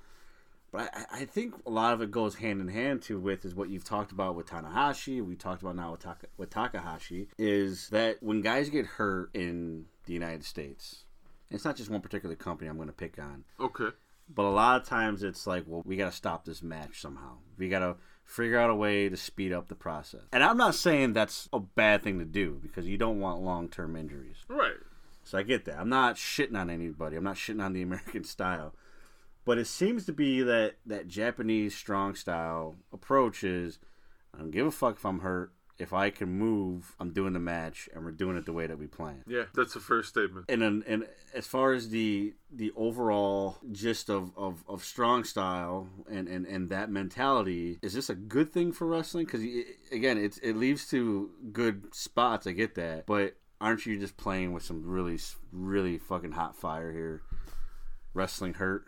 But 0.73 0.91
I, 0.95 1.21
I 1.21 1.25
think 1.27 1.55
a 1.67 1.71
lot 1.71 1.93
of 1.93 2.01
it 2.01 2.11
goes 2.11 2.37
hand 2.37 2.61
in 2.61 2.69
hand 2.69 3.03
to 3.03 3.19
with 3.19 3.45
is 3.45 3.55
what 3.55 3.69
you've 3.69 3.85
talked 3.85 4.11
about 4.11 4.35
with 4.35 4.47
Tanahashi. 4.47 5.23
We 5.25 5.37
talked 5.37 5.61
about 5.63 5.77
now 5.77 5.91
with, 5.93 6.01
Taka, 6.01 6.27
with 6.39 6.49
Takahashi 6.51 7.29
is 7.39 7.89
that 7.91 8.23
when 8.23 8.41
guys 8.41 8.71
get 8.71 8.87
hurt 8.87 9.31
in 9.35 9.85
the 10.07 10.15
United 10.15 10.45
States, 10.45 11.05
it's 11.51 11.65
not 11.67 11.77
just 11.77 11.91
one 11.91 12.01
particular 12.01 12.35
company 12.35 12.71
I'm 12.71 12.77
going 12.77 12.89
to 12.89 12.95
pick 12.95 13.19
on, 13.19 13.45
Okay. 13.61 13.91
but 14.35 14.45
a 14.45 14.49
lot 14.51 14.81
of 14.81 14.89
times 14.89 15.23
it's 15.23 15.47
like, 15.47 15.65
well, 15.67 15.83
we 15.85 15.97
got 15.97 16.11
to 16.11 16.17
stop 16.17 16.47
this 16.47 16.63
match 16.63 17.01
somehow. 17.03 17.37
We 17.59 17.69
got 17.69 17.81
to 17.81 17.97
figure 18.33 18.59
out 18.59 18.71
a 18.71 18.75
way 18.75 19.09
to 19.09 19.17
speed 19.17 19.53
up 19.53 19.69
the 19.69 19.75
process. 19.75 20.23
And 20.33 20.43
I'm 20.43 20.57
not 20.57 20.75
saying 20.75 21.13
that's 21.13 21.49
a 21.53 21.61
bad 21.61 22.03
thing 22.03 22.19
to 22.19 22.25
do 22.25 22.59
because 22.63 22.89
you 22.89 22.97
don't 22.97 23.21
want 23.21 23.43
long 23.43 23.69
term 23.69 23.95
injuries. 23.95 24.37
Right. 24.49 24.77
So 25.25 25.39
I 25.39 25.43
get 25.43 25.67
that. 25.67 25.79
I'm 25.79 25.89
not 25.89 26.17
shitting 26.17 26.59
on 26.59 26.71
anybody. 26.71 27.17
I'm 27.17 27.25
not 27.25 27.37
shitting 27.37 27.63
on 27.63 27.75
the 27.75 27.83
American 27.89 28.25
style. 28.25 28.75
But 29.45 29.59
it 29.59 29.67
seems 29.67 30.07
to 30.07 30.13
be 30.13 30.43
that 30.43 30.75
that 30.87 31.09
Japanese 31.09 31.75
strong 31.75 32.15
style 32.15 32.77
approach 32.93 33.45
is 33.45 33.79
I 34.35 34.39
don't 34.39 34.51
give 34.51 34.67
a 34.67 34.71
fuck 34.71 34.97
if 34.97 35.05
I'm 35.05 35.21
hurt. 35.21 35.53
If 35.83 35.93
I 35.93 36.11
can 36.11 36.29
move, 36.29 36.95
I'm 37.01 37.13
doing 37.13 37.33
the 37.33 37.41
match, 37.41 37.89
and 37.93 38.05
we're 38.05 38.13
doing 38.13 38.37
it 38.37 38.47
the 38.47 38.53
way 38.53 38.69
that 38.69 38.79
we 38.79 38.87
plan. 38.87 39.25
Yeah, 39.27 39.47
that's 39.53 39.75
the 39.75 39.81
first 39.81 40.11
statement. 40.11 40.47
And 40.49 40.63
and, 40.63 40.85
and 40.87 41.09
as 41.35 41.49
far 41.49 41.73
as 41.73 41.89
the 41.89 42.35
the 42.53 42.71
overall 42.77 43.59
gist 43.73 44.09
of, 44.09 44.31
of, 44.37 44.63
of 44.69 44.85
strong 44.85 45.25
style 45.25 45.89
and, 46.09 46.29
and, 46.29 46.47
and 46.47 46.71
that 46.71 46.89
mentality, 46.89 47.81
is 47.83 47.95
this 47.95 48.09
a 48.09 48.15
good 48.15 48.53
thing 48.53 48.71
for 48.71 48.87
wrestling? 48.87 49.25
Because 49.25 49.43
again, 49.91 50.19
it's 50.19 50.39
it 50.39 50.57
leads 50.57 50.89
to 50.91 51.31
good 51.53 51.93
spots. 51.93 52.47
I 52.47 52.53
get 52.53 52.77
that, 52.77 53.07
but 53.07 53.35
aren't 53.61 53.85
you 53.85 53.99
just 53.99 54.17
playing 54.17 54.53
with 54.53 54.63
some 54.63 54.87
really 54.87 55.19
really 55.51 55.99
fucking 55.99 56.33
hot 56.33 56.57
fire 56.57 56.93
here? 56.93 57.23
Wrestling 58.15 58.55
hurt 58.55 58.87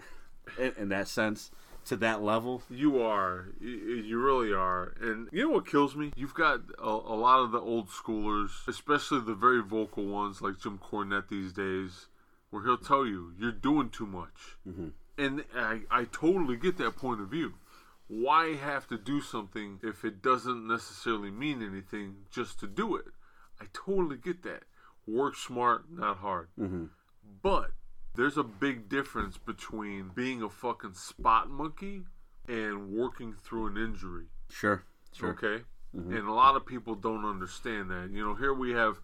in, 0.61 0.73
in 0.79 0.89
that 0.91 1.09
sense 1.09 1.51
to 1.87 1.97
that 1.97 2.23
level. 2.23 2.63
You 2.71 3.01
are. 3.01 3.49
You, 3.61 4.19
really 4.19 4.53
are. 4.53 4.95
And 5.01 5.29
you 5.33 5.45
know 5.45 5.55
what 5.55 5.67
kills 5.67 5.95
me? 5.95 6.13
You've 6.17 6.35
got 6.35 6.61
a, 6.79 6.89
a, 6.89 7.17
lot 7.17 7.41
of 7.41 7.53
the 7.53 7.61
old 7.61 7.89
schoolers, 7.89 8.67
especially 8.67 9.21
the 9.21 9.35
very 9.35 9.63
vocal 9.63 10.07
ones 10.07 10.41
like 10.41 10.61
Jim 10.61 10.79
Cornette 10.79 11.29
these 11.29 11.53
days, 11.53 12.07
where 12.51 12.63
he'll 12.63 12.79
tell 12.79 13.07
you, 13.07 13.33
you're 13.39 13.53
doing 13.53 13.91
too 13.91 14.07
much. 14.07 14.57
Mm-hmm. 14.69 14.89
And 15.17 15.45
I, 15.55 15.81
I 15.91 16.05
totally 16.05 16.57
get 16.57 16.79
that 16.79 16.97
point 16.97 17.21
of 17.21 17.29
view. 17.29 17.55
Why 18.09 18.55
have 18.55 18.87
to 18.89 18.99
do 18.99 19.21
something 19.21 19.81
if 19.83 20.05
it 20.05 20.23
doesn't 20.23 20.67
necessarily 20.67 21.31
mean 21.31 21.63
anything 21.63 22.17
just 22.31 22.61
to 22.61 22.67
do 22.67 22.97
it? 22.97 23.07
I 23.61 23.67
totally 23.73 24.17
get 24.17 24.43
that. 24.43 24.65
Work 25.07 25.37
smart, 25.37 25.85
not 25.91 26.19
hard. 26.19 26.49
Mm-hmm. 26.59 26.87
But 27.43 27.71
there's 28.15 28.37
a 28.37 28.43
big 28.45 28.89
difference 28.89 29.39
between 29.39 30.11
being 30.15 30.43
a 30.43 30.49
fucking 30.49 30.95
spot 30.95 31.51
monkey 31.51 32.05
and 32.49 32.91
working 32.91 33.33
through 33.35 33.67
an 33.67 33.77
injury. 33.77 34.27
Sure. 34.51 34.83
Sure. 35.13 35.31
Okay. 35.31 35.65
Mhm. 35.95 36.19
And 36.19 36.29
a 36.29 36.33
lot 36.33 36.57
of 36.57 36.67
people 36.67 36.95
don't 36.95 37.25
understand 37.25 37.91
that. 37.91 38.11
You 38.11 38.25
know, 38.25 38.35
here 38.35 38.53
we 38.53 38.73
have 38.73 39.01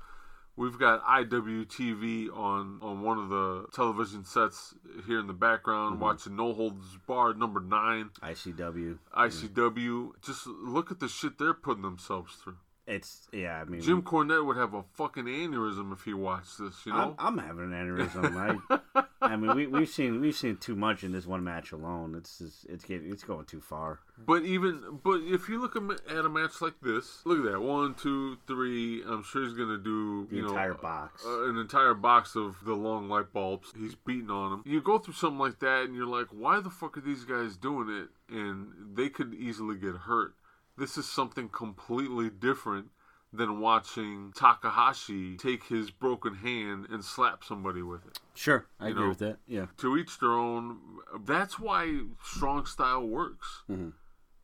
we've 0.56 0.78
got 0.78 1.02
IWTV 1.04 2.28
on 2.30 2.78
on 2.82 3.00
one 3.02 3.18
of 3.18 3.28
the 3.28 3.66
television 3.72 4.24
sets 4.24 4.74
here 5.06 5.18
in 5.18 5.26
the 5.26 5.32
background 5.32 5.96
Mhm. 5.96 6.00
watching 6.00 6.36
No 6.36 6.52
Holds 6.52 6.96
Barred 7.06 7.38
number 7.38 7.60
9 7.60 8.10
ICW. 8.22 8.98
ICW. 9.14 10.14
Just 10.20 10.46
look 10.46 10.90
at 10.90 11.00
the 11.00 11.08
shit 11.08 11.38
they're 11.38 11.54
putting 11.54 11.82
themselves 11.82 12.34
through. 12.36 12.58
It's 12.90 13.28
yeah. 13.32 13.60
I 13.60 13.64
mean, 13.64 13.80
Jim 13.80 14.02
Cornette 14.02 14.44
would 14.44 14.56
have 14.56 14.74
a 14.74 14.82
fucking 14.94 15.24
aneurysm 15.24 15.92
if 15.92 16.04
he 16.04 16.12
watched 16.12 16.58
this, 16.58 16.84
you 16.84 16.92
know? 16.92 17.14
I'm, 17.18 17.38
I'm 17.38 17.46
having 17.46 17.72
an 17.72 17.72
aneurysm. 17.72 18.80
I, 18.94 19.04
I 19.22 19.36
mean, 19.36 19.54
we, 19.54 19.66
we've 19.68 19.88
seen 19.88 20.20
we've 20.20 20.34
seen 20.34 20.56
too 20.56 20.74
much 20.74 21.04
in 21.04 21.12
this 21.12 21.24
one 21.24 21.44
match 21.44 21.70
alone. 21.70 22.16
It's 22.16 22.38
just, 22.38 22.66
it's 22.68 22.84
getting 22.84 23.12
it's 23.12 23.22
going 23.22 23.44
too 23.44 23.60
far. 23.60 24.00
But 24.18 24.42
even 24.42 24.98
but 25.04 25.20
if 25.22 25.48
you 25.48 25.60
look 25.60 25.76
at 25.76 26.24
a 26.24 26.28
match 26.28 26.60
like 26.60 26.80
this, 26.82 27.20
look 27.24 27.38
at 27.38 27.52
that 27.52 27.60
one, 27.60 27.94
two, 27.94 28.38
three. 28.48 29.02
I'm 29.06 29.22
sure 29.22 29.44
he's 29.44 29.54
gonna 29.54 29.78
do 29.78 30.26
The 30.28 30.36
you 30.36 30.42
know 30.42 30.48
entire 30.48 30.74
box. 30.74 31.24
uh, 31.24 31.48
an 31.48 31.58
entire 31.58 31.94
box 31.94 32.34
of 32.34 32.56
the 32.64 32.74
long 32.74 33.08
light 33.08 33.32
bulbs. 33.32 33.72
He's 33.78 33.94
beating 33.94 34.30
on 34.30 34.50
them. 34.50 34.62
You 34.66 34.80
go 34.80 34.98
through 34.98 35.14
something 35.14 35.38
like 35.38 35.60
that, 35.60 35.84
and 35.84 35.94
you're 35.94 36.06
like, 36.06 36.26
why 36.32 36.60
the 36.60 36.70
fuck 36.70 36.98
are 36.98 37.02
these 37.02 37.24
guys 37.24 37.56
doing 37.56 37.88
it? 37.88 38.08
And 38.34 38.96
they 38.96 39.08
could 39.08 39.32
easily 39.34 39.76
get 39.76 39.94
hurt. 39.94 40.34
This 40.80 40.96
is 40.96 41.06
something 41.06 41.50
completely 41.50 42.30
different 42.30 42.86
than 43.34 43.60
watching 43.60 44.32
Takahashi 44.34 45.36
take 45.36 45.64
his 45.64 45.90
broken 45.90 46.36
hand 46.36 46.86
and 46.88 47.04
slap 47.04 47.44
somebody 47.44 47.82
with 47.82 48.06
it. 48.06 48.18
Sure, 48.34 48.64
I 48.80 48.86
You 48.86 48.90
agree 48.92 49.02
know, 49.02 49.08
with 49.10 49.18
that. 49.18 49.36
Yeah. 49.46 49.66
To 49.76 49.98
each 49.98 50.18
their 50.20 50.32
own. 50.32 50.78
That's 51.26 51.58
why 51.58 52.00
strong 52.24 52.64
style 52.64 53.06
works. 53.06 53.62
Mhm. 53.68 53.92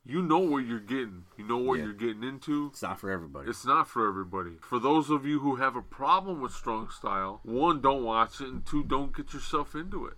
You 0.05 0.21
know 0.21 0.37
what 0.37 0.59
you're 0.59 0.79
getting. 0.79 1.25
You 1.37 1.43
know 1.45 1.57
what 1.57 1.79
Yeah. 1.79 1.85
you're 1.85 1.93
getting 1.93 2.23
into. 2.23 2.67
It's 2.67 2.83
not 2.83 2.99
for 2.99 3.09
everybody. 3.09 3.49
It's 3.49 3.65
not 3.65 3.87
for 3.87 4.07
everybody. 4.07 4.59
For 4.61 4.77
those 4.77 5.09
of 5.09 5.25
you 5.25 5.39
who 5.39 5.55
have 5.55 5.75
a 5.75 5.81
problem 5.81 6.39
with 6.39 6.53
strong 6.53 6.89
style, 6.91 7.39
one, 7.43 7.81
don't 7.81 8.03
watch 8.03 8.39
it, 8.41 8.47
and 8.49 8.63
two, 8.63 8.83
don't 8.83 9.13
get 9.13 9.33
yourself 9.33 9.73
into 9.75 10.05
it. 10.05 10.17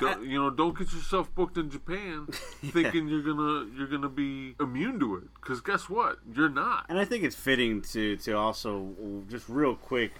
Don't- 0.00 0.24
you 0.26 0.38
know, 0.38 0.50
don't 0.50 0.76
get 0.78 0.92
yourself 0.92 1.34
booked 1.34 1.56
in 1.56 1.70
Japan 1.70 2.26
thinking 2.64 3.08
you're 3.08 3.22
gonna 3.22 3.66
you're 3.76 3.86
gonna 3.86 4.08
be 4.08 4.54
immune 4.60 5.00
to 5.00 5.16
it. 5.16 5.24
Because 5.34 5.60
guess 5.60 5.88
what? 5.88 6.18
You're 6.34 6.48
not. 6.50 6.86
And 6.88 6.98
I 6.98 7.04
think 7.04 7.24
it's 7.24 7.36
fitting 7.36 7.80
to 7.92 8.16
to 8.18 8.32
also 8.32 8.90
just 9.30 9.48
real 9.48 9.74
quick 9.74 10.12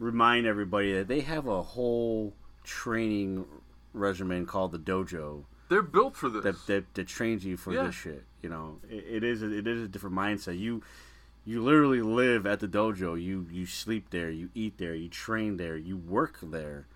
remind 0.00 0.46
everybody 0.46 0.92
that 0.94 1.06
they 1.08 1.20
have 1.20 1.46
a 1.46 1.62
whole 1.62 2.32
training 2.64 3.44
regimen 3.92 4.44
called 4.46 4.72
the 4.72 4.78
dojo 4.78 5.44
They're 5.68 5.82
built 5.82 6.16
for 6.16 6.28
this. 6.28 6.42
that 6.42 6.66
that, 6.66 6.94
that 6.94 7.06
trains 7.06 7.44
you 7.44 7.56
for 7.56 7.72
Yeah. 7.72 7.84
this 7.84 7.94
shit. 7.94 8.24
You 8.42 8.48
know, 8.50 8.80
it, 8.90 9.04
it 9.08 9.24
is 9.24 9.42
a, 9.42 9.56
it 9.56 9.66
is 9.66 9.82
a 9.84 9.88
different 9.88 10.16
mindset. 10.16 10.58
You 10.58 10.82
you 11.46 11.62
literally 11.62 12.00
live 12.02 12.46
at 12.46 12.58
the 12.60 12.66
dojo. 12.68 13.22
You 13.22 13.46
you 13.52 13.66
sleep 13.66 14.10
there. 14.10 14.30
You 14.30 14.48
eat 14.54 14.78
there. 14.78 14.94
You 14.94 15.08
train 15.08 15.56
there. 15.56 15.76
You 15.76 15.96
work 15.96 16.38
there. 16.42 16.86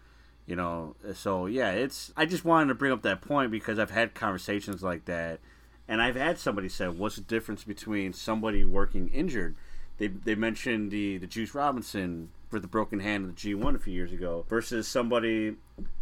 You 0.49 0.57
know, 0.57 0.97
so 1.13 1.45
yeah, 1.45 1.73
it's. 1.73 2.11
I 2.17 2.25
just 2.25 2.43
wanted 2.43 2.69
to 2.69 2.75
bring 2.75 2.91
up 2.91 3.03
that 3.03 3.21
point 3.21 3.51
because 3.51 3.79
I've 3.79 3.91
had 3.91 4.15
conversations 4.15 4.83
like 4.83 5.05
that, 5.05 5.41
and 5.87 6.01
I've 6.01 6.17
had 6.17 6.39
somebody 6.39 6.71
say, 6.71 6.89
"What's 6.89 7.17
the 7.17 7.21
difference 7.21 7.65
between 7.65 8.15
somebody 8.15 8.65
working 8.65 9.09
injured?" 9.09 9.57
They 9.99 10.07
they 10.07 10.35
mentioned 10.35 10.91
the 10.91 11.19
the 11.19 11.27
Juice 11.27 11.55
Robinson 11.55 12.31
for 12.49 12.59
the 12.59 12.67
broken 12.67 13.01
hand 13.01 13.29
of 13.29 13.37
the 13.37 13.55
G1 13.55 13.75
a 13.75 13.79
few 13.79 13.93
years 13.93 14.13
ago 14.13 14.45
versus 14.49 14.89
somebody 14.89 15.57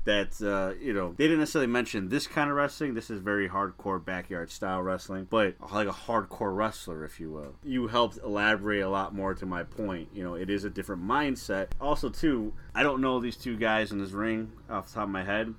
that 0.04 0.40
uh, 0.40 0.78
you 0.80 0.92
know 0.92 1.14
they 1.16 1.24
didn't 1.24 1.40
necessarily 1.40 1.66
mention 1.66 2.08
this 2.08 2.26
kind 2.26 2.50
of 2.50 2.56
wrestling. 2.56 2.94
This 2.94 3.10
is 3.10 3.20
very 3.20 3.48
hardcore 3.48 4.02
backyard 4.02 4.50
style 4.50 4.82
wrestling, 4.82 5.26
but 5.28 5.56
like 5.72 5.88
a 5.88 5.92
hardcore 5.92 6.54
wrestler, 6.54 7.04
if 7.04 7.20
you 7.20 7.30
will. 7.30 7.54
You 7.64 7.88
helped 7.88 8.18
elaborate 8.18 8.82
a 8.82 8.88
lot 8.88 9.14
more 9.14 9.34
to 9.34 9.46
my 9.46 9.64
point. 9.64 10.08
You 10.14 10.24
know, 10.24 10.34
it 10.34 10.48
is 10.48 10.64
a 10.64 10.70
different 10.70 11.04
mindset. 11.04 11.68
Also, 11.80 12.08
too, 12.08 12.54
I 12.74 12.82
don't 12.82 13.00
know 13.00 13.20
these 13.20 13.36
two 13.36 13.56
guys 13.56 13.92
in 13.92 13.98
this 13.98 14.12
ring 14.12 14.52
off 14.70 14.88
the 14.88 14.94
top 14.94 15.04
of 15.04 15.10
my 15.10 15.24
head. 15.24 15.54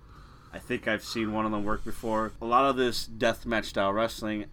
I 0.53 0.59
think 0.59 0.87
I've 0.87 1.03
seen 1.03 1.33
one 1.33 1.45
of 1.45 1.51
them 1.51 1.65
work 1.65 1.83
before. 1.83 2.31
A 2.41 2.45
lot 2.45 2.65
of 2.65 2.77
this 2.77 3.07
deathmatch 3.07 3.65
style 3.65 3.93
wrestling, 3.93 4.45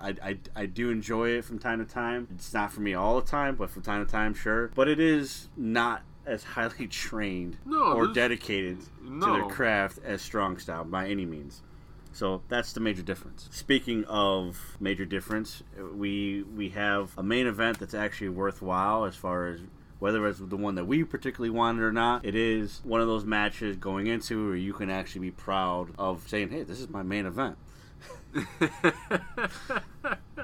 I, 0.00 0.14
I, 0.22 0.38
I, 0.54 0.66
do 0.66 0.90
enjoy 0.90 1.30
it 1.30 1.44
from 1.44 1.58
time 1.58 1.84
to 1.84 1.92
time. 1.92 2.28
It's 2.34 2.52
not 2.52 2.72
for 2.72 2.80
me 2.80 2.94
all 2.94 3.20
the 3.20 3.26
time, 3.26 3.56
but 3.56 3.70
from 3.70 3.82
time 3.82 4.04
to 4.04 4.10
time, 4.10 4.34
sure. 4.34 4.68
But 4.74 4.88
it 4.88 5.00
is 5.00 5.48
not 5.56 6.02
as 6.26 6.44
highly 6.44 6.86
trained 6.90 7.56
No, 7.64 7.92
or 7.92 8.08
dedicated 8.08 8.80
to 9.04 9.20
their 9.20 9.44
craft 9.44 9.98
as 10.04 10.22
strong 10.22 10.58
style 10.58 10.84
by 10.84 11.08
any 11.08 11.24
means. 11.24 11.62
So 12.12 12.40
that's 12.48 12.72
the 12.72 12.80
major 12.80 13.02
difference. 13.02 13.46
Speaking 13.52 14.04
of 14.06 14.78
major 14.80 15.04
difference, 15.04 15.62
we 15.94 16.44
we 16.44 16.70
have 16.70 17.10
a 17.18 17.22
main 17.22 17.46
event 17.46 17.78
that's 17.78 17.92
actually 17.92 18.30
worthwhile 18.30 19.04
as 19.04 19.14
far 19.14 19.48
as 19.48 19.60
whether 19.98 20.26
it's 20.26 20.38
the 20.38 20.56
one 20.56 20.74
that 20.76 20.86
we 20.86 21.04
particularly 21.04 21.50
wanted 21.50 21.82
or 21.82 21.92
not. 21.92 22.24
It 22.24 22.34
is 22.34 22.80
one 22.84 23.02
of 23.02 23.06
those 23.06 23.24
matches 23.24 23.76
going 23.76 24.06
into 24.06 24.46
where 24.48 24.56
you 24.56 24.72
can 24.72 24.88
actually 24.88 25.22
be 25.22 25.30
proud 25.30 25.90
of 25.98 26.26
saying, 26.26 26.50
"Hey, 26.50 26.62
this 26.62 26.80
is 26.80 26.88
my 26.88 27.02
main 27.02 27.26
event." 27.26 27.58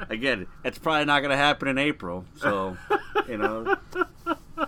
Again, 0.09 0.47
it's 0.65 0.79
probably 0.79 1.05
not 1.05 1.21
going 1.21 1.31
to 1.31 1.37
happen 1.37 1.69
in 1.69 1.79
April, 1.79 2.25
so 2.37 2.77
you 3.29 3.39
know. 3.39 3.77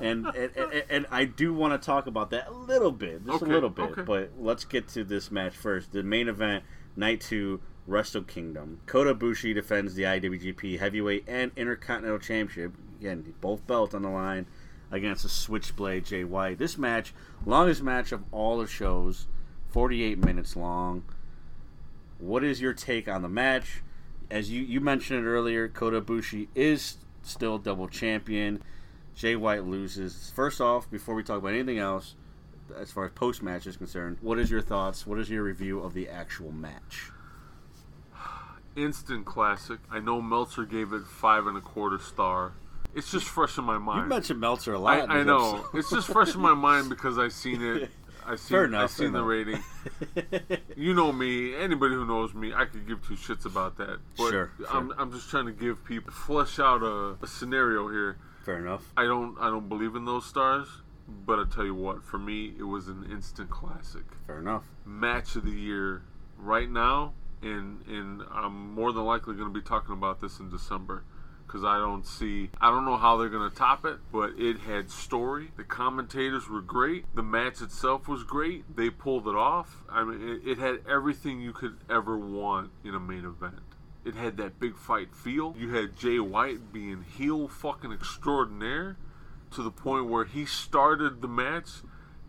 And 0.00 0.26
and, 0.26 0.50
and, 0.56 0.84
and 0.90 1.06
I 1.10 1.24
do 1.24 1.52
want 1.54 1.80
to 1.80 1.84
talk 1.84 2.06
about 2.06 2.30
that 2.30 2.48
a 2.48 2.52
little 2.52 2.92
bit, 2.92 3.24
just 3.26 3.42
Okay, 3.42 3.50
a 3.50 3.54
little 3.54 3.70
bit. 3.70 3.90
okay. 3.90 4.02
But 4.02 4.30
let's 4.38 4.64
get 4.64 4.88
to 4.88 5.04
this 5.04 5.30
match 5.30 5.56
first. 5.56 5.92
The 5.92 6.02
main 6.02 6.28
event, 6.28 6.64
night 6.96 7.20
two, 7.20 7.60
Wrestle 7.86 8.22
Kingdom. 8.22 8.80
Kota 8.86 9.14
Ibushi 9.14 9.54
defends 9.54 9.94
the 9.94 10.04
IWGP 10.04 10.78
Heavyweight 10.78 11.24
and 11.28 11.52
Intercontinental 11.56 12.18
Championship. 12.18 12.72
Again, 13.00 13.34
both 13.40 13.66
belts 13.66 13.94
on 13.94 14.02
the 14.02 14.08
line 14.08 14.46
against 14.90 15.22
the 15.24 15.28
Switchblade 15.28 16.04
Jay 16.06 16.24
White. 16.24 16.58
This 16.58 16.78
match, 16.78 17.12
longest 17.44 17.82
match 17.82 18.12
of 18.12 18.22
all 18.32 18.58
the 18.58 18.66
shows, 18.66 19.26
48 19.70 20.18
minutes 20.18 20.56
long. 20.56 21.04
What 22.24 22.42
is 22.42 22.58
your 22.58 22.72
take 22.72 23.06
on 23.06 23.20
the 23.20 23.28
match? 23.28 23.82
As 24.30 24.50
you, 24.50 24.62
you 24.62 24.80
mentioned 24.80 25.24
it 25.24 25.28
earlier, 25.28 25.68
Kota 25.68 26.00
Ibushi 26.00 26.48
is 26.54 26.96
still 27.22 27.58
double 27.58 27.86
champion. 27.86 28.62
Jay 29.14 29.36
White 29.36 29.64
loses. 29.64 30.32
First 30.34 30.58
off, 30.58 30.90
before 30.90 31.14
we 31.14 31.22
talk 31.22 31.38
about 31.38 31.48
anything 31.52 31.78
else, 31.78 32.14
as 32.74 32.90
far 32.90 33.04
as 33.04 33.12
post 33.12 33.42
match 33.42 33.66
is 33.66 33.76
concerned, 33.76 34.16
what 34.22 34.38
is 34.38 34.50
your 34.50 34.62
thoughts? 34.62 35.06
What 35.06 35.18
is 35.18 35.28
your 35.28 35.42
review 35.42 35.80
of 35.80 35.92
the 35.92 36.08
actual 36.08 36.50
match? 36.50 37.10
Instant 38.74 39.26
classic. 39.26 39.80
I 39.90 40.00
know 40.00 40.22
Meltzer 40.22 40.64
gave 40.64 40.94
it 40.94 41.02
five 41.06 41.46
and 41.46 41.58
a 41.58 41.60
quarter 41.60 41.98
star. 41.98 42.54
It's 42.94 43.10
just 43.12 43.26
fresh 43.26 43.58
in 43.58 43.64
my 43.64 43.76
mind. 43.76 44.04
You 44.04 44.08
mentioned 44.08 44.40
Meltzer 44.40 44.72
a 44.72 44.78
lot. 44.78 45.04
in 45.04 45.10
I 45.10 45.22
know. 45.24 45.66
it's 45.74 45.90
just 45.90 46.08
fresh 46.08 46.34
in 46.34 46.40
my 46.40 46.54
mind 46.54 46.88
because 46.88 47.18
I've 47.18 47.34
seen 47.34 47.60
it. 47.62 47.90
I 48.26 48.36
seen. 48.36 48.56
Fair 48.56 48.64
enough, 48.64 48.82
I 48.82 48.86
seen 48.86 49.12
the 49.12 49.18
enough. 49.24 49.28
rating. 49.28 49.62
you 50.76 50.94
know 50.94 51.12
me. 51.12 51.54
Anybody 51.54 51.94
who 51.94 52.06
knows 52.06 52.34
me, 52.34 52.52
I 52.54 52.64
could 52.64 52.86
give 52.86 53.06
two 53.06 53.14
shits 53.14 53.44
about 53.44 53.76
that. 53.78 53.98
But 54.16 54.30
Sure, 54.30 54.50
I'm, 54.70 54.88
sure. 54.88 54.96
I'm 54.98 55.12
just 55.12 55.28
trying 55.30 55.46
to 55.46 55.52
give 55.52 55.84
people 55.84 56.12
flesh 56.12 56.58
out 56.58 56.82
a, 56.82 57.16
a 57.22 57.26
scenario 57.26 57.88
here. 57.88 58.18
Fair 58.44 58.58
enough. 58.58 58.82
I 58.96 59.04
don't. 59.04 59.36
I 59.40 59.48
don't 59.48 59.68
believe 59.68 59.94
in 59.94 60.04
those 60.04 60.26
stars. 60.26 60.68
but 61.08 61.38
I 61.38 61.44
tell 61.44 61.64
you 61.64 61.74
what, 61.74 62.02
for 62.04 62.18
me, 62.18 62.54
it 62.58 62.62
was 62.64 62.88
an 62.88 63.06
instant 63.10 63.50
classic. 63.50 64.04
Fair 64.26 64.38
enough. 64.40 64.64
Match 64.86 65.36
of 65.36 65.44
the 65.44 65.50
year 65.52 66.02
right 66.38 66.68
now, 66.70 67.12
and 67.42 67.84
and 67.86 68.22
I'm 68.32 68.74
more 68.74 68.92
than 68.92 69.04
likely 69.04 69.34
going 69.34 69.52
to 69.52 69.60
be 69.60 69.64
talking 69.66 69.92
about 69.92 70.20
this 70.20 70.38
in 70.40 70.48
December 70.50 71.04
because 71.54 71.64
I 71.64 71.78
don't 71.78 72.04
see, 72.04 72.50
I 72.60 72.68
don't 72.68 72.84
know 72.84 72.96
how 72.96 73.16
they're 73.16 73.28
going 73.28 73.48
to 73.48 73.54
top 73.54 73.84
it, 73.84 73.98
but 74.10 74.32
it 74.36 74.58
had 74.58 74.90
story. 74.90 75.52
The 75.56 75.62
commentators 75.62 76.48
were 76.48 76.60
great. 76.60 77.04
The 77.14 77.22
match 77.22 77.62
itself 77.62 78.08
was 78.08 78.24
great. 78.24 78.76
They 78.76 78.90
pulled 78.90 79.28
it 79.28 79.36
off. 79.36 79.84
I 79.88 80.02
mean, 80.02 80.40
it, 80.44 80.50
it 80.50 80.58
had 80.58 80.80
everything 80.90 81.40
you 81.40 81.52
could 81.52 81.76
ever 81.88 82.18
want 82.18 82.72
in 82.82 82.96
a 82.96 82.98
main 82.98 83.24
event. 83.24 83.62
It 84.04 84.16
had 84.16 84.36
that 84.38 84.58
big 84.58 84.76
fight 84.76 85.14
feel. 85.14 85.54
You 85.56 85.72
had 85.76 85.96
Jay 85.96 86.18
White 86.18 86.72
being 86.72 87.04
heel 87.16 87.46
fucking 87.46 87.92
extraordinaire 87.92 88.96
to 89.52 89.62
the 89.62 89.70
point 89.70 90.06
where 90.06 90.24
he 90.24 90.46
started 90.46 91.22
the 91.22 91.28
match 91.28 91.68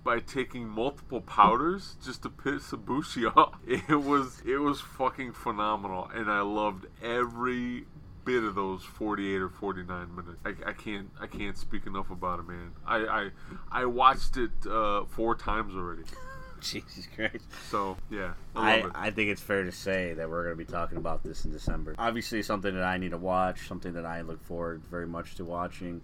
by 0.03 0.19
taking 0.19 0.69
multiple 0.69 1.19
powders 1.19 1.97
just 2.05 2.21
to 2.21 2.29
piss 2.29 2.69
Ibushi 2.69 3.25
off. 3.35 3.55
It 3.65 3.89
was 3.89 4.43
it 4.45 4.57
was 4.57 4.81
fucking 4.81 5.33
phenomenal, 5.33 6.11
and 6.13 6.29
I 6.29 6.41
loved 6.41 6.85
every 7.03 7.85
bit 8.25 8.43
of 8.43 8.55
those 8.55 8.83
48 8.83 9.41
or 9.41 9.49
49 9.49 10.15
minutes. 10.15 10.37
I, 10.43 10.69
I 10.69 10.73
can't 10.73 11.09
I 11.21 11.27
can't 11.27 11.57
speak 11.57 11.85
enough 11.85 12.09
about 12.09 12.39
it, 12.39 12.47
man. 12.47 12.71
I 12.85 12.97
I, 12.97 13.29
I 13.71 13.85
watched 13.85 14.35
it 14.37 14.51
uh, 14.69 15.05
four 15.05 15.35
times 15.35 15.75
already. 15.75 16.03
Jesus 16.59 17.07
Christ. 17.15 17.45
So 17.69 17.95
yeah, 18.09 18.33
I 18.55 18.81
I. 18.81 19.07
I 19.07 19.11
think 19.11 19.29
it's 19.29 19.41
fair 19.41 19.63
to 19.63 19.71
say 19.71 20.13
that 20.13 20.29
we're 20.29 20.43
going 20.43 20.57
to 20.57 20.65
be 20.65 20.69
talking 20.69 20.97
about 20.97 21.23
this 21.23 21.45
in 21.45 21.51
December. 21.51 21.95
Obviously, 21.97 22.41
something 22.41 22.73
that 22.73 22.83
I 22.83 22.97
need 22.97 23.11
to 23.11 23.17
watch, 23.17 23.67
something 23.67 23.93
that 23.93 24.05
I 24.05 24.21
look 24.21 24.43
forward 24.43 24.81
very 24.89 25.07
much 25.07 25.35
to 25.35 25.45
watching. 25.45 26.01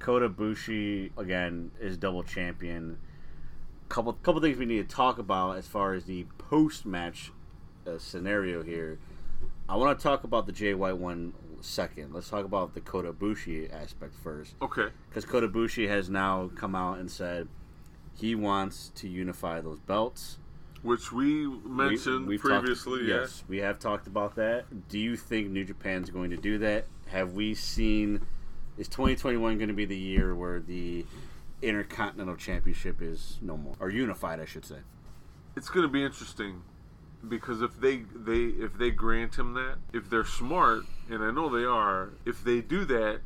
Kota 0.00 0.28
Ibushi 0.28 1.10
again 1.16 1.70
is 1.80 1.96
double 1.96 2.22
champion. 2.24 2.98
Couple 3.88 4.12
couple 4.14 4.40
things 4.40 4.58
we 4.58 4.66
need 4.66 4.88
to 4.88 4.94
talk 4.94 5.18
about 5.18 5.56
as 5.56 5.66
far 5.66 5.94
as 5.94 6.04
the 6.04 6.26
post 6.36 6.84
match 6.84 7.30
uh, 7.86 7.98
scenario 7.98 8.62
here. 8.62 8.98
I 9.68 9.76
want 9.76 9.98
to 9.98 10.02
talk 10.02 10.24
about 10.24 10.46
the 10.46 10.52
Jay 10.52 10.74
White 10.74 10.96
one 10.96 11.34
second. 11.60 12.12
Let's 12.14 12.28
talk 12.30 12.44
about 12.44 12.74
the 12.74 12.80
Kota 12.80 13.12
Ibushi 13.12 13.72
aspect 13.72 14.14
first 14.14 14.54
okay. 14.62 14.88
because 15.08 15.24
Kota 15.24 15.48
Ibushi 15.48 15.88
has 15.88 16.08
now 16.08 16.50
come 16.54 16.74
out 16.74 16.98
and 16.98 17.10
said 17.10 17.48
he 18.16 18.34
wants 18.34 18.90
to 18.96 19.08
unify 19.08 19.60
those 19.60 19.78
belts. 19.80 20.38
Which 20.82 21.12
we 21.12 21.46
We- 21.46 21.58
mentioned 21.68 22.26
we've 22.28 22.40
talked- 22.40 22.60
previously. 22.64 23.06
yes, 23.08 23.42
we 23.48 23.58
have 23.58 23.78
talked 23.78 24.06
about 24.06 24.36
that. 24.36 24.88
Do 24.88 24.98
you 24.98 25.16
think 25.16 25.50
New 25.50 25.64
Japan's 25.64 26.08
going 26.10 26.30
to 26.30 26.36
do 26.36 26.56
that? 26.58 26.86
Have 27.08 27.32
we 27.34 27.54
seen? 27.54 28.20
Is 28.78 28.86
2021 28.88 29.58
going 29.58 29.68
to 29.68 29.74
be 29.74 29.84
the 29.84 29.96
year 29.98 30.34
where 30.36 30.60
the 30.60 31.04
Intercontinental 31.62 32.36
Championship 32.36 33.02
is 33.02 33.38
no 33.42 33.56
more, 33.56 33.74
or 33.80 33.90
unified, 33.90 34.40
I 34.40 34.44
should 34.44 34.64
say? 34.64 34.78
it's 35.56 35.68
going 35.68 35.82
to 35.82 35.88
be 35.92 36.04
interesting 36.04 36.62
because 37.26 37.62
if 37.62 37.80
they 37.80 37.98
they 38.14 38.62
if 38.62 38.78
they 38.78 38.90
grant 38.90 39.36
him 39.36 39.54
that, 39.54 39.76
if 39.92 40.08
they're 40.08 40.24
smart, 40.24 40.84
and 41.10 41.22
I 41.22 41.30
know 41.30 41.48
they 41.48 41.64
are, 41.64 42.10
if 42.24 42.44
they 42.44 42.60
do 42.60 42.84
that, 42.86 43.20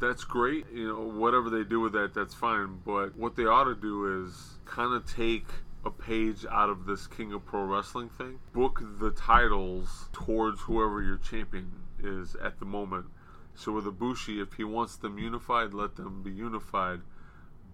that's 0.00 0.24
great. 0.24 0.66
You 0.72 0.88
know, 0.88 1.00
whatever 1.00 1.50
they 1.50 1.64
do 1.64 1.80
with 1.80 1.92
that, 1.92 2.14
that's 2.14 2.34
fine. 2.34 2.80
But 2.84 3.16
what 3.16 3.36
they 3.36 3.44
ought 3.44 3.64
to 3.64 3.74
do 3.74 4.24
is 4.24 4.58
kind 4.64 4.94
of 4.94 5.12
take 5.12 5.46
a 5.84 5.90
page 5.90 6.46
out 6.50 6.70
of 6.70 6.86
this 6.86 7.06
King 7.06 7.32
of 7.32 7.44
Pro 7.44 7.64
Wrestling 7.64 8.08
thing. 8.10 8.38
Book 8.52 8.82
the 9.00 9.10
titles 9.10 10.08
towards 10.12 10.60
whoever 10.62 11.02
your 11.02 11.16
champion 11.16 11.72
is 12.02 12.36
at 12.36 12.58
the 12.58 12.64
moment. 12.64 13.06
So 13.54 13.72
with 13.72 13.84
Ibushi, 13.84 14.40
if 14.40 14.54
he 14.54 14.64
wants 14.64 14.96
them 14.96 15.18
unified, 15.18 15.74
let 15.74 15.96
them 15.96 16.22
be 16.22 16.30
unified. 16.30 17.00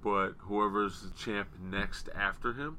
But 0.02 0.34
whoever's 0.38 1.02
the 1.02 1.10
champ 1.10 1.48
next 1.60 2.08
after 2.14 2.52
him, 2.52 2.78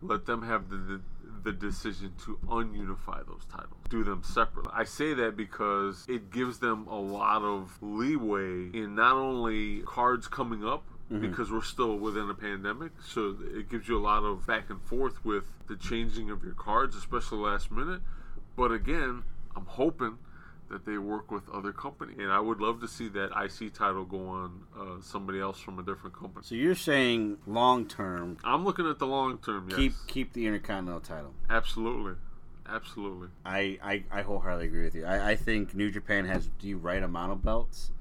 let 0.00 0.26
them 0.26 0.42
have 0.42 0.68
the, 0.68 0.76
the 0.76 1.00
the 1.42 1.52
decision 1.52 2.12
to 2.24 2.38
ununify 2.48 3.26
those 3.26 3.44
titles, 3.50 3.80
do 3.88 4.04
them 4.04 4.22
separately. 4.24 4.72
I 4.74 4.84
say 4.84 5.14
that 5.14 5.36
because 5.36 6.06
it 6.08 6.30
gives 6.30 6.58
them 6.58 6.86
a 6.86 6.98
lot 6.98 7.42
of 7.42 7.76
leeway 7.80 8.70
in 8.72 8.94
not 8.94 9.16
only 9.16 9.80
cards 9.82 10.28
coming 10.28 10.64
up. 10.64 10.84
Mm-hmm. 11.10 11.28
Because 11.28 11.50
we're 11.52 11.60
still 11.60 11.98
within 11.98 12.30
a 12.30 12.34
pandemic, 12.34 12.92
so 13.06 13.36
it 13.54 13.68
gives 13.68 13.86
you 13.86 13.98
a 13.98 14.00
lot 14.00 14.24
of 14.24 14.46
back 14.46 14.70
and 14.70 14.80
forth 14.80 15.22
with 15.22 15.44
the 15.66 15.76
changing 15.76 16.30
of 16.30 16.42
your 16.42 16.54
cards, 16.54 16.96
especially 16.96 17.36
last 17.36 17.70
minute. 17.70 18.00
But 18.56 18.72
again, 18.72 19.24
I'm 19.54 19.66
hoping 19.66 20.16
that 20.72 20.86
they 20.86 20.96
work 20.96 21.30
with 21.30 21.48
other 21.50 21.70
company, 21.70 22.14
and 22.18 22.32
I 22.32 22.40
would 22.40 22.58
love 22.58 22.80
to 22.80 22.88
see 22.88 23.08
that 23.10 23.30
IC 23.36 23.74
title 23.74 24.04
go 24.04 24.26
on 24.26 24.62
uh, 24.76 25.02
somebody 25.02 25.38
else 25.38 25.60
from 25.60 25.78
a 25.78 25.82
different 25.82 26.18
company. 26.18 26.44
So 26.44 26.54
you're 26.54 26.74
saying 26.74 27.36
long 27.46 27.86
term, 27.86 28.38
I'm 28.42 28.64
looking 28.64 28.88
at 28.88 28.98
the 28.98 29.06
long 29.06 29.38
term. 29.38 29.68
Yes, 29.68 29.78
keep 29.78 29.92
keep 30.06 30.32
the 30.32 30.46
Intercontinental 30.46 31.00
title. 31.00 31.34
absolutely, 31.50 32.14
absolutely. 32.66 33.28
I, 33.44 33.78
I, 33.82 34.04
I 34.10 34.22
wholeheartedly 34.22 34.66
agree 34.66 34.84
with 34.84 34.94
you. 34.94 35.04
I, 35.04 35.32
I 35.32 35.36
think 35.36 35.74
New 35.74 35.90
Japan 35.90 36.24
has 36.24 36.48
the 36.62 36.74
right 36.74 37.02
amount 37.02 37.32
of 37.32 37.44
belts 37.44 37.92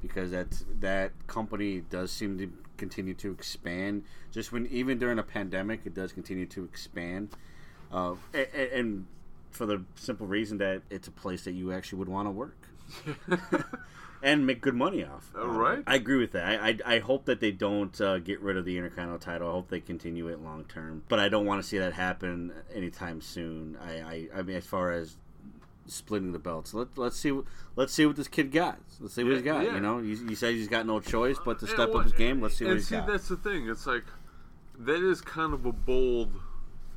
because 0.00 0.30
that 0.30 0.48
that 0.80 1.12
company 1.26 1.82
does 1.90 2.10
seem 2.10 2.38
to 2.38 2.50
continue 2.78 3.14
to 3.14 3.30
expand. 3.30 4.04
Just 4.32 4.52
when 4.52 4.66
even 4.68 4.98
during 4.98 5.18
a 5.18 5.22
pandemic, 5.22 5.82
it 5.84 5.94
does 5.94 6.12
continue 6.12 6.46
to 6.46 6.64
expand, 6.64 7.28
uh, 7.92 8.14
and, 8.32 8.48
and 8.72 9.06
for 9.56 9.66
the 9.66 9.82
simple 9.96 10.26
reason 10.26 10.58
that 10.58 10.82
it's 10.90 11.08
a 11.08 11.12
place 11.12 11.44
that 11.44 11.52
you 11.52 11.72
actually 11.72 11.98
would 11.98 12.08
want 12.08 12.26
to 12.26 12.30
work. 12.30 12.56
and 14.22 14.46
make 14.46 14.60
good 14.60 14.74
money 14.74 15.04
off. 15.04 15.30
All 15.36 15.42
Uh, 15.50 15.58
right. 15.58 15.82
I 15.86 15.96
agree 15.96 16.18
with 16.18 16.32
that. 16.32 16.44
I, 16.60 16.68
I, 16.68 16.78
I 16.96 16.98
hope 17.00 17.26
that 17.26 17.40
they 17.40 17.52
don't 17.52 17.98
uh, 18.00 18.18
get 18.18 18.40
rid 18.40 18.56
of 18.56 18.64
the 18.64 18.76
Intercontinental 18.76 19.18
title. 19.18 19.48
I 19.48 19.52
hope 19.52 19.68
they 19.68 19.80
continue 19.80 20.28
it 20.28 20.40
long 20.40 20.64
term. 20.64 21.02
But 21.08 21.18
I 21.18 21.28
don't 21.28 21.46
want 21.46 21.62
to 21.62 21.68
see 21.68 21.78
that 21.78 21.92
happen 21.92 22.52
anytime 22.74 23.20
soon. 23.20 23.76
I, 23.84 24.00
I, 24.00 24.28
I 24.38 24.42
mean, 24.42 24.56
as 24.56 24.66
far 24.66 24.92
as 24.92 25.16
splitting 25.86 26.32
the 26.32 26.38
belts, 26.38 26.74
let 26.74 26.96
let's 26.98 27.16
see 27.16 27.30
what- 27.30 27.44
let's 27.76 27.92
see 27.92 28.06
what 28.06 28.16
this 28.16 28.26
kid 28.28 28.50
got. 28.50 28.78
Let's 29.00 29.14
see 29.14 29.22
what 29.22 29.34
he's 29.34 29.42
Yeah, 29.44 29.52
got. 29.52 29.64
yeah. 29.66 29.74
You 29.74 29.80
know, 29.80 29.98
he, 29.98 30.16
he 30.16 30.34
says 30.34 30.54
he's 30.54 30.68
got 30.68 30.86
no 30.86 30.98
choice 31.00 31.36
but 31.44 31.58
to 31.60 31.66
And 31.66 31.74
step 31.74 31.88
what- 31.90 31.98
up 31.98 32.02
his 32.04 32.12
game. 32.12 32.40
Let's 32.40 32.56
see 32.56 32.64
what 32.64 32.70
and 32.72 32.78
he's 32.80 32.88
see, 32.88 32.96
got. 32.96 33.06
that's 33.06 33.28
the 33.28 33.36
thing. 33.36 33.68
It's 33.68 33.86
like 33.86 34.04
that 34.78 35.02
is 35.02 35.20
kind 35.20 35.52
of 35.54 35.64
a 35.66 35.72
bold 35.72 36.32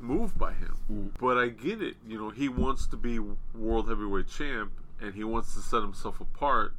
move 0.00 0.36
by 0.38 0.52
him, 0.52 0.76
Mm. 0.90 1.10
but 1.18 1.36
I 1.38 1.48
get 1.48 1.80
it. 1.82 1.96
You 2.06 2.18
know, 2.18 2.30
he 2.30 2.48
wants 2.48 2.86
to 2.88 2.96
be 2.96 3.18
world 3.18 3.88
heavyweight 3.88 4.28
champ, 4.28 4.72
and 5.00 5.14
he 5.14 5.24
wants 5.24 5.54
to 5.54 5.60
set 5.60 5.82
himself 5.82 6.20
apart. 6.20 6.74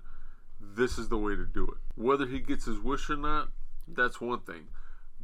This 0.60 0.98
is 0.98 1.10
the 1.10 1.18
way 1.18 1.36
to 1.36 1.46
do 1.46 1.66
it. 1.66 1.78
Whether 1.96 2.26
he 2.28 2.40
gets 2.40 2.66
his 2.66 2.80
wish 2.80 3.10
or 3.10 3.18
not, 3.18 3.50
that's 3.88 4.20
one 4.22 4.40
thing. 4.42 4.68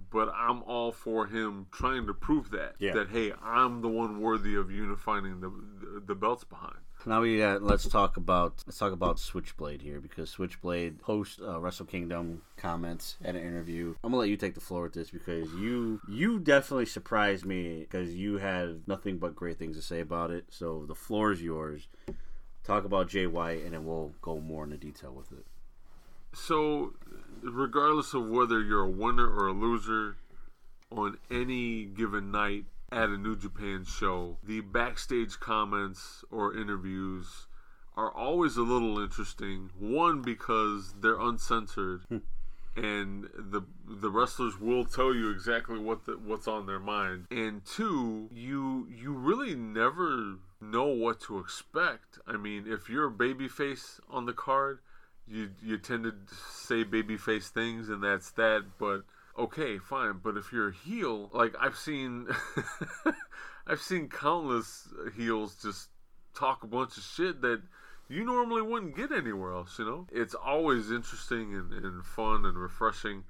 But 0.10 0.30
I'm 0.34 0.64
all 0.64 0.92
for 0.92 1.28
him 1.28 1.68
trying 1.72 2.08
to 2.08 2.14
prove 2.14 2.52
that 2.52 2.76
Yeah. 2.80 2.94
that 2.94 3.10
hey, 3.10 3.34
I'm 3.44 3.82
the 3.82 3.90
one 3.90 4.20
worthy 4.22 4.56
of 4.56 4.72
unifying 4.72 5.42
the 5.42 5.50
the, 5.50 6.00
the 6.00 6.16
belts 6.16 6.44
behind. 6.44 6.80
Now 7.08 7.22
we 7.22 7.42
uh, 7.42 7.60
let's 7.60 7.88
talk 7.88 8.18
about 8.18 8.66
let's 8.68 8.78
talk 8.78 8.92
about 8.92 9.18
Switchblade 9.18 9.82
here 9.82 10.02
because 10.02 10.30
Switchblade 10.30 11.00
post 11.00 11.40
uh, 11.42 11.58
Wrestle 11.58 11.86
Kingdom 11.86 12.42
comments 12.58 13.16
at 13.24 13.34
an 13.34 13.42
interview. 13.42 13.96
I'm 14.04 14.12
gonna 14.12 14.20
let 14.20 14.28
you 14.28 14.36
take 14.36 14.56
the 14.56 14.60
floor 14.60 14.84
with 14.84 14.94
this 14.94 15.10
because 15.10 15.50
you 15.54 16.02
you 16.10 16.38
definitely 16.38 16.86
surprised 16.86 17.46
me 17.46 17.80
because 17.80 18.14
you 18.14 18.40
had 18.40 18.82
nothing 18.88 19.20
but 19.20 19.38
great 19.38 19.58
things 19.58 19.78
to 19.78 19.82
say 19.82 20.02
about 20.02 20.32
it. 20.32 20.48
So 20.50 20.84
the 20.86 20.96
floor 20.96 21.32
is 21.32 21.42
yours. 21.42 21.88
Talk 22.66 22.84
about 22.84 23.08
Jay 23.08 23.26
White 23.26 23.64
and 23.64 23.72
then 23.72 23.86
we'll 23.86 24.12
go 24.22 24.42
more 24.42 24.66
into 24.66 24.76
detail 24.76 25.14
with 25.14 25.32
it. 25.32 25.46
So, 26.34 26.94
regardless 27.42 28.14
of 28.14 28.28
whether 28.28 28.62
you're 28.62 28.84
a 28.84 28.90
winner 28.90 29.30
or 29.30 29.48
a 29.48 29.54
loser 29.54 30.18
on 30.92 31.18
any 31.32 31.86
given 31.86 32.32
night 32.32 32.66
at 32.92 33.10
a 33.10 33.18
New 33.18 33.36
Japan 33.36 33.86
show, 33.86 34.38
the 34.44 34.62
backstage 34.62 35.40
comments 35.40 36.24
or 36.32 36.56
interviews 36.56 37.48
are 37.96 38.12
always 38.12 38.58
a 38.58 38.62
little 38.62 39.00
interesting. 39.00 39.72
One 39.78 40.22
because 40.22 40.94
they're 41.02 41.20
uncensored. 41.20 42.02
Hmm. 42.10 42.18
And 42.76 43.28
the 43.36 43.64
the 43.88 44.12
wrestlers 44.12 44.60
will 44.60 44.86
tell 44.86 45.16
you 45.16 45.32
exactly 45.32 45.80
what 45.80 46.06
the, 46.06 46.12
what's 46.12 46.48
on 46.48 46.68
their 46.68 46.80
mind. 46.80 47.26
And 47.32 47.66
two, 47.66 48.30
you 48.32 48.88
you 48.96 49.14
really 49.14 49.56
never 49.56 50.36
know 50.62 50.86
what 50.86 51.20
to 51.22 51.40
expect. 51.40 52.20
I 52.28 52.38
mean, 52.38 52.66
if 52.68 52.88
you're 52.88 53.08
a 53.08 53.12
babyface 53.12 54.00
on 54.12 54.28
the 54.28 54.34
card, 54.34 54.78
you 55.28 55.50
you 55.62 55.78
tend 55.78 56.04
to 56.04 56.14
say 56.52 56.84
babyface 56.84 57.50
things 57.50 57.90
and 57.90 58.04
that's 58.04 58.32
that 58.32 58.64
but 58.80 59.04
okay 59.38 59.78
fine 59.78 60.20
but 60.24 60.38
if 60.38 60.52
you're 60.52 60.70
a 60.70 60.74
heel 60.74 61.30
like 61.34 61.54
i've 61.60 61.78
seen 61.78 62.28
i've 63.68 63.82
seen 63.82 64.10
countless 64.10 64.88
heels 65.16 65.56
just 65.62 65.90
talk 66.36 66.64
a 66.64 66.68
bunch 66.68 66.98
of 66.98 67.04
shit 67.04 67.42
that 67.42 67.62
you 68.10 68.24
normally 68.24 68.62
wouldn't 68.62 68.96
get 68.96 69.12
anywhere 69.12 69.54
else 69.54 69.78
you 69.78 69.86
know 69.86 70.08
it's 70.12 70.34
always 70.34 70.92
interesting 70.92 71.54
and, 71.54 71.72
and 71.74 72.04
fun 72.04 72.46
and 72.46 72.58
refreshing 72.58 73.24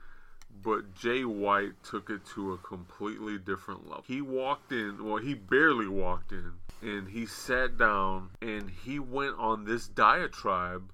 but 0.64 0.96
Jay 0.96 1.24
White 1.24 1.84
took 1.84 2.10
it 2.10 2.26
to 2.34 2.54
a 2.54 2.58
completely 2.58 3.38
different 3.38 3.88
level. 3.88 4.04
He 4.08 4.22
walked 4.22 4.72
in, 4.72 5.04
well, 5.06 5.18
he 5.18 5.34
barely 5.34 5.88
walked 5.88 6.32
in, 6.32 6.54
and 6.82 7.08
he 7.08 7.26
sat 7.26 7.78
down 7.78 8.32
and 8.42 8.70
he 8.70 9.00
went 9.00 9.36
on 9.38 9.66
this 9.66 9.88
diatribe 9.88 10.92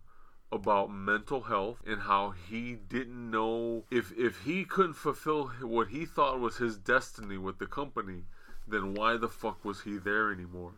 about 0.54 0.92
mental 0.92 1.42
health 1.42 1.82
and 1.86 2.02
how 2.02 2.32
he 2.32 2.76
didn't 2.76 3.32
know 3.32 3.84
if 3.90 4.12
if 4.18 4.42
he 4.42 4.64
couldn't 4.64 4.94
fulfill 4.94 5.48
what 5.62 5.90
he 5.90 6.06
thought 6.06 6.40
was 6.40 6.58
his 6.58 6.78
destiny 6.78 7.38
with 7.38 7.58
the 7.58 7.66
company, 7.66 8.24
then 8.68 8.94
why 8.94 9.18
the 9.18 9.28
fuck 9.28 9.66
was 9.66 9.82
he 9.82 9.98
there 9.98 10.32
anymore? 10.32 10.74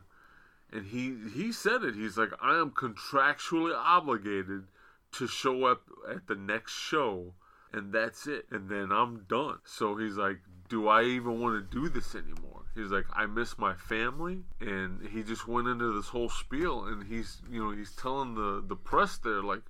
And 0.72 0.88
he 0.88 1.16
he 1.34 1.52
said 1.52 1.84
it. 1.84 1.96
He's 1.96 2.18
like, 2.18 2.32
I 2.42 2.60
am 2.60 2.72
contractually 2.72 3.76
obligated 3.76 4.68
to 5.14 5.28
show 5.28 5.66
up 5.66 5.84
at 6.10 6.28
the 6.28 6.36
next 6.36 6.74
show, 6.74 7.34
and 7.72 7.94
that's 7.94 8.28
it. 8.28 8.46
And 8.52 8.70
then 8.70 8.92
I'm 8.92 9.26
done. 9.30 9.60
So 9.66 9.98
he's 9.98 10.18
like, 10.18 10.40
Do 10.68 10.88
I 10.88 11.04
even 11.04 11.40
want 11.40 11.70
to 11.70 11.80
do 11.80 11.90
this 11.90 12.16
anymore? 12.16 12.65
He's 12.76 12.92
like, 12.92 13.06
I 13.14 13.26
miss 13.26 13.58
my 13.58 13.74
family, 13.74 14.44
and 14.60 15.08
he 15.08 15.24
just 15.24 15.48
went 15.48 15.68
into 15.68 15.94
this 15.96 16.10
whole 16.10 16.30
spiel, 16.30 16.86
and 16.86 17.08
he's 17.08 17.42
you 17.50 17.64
know 17.64 17.72
he's 17.72 17.96
telling 17.96 18.36
the 18.36 18.64
the 18.66 18.76
press 18.76 19.18
there 19.18 19.42
like, 19.42 19.64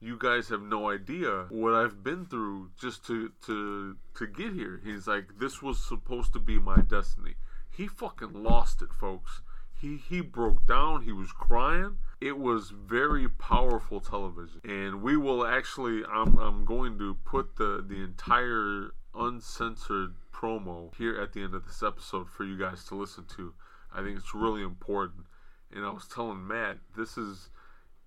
you 0.00 0.16
guys 0.18 0.48
have 0.48 0.62
no 0.62 0.90
idea 0.90 1.46
what 1.48 1.74
I've 1.74 2.04
been 2.04 2.24
through 2.24 2.70
just 2.80 3.04
to 3.06 3.32
to 3.46 3.96
to 4.14 4.26
get 4.26 4.52
here. 4.52 4.80
He's 4.84 5.06
like, 5.06 5.38
this 5.40 5.60
was 5.60 5.78
supposed 5.80 6.32
to 6.34 6.38
be 6.38 6.58
my 6.58 6.80
destiny. 6.80 7.34
He 7.68 7.88
fucking 7.88 8.32
lost 8.32 8.80
it, 8.80 8.92
folks. 8.92 9.42
He 9.74 9.96
he 9.96 10.20
broke 10.20 10.66
down. 10.66 11.02
He 11.02 11.12
was 11.12 11.32
crying. 11.32 11.98
It 12.20 12.38
was 12.38 12.70
very 12.70 13.28
powerful 13.28 14.00
television, 14.00 14.60
and 14.64 15.02
we 15.02 15.16
will 15.16 15.44
actually. 15.44 16.04
I'm 16.04 16.38
I'm 16.38 16.64
going 16.64 16.98
to 16.98 17.14
put 17.24 17.56
the 17.56 17.84
the 17.86 18.02
entire 18.02 18.92
uncensored 19.14 20.14
promo 20.36 20.94
here 20.96 21.18
at 21.20 21.32
the 21.32 21.42
end 21.42 21.54
of 21.54 21.64
this 21.64 21.82
episode 21.82 22.28
for 22.28 22.44
you 22.44 22.58
guys 22.58 22.84
to 22.84 22.94
listen 22.94 23.24
to. 23.36 23.54
I 23.94 24.02
think 24.02 24.18
it's 24.18 24.34
really 24.34 24.62
important. 24.62 25.26
And 25.74 25.84
I 25.84 25.90
was 25.90 26.06
telling 26.06 26.46
Matt, 26.46 26.78
this 26.96 27.16
is 27.16 27.50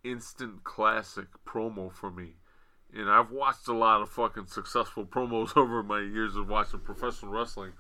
instant 0.03 0.63
classic 0.63 1.27
promo 1.45 1.91
for 1.91 2.11
me. 2.11 2.35
And 2.93 3.09
I've 3.09 3.31
watched 3.31 3.67
a 3.67 3.73
lot 3.73 4.01
of 4.01 4.09
fucking 4.09 4.47
successful 4.47 5.05
promos 5.15 5.57
over 5.57 5.83
my 5.83 5.99
years 5.99 6.35
of 6.35 6.49
watching 6.49 6.79
professional 6.79 7.31
wrestling. 7.31 7.73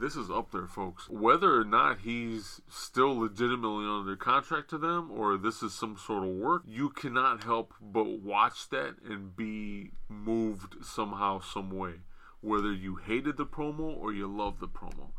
This 0.00 0.14
is 0.14 0.30
up 0.30 0.52
there, 0.52 0.68
folks. 0.68 1.08
Whether 1.08 1.60
or 1.60 1.64
not 1.64 2.00
he's 2.00 2.60
still 2.68 3.18
legitimately 3.18 3.84
under 3.84 4.14
contract 4.14 4.70
to 4.70 4.78
them 4.78 5.10
or 5.10 5.36
this 5.36 5.60
is 5.60 5.74
some 5.74 5.96
sort 5.96 6.22
of 6.22 6.30
work, 6.30 6.62
you 6.66 6.90
cannot 6.90 7.42
help 7.42 7.74
but 7.80 8.20
watch 8.20 8.68
that 8.68 8.94
and 9.04 9.34
be 9.34 9.90
moved 10.08 10.76
somehow, 10.84 11.40
some 11.40 11.70
way. 11.70 11.94
Whether 12.40 12.72
you 12.72 12.96
hated 12.96 13.36
the 13.36 13.46
promo 13.46 13.96
or 13.98 14.12
you 14.12 14.26
loved 14.26 14.60
the 14.60 14.68
promo. 14.68 15.10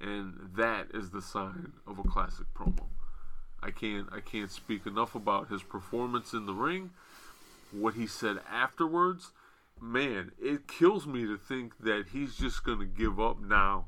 And 0.00 0.50
that 0.56 0.88
is 0.92 1.10
the 1.10 1.22
sign 1.22 1.72
of 1.86 1.98
a 1.98 2.02
classic 2.02 2.46
promo. 2.54 2.86
I 3.62 3.70
can't 3.70 4.08
I 4.12 4.20
can't 4.20 4.50
speak 4.50 4.86
enough 4.86 5.14
about 5.14 5.48
his 5.48 5.62
performance 5.62 6.32
in 6.32 6.46
the 6.46 6.52
ring, 6.52 6.90
what 7.72 7.94
he 7.94 8.06
said 8.06 8.38
afterwards. 8.50 9.32
Man, 9.80 10.32
it 10.40 10.68
kills 10.68 11.06
me 11.06 11.26
to 11.26 11.36
think 11.36 11.78
that 11.78 12.06
he's 12.12 12.36
just 12.36 12.64
going 12.64 12.78
to 12.78 12.86
give 12.86 13.20
up 13.20 13.40
now 13.40 13.86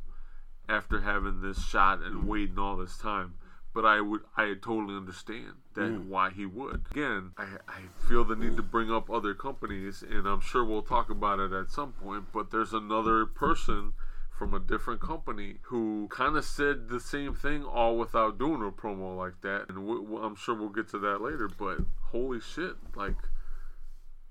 after 0.68 1.00
having 1.00 1.40
this 1.40 1.64
shot 1.64 2.00
and 2.00 2.28
waiting 2.28 2.58
all 2.58 2.76
this 2.76 2.98
time. 2.98 3.34
But 3.78 3.86
I 3.86 4.00
would 4.00 4.22
I 4.36 4.54
totally 4.60 4.96
understand 4.96 5.52
that 5.74 5.82
mm. 5.82 6.06
why 6.08 6.30
he 6.30 6.46
would. 6.46 6.86
Again, 6.90 7.30
I, 7.38 7.44
I 7.68 8.08
feel 8.08 8.24
the 8.24 8.34
need 8.34 8.56
to 8.56 8.62
bring 8.64 8.90
up 8.90 9.08
other 9.08 9.34
companies 9.34 10.02
and 10.02 10.26
I'm 10.26 10.40
sure 10.40 10.64
we'll 10.64 10.82
talk 10.82 11.10
about 11.10 11.38
it 11.38 11.52
at 11.52 11.70
some 11.70 11.92
point, 11.92 12.24
but 12.34 12.50
there's 12.50 12.72
another 12.72 13.24
person 13.24 13.92
from 14.36 14.52
a 14.52 14.58
different 14.58 15.00
company 15.00 15.58
who 15.66 16.08
kind 16.10 16.36
of 16.36 16.44
said 16.44 16.88
the 16.88 16.98
same 16.98 17.34
thing 17.34 17.62
all 17.62 17.96
without 17.96 18.36
doing 18.36 18.66
a 18.66 18.72
promo 18.72 19.16
like 19.16 19.40
that 19.42 19.66
and 19.68 19.86
we, 19.86 20.00
we- 20.00 20.22
i'm 20.22 20.34
sure 20.34 20.56
we'll 20.56 20.68
get 20.68 20.88
to 20.88 20.98
that 20.98 21.20
later 21.20 21.48
but 21.48 21.78
holy 22.10 22.40
shit 22.40 22.74
like 22.94 23.16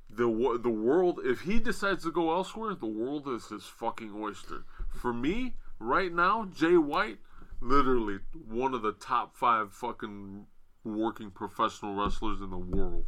the 0.09 0.59
the 0.61 0.69
world 0.69 1.19
if 1.23 1.41
he 1.41 1.59
decides 1.59 2.03
to 2.03 2.11
go 2.11 2.33
elsewhere 2.33 2.73
the 2.73 2.85
world 2.85 3.27
is 3.29 3.47
his 3.47 3.63
fucking 3.63 4.13
oyster 4.17 4.63
for 4.89 5.13
me 5.13 5.55
right 5.79 6.13
now 6.13 6.45
jay 6.53 6.77
white 6.77 7.17
literally 7.61 8.19
one 8.47 8.73
of 8.73 8.81
the 8.81 8.93
top 8.93 9.35
five 9.35 9.73
fucking 9.73 10.45
working 10.83 11.31
professional 11.31 11.95
wrestlers 11.95 12.39
in 12.41 12.49
the 12.49 12.57
world 12.57 13.05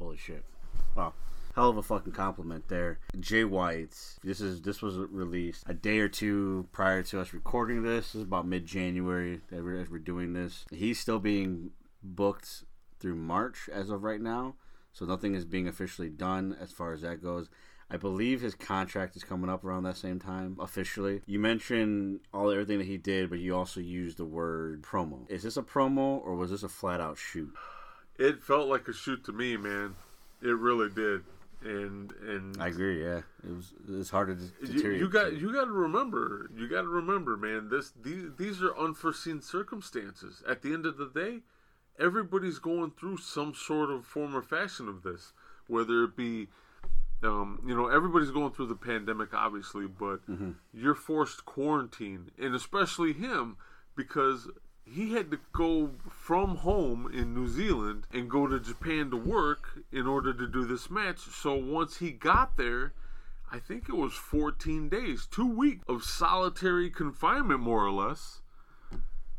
Holy 0.00 0.16
shit! 0.16 0.46
Wow, 0.96 1.12
hell 1.54 1.68
of 1.68 1.76
a 1.76 1.82
fucking 1.82 2.14
compliment 2.14 2.68
there, 2.68 3.00
Jay 3.20 3.44
White. 3.44 3.94
This 4.24 4.40
is 4.40 4.62
this 4.62 4.80
was 4.80 4.96
released 4.96 5.62
a 5.66 5.74
day 5.74 5.98
or 5.98 6.08
two 6.08 6.66
prior 6.72 7.02
to 7.02 7.20
us 7.20 7.34
recording 7.34 7.82
this. 7.82 8.06
This 8.06 8.14
is 8.14 8.22
about 8.22 8.46
mid 8.46 8.64
January 8.64 9.42
that 9.50 9.62
we're, 9.62 9.78
as 9.78 9.90
we're 9.90 9.98
doing 9.98 10.32
this. 10.32 10.64
He's 10.70 10.98
still 10.98 11.18
being 11.18 11.72
booked 12.02 12.64
through 12.98 13.16
March 13.16 13.68
as 13.70 13.90
of 13.90 14.04
right 14.04 14.22
now, 14.22 14.54
so 14.92 15.04
nothing 15.04 15.34
is 15.34 15.44
being 15.44 15.68
officially 15.68 16.08
done 16.08 16.56
as 16.60 16.72
far 16.72 16.92
as 16.92 17.02
that 17.02 17.22
goes. 17.22 17.48
I 17.92 17.96
believe 17.96 18.40
his 18.40 18.54
contract 18.54 19.16
is 19.16 19.24
coming 19.24 19.50
up 19.50 19.64
around 19.64 19.82
that 19.82 19.96
same 19.96 20.20
time 20.20 20.56
officially. 20.60 21.22
You 21.26 21.40
mentioned 21.40 22.20
all 22.32 22.50
everything 22.50 22.78
that 22.78 22.86
he 22.86 22.98
did, 22.98 23.30
but 23.30 23.40
you 23.40 23.56
also 23.56 23.80
used 23.80 24.18
the 24.18 24.24
word 24.24 24.82
promo. 24.82 25.28
Is 25.28 25.42
this 25.42 25.56
a 25.56 25.62
promo 25.62 26.24
or 26.24 26.36
was 26.36 26.50
this 26.50 26.62
a 26.62 26.68
flat 26.68 27.00
out 27.00 27.18
shoot? 27.18 27.52
it 28.20 28.42
felt 28.42 28.68
like 28.68 28.86
a 28.86 28.92
shoot 28.92 29.24
to 29.24 29.32
me 29.32 29.56
man 29.56 29.96
it 30.42 30.48
really 30.48 30.90
did 30.90 31.22
and 31.62 32.12
and 32.26 32.56
I 32.58 32.68
agree. 32.68 33.04
Yeah, 33.04 33.20
it 33.44 33.54
was. 33.54 33.74
It's 33.86 34.08
hard 34.08 34.28
to 34.28 34.44
you, 34.66 34.72
deteriorate. 34.74 35.00
you 35.00 35.08
got 35.10 35.32
you 35.34 35.52
got 35.52 35.66
to 35.66 35.72
remember 35.72 36.50
you 36.56 36.66
got 36.68 36.82
to 36.82 36.88
remember 36.88 37.36
man 37.36 37.68
this 37.68 37.92
these, 38.02 38.30
these 38.38 38.62
are 38.62 38.74
unforeseen 38.78 39.42
circumstances 39.42 40.42
at 40.48 40.62
the 40.62 40.72
end 40.72 40.86
of 40.86 40.96
the 40.96 41.10
day 41.14 41.40
everybody's 42.00 42.58
going 42.58 42.90
through 42.90 43.16
some 43.16 43.54
sort 43.54 43.90
of 43.90 44.04
form 44.04 44.34
or 44.34 44.42
fashion 44.42 44.88
of 44.88 45.02
this 45.02 45.32
whether 45.68 46.04
it 46.04 46.16
be 46.16 46.48
um, 47.22 47.60
you 47.66 47.76
know 47.76 47.88
everybody's 47.88 48.30
going 48.30 48.52
through 48.52 48.66
the 48.66 48.74
pandemic 48.74 49.34
obviously 49.34 49.86
but 49.86 50.20
you're 50.72 50.94
forced 50.94 51.44
quarantine 51.44 52.30
and 52.40 52.54
especially 52.54 53.12
him 53.12 53.56
because 53.94 54.48
he 54.84 55.12
had 55.12 55.30
to 55.30 55.38
go 55.52 55.90
from 56.08 56.56
home 56.56 57.08
in 57.14 57.32
New 57.32 57.46
Zealand 57.46 58.06
and 58.12 58.28
go 58.28 58.48
to 58.48 58.58
Japan 58.58 59.10
to 59.10 59.16
work 59.16 59.78
in 59.92 60.06
order 60.08 60.32
to 60.32 60.48
do 60.48 60.64
this 60.64 60.90
match. 60.90 61.18
So 61.18 61.54
once 61.54 61.98
he 61.98 62.10
got 62.10 62.56
there 62.56 62.92
I 63.52 63.58
think 63.58 63.88
it 63.88 63.96
was 63.96 64.12
14 64.12 64.88
days, 64.88 65.26
two 65.26 65.46
weeks 65.46 65.84
of 65.88 66.04
solitary 66.04 66.88
confinement, 66.88 67.58
more 67.58 67.84
or 67.84 67.90
less, 67.90 68.42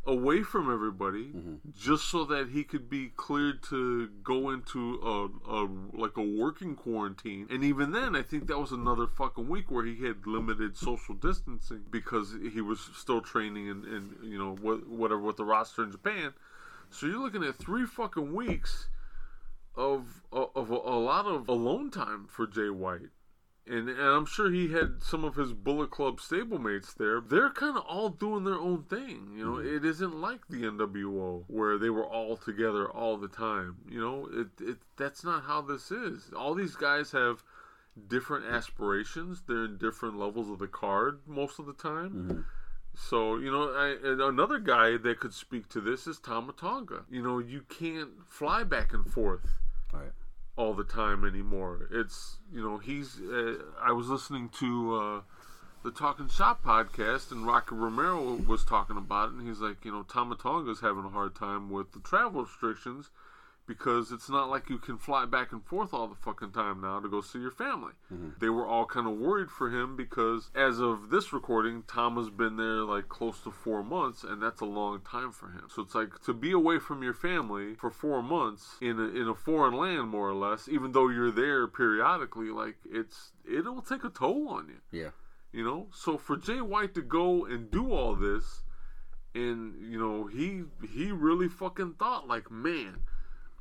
away 0.06 0.42
from 0.42 0.72
everybody, 0.72 1.26
mm-hmm. 1.26 1.56
just 1.78 2.10
so 2.10 2.26
that 2.26 2.50
he 2.50 2.64
could 2.64 2.90
be 2.90 3.10
cleared 3.16 3.62
to 3.62 4.10
go 4.24 4.50
into 4.50 5.00
a, 5.04 5.52
a 5.52 5.70
like 5.94 6.18
a 6.18 6.24
working 6.24 6.76
quarantine. 6.76 7.48
And 7.50 7.64
even 7.64 7.92
then, 7.92 8.16
I 8.16 8.24
think 8.24 8.48
that 8.48 8.58
was 8.58 8.72
another 8.72 9.08
fucking 9.08 9.48
week 9.48 9.70
where 9.70 9.86
he 9.86 10.04
had 10.06 10.26
limited 10.26 10.76
social 10.76 11.16
distancing 11.16 11.84
because 11.90 12.36
he 12.54 12.62
was 12.62 12.80
still 12.96 13.22
training 13.22 13.70
and, 13.70 13.86
and 13.86 14.16
you 14.24 14.40
know 14.40 14.56
what, 14.56 14.88
whatever 14.88 15.22
with 15.22 15.38
the 15.38 15.46
roster 15.46 15.84
in 15.84 15.92
Japan. 15.92 16.34
So 16.90 17.06
you're 17.06 17.20
looking 17.20 17.44
at 17.44 17.56
three 17.56 17.86
fucking 17.86 18.34
weeks 18.34 18.90
of 19.76 20.24
of 20.32 20.72
a, 20.72 20.76
a 20.76 21.00
lot 21.00 21.26
of 21.26 21.48
alone 21.48 21.92
time 21.92 22.26
for 22.28 22.48
Jay 22.48 22.70
White 22.70 23.10
and, 23.68 23.90
and 23.90 24.00
I'm 24.00 24.26
sure 24.26 24.52
he 24.52 24.72
had 24.72 25.02
some 25.02 25.24
of 25.24 25.36
his 25.36 25.54
Bullet 25.54 25.92
Club 25.92 26.20
stablemates 26.20 26.96
there. 26.96 27.22
They're 27.22 27.50
kind 27.50 27.78
of 27.78 27.84
all 27.86 28.10
doing 28.10 28.44
their 28.44 28.60
own 28.60 28.84
thing. 28.84 29.34
You 29.36 29.46
know, 29.46 29.58
mm-hmm. 29.58 29.76
it 29.76 29.86
isn't 29.86 30.20
like 30.20 30.48
the 30.50 30.64
NWO 30.64 31.44
where 31.48 31.78
they 31.78 31.90
were 31.90 32.06
all 32.06 32.38
together 32.38 32.90
all 32.90 33.18
the 33.18 33.28
time. 33.28 33.78
You 33.90 34.02
know, 34.02 34.30
it, 34.32 34.48
it 34.60 34.78
that's 34.98 35.24
not 35.24 35.44
how 35.44 35.62
this 35.62 35.92
is. 35.92 36.32
All 36.36 36.56
these 36.56 36.76
guys 36.76 37.12
have 37.12 37.44
different 38.08 38.46
aspirations. 38.46 39.44
They're 39.48 39.66
in 39.66 39.78
different 39.78 40.18
levels 40.18 40.50
of 40.50 40.60
the 40.60 40.68
card 40.68 41.20
most 41.28 41.60
of 41.60 41.66
the 41.66 41.74
time. 41.74 42.10
Mm-hmm. 42.10 42.42
So 42.96 43.38
you 43.38 43.52
know, 43.52 43.70
I, 43.70 43.96
another 44.28 44.60
guy 44.60 44.98
that 44.98 45.20
could 45.20 45.34
speak 45.34 45.70
to 45.70 45.80
this 45.80 46.08
is 46.08 46.20
Tama 46.20 46.54
Tonga. 46.54 47.06
You 47.10 47.24
know, 47.24 47.40
you 47.40 47.62
can't 47.70 48.10
fly 48.28 48.64
back 48.64 48.94
and 48.94 49.06
forth 49.06 49.48
Right. 49.94 50.12
All 50.62 50.76
the 50.76 50.84
time 50.84 51.26
anymore. 51.26 51.88
It's 51.92 52.38
you 52.54 52.62
know 52.62 52.78
he's. 52.78 53.20
Uh, 53.20 53.56
I 53.82 53.94
was 53.94 54.10
listening 54.10 54.50
to 54.60 54.96
uh, 54.96 55.22
the 55.84 55.90
Talking 55.90 56.30
Shop 56.30 56.64
podcast, 56.64 57.32
and 57.32 57.48
Rocky 57.48 57.74
Romero 57.74 58.36
was 58.36 58.64
talking 58.64 58.96
about 58.96 59.30
it, 59.30 59.38
and 59.38 59.48
he's 59.48 59.58
like, 59.58 59.84
you 59.84 59.92
know, 59.92 60.04
Tama 60.04 60.36
Tonga's 60.36 60.82
having 60.82 61.04
a 61.04 61.10
hard 61.10 61.34
time 61.34 61.72
with 61.72 61.94
the 61.94 62.00
travel 62.00 62.44
restrictions 62.44 63.10
because 63.68 64.12
it's 64.12 64.30
not 64.30 64.50
like 64.50 64.70
you 64.70 64.78
can 64.78 64.98
fly 64.98 65.26
back 65.26 65.52
and 65.52 65.64
forth 65.64 65.94
all 65.94 66.08
the 66.08 66.16
fucking 66.16 66.52
time 66.52 66.82
now 66.82 67.00
to 67.00 67.08
go 67.08 67.22
see 67.22 67.40
your 67.40 67.52
family. 67.52 67.94
Mm-hmm. 68.12 68.30
They 68.40 68.50
were 68.50 68.66
all 68.66 68.86
kind 68.86 69.08
of 69.08 69.18
worried 69.18 69.50
for 69.50 69.70
him 69.70 69.96
because 69.96 70.50
as 70.56 70.80
of 70.80 71.10
this 71.10 71.32
recording, 71.32 71.84
Tom 71.88 72.18
has 72.18 72.30
been 72.30 72.58
there 72.58 72.84
like 72.84 73.08
close 73.08 73.42
to 73.42 73.52
four 73.52 73.84
months, 73.84 74.24
and 74.24 74.42
that's 74.42 74.62
a 74.62 74.66
long 74.66 75.02
time 75.02 75.32
for 75.32 75.48
him. 75.48 75.68
So 75.74 75.84
it's 75.84 75.96
like 75.96 76.22
to 76.26 76.34
be 76.34 76.52
away 76.52 76.80
from 76.80 77.04
your 77.04 77.14
family 77.14 77.76
for 77.76 77.90
four 77.90 78.22
months 78.22 78.78
in 78.82 79.00
a, 79.00 79.04
in 79.04 79.28
a 79.28 79.36
foreign 79.36 79.76
land, 79.76 80.10
more 80.10 80.30
or 80.30 80.36
less, 80.36 80.68
even 80.68 80.92
though 80.92 81.10
you're 81.10 81.32
there 81.32 81.68
periodically, 81.68 82.50
like 82.50 82.76
it's 82.90 83.32
it'll 83.50 83.82
take 83.82 84.04
a 84.04 84.10
toll 84.10 84.50
on 84.50 84.68
you. 84.70 85.00
Yeah. 85.00 85.10
You 85.54 85.66
know, 85.66 85.88
so 85.94 86.18
for 86.18 86.38
Jay 86.38 86.62
White 86.62 86.94
to 86.96 87.02
go 87.02 87.46
and 87.46 87.70
do 87.70 87.92
all 87.92 88.16
this, 88.16 88.64
and 89.36 89.76
you 89.82 90.00
know, 90.00 90.28
he 90.28 90.64
he 90.94 91.12
really 91.12 91.48
fucking 91.50 91.96
thought 92.00 92.28
like, 92.28 92.50
man, 92.50 93.02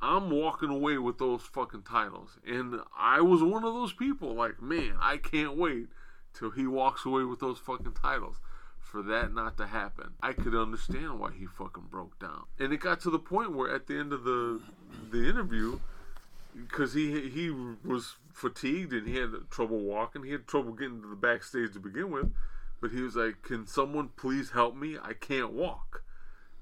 I'm 0.01 0.31
walking 0.31 0.69
away 0.69 0.97
with 0.97 1.19
those 1.19 1.41
fucking 1.41 1.83
titles. 1.83 2.37
And 2.45 2.79
I 2.97 3.21
was 3.21 3.43
one 3.43 3.63
of 3.63 3.73
those 3.73 3.93
people 3.93 4.33
like, 4.33 4.61
man, 4.61 4.95
I 4.99 5.17
can't 5.17 5.55
wait 5.55 5.87
till 6.33 6.51
he 6.51 6.65
walks 6.65 7.05
away 7.05 7.23
with 7.23 7.39
those 7.39 7.59
fucking 7.59 7.93
titles. 8.01 8.37
For 8.79 9.01
that 9.03 9.33
not 9.33 9.55
to 9.55 9.67
happen, 9.67 10.15
I 10.21 10.33
could 10.33 10.53
understand 10.53 11.17
why 11.17 11.31
he 11.31 11.45
fucking 11.45 11.85
broke 11.89 12.19
down. 12.19 12.43
And 12.59 12.73
it 12.73 12.81
got 12.81 12.99
to 13.01 13.09
the 13.09 13.19
point 13.19 13.55
where 13.55 13.73
at 13.73 13.87
the 13.87 13.97
end 13.97 14.11
of 14.11 14.25
the 14.25 14.59
the 15.11 15.29
interview, 15.29 15.79
because 16.53 16.93
he 16.93 17.29
he 17.29 17.49
was 17.85 18.15
fatigued 18.33 18.91
and 18.91 19.07
he 19.07 19.15
had 19.15 19.31
trouble 19.49 19.79
walking, 19.79 20.23
he 20.23 20.33
had 20.33 20.45
trouble 20.45 20.73
getting 20.73 21.01
to 21.03 21.07
the 21.07 21.15
backstage 21.15 21.71
to 21.71 21.79
begin 21.79 22.11
with. 22.11 22.33
But 22.81 22.91
he 22.91 23.01
was 23.01 23.15
like, 23.15 23.43
"Can 23.43 23.65
someone 23.65 24.09
please 24.17 24.51
help 24.51 24.75
me? 24.75 24.97
I 25.01 25.13
can't 25.13 25.53
walk." 25.53 26.03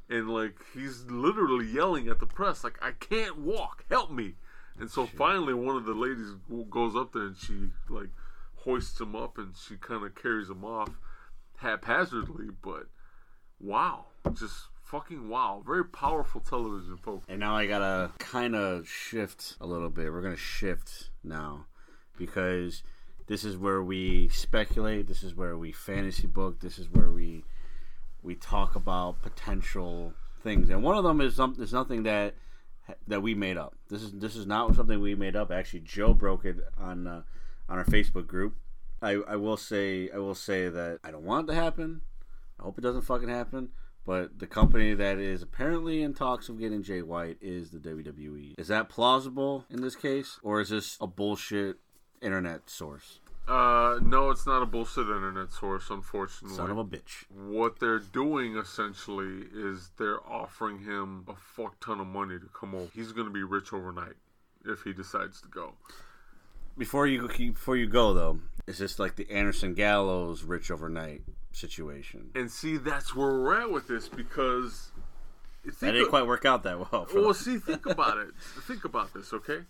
And 0.09 0.29
like 0.29 0.55
he's 0.73 1.05
literally 1.05 1.67
yelling 1.67 2.07
at 2.07 2.19
the 2.19 2.25
press, 2.25 2.63
like, 2.63 2.79
"I 2.81 2.91
can't 2.91 3.37
walk, 3.37 3.85
help 3.89 4.11
me!" 4.11 4.35
And 4.79 4.89
so 4.89 5.05
finally, 5.05 5.53
one 5.53 5.75
of 5.75 5.85
the 5.85 5.93
ladies 5.93 6.33
goes 6.69 6.95
up 6.95 7.13
there 7.13 7.23
and 7.23 7.37
she 7.37 7.71
like 7.89 8.09
hoists 8.55 8.99
him 8.99 9.15
up 9.15 9.37
and 9.37 9.53
she 9.55 9.75
kind 9.75 10.03
of 10.03 10.15
carries 10.15 10.49
him 10.49 10.65
off 10.65 10.89
haphazardly. 11.57 12.47
But 12.61 12.87
wow, 13.59 14.05
just 14.33 14.67
fucking 14.81 15.29
wow, 15.29 15.61
very 15.65 15.85
powerful 15.85 16.41
television, 16.41 16.97
folks. 16.97 17.25
And 17.29 17.39
now 17.39 17.55
I 17.55 17.67
gotta 17.67 18.11
kind 18.17 18.55
of 18.55 18.87
shift 18.87 19.55
a 19.61 19.67
little 19.67 19.89
bit. 19.89 20.11
We're 20.11 20.21
gonna 20.21 20.35
shift 20.37 21.11
now 21.23 21.65
because 22.17 22.81
this 23.27 23.43
is 23.43 23.57
where 23.57 23.83
we 23.83 24.29
speculate. 24.29 25.07
This 25.07 25.23
is 25.23 25.35
where 25.35 25.57
we 25.57 25.71
fantasy 25.71 26.25
book. 26.25 26.59
This 26.61 26.79
is 26.79 26.89
where 26.89 27.11
we 27.11 27.43
we 28.23 28.35
talk 28.35 28.75
about 28.75 29.21
potential 29.21 30.13
things. 30.41 30.69
And 30.69 30.83
one 30.83 30.97
of 30.97 31.03
them 31.03 31.21
is 31.21 31.35
something 31.35 31.63
is 31.63 31.73
nothing 31.73 32.03
that 32.03 32.35
that 33.07 33.21
we 33.21 33.35
made 33.35 33.57
up. 33.57 33.75
This 33.89 34.01
is 34.01 34.11
this 34.13 34.35
is 34.35 34.45
not 34.45 34.75
something 34.75 34.99
we 34.99 35.15
made 35.15 35.35
up. 35.35 35.51
Actually, 35.51 35.81
Joe 35.81 36.13
broke 36.13 36.45
it 36.45 36.57
on 36.77 37.07
uh, 37.07 37.21
on 37.67 37.77
our 37.77 37.85
Facebook 37.85 38.27
group. 38.27 38.55
I, 39.01 39.21
I 39.27 39.35
will 39.35 39.57
say 39.57 40.09
I 40.13 40.17
will 40.17 40.35
say 40.35 40.69
that 40.69 40.99
I 41.03 41.11
don't 41.11 41.23
want 41.23 41.49
it 41.49 41.53
to 41.53 41.59
happen. 41.59 42.01
I 42.59 42.63
hope 42.63 42.77
it 42.77 42.81
doesn't 42.81 43.03
fucking 43.03 43.29
happen. 43.29 43.69
But 44.05 44.39
the 44.39 44.47
company 44.47 44.95
that 44.95 45.19
is 45.19 45.41
apparently 45.41 46.01
in 46.01 46.13
talks 46.13 46.49
of 46.49 46.59
getting 46.59 46.81
Jay 46.81 47.01
White 47.01 47.37
is 47.41 47.69
the 47.69 47.77
WWE. 47.77 48.55
Is 48.57 48.67
that 48.69 48.89
plausible 48.89 49.65
in 49.69 49.81
this 49.81 49.95
case, 49.95 50.39
or 50.41 50.59
is 50.61 50.69
this 50.69 50.97
a 50.99 51.05
bullshit 51.05 51.77
internet 52.21 52.69
source? 52.69 53.19
Uh, 53.49 53.99
no, 54.03 54.29
it's 54.29 54.45
not 54.45 54.61
a 54.61 54.65
bullshit 54.65 55.07
internet 55.07 55.51
source, 55.51 55.89
unfortunately. 55.89 56.55
Son 56.55 56.69
of 56.69 56.77
a 56.77 56.85
bitch. 56.85 57.25
What 57.29 57.79
they're 57.79 57.97
doing 57.97 58.55
essentially 58.57 59.47
is 59.53 59.89
they're 59.97 60.21
offering 60.29 60.79
him 60.79 61.25
a 61.27 61.33
fuck 61.35 61.79
ton 61.79 61.99
of 61.99 62.05
money 62.05 62.37
to 62.37 62.45
come 62.53 62.75
over. 62.75 62.89
He's 62.93 63.11
going 63.11 63.25
to 63.25 63.33
be 63.33 63.41
rich 63.41 63.73
overnight 63.73 64.13
if 64.65 64.83
he 64.83 64.93
decides 64.93 65.41
to 65.41 65.47
go. 65.47 65.73
Before 66.77 67.07
you 67.07 67.27
before 67.27 67.75
you 67.75 67.87
go 67.87 68.13
though, 68.13 68.39
is 68.67 68.77
this 68.77 68.99
like 68.99 69.15
the 69.15 69.29
Anderson 69.31 69.73
Gallows 69.73 70.43
rich 70.43 70.69
overnight 70.69 71.23
situation? 71.51 72.29
And 72.35 72.49
see, 72.51 72.77
that's 72.77 73.15
where 73.15 73.31
we're 73.31 73.61
at 73.61 73.71
with 73.71 73.87
this 73.87 74.07
because 74.07 74.91
That 75.65 75.91
didn't 75.91 76.09
quite 76.09 76.27
work 76.27 76.45
out 76.45 76.63
that 76.63 76.79
well. 76.79 77.05
for 77.05 77.19
Well, 77.21 77.33
see, 77.33 77.57
think 77.57 77.85
about 77.85 78.17
it. 78.19 78.29
Think 78.67 78.85
about 78.85 79.13
this, 79.13 79.33
okay? 79.33 79.61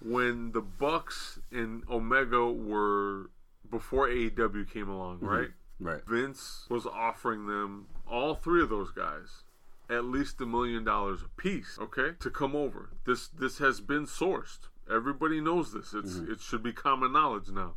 When 0.00 0.52
the 0.52 0.60
Bucks 0.60 1.40
and 1.50 1.82
Omega 1.90 2.50
were 2.50 3.30
before 3.68 4.08
AEW 4.08 4.70
came 4.70 4.88
along, 4.88 5.16
mm-hmm. 5.16 5.26
right? 5.26 5.48
right. 5.80 6.00
Vince 6.06 6.66
was 6.68 6.86
offering 6.86 7.46
them 7.46 7.86
all 8.06 8.34
three 8.34 8.62
of 8.62 8.68
those 8.68 8.90
guys 8.90 9.42
at 9.90 10.04
least 10.04 10.40
a 10.40 10.46
million 10.46 10.84
dollars 10.84 11.22
a 11.22 11.40
piece, 11.40 11.78
okay, 11.80 12.10
to 12.20 12.30
come 12.30 12.54
over. 12.54 12.90
This 13.06 13.28
this 13.28 13.58
has 13.58 13.80
been 13.80 14.06
sourced. 14.06 14.68
Everybody 14.90 15.40
knows 15.40 15.72
this. 15.72 15.94
It's 15.94 16.14
mm-hmm. 16.14 16.32
it 16.32 16.40
should 16.40 16.62
be 16.62 16.72
common 16.72 17.12
knowledge 17.12 17.48
now. 17.48 17.74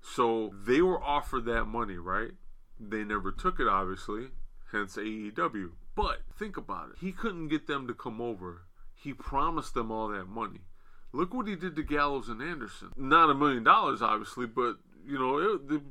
So 0.00 0.52
they 0.66 0.80
were 0.80 1.02
offered 1.02 1.44
that 1.46 1.64
money, 1.64 1.96
right? 1.96 2.32
They 2.78 3.04
never 3.04 3.32
took 3.32 3.58
it, 3.58 3.68
obviously, 3.68 4.28
hence 4.70 4.96
AEW. 4.96 5.70
But 5.94 6.22
think 6.36 6.56
about 6.56 6.90
it. 6.90 6.96
He 7.00 7.12
couldn't 7.12 7.48
get 7.48 7.66
them 7.66 7.86
to 7.86 7.94
come 7.94 8.20
over. 8.20 8.62
He 8.94 9.12
promised 9.12 9.74
them 9.74 9.90
all 9.90 10.08
that 10.08 10.26
money. 10.26 10.60
Look 11.14 11.32
what 11.32 11.46
he 11.46 11.54
did 11.54 11.76
to 11.76 11.82
Gallows 11.84 12.28
and 12.28 12.42
Anderson. 12.42 12.88
Not 12.96 13.30
a 13.30 13.34
million 13.34 13.62
dollars, 13.62 14.02
obviously, 14.02 14.46
but 14.46 14.76
you 15.06 15.16
know, 15.16 15.38
it, 15.38 15.68
the, 15.68 15.82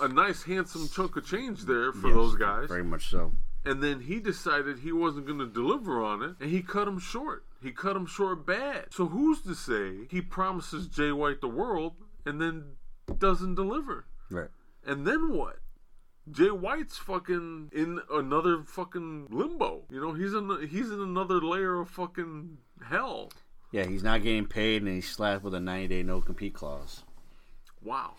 a, 0.00 0.06
a 0.06 0.08
nice, 0.08 0.42
handsome 0.42 0.88
chunk 0.88 1.16
of 1.16 1.26
change 1.26 1.64
there 1.64 1.92
for 1.92 2.08
Yes, 2.08 2.16
those 2.16 2.34
guys. 2.36 2.68
Very 2.68 2.82
much 2.82 3.10
so. 3.10 3.32
And 3.66 3.82
then 3.82 4.00
he 4.00 4.20
decided 4.20 4.78
he 4.78 4.92
wasn't 4.92 5.26
going 5.26 5.38
to 5.38 5.46
deliver 5.46 6.02
on 6.02 6.22
it, 6.22 6.36
and 6.40 6.50
he 6.50 6.62
cut 6.62 6.88
him 6.88 6.98
short. 6.98 7.44
He 7.62 7.72
cut 7.72 7.94
him 7.94 8.06
short 8.06 8.46
bad. 8.46 8.86
So 8.90 9.06
who's 9.06 9.42
to 9.42 9.54
say 9.54 10.06
he 10.10 10.22
promises 10.22 10.86
Jay 10.86 11.12
White 11.12 11.40
the 11.42 11.48
world 11.48 11.92
and 12.24 12.40
then 12.40 12.64
doesn't 13.18 13.54
deliver? 13.54 14.06
Right. 14.30 14.48
And 14.86 15.06
then 15.06 15.34
what? 15.34 15.58
Jay 16.30 16.50
White's 16.50 16.96
fucking 16.96 17.70
in 17.74 18.00
another 18.10 18.62
fucking 18.64 19.28
limbo. 19.30 19.84
You 19.90 20.00
know, 20.00 20.12
he's 20.12 20.32
in 20.32 20.68
he's 20.70 20.90
in 20.90 21.00
another 21.00 21.40
layer 21.40 21.80
of 21.80 21.90
fucking 21.90 22.58
hell. 22.86 23.30
Yeah, 23.74 23.86
he's 23.86 24.04
not 24.04 24.22
getting 24.22 24.46
paid, 24.46 24.82
and 24.82 24.94
he's 24.94 25.10
slapped 25.10 25.42
with 25.42 25.52
a 25.52 25.58
90 25.58 25.88
day 25.88 26.04
no 26.04 26.20
compete 26.20 26.54
clause. 26.54 27.02
Wow. 27.82 28.12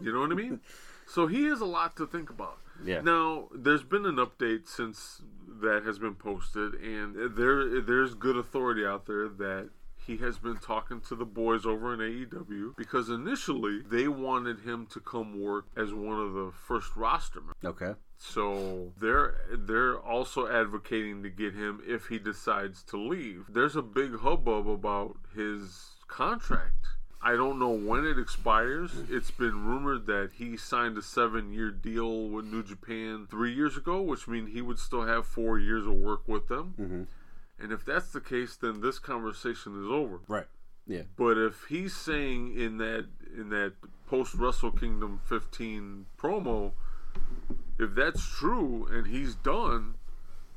You 0.00 0.10
know 0.10 0.20
what 0.20 0.32
I 0.32 0.34
mean? 0.34 0.60
so 1.06 1.26
he 1.26 1.44
has 1.48 1.60
a 1.60 1.66
lot 1.66 1.98
to 1.98 2.06
think 2.06 2.30
about. 2.30 2.56
Yeah. 2.82 3.02
Now, 3.02 3.48
there's 3.54 3.82
been 3.82 4.06
an 4.06 4.16
update 4.16 4.66
since 4.66 5.20
that 5.60 5.82
has 5.84 5.98
been 5.98 6.14
posted, 6.14 6.76
and 6.76 7.36
there 7.36 7.82
there's 7.82 8.14
good 8.14 8.38
authority 8.38 8.86
out 8.86 9.04
there 9.04 9.28
that 9.28 9.68
he 10.06 10.16
has 10.16 10.38
been 10.38 10.56
talking 10.56 11.02
to 11.02 11.14
the 11.14 11.26
boys 11.26 11.66
over 11.66 11.92
in 11.92 12.00
AEW 12.00 12.74
because 12.78 13.10
initially 13.10 13.82
they 13.82 14.08
wanted 14.08 14.60
him 14.60 14.86
to 14.86 14.98
come 14.98 15.38
work 15.42 15.66
as 15.76 15.92
one 15.92 16.18
of 16.20 16.32
the 16.32 16.52
first 16.66 16.90
rostermen. 16.94 17.52
Okay. 17.62 17.92
So 18.24 18.92
they're 19.00 19.34
they're 19.50 19.98
also 19.98 20.46
advocating 20.46 21.22
to 21.24 21.30
get 21.30 21.54
him 21.54 21.82
if 21.86 22.06
he 22.06 22.18
decides 22.18 22.82
to 22.84 22.96
leave. 22.96 23.46
There's 23.48 23.74
a 23.74 23.82
big 23.82 24.20
hubbub 24.20 24.68
about 24.68 25.16
his 25.34 25.96
contract. 26.06 26.86
I 27.20 27.32
don't 27.32 27.58
know 27.58 27.70
when 27.70 28.04
it 28.04 28.18
expires. 28.18 28.92
It's 29.08 29.30
been 29.30 29.64
rumored 29.64 30.06
that 30.06 30.30
he 30.38 30.56
signed 30.56 30.98
a 30.98 31.02
seven-year 31.02 31.70
deal 31.70 32.28
with 32.28 32.46
New 32.46 32.62
Japan 32.64 33.28
three 33.30 33.52
years 33.52 33.76
ago, 33.76 34.00
which 34.02 34.26
means 34.26 34.52
he 34.52 34.62
would 34.62 34.78
still 34.78 35.06
have 35.06 35.26
four 35.26 35.58
years 35.58 35.86
of 35.86 35.94
work 35.94 36.26
with 36.26 36.48
them. 36.48 36.74
Mm-hmm. 36.80 37.02
And 37.62 37.72
if 37.72 37.84
that's 37.84 38.10
the 38.10 38.20
case, 38.20 38.56
then 38.56 38.80
this 38.80 38.98
conversation 38.98 39.84
is 39.84 39.90
over. 39.90 40.20
Right. 40.26 40.46
Yeah. 40.86 41.02
But 41.16 41.38
if 41.38 41.66
he's 41.68 41.94
saying 41.94 42.58
in 42.58 42.78
that 42.78 43.06
in 43.36 43.50
that 43.50 43.74
post 44.06 44.34
Wrestle 44.34 44.72
Kingdom 44.72 45.20
15 45.24 46.06
promo, 46.18 46.72
if 47.78 47.94
that's 47.94 48.24
true 48.26 48.86
and 48.90 49.06
he's 49.06 49.34
done, 49.34 49.94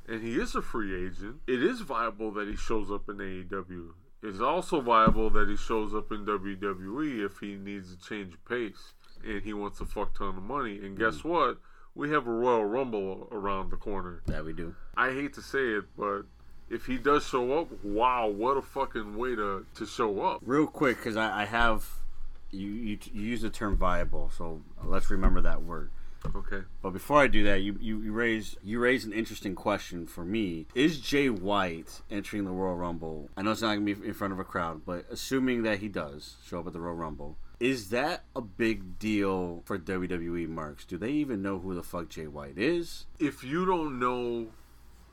and 0.07 0.21
he 0.21 0.35
is 0.35 0.55
a 0.55 0.61
free 0.61 1.05
agent, 1.05 1.37
it 1.47 1.63
is 1.63 1.81
viable 1.81 2.31
that 2.33 2.47
he 2.47 2.55
shows 2.55 2.91
up 2.91 3.09
in 3.09 3.17
AEW. 3.17 3.89
It's 4.21 4.39
also 4.39 4.81
viable 4.81 5.29
that 5.31 5.49
he 5.49 5.55
shows 5.55 5.93
up 5.93 6.11
in 6.11 6.25
WWE 6.25 7.25
if 7.25 7.39
he 7.39 7.55
needs 7.55 7.91
a 7.93 7.97
change 7.97 8.33
of 8.33 8.45
pace 8.45 8.93
and 9.23 9.41
he 9.41 9.53
wants 9.53 9.79
a 9.81 9.85
fuck 9.85 10.17
ton 10.17 10.29
of 10.29 10.43
money. 10.43 10.79
And 10.79 10.97
guess 10.97 11.17
mm. 11.17 11.25
what? 11.25 11.57
We 11.93 12.09
have 12.11 12.27
a 12.27 12.31
Royal 12.31 12.65
Rumble 12.65 13.27
around 13.31 13.71
the 13.71 13.77
corner. 13.77 14.21
That 14.25 14.43
we 14.43 14.53
do. 14.53 14.75
I 14.97 15.11
hate 15.11 15.33
to 15.35 15.41
say 15.41 15.59
it, 15.59 15.85
but 15.97 16.23
if 16.69 16.85
he 16.85 16.97
does 16.97 17.25
show 17.25 17.59
up, 17.59 17.67
wow, 17.83 18.27
what 18.27 18.57
a 18.57 18.61
fucking 18.61 19.15
way 19.15 19.35
to, 19.35 19.65
to 19.75 19.85
show 19.85 20.21
up. 20.21 20.41
Real 20.43 20.67
quick, 20.67 20.97
because 20.97 21.15
I, 21.15 21.43
I 21.43 21.45
have 21.45 21.87
you, 22.51 22.69
you 22.69 22.97
you 23.13 23.21
use 23.21 23.41
the 23.41 23.49
term 23.49 23.77
viable, 23.77 24.31
so 24.35 24.61
let's 24.83 25.09
remember 25.09 25.41
that 25.41 25.63
word. 25.63 25.91
Okay. 26.35 26.61
But 26.81 26.91
before 26.91 27.21
I 27.21 27.27
do 27.27 27.43
that, 27.45 27.61
you, 27.61 27.77
you, 27.79 28.01
you 28.01 28.11
raise 28.13 28.55
you 28.63 28.79
raise 28.79 29.05
an 29.05 29.13
interesting 29.13 29.55
question 29.55 30.07
for 30.07 30.23
me. 30.25 30.67
Is 30.75 30.99
Jay 30.99 31.29
White 31.29 32.01
entering 32.09 32.45
the 32.45 32.51
Royal 32.51 32.75
Rumble? 32.75 33.29
I 33.37 33.41
know 33.41 33.51
it's 33.51 33.61
not 33.61 33.73
gonna 33.75 33.81
be 33.85 33.91
in 34.07 34.13
front 34.13 34.33
of 34.33 34.39
a 34.39 34.43
crowd, 34.43 34.81
but 34.85 35.05
assuming 35.11 35.63
that 35.63 35.79
he 35.79 35.87
does 35.87 36.35
show 36.45 36.59
up 36.59 36.67
at 36.67 36.73
the 36.73 36.79
Royal 36.79 36.95
Rumble, 36.95 37.37
is 37.59 37.89
that 37.89 38.23
a 38.35 38.41
big 38.41 38.99
deal 38.99 39.61
for 39.65 39.77
WWE 39.79 40.47
marks? 40.49 40.85
Do 40.85 40.97
they 40.97 41.11
even 41.11 41.41
know 41.41 41.59
who 41.59 41.73
the 41.73 41.83
fuck 41.83 42.09
Jay 42.09 42.27
White 42.27 42.57
is? 42.57 43.05
If 43.19 43.43
you 43.43 43.65
don't 43.65 43.97
know 43.99 44.47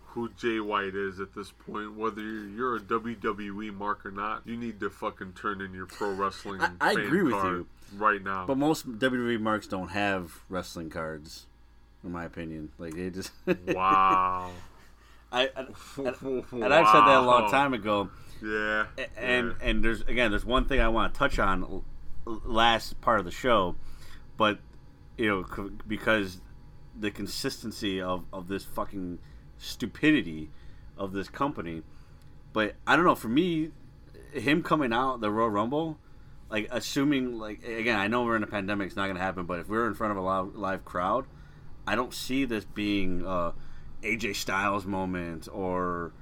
who 0.07 0.29
Jay 0.39 0.61
White 0.61 0.95
is 0.95 1.21
at 1.21 1.35
this 1.35 1.53
point, 1.53 1.95
whether 1.97 2.21
you're 2.21 2.77
a 2.77 2.81
WWE 2.81 3.73
mark 3.75 4.05
or 4.05 4.11
not, 4.11 4.43
you 4.47 4.57
need 4.59 4.79
to 4.81 4.91
fucking 4.91 5.33
turn 5.33 5.61
in 5.63 5.73
your 5.73 5.87
pro 5.87 6.13
wrestling. 6.13 6.61
I- 6.61 6.73
I 6.81 6.93
agree 6.93 7.23
with 7.23 7.33
card 7.33 7.57
you. 7.59 7.67
Right 7.97 8.23
now. 8.23 8.47
But 8.47 8.59
most 8.59 8.99
WWE 8.99 9.41
marks 9.41 9.67
don't 9.67 9.89
have 9.89 10.41
wrestling 10.49 10.91
cards, 10.91 11.47
in 12.05 12.13
my 12.13 12.25
opinion. 12.25 12.71
Like 12.79 12.95
they 12.95 13.11
just 13.11 13.33
wow. 13.69 14.51
I, 15.31 15.43
I 15.57 15.67
and, 15.97 16.45
and 16.53 16.75
I've 16.75 16.87
said 16.89 17.01
that 17.07 17.19
a 17.19 17.23
long 17.23 17.51
time 17.51 17.75
ago. 17.75 18.11
Yeah. 18.45 18.87
and 19.17 19.55
and 19.61 19.85
there's 19.85 20.03
again 20.03 20.31
there's 20.31 20.45
one 20.45 20.65
thing 20.67 20.81
I 20.81 20.89
want 20.89 21.15
to 21.15 21.19
touch 21.19 21.39
on 21.39 21.83
last 22.27 23.01
part 23.01 23.19
of 23.19 23.25
the 23.25 23.31
show, 23.31 23.77
but 24.37 24.59
you 25.17 25.29
know 25.29 25.71
because 25.87 26.41
the 26.99 27.11
consistency 27.11 28.01
of 28.01 28.25
of 28.33 28.49
this 28.49 28.65
fucking 28.65 29.19
stupidity 29.59 30.51
of 30.99 31.13
this 31.13 31.29
company, 31.29 31.83
But 32.53 32.75
I 32.87 32.97
don't 32.97 33.05
know. 33.05 33.15
For 33.15 33.29
me, 33.29 33.71
him 34.33 34.63
coming 34.63 34.93
out 34.93 35.21
the 35.21 35.31
Royal 35.31 35.51
Rumble, 35.51 35.99
like 36.53 36.69
assuming 36.71 37.39
like 37.39 37.65
again, 37.67 37.99
I 37.99 38.07
know 38.07 38.23
we're 38.25 38.37
in 38.37 38.43
a 38.45 38.47
pandemic, 38.47 38.87
it's 38.89 38.97
not 38.97 39.09
gonna 39.09 39.19
happen. 39.19 39.47
But 39.47 39.59
if 39.61 39.69
we're 39.69 39.87
in 39.89 39.95
front 39.95 40.11
of 40.13 40.19
a 40.19 40.21
live, 40.21 40.55
live 40.55 40.85
crowd, 40.85 41.25
I 41.87 41.97
don't 41.97 42.15
see 42.15 42.45
this 42.45 42.65
being 42.65 43.27
uh, 43.27 43.53
AJ 44.03 44.37
Styles 44.37 44.85
moment 44.87 45.49
or 45.53 46.13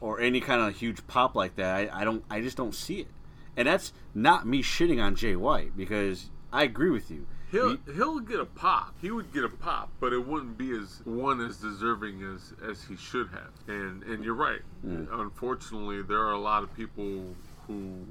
or 0.00 0.20
any 0.20 0.40
kind 0.40 0.60
of 0.60 0.76
huge 0.76 1.04
pop 1.06 1.34
like 1.34 1.56
that. 1.56 1.90
I, 1.92 2.02
I 2.02 2.04
don't. 2.04 2.22
I 2.30 2.40
just 2.42 2.56
don't 2.56 2.74
see 2.74 3.00
it. 3.00 3.08
And 3.56 3.66
that's 3.66 3.92
not 4.14 4.46
me 4.46 4.62
shitting 4.62 5.02
on 5.02 5.14
Jay 5.16 5.36
White 5.36 5.76
because 5.76 6.30
I 6.52 6.62
agree 6.64 6.90
with 6.90 7.10
you. 7.10 7.26
He'll 7.50 7.76
He- 7.76 7.92
he'll 7.94 8.18
get 8.20 8.40
a 8.40 8.46
pop. 8.46 8.94
He 9.02 9.10
would 9.10 9.30
get 9.32 9.44
a 9.44 9.48
pop, 9.50 9.90
but 10.00 10.12
it 10.14 10.26
wouldn't 10.26 10.56
be 10.56 10.70
as 10.72 11.02
one 11.04 11.40
as 11.44 11.56
deserving 11.58 12.22
as 12.22 12.54
as 12.68 12.82
he 12.84 12.96
should 12.96 13.28
have. 13.30 13.50
And 13.68 14.02
and 14.04 14.22
you're 14.24 14.34
right. 14.34 14.60
Unfortunately, 14.82 16.02
there 16.02 16.20
are 16.20 16.32
a 16.32 16.38
lot 16.38 16.62
of 16.62 16.74
people 16.74 17.34
who 17.66 18.04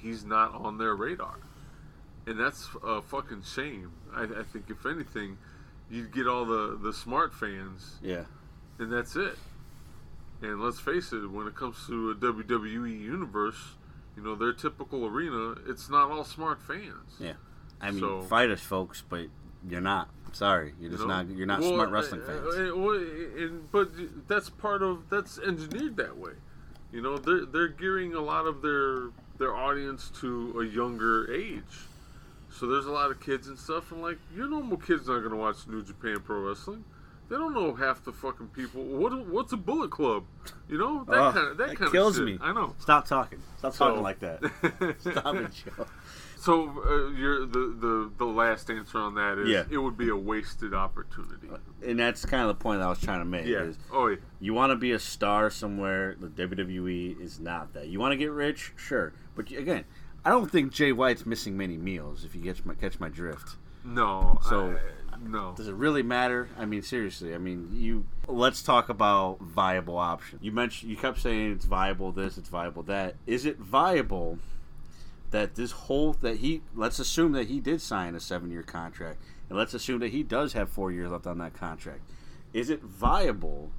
he's 0.00 0.24
not 0.24 0.54
on 0.54 0.78
their 0.78 0.94
radar, 0.94 1.38
and 2.26 2.38
that's 2.38 2.68
a 2.82 3.02
fucking 3.02 3.42
shame. 3.42 3.92
I, 4.14 4.24
I 4.24 4.42
think 4.52 4.66
if 4.70 4.86
anything, 4.86 5.38
you'd 5.90 6.12
get 6.12 6.26
all 6.26 6.44
the 6.44 6.78
the 6.80 6.92
smart 6.92 7.34
fans, 7.34 7.96
yeah. 8.02 8.24
and 8.78 8.92
that's 8.92 9.16
it. 9.16 9.36
And 10.40 10.60
let's 10.62 10.78
face 10.78 11.12
it, 11.12 11.28
when 11.30 11.46
it 11.48 11.54
comes 11.56 11.84
to 11.88 12.10
a 12.10 12.14
WWE 12.14 13.00
universe, 13.00 13.74
you 14.16 14.22
know 14.22 14.34
their 14.36 14.52
typical 14.52 15.04
arena, 15.06 15.56
it's 15.66 15.90
not 15.90 16.10
all 16.10 16.24
smart 16.24 16.62
fans. 16.62 17.16
Yeah. 17.18 17.32
I 17.80 17.90
mean, 17.90 18.00
So- 18.00 18.22
fight 18.22 18.50
us, 18.50 18.60
folks, 18.60 19.02
but 19.08 19.26
you're 19.68 19.80
not. 19.80 20.08
Sorry. 20.32 20.74
You're 20.80 20.90
just 20.90 21.02
You 21.02 21.08
know? 21.08 21.22
not. 21.22 21.30
You're 21.36 21.46
not 21.46 21.60
Well, 21.60 21.72
smart 21.74 21.90
wrestling 21.90 22.20
fans. 22.22 22.54
uh, 22.54 22.76
well, 22.76 22.96
and- 22.96 23.70
but 23.72 23.90
that's 24.28 24.50
part 24.50 24.82
of 24.82 25.08
that's 25.10 25.38
engineered 25.38 25.96
that 25.96 26.16
way. 26.16 26.32
You 26.92 27.02
know, 27.02 27.18
they're 27.18 27.44
they're 27.46 27.68
gearing 27.68 28.14
a 28.14 28.20
lot 28.20 28.46
of 28.46 28.62
their 28.62 29.10
their 29.38 29.54
audience 29.54 30.10
to 30.20 30.60
a 30.60 30.64
younger 30.64 31.32
age. 31.32 31.62
So 32.50 32.66
there's 32.66 32.86
a 32.86 32.92
lot 32.92 33.10
of 33.10 33.20
kids 33.20 33.48
and 33.48 33.58
stuff, 33.58 33.92
and 33.92 34.02
like 34.02 34.18
your 34.34 34.48
normal 34.48 34.76
kid's 34.76 35.06
not 35.08 35.20
gonna 35.20 35.36
watch 35.36 35.66
New 35.66 35.82
Japan 35.82 36.20
Pro 36.20 36.40
Wrestling. 36.40 36.84
They 37.28 37.36
don't 37.36 37.52
know 37.52 37.74
half 37.74 38.04
the 38.04 38.12
fucking 38.12 38.48
people. 38.48 38.82
What 38.82 39.26
what's 39.26 39.52
a 39.52 39.56
Bullet 39.56 39.90
Club? 39.90 40.24
You 40.68 40.78
know 40.78 41.04
that 41.04 41.34
kind 41.34 41.48
of 41.48 41.56
that, 41.58 41.68
that 41.68 41.76
kind 41.76 41.92
kills 41.92 42.18
of 42.18 42.26
shit. 42.28 42.40
me. 42.40 42.46
I 42.46 42.52
know. 42.52 42.74
Stop 42.78 43.06
talking. 43.06 43.40
Stop 43.58 43.74
So- 43.74 43.86
talking 43.88 44.02
like 44.02 44.18
that. 44.20 44.40
Stop 45.00 45.34
it, 45.36 45.50
Joe. 45.52 45.86
So 46.40 46.68
uh, 46.86 47.10
your 47.18 47.40
the, 47.46 47.76
the 47.78 48.12
the 48.18 48.24
last 48.24 48.70
answer 48.70 48.98
on 48.98 49.14
that 49.16 49.38
is 49.38 49.48
Yeah. 49.50 49.64
it 49.70 49.76
would 49.78 49.98
be 49.98 50.08
a 50.08 50.16
wasted 50.16 50.72
opportunity. 50.72 51.48
And 51.84 51.98
that's 51.98 52.24
kind 52.24 52.42
of 52.42 52.48
the 52.48 52.54
point 52.62 52.80
I 52.80 52.88
was 52.88 53.00
trying 53.00 53.18
to 53.18 53.24
make. 53.24 53.44
Yeah. 53.46 53.72
Oh 53.92 54.06
yeah. 54.06 54.16
you 54.40 54.54
want 54.54 54.70
to 54.70 54.76
be 54.76 54.92
a 54.92 54.98
star 54.98 55.50
somewhere. 55.50 56.14
The 56.18 56.28
WWE 56.28 57.20
is 57.20 57.40
not 57.40 57.74
that. 57.74 57.88
You 57.88 57.98
want 58.00 58.12
to 58.12 58.16
get 58.16 58.30
rich, 58.30 58.72
sure. 58.76 59.12
But 59.34 59.50
again, 59.50 59.84
I 60.24 60.30
don't 60.30 60.50
think 60.50 60.72
Jay 60.72 60.92
White's 60.92 61.26
missing 61.26 61.56
many 61.56 61.76
meals. 61.76 62.24
If 62.24 62.34
you 62.34 62.42
catch 62.42 62.64
my 62.64 62.74
catch 62.74 62.98
my 63.00 63.08
drift. 63.08 63.56
No. 63.84 64.38
So- 64.48 64.70
I- 64.70 64.78
no. 65.22 65.54
Does 65.56 65.68
it 65.68 65.74
really 65.74 66.02
matter? 66.02 66.48
I 66.58 66.64
mean, 66.64 66.82
seriously. 66.82 67.34
I 67.34 67.38
mean, 67.38 67.70
you. 67.72 68.06
Let's 68.26 68.62
talk 68.62 68.88
about 68.88 69.40
viable 69.40 69.96
options. 69.96 70.42
You 70.42 70.52
mentioned 70.52 70.90
you 70.90 70.96
kept 70.96 71.20
saying 71.20 71.52
it's 71.52 71.64
viable 71.64 72.12
this, 72.12 72.38
it's 72.38 72.48
viable 72.48 72.82
that. 72.84 73.16
Is 73.26 73.46
it 73.46 73.58
viable 73.58 74.38
that 75.30 75.54
this 75.54 75.72
whole 75.72 76.12
that 76.14 76.38
he? 76.38 76.62
Let's 76.74 76.98
assume 76.98 77.32
that 77.32 77.48
he 77.48 77.60
did 77.60 77.80
sign 77.80 78.14
a 78.14 78.20
seven-year 78.20 78.62
contract, 78.62 79.22
and 79.48 79.58
let's 79.58 79.74
assume 79.74 80.00
that 80.00 80.10
he 80.10 80.22
does 80.22 80.52
have 80.52 80.68
four 80.70 80.90
years 80.90 81.10
left 81.10 81.26
on 81.26 81.38
that 81.38 81.54
contract. 81.54 82.00
Is 82.52 82.70
it 82.70 82.82
viable 82.82 83.70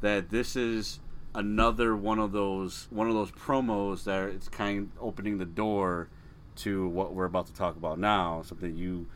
that 0.00 0.30
this 0.30 0.56
is 0.56 1.00
another 1.34 1.94
one 1.94 2.18
of 2.18 2.32
those 2.32 2.88
one 2.90 3.08
of 3.08 3.14
those 3.14 3.30
promos 3.30 4.04
that 4.04 4.28
it's 4.30 4.48
kind 4.48 4.90
of 4.96 5.02
opening 5.02 5.38
the 5.38 5.44
door 5.44 6.08
to 6.56 6.88
what 6.88 7.14
we're 7.14 7.26
about 7.26 7.46
to 7.46 7.54
talk 7.54 7.76
about 7.76 7.98
now? 7.98 8.42
Something 8.42 8.76
you 8.76 9.06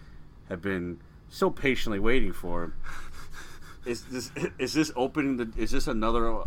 have 0.49 0.63
been 0.63 1.01
so 1.33 1.51
patiently 1.51 1.99
waiting 1.99 2.33
for. 2.33 2.75
Is 3.85 4.05
this 4.05 4.31
is 4.61 4.75
this 4.75 4.93
opening 4.95 5.39
the 5.39 5.51
is 5.57 5.73
this 5.73 5.89
another 5.89 6.33
uh, 6.33 6.45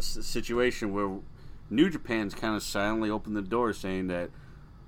situation 0.00 0.92
where 0.92 1.20
New 1.70 1.88
Japan's 1.88 2.34
kind 2.34 2.56
of 2.56 2.62
silently 2.64 3.10
opened 3.10 3.36
the 3.36 3.42
door, 3.42 3.72
saying 3.72 4.08
that 4.08 4.30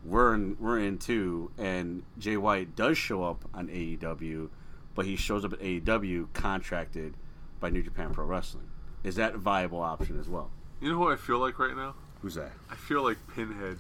we're 0.05 0.35
in 0.35 0.57
we're 0.59 0.81
in 0.81 0.99
too, 0.99 1.53
and 1.59 2.03
Jay 2.19 2.37
White 2.37 2.75
does 2.75 2.99
show 2.99 3.23
up 3.23 3.45
on 3.55 3.69
AEW, 3.69 4.49
but 4.97 5.05
he 5.05 5.15
shows 5.15 5.45
up 5.45 5.53
at 5.53 5.61
AEW 5.61 6.33
contracted 6.33 7.15
by 7.61 7.71
New 7.71 7.83
Japan 7.83 8.13
Pro 8.13 8.25
Wrestling. 8.25 8.69
Is 9.05 9.15
that 9.17 9.35
a 9.37 9.39
viable 9.39 9.81
option 9.81 10.19
as 10.19 10.29
well? 10.29 10.51
You 10.81 10.91
know 10.91 10.97
who 10.97 11.13
I 11.13 11.17
feel 11.17 11.39
like 11.39 11.59
right 11.59 11.77
now? 11.77 11.95
Who's 12.21 12.35
that? 12.35 12.53
I 12.69 12.75
feel 12.75 13.05
like 13.05 13.19
Pinhead. 13.33 13.79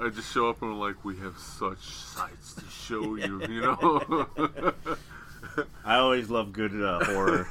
I 0.00 0.08
just 0.08 0.32
show 0.32 0.48
up 0.48 0.60
and 0.62 0.72
I'm 0.72 0.78
like, 0.78 1.04
we 1.04 1.16
have 1.18 1.38
such 1.38 1.78
sights 1.78 2.54
to 2.54 2.64
show 2.68 3.14
you, 3.16 3.40
you 3.46 3.60
know? 3.60 4.26
I 5.84 5.96
always 5.96 6.30
love 6.30 6.52
good 6.52 6.72
uh, 6.82 7.04
horror 7.04 7.44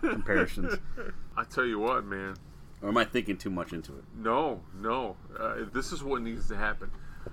comparisons. 0.00 0.78
I 1.36 1.44
tell 1.44 1.64
you 1.64 1.78
what, 1.78 2.04
man. 2.04 2.36
Or 2.80 2.88
am 2.88 2.96
I 2.96 3.04
thinking 3.04 3.36
too 3.36 3.50
much 3.50 3.72
into 3.72 3.92
it? 3.92 4.04
No, 4.16 4.60
no. 4.74 5.16
Uh, 5.38 5.56
this 5.72 5.92
is 5.92 6.02
what 6.02 6.22
needs 6.22 6.48
to 6.48 6.56
happen. 6.56 6.90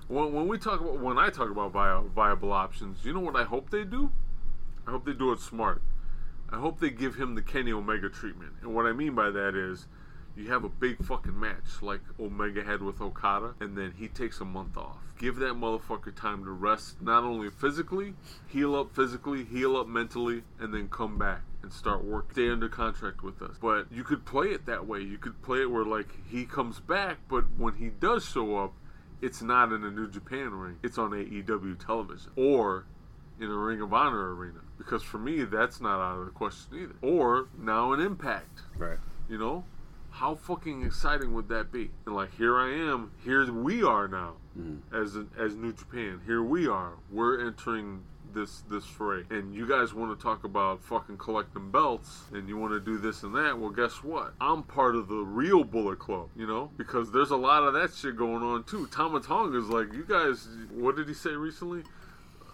When, 0.08 0.32
when 0.32 0.46
we 0.46 0.58
talk 0.58 0.80
about, 0.80 1.00
when 1.00 1.18
I 1.18 1.30
talk 1.30 1.50
about 1.50 1.72
vi- 1.72 2.02
viable 2.14 2.52
options, 2.52 3.04
you 3.04 3.12
know 3.12 3.20
what 3.20 3.36
I 3.36 3.44
hope 3.44 3.70
they 3.70 3.84
do? 3.84 4.12
I 4.86 4.90
hope 4.90 5.04
they 5.06 5.12
do 5.12 5.32
it 5.32 5.40
smart. 5.40 5.82
I 6.50 6.58
hope 6.58 6.80
they 6.80 6.90
give 6.90 7.14
him 7.14 7.34
the 7.34 7.42
Kenny 7.42 7.72
Omega 7.72 8.08
treatment. 8.08 8.52
And 8.62 8.74
what 8.74 8.86
I 8.86 8.92
mean 8.92 9.14
by 9.14 9.30
that 9.30 9.54
is, 9.54 9.86
you 10.36 10.50
have 10.50 10.64
a 10.64 10.68
big 10.68 11.04
fucking 11.04 11.38
match 11.38 11.82
like 11.82 12.00
Omega 12.18 12.62
had 12.62 12.82
with 12.82 13.00
Okada, 13.00 13.54
and 13.60 13.76
then 13.76 13.94
he 13.96 14.08
takes 14.08 14.40
a 14.40 14.44
month 14.44 14.76
off. 14.76 14.98
Give 15.18 15.36
that 15.36 15.54
motherfucker 15.54 16.14
time 16.14 16.44
to 16.44 16.50
rest, 16.50 17.02
not 17.02 17.24
only 17.24 17.50
physically, 17.50 18.14
heal 18.48 18.74
up 18.74 18.94
physically, 18.94 19.44
heal 19.44 19.76
up 19.76 19.86
mentally, 19.86 20.42
and 20.58 20.72
then 20.72 20.88
come 20.88 21.18
back 21.18 21.42
and 21.62 21.72
start 21.72 22.04
work. 22.04 22.32
Stay 22.32 22.48
under 22.48 22.68
contract 22.68 23.22
with 23.22 23.42
us. 23.42 23.56
But 23.60 23.86
you 23.92 24.02
could 24.02 24.24
play 24.24 24.48
it 24.48 24.66
that 24.66 24.86
way. 24.86 25.00
You 25.00 25.18
could 25.18 25.42
play 25.42 25.60
it 25.60 25.70
where 25.70 25.84
like 25.84 26.08
he 26.30 26.46
comes 26.46 26.80
back, 26.80 27.18
but 27.28 27.44
when 27.58 27.74
he 27.74 27.88
does 27.88 28.24
show 28.24 28.56
up, 28.56 28.72
it's 29.20 29.42
not 29.42 29.72
in 29.72 29.84
a 29.84 29.90
New 29.90 30.08
Japan 30.08 30.52
ring. 30.54 30.78
It's 30.82 30.96
on 30.96 31.10
AEW 31.10 31.84
television 31.84 32.32
or 32.36 32.86
in 33.38 33.50
a 33.50 33.56
Ring 33.56 33.80
of 33.80 33.92
Honor 33.92 34.34
arena. 34.34 34.60
Because 34.78 35.02
for 35.02 35.18
me, 35.18 35.44
that's 35.44 35.80
not 35.80 36.00
out 36.00 36.18
of 36.18 36.24
the 36.26 36.30
question 36.30 36.78
either. 36.78 36.94
Or 37.02 37.48
now 37.58 37.92
an 37.92 38.00
Impact. 38.00 38.62
Right. 38.78 38.98
You 39.28 39.38
know, 39.38 39.64
how 40.20 40.34
fucking 40.34 40.82
exciting 40.82 41.32
would 41.32 41.48
that 41.48 41.72
be? 41.72 41.90
And 42.04 42.14
like, 42.14 42.36
here 42.36 42.58
I 42.58 42.68
am. 42.68 43.10
Here 43.24 43.50
we 43.50 43.82
are 43.82 44.06
now, 44.06 44.34
mm-hmm. 44.56 44.94
as 44.94 45.16
as 45.38 45.56
New 45.56 45.72
Japan. 45.72 46.20
Here 46.26 46.42
we 46.42 46.68
are. 46.68 46.92
We're 47.10 47.46
entering 47.46 48.02
this 48.34 48.62
this 48.68 48.84
fray. 48.84 49.22
And 49.30 49.54
you 49.54 49.66
guys 49.66 49.94
want 49.94 50.16
to 50.16 50.22
talk 50.22 50.44
about 50.44 50.84
fucking 50.84 51.16
collecting 51.16 51.70
belts, 51.70 52.24
and 52.34 52.46
you 52.50 52.58
want 52.58 52.74
to 52.74 52.80
do 52.80 52.98
this 52.98 53.22
and 53.22 53.34
that. 53.34 53.58
Well, 53.58 53.70
guess 53.70 54.04
what? 54.04 54.34
I'm 54.42 54.62
part 54.62 54.94
of 54.94 55.08
the 55.08 55.22
real 55.22 55.64
Bullet 55.64 55.98
Club. 55.98 56.28
You 56.36 56.46
know, 56.46 56.70
because 56.76 57.10
there's 57.10 57.30
a 57.30 57.36
lot 57.36 57.62
of 57.62 57.72
that 57.72 57.94
shit 57.94 58.18
going 58.18 58.42
on 58.42 58.64
too. 58.64 58.88
Tama 58.88 59.20
Tonga 59.20 59.56
is 59.56 59.68
like, 59.68 59.90
you 59.94 60.04
guys. 60.06 60.46
What 60.70 60.96
did 60.96 61.08
he 61.08 61.14
say 61.14 61.30
recently? 61.30 61.82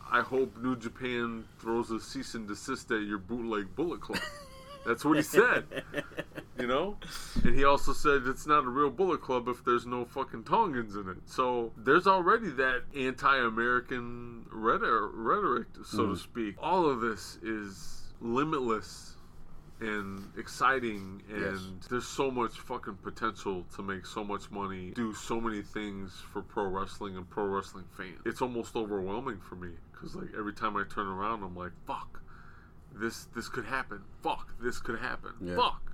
I 0.09 0.21
hope 0.21 0.57
New 0.63 0.77
Japan 0.77 1.47
throws 1.59 1.91
a 1.91 1.99
cease 1.99 2.35
and 2.35 2.47
desist 2.47 2.93
at 2.93 3.03
your 3.03 3.19
bootleg 3.19 3.75
Bullet 3.75 4.01
Club. 4.01 4.21
That's 4.87 5.05
what 5.05 5.17
he 5.17 5.23
said. 5.23 5.65
You 6.59 6.67
know? 6.67 6.97
And 7.45 7.55
he 7.55 7.65
also 7.65 7.93
said 7.93 8.23
it's 8.27 8.47
not 8.47 8.65
a 8.65 8.69
real 8.69 8.91
Bullet 8.91 9.21
Club 9.21 9.47
if 9.49 9.63
there's 9.65 9.85
no 9.85 10.05
fucking 10.07 10.45
Tongans 10.45 10.97
in 10.97 11.09
it. 11.09 11.19
So 11.27 11.73
there's 11.77 12.07
already 12.07 12.49
that 12.51 12.85
anti 12.97 13.37
American 13.37 14.47
rhetoric, 14.51 15.67
so 15.85 16.07
to 16.07 16.13
mm. 16.13 16.19
speak. 16.19 16.55
All 16.59 16.89
of 16.89 17.01
this 17.01 17.39
is 17.43 18.15
limitless 18.21 19.17
and 19.81 20.25
exciting 20.39 21.23
and 21.29 21.41
Yes. 21.43 21.89
there's 21.91 22.07
so 22.07 22.31
much 22.31 22.59
fucking 22.59 22.97
potential 23.03 23.67
to 23.75 23.83
make 23.83 24.07
so 24.07 24.25
much 24.25 24.51
money 24.51 24.93
do 24.93 25.13
so 25.13 25.39
many 25.39 25.61
things 25.61 26.23
for 26.33 26.41
pro 26.41 26.65
wrestling 26.65 27.17
and 27.17 27.29
pro 27.29 27.45
wrestling 27.45 27.85
fans 27.95 28.19
it's 28.25 28.41
almost 28.41 28.75
overwhelming 28.75 29.39
for 29.39 29.57
me 29.57 29.73
because 29.93 30.15
like 30.15 30.29
every 30.37 30.55
time 30.55 30.79
i 30.79 30.85
turn 30.85 31.07
around 31.07 31.43
i'm 31.43 31.55
like 31.55 31.73
fuck 31.87 32.23
this 32.99 33.27
this 33.35 33.49
could 33.49 33.65
happen 33.67 34.03
fuck 34.23 34.49
this 34.61 34.79
could 34.79 34.99
happen 34.99 35.33
Yeah. 35.41 35.57
fuck 35.57 35.93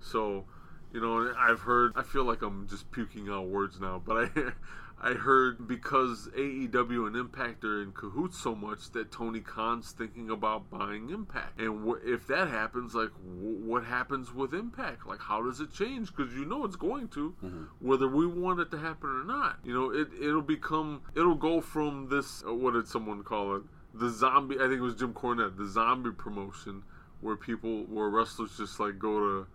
so 0.00 0.44
you 0.92 1.00
know 1.00 1.32
i've 1.38 1.60
heard 1.60 1.92
i 1.96 2.02
feel 2.02 2.24
like 2.24 2.42
i'm 2.42 2.66
just 2.68 2.90
puking 2.92 3.28
out 3.28 3.46
words 3.48 3.80
now 3.80 4.00
but 4.04 4.30
i 4.36 4.52
I 5.02 5.12
heard 5.14 5.68
because 5.68 6.28
AEW 6.34 7.06
and 7.08 7.16
Impact 7.16 7.62
are 7.64 7.82
in 7.82 7.92
cahoots 7.92 8.38
so 8.38 8.54
much 8.54 8.90
that 8.92 9.12
Tony 9.12 9.40
Khan's 9.40 9.90
thinking 9.90 10.30
about 10.30 10.70
buying 10.70 11.10
Impact. 11.10 11.60
And 11.60 11.94
if 12.04 12.26
that 12.28 12.48
happens, 12.48 12.94
like, 12.94 13.10
wh- 13.10 13.66
what 13.66 13.84
happens 13.84 14.32
with 14.32 14.54
Impact? 14.54 15.04
Like, 15.06 15.18
how 15.20 15.42
does 15.42 15.60
it 15.60 15.72
change? 15.74 16.14
Because 16.14 16.32
you 16.32 16.46
know 16.46 16.64
it's 16.64 16.76
going 16.76 17.08
to, 17.08 17.34
whether 17.80 18.08
we 18.08 18.24
want 18.26 18.60
it 18.60 18.70
to 18.70 18.78
happen 18.78 19.10
or 19.10 19.24
not. 19.24 19.58
You 19.62 19.74
know, 19.74 19.90
it 19.90 20.08
it'll 20.18 20.40
become 20.40 21.02
it'll 21.14 21.34
go 21.34 21.60
from 21.60 22.08
this. 22.08 22.42
Uh, 22.46 22.54
what 22.54 22.72
did 22.72 22.86
someone 22.88 23.24
call 23.24 23.56
it? 23.56 23.62
The 23.94 24.10
zombie. 24.10 24.56
I 24.56 24.68
think 24.68 24.74
it 24.74 24.80
was 24.80 24.96
Jim 24.96 25.14
Cornette. 25.14 25.56
The 25.56 25.66
zombie 25.66 26.10
promotion, 26.10 26.82
where 27.20 27.36
people, 27.36 27.84
where 27.84 28.08
wrestlers 28.08 28.56
just 28.56 28.80
like 28.80 28.98
go 28.98 29.20
to 29.20 29.46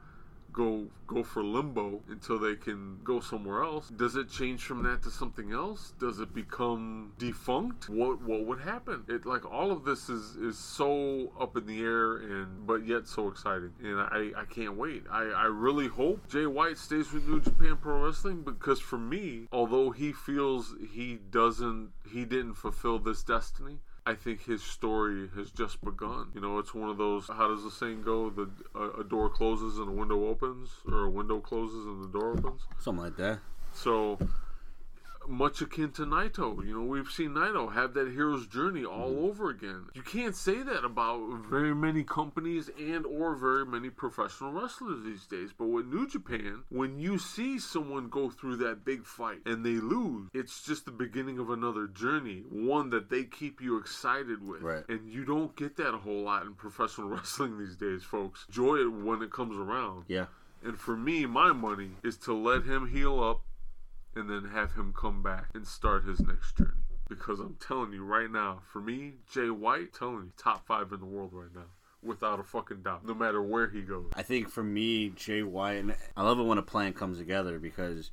go 0.52 0.88
go 1.08 1.24
for 1.24 1.44
limbo 1.44 2.02
until 2.10 2.40
they 2.40 2.56
can 2.56 3.00
go 3.04 3.20
somewhere 3.20 3.64
else. 3.64 3.90
Does 3.90 4.16
it 4.16 4.30
change 4.30 4.64
from 4.64 4.84
that 4.84 5.02
to 5.04 5.12
something 5.12 5.52
else? 5.52 5.94
Does 6.00 6.20
it 6.20 6.34
become 6.34 7.14
defunct? 7.18 7.90
What 7.90 8.22
what 8.22 8.46
would 8.46 8.60
happen? 8.60 9.04
It 9.08 9.26
like 9.26 9.46
all 9.46 9.72
of 9.72 9.84
this 9.86 10.10
is 10.10 10.36
is 10.36 10.58
so 10.58 11.32
up 11.40 11.56
in 11.58 11.66
the 11.66 11.82
air 11.82 12.18
and 12.18 12.66
but 12.66 12.86
yet 12.86 13.08
so 13.08 13.28
exciting. 13.28 13.74
And 13.84 14.00
I 14.00 14.32
I 14.36 14.46
can't 14.46 14.76
wait. 14.76 15.04
I 15.12 15.24
I 15.24 15.46
really 15.46 15.88
hope 15.88 16.28
Jay 16.30 16.46
White 16.46 16.78
stays 16.78 17.12
with 17.12 17.28
New 17.28 17.40
Japan 17.40 17.78
Pro 17.82 18.06
Wrestling 18.06 18.42
because 18.42 18.80
for 18.80 18.98
me, 18.98 19.48
although 19.52 19.92
he 19.92 20.12
feels 20.12 20.76
he 20.92 21.20
doesn't 21.32 21.92
he 22.12 22.26
didn't 22.26 22.56
fulfill 22.56 23.00
this 23.00 23.24
destiny, 23.24 23.80
I 24.10 24.16
think 24.16 24.44
his 24.44 24.64
story 24.64 25.30
has 25.36 25.52
just 25.52 25.84
begun. 25.86 26.32
You 26.34 26.42
know, 26.42 26.58
it's 26.58 26.74
one 26.74 26.90
of 26.90 26.98
those. 26.98 27.28
How 27.28 27.48
does 27.48 27.64
the 27.64 27.70
saying 27.70 28.02
go? 28.02 28.32
The 28.32 28.50
a, 28.74 29.02
a 29.02 29.04
door 29.04 29.30
closes 29.30 29.78
and 29.78 29.88
a 29.88 29.92
window 29.92 30.28
opens, 30.28 30.72
or 30.88 31.04
a 31.06 31.10
window 31.12 31.40
closes 31.40 31.86
and 31.86 32.04
the 32.04 32.08
door 32.08 32.32
opens. 32.32 32.62
Something 32.80 33.04
like 33.04 33.18
that. 33.18 33.38
So 33.72 34.18
much 35.30 35.62
akin 35.62 35.92
to 35.92 36.06
Naito. 36.06 36.66
You 36.66 36.80
know, 36.80 36.86
we've 36.86 37.10
seen 37.10 37.30
Naito 37.32 37.74
have 37.74 37.94
that 37.94 38.12
hero's 38.12 38.48
journey 38.48 38.84
all 38.84 39.12
mm. 39.12 39.30
over 39.30 39.50
again. 39.50 39.86
You 39.94 40.02
can't 40.02 40.36
say 40.36 40.64
that 40.64 40.84
about 40.84 41.20
very 41.50 41.74
many 41.76 42.04
companies 42.04 42.70
and 42.80 43.06
or 43.06 43.36
very 43.36 43.66
many 43.66 43.90
professional 43.90 44.52
wrestlers 44.52 45.04
these 45.04 45.26
days. 45.26 45.52
But 45.58 45.68
with 45.68 45.86
New 45.86 46.08
Japan, 46.08 46.64
when 46.70 47.00
you 47.00 47.18
see 47.18 47.60
someone 47.60 48.10
go 48.10 48.30
through 48.30 48.58
that 48.58 48.84
big 48.84 49.06
fight 49.06 49.40
and 49.46 49.66
they 49.66 49.76
lose, 49.76 50.30
it's 50.34 50.64
just 50.64 50.86
the 50.86 50.92
beginning 50.92 51.40
of 51.40 51.50
another 51.50 51.88
journey, 51.88 52.44
one 52.50 52.90
that 52.90 53.10
they 53.10 53.24
keep 53.24 53.62
you 53.62 53.78
excited 53.78 54.46
with. 54.46 54.62
Right. 54.62 54.84
And 54.90 55.10
you 55.10 55.26
don't 55.26 55.56
get 55.56 55.78
that 55.78 55.94
a 55.94 55.98
whole 55.98 56.24
lot 56.24 56.44
in 56.44 56.54
professional 56.54 57.08
wrestling 57.10 57.60
these 57.60 57.76
days, 57.76 58.04
folks. 58.04 58.46
Enjoy 58.50 58.78
it 58.78 58.92
when 58.92 59.22
it 59.22 59.32
comes 59.32 59.58
around. 59.58 60.06
Yeah. 60.08 60.26
And 60.64 60.78
for 60.78 60.98
me, 60.98 61.26
my 61.26 61.54
money 61.54 61.92
is 62.04 62.18
to 62.18 62.34
let 62.34 62.64
him 62.64 62.90
heal 62.90 63.24
up 63.24 63.42
and 64.20 64.30
then 64.30 64.52
have 64.52 64.74
him 64.74 64.94
come 64.94 65.24
back 65.24 65.48
and 65.56 65.66
start 65.66 66.04
his 66.04 66.20
next 66.20 66.58
journey. 66.58 66.72
Because 67.08 67.40
I'm 67.40 67.58
telling 67.60 67.92
you 67.94 68.04
right 68.04 68.30
now, 68.30 68.60
for 68.72 68.80
me, 68.80 69.14
Jay 69.32 69.50
White, 69.50 69.94
telling 69.94 70.26
you, 70.26 70.32
top 70.38 70.68
five 70.68 70.92
in 70.92 71.00
the 71.00 71.06
world 71.06 71.32
right 71.34 71.54
now. 71.56 71.66
Without 72.04 72.40
a 72.40 72.44
fucking 72.44 72.84
doubt. 72.84 73.06
No 73.06 73.14
matter 73.14 73.42
where 73.42 73.70
he 73.70 73.82
goes. 73.82 74.12
I 74.16 74.22
think 74.22 74.50
for 74.50 74.64
me, 74.64 75.10
Jay 75.10 75.44
White, 75.44 75.80
and 75.80 75.96
I 76.16 76.24
love 76.24 76.40
it 76.40 76.44
when 76.44 76.58
a 76.58 76.64
plan 76.64 76.94
comes 76.94 77.18
together 77.18 77.60
because 77.60 78.12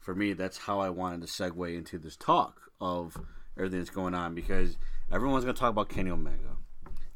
for 0.00 0.14
me, 0.14 0.32
that's 0.32 0.58
how 0.58 0.80
I 0.80 0.90
wanted 0.90 1.20
to 1.20 1.26
segue 1.28 1.76
into 1.76 1.98
this 1.98 2.16
talk 2.16 2.62
of 2.80 3.16
everything 3.56 3.78
that's 3.78 3.90
going 3.90 4.14
on 4.14 4.34
because 4.34 4.76
everyone's 5.12 5.44
going 5.44 5.54
to 5.54 5.60
talk 5.60 5.70
about 5.70 5.88
Kenny 5.88 6.10
Omega. 6.10 6.56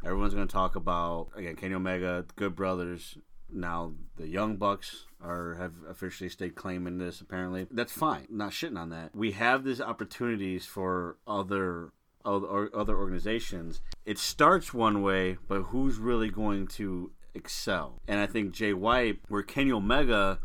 Everyone's 0.05 0.35
going 0.35 0.47
to 0.47 0.53
talk 0.53 0.77
about, 0.77 1.29
again, 1.35 1.57
Kenny 1.57 1.75
Omega, 1.75 2.25
Good 2.37 2.55
Brothers. 2.55 3.17
Now, 3.53 3.93
the 4.17 4.27
Young 4.27 4.57
Bucks 4.57 5.05
are 5.21 5.55
have 5.55 5.75
officially 5.89 6.29
stayed 6.29 6.55
claiming 6.55 6.99
this, 6.99 7.21
apparently. 7.21 7.67
That's 7.71 7.93
fine. 7.93 8.27
Not 8.31 8.53
shitting 8.53 8.79
on 8.79 8.91
that. 8.91 9.15
We 9.15 9.33
have 9.33 9.65
these 9.65 9.81
opportunities 9.81 10.67
for 10.67 11.17
other 11.27 11.93
other, 12.25 12.97
organizations. 12.97 13.81
It 14.05 14.19
starts 14.19 14.73
one 14.73 15.03
way, 15.03 15.39
but 15.49 15.63
who's 15.63 15.99
really 15.99 16.31
going 16.31 16.69
to 16.69 17.11
excel? 17.35 18.01
And 18.07 18.21
I 18.21 18.27
think 18.27 18.53
Jay 18.53 18.73
White, 18.73 19.19
where 19.29 19.43
Kenny 19.43 19.73
Omega, 19.73 20.39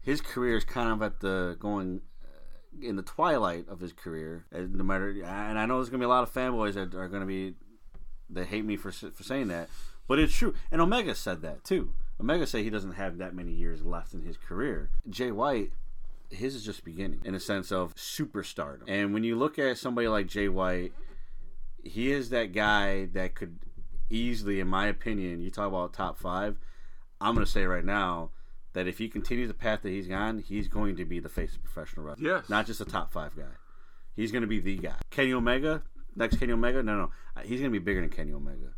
his 0.00 0.20
career 0.20 0.56
is 0.56 0.64
kind 0.64 0.90
of 0.90 1.02
at 1.02 1.20
the 1.20 1.56
going 1.58 2.02
uh, 2.22 2.86
in 2.86 2.96
the 2.96 3.02
twilight 3.02 3.66
of 3.68 3.80
his 3.80 3.92
career. 3.92 4.46
And 4.52 4.74
no 4.74 4.84
matter, 4.84 5.10
and 5.10 5.58
I 5.58 5.66
know 5.66 5.76
there's 5.76 5.88
gonna 5.88 6.00
be 6.00 6.06
a 6.06 6.08
lot 6.08 6.22
of 6.22 6.32
fanboys 6.32 6.74
that 6.74 6.94
are 6.94 7.08
gonna 7.08 7.26
be 7.26 7.54
that 8.30 8.46
hate 8.46 8.64
me 8.64 8.76
for 8.76 8.92
for 8.92 9.22
saying 9.22 9.48
that, 9.48 9.68
but 10.06 10.18
it's 10.18 10.34
true. 10.34 10.54
And 10.70 10.80
Omega 10.80 11.14
said 11.14 11.42
that 11.42 11.64
too. 11.64 11.92
Omega 12.22 12.46
say 12.46 12.62
he 12.62 12.70
doesn't 12.70 12.92
have 12.92 13.18
that 13.18 13.34
many 13.34 13.50
years 13.50 13.84
left 13.84 14.14
in 14.14 14.22
his 14.22 14.36
career. 14.36 14.90
Jay 15.10 15.32
White, 15.32 15.72
his 16.30 16.54
is 16.54 16.64
just 16.64 16.84
beginning 16.84 17.20
in 17.24 17.34
a 17.34 17.40
sense 17.40 17.72
of 17.72 17.96
superstardom. 17.96 18.84
And 18.86 19.12
when 19.12 19.24
you 19.24 19.34
look 19.34 19.58
at 19.58 19.76
somebody 19.76 20.06
like 20.06 20.28
Jay 20.28 20.48
White, 20.48 20.92
he 21.82 22.12
is 22.12 22.30
that 22.30 22.52
guy 22.52 23.06
that 23.06 23.34
could 23.34 23.58
easily, 24.08 24.60
in 24.60 24.68
my 24.68 24.86
opinion, 24.86 25.42
you 25.42 25.50
talk 25.50 25.66
about 25.66 25.92
top 25.92 26.16
five. 26.16 26.58
I'm 27.20 27.34
going 27.34 27.44
to 27.44 27.50
say 27.50 27.64
right 27.64 27.84
now 27.84 28.30
that 28.72 28.86
if 28.86 28.98
he 28.98 29.08
continues 29.08 29.48
the 29.48 29.54
path 29.54 29.82
that 29.82 29.90
he's 29.90 30.08
on, 30.10 30.38
he's 30.38 30.68
going 30.68 30.94
to 30.96 31.04
be 31.04 31.18
the 31.18 31.28
face 31.28 31.56
of 31.56 31.64
professional 31.64 32.06
wrestling. 32.06 32.26
Yes. 32.26 32.48
Not 32.48 32.66
just 32.66 32.80
a 32.80 32.84
top 32.84 33.12
five 33.12 33.34
guy. 33.36 33.42
He's 34.14 34.30
going 34.30 34.42
to 34.42 34.48
be 34.48 34.60
the 34.60 34.76
guy. 34.76 34.94
Kenny 35.10 35.32
Omega, 35.32 35.82
next 36.14 36.38
Kenny 36.38 36.52
Omega, 36.52 36.84
no, 36.84 36.96
no, 36.96 37.10
he's 37.42 37.58
going 37.58 37.72
to 37.72 37.78
be 37.78 37.84
bigger 37.84 38.00
than 38.00 38.10
Kenny 38.10 38.32
Omega 38.32 38.74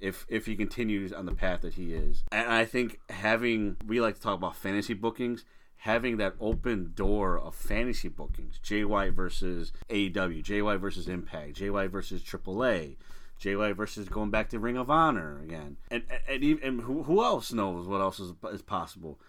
if 0.00 0.26
if 0.28 0.46
he 0.46 0.56
continues 0.56 1.12
on 1.12 1.26
the 1.26 1.34
path 1.34 1.62
that 1.62 1.74
he 1.74 1.94
is. 1.94 2.24
And 2.32 2.50
I 2.50 2.64
think 2.64 3.00
having 3.08 3.76
we 3.86 4.00
like 4.00 4.16
to 4.16 4.20
talk 4.20 4.34
about 4.34 4.56
fantasy 4.56 4.94
bookings, 4.94 5.44
having 5.78 6.16
that 6.18 6.34
open 6.40 6.92
door 6.94 7.38
of 7.38 7.54
fantasy 7.54 8.08
bookings, 8.08 8.60
White 8.70 9.14
versus 9.14 9.72
AEW, 9.88 10.62
White 10.62 10.80
versus 10.80 11.08
Impact, 11.08 11.60
White 11.60 11.90
versus 11.90 12.22
AAA. 12.22 12.96
JY 13.40 13.76
versus 13.76 14.08
going 14.08 14.30
back 14.30 14.48
to 14.48 14.58
Ring 14.58 14.78
of 14.78 14.90
Honor 14.90 15.40
again, 15.42 15.76
and 15.90 16.04
and, 16.08 16.42
and, 16.42 16.58
and 16.60 16.80
who, 16.80 17.02
who 17.02 17.22
else 17.22 17.52
knows 17.52 17.86
what 17.86 18.00
else 18.00 18.18
is, 18.18 18.32
is 18.50 18.62
possible? 18.62 19.20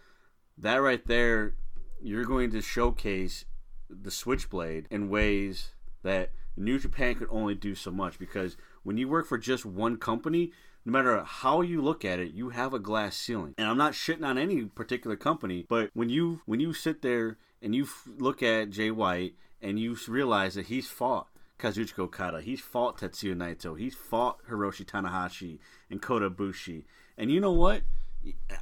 That 0.58 0.78
right 0.78 1.06
there, 1.06 1.56
you're 2.02 2.26
going 2.26 2.52
to 2.52 2.62
showcase 2.62 3.46
the 3.90 4.12
Switchblade 4.12 4.88
in 4.90 5.10
ways 5.10 5.72
that 6.04 6.32
New 6.56 6.80
Japan 6.80 7.16
could 7.16 7.28
only 7.30 7.54
do 7.54 7.76
so 7.76 7.92
much 7.92 8.18
because 8.18 8.58
when 8.88 8.96
you 8.96 9.10
work 9.10 9.28
for 9.28 9.38
just 9.38 9.66
one 9.66 9.98
company, 9.98 10.54
no 10.86 10.94
matter 10.94 11.22
how 11.22 11.60
you 11.60 11.82
look 11.82 12.06
at 12.06 12.20
it, 12.20 12.32
you 12.32 12.52
have 12.52 12.74
a 12.74 12.80
glass 12.80 13.18
ceiling. 13.18 13.54
And 13.58 13.68
I'm 13.68 13.78
not 13.78 13.92
shitting 13.92 14.26
on 14.26 14.38
any 14.38 14.64
particular 14.64 15.18
company, 15.18 15.66
but 15.68 15.90
when 15.94 16.08
you 16.08 16.40
when 16.46 16.62
you 16.62 16.72
sit 16.72 17.02
there 17.02 17.38
and 17.62 17.76
you 17.76 17.84
f- 17.84 18.08
look 18.18 18.42
at 18.42 18.70
Jay 18.70 18.90
White 18.90 19.34
and 19.62 19.78
you 19.78 19.98
realize 20.08 20.56
that 20.56 20.68
he's 20.68 20.90
fought 20.90 21.28
Kazuchika 21.60 22.00
Okada, 22.00 22.40
he's 22.40 22.62
fought 22.62 22.98
Tetsuya 23.00 23.36
Naito, 23.36 23.78
he's 23.78 23.94
fought 23.94 24.38
Hiroshi 24.50 24.86
Tanahashi 24.86 25.60
and 25.90 26.02
Kota 26.02 26.30
Ibushi, 26.30 26.86
and 27.18 27.30
you 27.30 27.42
know 27.42 27.52
what? 27.52 27.82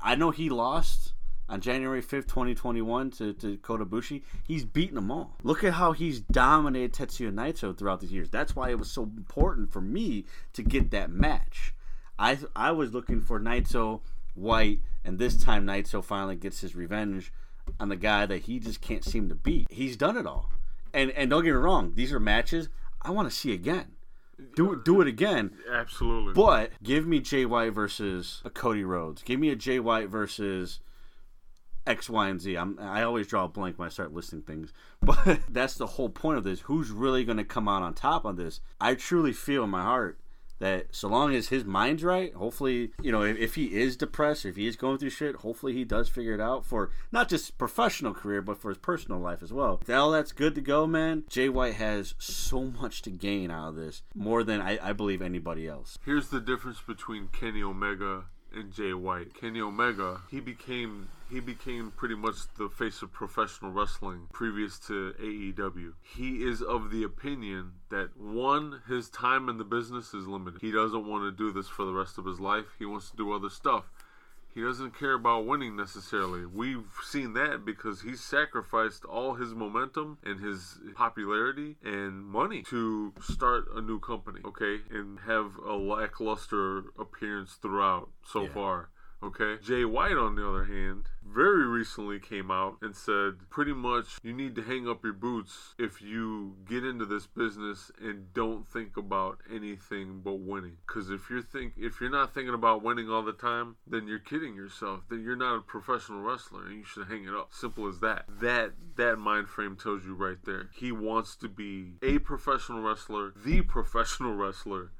I 0.03 0.15
know 0.15 0.31
he 0.31 0.49
lost 0.49 1.13
on 1.47 1.61
January 1.61 2.01
5th, 2.01 2.27
2021 2.27 3.11
to, 3.11 3.33
to 3.33 3.57
Kota 3.57 3.85
Ibushi, 3.85 4.23
he's 4.43 4.65
beaten 4.65 4.95
them 4.95 5.11
all. 5.11 5.35
Look 5.43 5.63
at 5.63 5.73
how 5.73 5.91
he's 5.91 6.19
dominated 6.19 6.93
Tetsuya 6.93 7.31
Naito 7.31 7.77
throughout 7.77 8.01
these 8.01 8.11
years. 8.11 8.29
That's 8.29 8.55
why 8.55 8.69
it 8.69 8.79
was 8.79 8.89
so 8.89 9.03
important 9.03 9.71
for 9.71 9.81
me 9.81 10.25
to 10.53 10.63
get 10.63 10.91
that 10.91 11.09
match. 11.09 11.73
I 12.17 12.37
I 12.55 12.71
was 12.71 12.93
looking 12.93 13.21
for 13.21 13.39
Naito 13.39 14.01
White, 14.33 14.79
and 15.03 15.19
this 15.19 15.35
time 15.35 15.65
Naito 15.65 16.03
finally 16.03 16.35
gets 16.35 16.61
his 16.61 16.75
revenge 16.75 17.31
on 17.79 17.89
the 17.89 17.95
guy 17.95 18.25
that 18.25 18.43
he 18.43 18.59
just 18.59 18.81
can't 18.81 19.03
seem 19.03 19.29
to 19.29 19.35
beat. 19.35 19.67
He's 19.69 19.97
done 19.97 20.17
it 20.17 20.25
all. 20.25 20.49
And 20.93 21.11
and 21.11 21.29
don't 21.29 21.43
get 21.43 21.51
me 21.51 21.57
wrong, 21.57 21.93
these 21.95 22.13
are 22.13 22.19
matches 22.19 22.69
I 23.01 23.11
want 23.11 23.29
to 23.29 23.35
see 23.35 23.53
again. 23.53 23.91
Do 24.55 24.81
do 24.83 25.01
it 25.01 25.07
again. 25.07 25.51
Absolutely. 25.71 26.33
But 26.33 26.71
give 26.83 27.05
me 27.05 27.19
Jay 27.19 27.45
White 27.45 27.73
versus 27.73 28.41
a 28.43 28.49
Cody 28.49 28.83
Rhodes. 28.83 29.23
Give 29.23 29.39
me 29.39 29.49
a 29.49 29.55
Jay 29.55 29.79
White 29.79 30.09
versus 30.09 30.79
X, 31.87 32.09
Y, 32.09 32.27
and 32.29 32.41
Z. 32.41 32.55
I'm, 32.55 32.77
I 32.79 33.03
always 33.03 33.27
draw 33.27 33.45
a 33.45 33.49
blank 33.49 33.77
when 33.77 33.87
I 33.87 33.89
start 33.89 34.13
listing 34.13 34.41
things, 34.41 34.73
but 35.01 35.39
that's 35.49 35.75
the 35.75 35.87
whole 35.87 36.09
point 36.09 36.37
of 36.37 36.43
this. 36.43 36.61
Who's 36.61 36.91
really 36.91 37.23
going 37.23 37.37
to 37.37 37.43
come 37.43 37.67
out 37.67 37.83
on 37.83 37.93
top 37.93 38.25
on 38.25 38.35
this? 38.35 38.61
I 38.79 38.95
truly 38.95 39.33
feel 39.33 39.63
in 39.63 39.69
my 39.69 39.83
heart 39.83 40.19
that 40.59 40.87
so 40.91 41.07
long 41.07 41.35
as 41.35 41.49
his 41.49 41.65
mind's 41.65 42.03
right, 42.03 42.33
hopefully, 42.33 42.91
you 43.01 43.11
know, 43.11 43.23
if, 43.23 43.37
if 43.37 43.55
he 43.55 43.73
is 43.73 43.97
depressed, 43.97 44.45
if 44.45 44.55
he 44.55 44.67
is 44.67 44.75
going 44.75 44.97
through 44.97 45.09
shit, 45.09 45.37
hopefully 45.37 45.73
he 45.73 45.83
does 45.83 46.07
figure 46.07 46.33
it 46.33 46.41
out 46.41 46.65
for 46.65 46.91
not 47.11 47.27
just 47.27 47.57
professional 47.57 48.13
career, 48.13 48.41
but 48.41 48.57
for 48.57 48.69
his 48.69 48.77
personal 48.77 49.19
life 49.19 49.43
as 49.43 49.51
well. 49.51 49.79
If 49.81 49.89
all 49.89 50.11
that's 50.11 50.31
good 50.31 50.55
to 50.55 50.61
go, 50.61 50.87
man, 50.87 51.25
Jay 51.29 51.49
White 51.49 51.75
has 51.75 52.15
so 52.17 52.63
much 52.63 53.01
to 53.03 53.09
gain 53.09 53.51
out 53.51 53.69
of 53.69 53.75
this, 53.75 54.03
more 54.13 54.43
than 54.43 54.61
I, 54.61 54.79
I 54.81 54.93
believe 54.93 55.21
anybody 55.21 55.67
else. 55.67 55.97
Here's 56.05 56.29
the 56.29 56.39
difference 56.39 56.79
between 56.81 57.27
Kenny 57.27 57.61
Omega 57.61 58.25
and 58.55 58.71
Jay 58.73 58.93
White. 58.93 59.33
Kenny 59.33 59.61
Omega, 59.61 60.21
he 60.29 60.39
became 60.39 61.09
he 61.29 61.39
became 61.39 61.91
pretty 61.91 62.15
much 62.15 62.35
the 62.57 62.69
face 62.69 63.01
of 63.01 63.11
professional 63.11 63.71
wrestling 63.71 64.27
previous 64.31 64.77
to 64.79 65.13
AEW. 65.19 65.93
He 66.01 66.43
is 66.43 66.61
of 66.61 66.91
the 66.91 67.03
opinion 67.03 67.73
that 67.89 68.15
one, 68.15 68.81
his 68.87 69.09
time 69.09 69.49
in 69.49 69.57
the 69.57 69.63
business 69.63 70.13
is 70.13 70.27
limited. 70.27 70.61
He 70.61 70.71
doesn't 70.71 71.07
want 71.07 71.23
to 71.23 71.31
do 71.31 71.51
this 71.51 71.67
for 71.67 71.83
the 71.83 71.93
rest 71.93 72.19
of 72.19 72.25
his 72.25 72.39
life. 72.39 72.75
He 72.77 72.85
wants 72.85 73.09
to 73.09 73.17
do 73.17 73.31
other 73.31 73.49
stuff. 73.49 73.91
He 74.55 74.61
doesn't 74.61 74.97
care 74.97 75.13
about 75.13 75.45
winning 75.45 75.75
necessarily. 75.75 76.45
We've 76.45 76.87
seen 77.03 77.33
that 77.33 77.65
because 77.65 78.01
he's 78.01 78.21
sacrificed 78.23 79.03
all 79.03 79.33
his 79.33 79.53
momentum 79.53 80.17
and 80.23 80.39
his 80.39 80.79
popularity 80.95 81.75
and 81.83 82.25
money 82.25 82.63
to 82.69 83.13
start 83.19 83.65
a 83.75 83.81
new 83.81 83.99
company, 83.99 84.39
okay? 84.45 84.77
And 84.89 85.19
have 85.27 85.57
a 85.57 85.73
lackluster 85.73 86.85
appearance 86.97 87.55
throughout 87.55 88.11
so 88.23 88.43
Yeah. 88.43 88.53
far. 88.53 88.89
Okay? 89.25 89.57
Jay 89.63 89.85
White, 89.85 90.17
on 90.17 90.35
the 90.35 90.47
other 90.47 90.65
hand, 90.65 91.05
very 91.25 91.65
recently 91.65 92.19
came 92.19 92.51
out 92.51 92.77
and 92.81 92.95
said 92.95 93.33
pretty 93.49 93.73
much 93.73 94.19
you 94.23 94.31
need 94.31 94.55
to 94.55 94.61
hang 94.61 94.87
up 94.87 95.03
your 95.03 95.13
boots 95.13 95.73
if 95.77 96.01
you 96.01 96.55
get 96.69 96.85
into 96.85 97.05
this 97.05 97.25
business 97.25 97.91
and 97.99 98.33
don't 98.33 98.67
think 98.67 98.95
about 98.95 99.39
anything 99.51 100.21
but 100.23 100.39
winning. 100.39 100.77
Because 100.87 101.09
if 101.09 101.29
you're 101.29 101.41
think 101.41 101.73
if 101.75 101.99
you're 101.99 102.09
not 102.09 102.33
thinking 102.33 102.53
about 102.53 102.83
winning 102.83 103.09
all 103.09 103.23
the 103.23 103.33
time, 103.33 103.75
then 103.87 104.07
you're 104.07 104.19
kidding 104.19 104.55
yourself. 104.55 105.01
Then 105.09 105.23
you're 105.23 105.35
not 105.35 105.57
a 105.57 105.61
professional 105.61 106.21
wrestler 106.21 106.67
and 106.67 106.77
you 106.77 106.85
should 106.85 107.07
hang 107.07 107.25
it 107.25 107.33
up. 107.33 107.49
Simple 107.51 107.87
as 107.87 107.99
that. 107.99 108.25
That 108.29 108.73
that 108.95 109.17
mind 109.17 109.49
frame 109.49 109.75
tells 109.75 110.05
you 110.05 110.13
right 110.13 110.37
there. 110.45 110.69
He 110.73 110.91
wants 110.91 111.35
to 111.37 111.49
be 111.49 111.93
a 112.01 112.19
professional 112.19 112.81
wrestler, 112.81 113.33
the 113.35 113.61
professional 113.63 114.33
wrestler. 114.35 114.91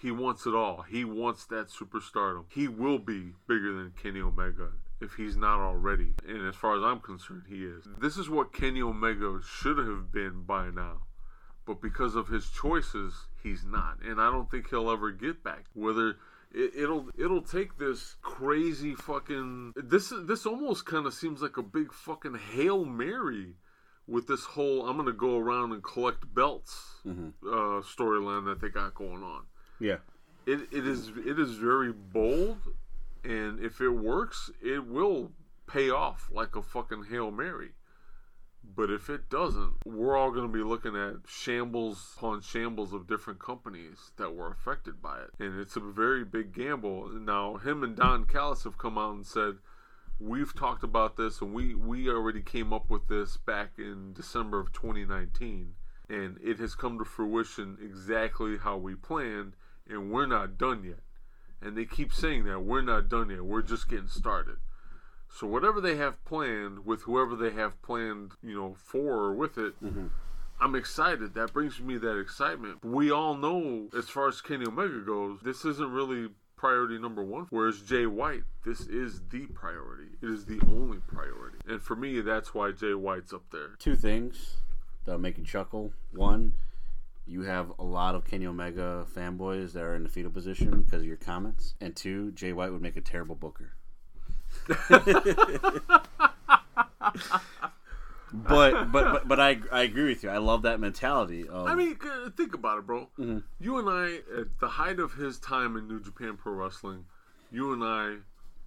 He 0.00 0.10
wants 0.10 0.46
it 0.46 0.54
all. 0.54 0.82
He 0.82 1.04
wants 1.04 1.44
that 1.46 1.68
superstardom. 1.68 2.44
He 2.48 2.68
will 2.68 2.98
be 2.98 3.32
bigger 3.48 3.72
than 3.72 3.92
Kenny 4.00 4.20
Omega 4.20 4.68
if 5.00 5.14
he's 5.14 5.36
not 5.36 5.58
already. 5.60 6.14
And 6.26 6.46
as 6.46 6.54
far 6.54 6.76
as 6.76 6.84
I'm 6.84 7.00
concerned, 7.00 7.44
he 7.48 7.64
is. 7.64 7.84
This 8.00 8.16
is 8.16 8.30
what 8.30 8.52
Kenny 8.52 8.80
Omega 8.80 9.40
should 9.44 9.78
have 9.78 10.12
been 10.12 10.42
by 10.42 10.70
now. 10.70 11.02
But 11.66 11.82
because 11.82 12.14
of 12.14 12.28
his 12.28 12.48
choices, 12.48 13.26
he's 13.42 13.64
not. 13.64 13.98
And 14.02 14.20
I 14.20 14.30
don't 14.30 14.50
think 14.50 14.70
he'll 14.70 14.90
ever 14.90 15.10
get 15.10 15.42
back. 15.42 15.64
Whether 15.74 16.16
it, 16.52 16.72
it'll 16.76 17.08
it'll 17.18 17.42
take 17.42 17.76
this 17.78 18.16
crazy 18.22 18.94
fucking 18.94 19.74
this 19.76 20.12
this 20.22 20.46
almost 20.46 20.86
kind 20.86 21.06
of 21.06 21.12
seems 21.12 21.42
like 21.42 21.56
a 21.56 21.62
big 21.62 21.92
fucking 21.92 22.38
hail 22.54 22.84
mary 22.84 23.54
with 24.06 24.26
this 24.26 24.44
whole 24.44 24.88
I'm 24.88 24.96
gonna 24.96 25.12
go 25.12 25.36
around 25.36 25.72
and 25.72 25.82
collect 25.82 26.32
belts 26.34 27.00
uh, 27.06 27.82
storyline 27.82 28.46
that 28.46 28.60
they 28.62 28.70
got 28.70 28.94
going 28.94 29.22
on 29.22 29.42
Yeah. 29.80 29.98
it, 30.46 30.60
it 30.72 30.86
is 30.86 31.12
it 31.24 31.38
is 31.38 31.52
very 31.52 31.92
bold 31.92 32.58
and 33.24 33.60
if 33.60 33.80
it 33.80 33.90
works 33.90 34.50
it 34.62 34.86
will 34.86 35.32
pay 35.66 35.90
off 35.90 36.30
like 36.32 36.56
a 36.56 36.62
fucking 36.62 37.04
hail 37.10 37.30
mary. 37.30 37.70
But 38.76 38.90
if 38.90 39.08
it 39.08 39.30
doesn't 39.30 39.74
we're 39.86 40.16
all 40.16 40.30
going 40.30 40.46
to 40.46 40.52
be 40.52 40.62
looking 40.64 40.96
at 40.96 41.16
shambles 41.26 42.14
upon 42.16 42.40
shambles 42.42 42.92
of 42.92 43.06
different 43.06 43.38
companies 43.40 44.12
that 44.16 44.34
were 44.34 44.50
affected 44.50 45.00
by 45.02 45.20
it. 45.20 45.30
And 45.38 45.58
it's 45.60 45.76
a 45.76 45.80
very 45.80 46.24
big 46.24 46.52
gamble. 46.52 47.08
Now 47.08 47.56
him 47.56 47.82
and 47.82 47.96
don 47.96 48.24
callis 48.24 48.64
have 48.64 48.78
come 48.78 48.98
out 48.98 49.14
and 49.14 49.26
said 49.26 49.58
we've 50.20 50.54
talked 50.54 50.82
about 50.82 51.16
this 51.16 51.40
and 51.40 51.54
we 51.54 51.74
we 51.74 52.08
already 52.08 52.42
came 52.42 52.72
up 52.72 52.90
with 52.90 53.06
this 53.08 53.36
back 53.36 53.70
in 53.78 54.12
december 54.14 54.58
of 54.58 54.72
2019 54.72 55.74
and 56.08 56.38
it 56.42 56.58
has 56.58 56.74
come 56.74 56.98
to 56.98 57.04
fruition 57.04 57.78
exactly 57.82 58.56
how 58.58 58.76
we 58.76 58.94
planned 58.94 59.52
and 59.88 60.10
we're 60.10 60.26
not 60.26 60.58
done 60.58 60.84
yet. 60.84 61.00
And 61.60 61.76
they 61.76 61.84
keep 61.84 62.12
saying 62.12 62.44
that 62.44 62.60
we're 62.60 62.82
not 62.82 63.08
done 63.08 63.30
yet. 63.30 63.44
We're 63.44 63.62
just 63.62 63.88
getting 63.88 64.08
started. 64.08 64.56
So 65.30 65.46
whatever 65.46 65.80
they 65.80 65.96
have 65.96 66.24
planned 66.24 66.84
with 66.86 67.02
whoever 67.02 67.36
they 67.36 67.50
have 67.50 67.80
planned 67.82 68.32
you 68.42 68.54
know 68.54 68.74
for 68.74 69.16
or 69.16 69.34
with 69.34 69.58
it 69.58 69.74
mm-hmm. 69.82 70.06
i'm 70.60 70.74
excited. 70.74 71.34
That 71.34 71.52
brings 71.52 71.80
me 71.80 71.98
that 71.98 72.18
excitement. 72.18 72.84
We 72.84 73.10
all 73.10 73.36
know 73.36 73.88
as 73.96 74.08
far 74.08 74.28
as 74.28 74.40
kenny 74.40 74.66
omega 74.66 75.00
goes 75.00 75.40
this 75.42 75.64
isn't 75.64 75.90
really 75.92 76.28
priority 76.56 76.98
number 76.98 77.22
one. 77.22 77.46
Whereas 77.50 77.80
jay 77.80 78.06
white 78.06 78.44
this 78.64 78.80
is 78.80 79.22
the 79.30 79.46
priority. 79.46 80.12
It 80.22 80.30
is 80.30 80.46
the 80.46 80.60
only 80.66 80.98
priority. 81.06 81.58
And 81.66 81.82
for 81.82 81.94
me 81.94 82.20
that's 82.20 82.54
why 82.54 82.72
jay 82.72 82.94
white's 82.94 83.32
up 83.32 83.44
there. 83.52 83.76
Two 83.78 83.96
things 83.96 84.56
that'll 85.04 85.20
make 85.20 85.38
you 85.38 85.44
chuckle. 85.44 85.92
One, 86.12 86.54
you 87.28 87.42
have 87.42 87.72
a 87.78 87.84
lot 87.84 88.14
of 88.14 88.24
Kenny 88.24 88.46
Omega 88.46 89.06
fanboys 89.14 89.72
that 89.74 89.82
are 89.82 89.94
in 89.94 90.02
the 90.02 90.08
fetal 90.08 90.30
position 90.30 90.82
because 90.82 91.02
of 91.02 91.06
your 91.06 91.16
comments. 91.16 91.74
And 91.80 91.94
two, 91.94 92.32
Jay 92.32 92.52
White 92.52 92.72
would 92.72 92.82
make 92.82 92.96
a 92.96 93.00
terrible 93.00 93.34
booker. 93.34 93.72
but, 94.66 94.90
but 98.32 98.92
but 98.92 99.28
but 99.28 99.38
I 99.38 99.58
I 99.70 99.82
agree 99.82 100.08
with 100.08 100.22
you. 100.22 100.30
I 100.30 100.38
love 100.38 100.62
that 100.62 100.80
mentality. 100.80 101.46
Of, 101.46 101.66
I 101.66 101.74
mean, 101.74 101.98
think 102.34 102.54
about 102.54 102.78
it, 102.78 102.86
bro. 102.86 103.08
Mm-hmm. 103.18 103.40
You 103.60 103.78
and 103.78 103.88
I, 103.90 104.40
at 104.40 104.58
the 104.58 104.68
height 104.68 104.98
of 104.98 105.12
his 105.12 105.38
time 105.38 105.76
in 105.76 105.86
New 105.86 106.00
Japan 106.00 106.38
Pro 106.38 106.54
Wrestling, 106.54 107.04
you 107.52 107.74
and 107.74 107.84
I, 107.84 108.16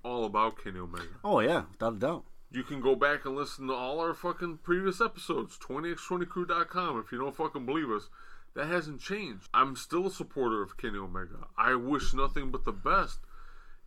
all 0.03 0.25
about 0.25 0.63
Kenny 0.63 0.79
Omega. 0.79 1.07
oh 1.23 1.39
yeah, 1.39 1.63
without 1.71 1.93
a 1.93 1.97
doubt. 1.97 2.25
You 2.53 2.63
can 2.63 2.81
go 2.81 2.95
back 2.95 3.25
and 3.25 3.35
listen 3.35 3.67
to 3.67 3.73
all 3.73 4.01
our 4.01 4.13
fucking 4.13 4.59
previous 4.61 4.99
episodes, 4.99 5.57
20x20crew.com, 5.57 6.99
if 6.99 7.09
you 7.09 7.17
don't 7.17 7.35
fucking 7.35 7.65
believe 7.65 7.89
us. 7.89 8.09
That 8.53 8.67
hasn't 8.67 9.01
changed. 9.01 9.47
I'm 9.53 9.75
still 9.75 10.07
a 10.07 10.11
supporter 10.11 10.61
of 10.61 10.77
Kenny 10.77 10.97
Omega. 10.97 11.47
I 11.57 11.75
wish 11.75 12.13
nothing 12.13 12.51
but 12.51 12.65
the 12.65 12.71
best. 12.71 13.19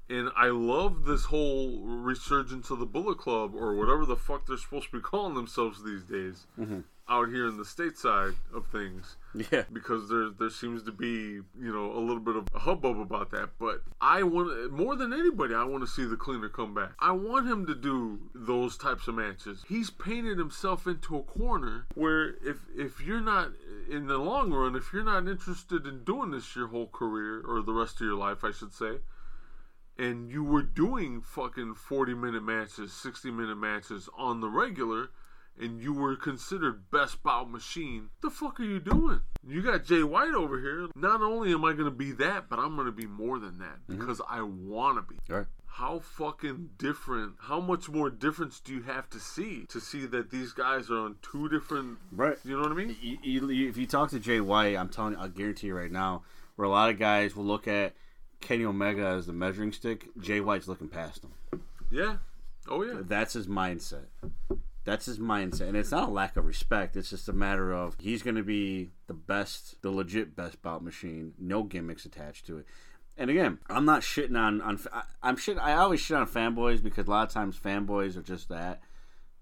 And 0.09 0.31
I 0.37 0.49
love 0.49 1.05
this 1.05 1.25
whole 1.27 1.81
resurgence 1.83 2.71
of 2.71 2.79
the 2.79 2.87
Bullet 2.87 3.19
Club, 3.19 3.55
or 3.55 3.75
whatever 3.75 4.05
the 4.05 4.17
fuck 4.17 4.47
they're 4.47 4.59
supposed 4.59 4.91
to 4.91 4.97
be 4.97 5.03
calling 5.03 5.35
themselves 5.35 5.83
these 5.83 6.05
days, 6.05 6.47
mm-hmm. 6.59 6.81
Out 7.09 7.29
here 7.29 7.47
in 7.47 7.57
the 7.57 7.65
stateside 7.65 8.35
of 8.55 8.67
things 8.69 9.17
Yeah, 9.53 9.65
because 9.73 10.09
there 10.09 10.31
there 10.31 10.51
seems 10.51 10.85
to 10.85 10.93
be 10.93 11.07
you 11.07 11.73
know 11.73 11.93
a 11.93 11.99
little 11.99 12.21
bit 12.21 12.37
of 12.37 12.47
a 12.55 12.61
hubbub 12.61 13.01
about 13.01 13.31
that. 13.33 13.51
But 13.59 13.83
I 14.01 14.23
want 14.23 14.73
more 14.73 14.95
than 14.95 15.13
anybody, 15.13 15.55
I 15.55 15.65
want 15.65 15.83
to 15.83 15.91
see 15.91 16.05
the 16.05 16.17
cleaner 16.17 16.49
come 16.49 16.73
back. 16.73 16.93
I 17.01 17.11
want 17.13 17.49
him 17.49 17.67
to 17.67 17.75
do 17.75 18.21
those 18.35 18.77
types 18.77 19.09
of 19.09 19.17
matches. 19.17 19.65
He's 19.69 19.91
painted 19.91 20.39
himself 20.39 20.87
into 20.87 21.17
a 21.17 21.23
corner 21.23 21.87
where 21.95 22.37
if 22.45 22.59
if 22.77 23.01
you're 23.01 23.21
not 23.21 23.51
in 23.91 24.07
the 24.07 24.19
long 24.19 24.53
run, 24.53 24.77
if 24.77 24.93
you're 24.93 25.05
not 25.05 25.27
interested 25.27 25.85
in 25.87 26.05
doing 26.05 26.31
this 26.31 26.55
your 26.55 26.69
whole 26.69 26.89
career 26.89 27.43
or 27.45 27.63
the 27.63 27.73
rest 27.73 27.97
of 27.97 28.07
your 28.07 28.17
life, 28.17 28.45
I 28.45 28.53
should 28.53 28.73
say. 28.73 28.99
And 29.97 30.29
you 30.31 30.43
were 30.43 30.63
doing 30.63 31.23
fucking 31.23 31.75
40 31.75 32.15
minute 32.15 32.43
matches, 32.43 32.93
60 32.93 33.31
minute 33.31 33.57
matches 33.57 34.09
on 34.17 34.41
the 34.41 34.49
regular, 34.49 35.11
and 35.61 35.81
you 35.81 35.93
were 35.93 36.17
considered 36.17 36.91
best 36.91 37.23
bout 37.23 37.51
machine, 37.51 38.09
the 38.23 38.31
fuck 38.31 38.59
are 38.61 38.65
you 38.65 38.81
doing? 38.81 39.21
You 39.47 39.63
got 39.63 39.85
Jay 39.85 40.03
White 40.03 40.35
over 40.35 40.59
here. 40.61 40.89
Not 40.97 41.21
only 41.21 41.53
am 41.53 41.65
I 41.65 41.73
going 41.73 41.85
to 41.85 41.91
be 41.91 42.13
that, 42.13 42.49
but 42.49 42.59
I'm 42.59 42.75
going 42.77 42.87
to 42.87 42.93
be 42.93 43.07
more 43.07 43.39
than 43.39 43.59
that 43.59 43.79
mm-hmm. 43.89 43.99
because 43.99 44.21
I 44.29 44.43
want 44.43 44.97
to 44.99 45.03
be. 45.15 45.19
right. 45.29 45.47
How 45.67 45.99
fucking 45.99 46.71
different, 46.79 47.35
how 47.41 47.59
much 47.61 47.89
more 47.89 48.09
difference 48.09 48.61
do 48.61 48.73
you 48.73 48.83
have 48.83 49.11
to 49.11 49.19
see 49.19 49.67
to 49.71 49.81
see 49.81 50.07
that 50.07 50.31
these 50.31 50.53
guys 50.53 50.89
are 50.89 50.99
on 50.99 51.17
two 51.21 51.49
different, 51.49 51.99
Right. 52.13 52.39
you 52.45 52.55
know 52.57 52.63
what 52.63 52.71
I 52.71 52.75
mean? 52.77 52.97
You, 53.03 53.19
you, 53.51 53.69
if 53.69 53.77
you 53.77 53.85
talk 53.85 54.11
to 54.11 54.21
Jay 54.21 54.41
White, 54.41 54.77
I'm 54.77 54.89
telling 54.89 55.15
you, 55.15 55.19
I'll 55.19 55.29
guarantee 55.29 55.67
you 55.67 55.75
right 55.77 55.91
now, 55.91 56.23
where 56.55 56.67
a 56.67 56.71
lot 56.71 56.91
of 56.91 56.99
guys 57.01 57.35
will 57.35 57.45
look 57.45 57.67
at 57.67 57.93
Kenny 58.41 58.65
Omega 58.65 59.05
as 59.05 59.27
the 59.27 59.33
measuring 59.33 59.73
stick, 59.73 60.07
Jay 60.21 60.41
White's 60.41 60.69
looking 60.69 60.89
past 60.89 61.25
him. 61.25 61.33
Yeah. 61.91 62.19
Oh, 62.69 62.85
yeah. 62.85 63.01
That's 63.01 63.33
his 63.33 63.49
mindset. 63.49 64.05
That's 64.85 65.07
his 65.07 65.19
mindset. 65.19 65.69
And 65.69 65.77
it's 65.77 65.91
not 65.91 66.09
a 66.09 66.13
lack 66.13 66.37
of 66.37 66.45
respect. 66.45 66.97
It's 66.97 67.11
just 67.11 67.29
a 67.29 67.33
matter 67.33 67.73
of 67.73 67.97
he's 67.99 68.23
going 68.23 68.37
to 68.37 68.43
be 68.43 68.91
the 69.07 69.15
best, 69.15 69.81
the 69.83 69.91
legit 69.91 70.37
best 70.37 70.61
bout 70.63 70.83
machine. 70.85 71.33
No 71.39 71.63
gimmicks 71.63 72.05
attached 72.05 72.47
to 72.47 72.59
it. 72.59 72.67
And 73.17 73.31
again, 73.31 73.59
I'm 73.69 73.85
not 73.85 74.03
shitting 74.03 74.39
on 74.39 74.61
on. 74.61 74.79
I- 74.93 75.03
I'm 75.23 75.37
shit. 75.37 75.57
I 75.59 75.75
always 75.75 76.01
shit 76.01 76.17
on 76.17 76.27
fanboys 76.27 76.83
because 76.83 77.07
a 77.07 77.11
lot 77.11 77.29
of 77.29 77.33
times 77.33 77.59
fanboys 77.59 78.17
are 78.17 78.23
just 78.23 78.49
that. 78.49 78.81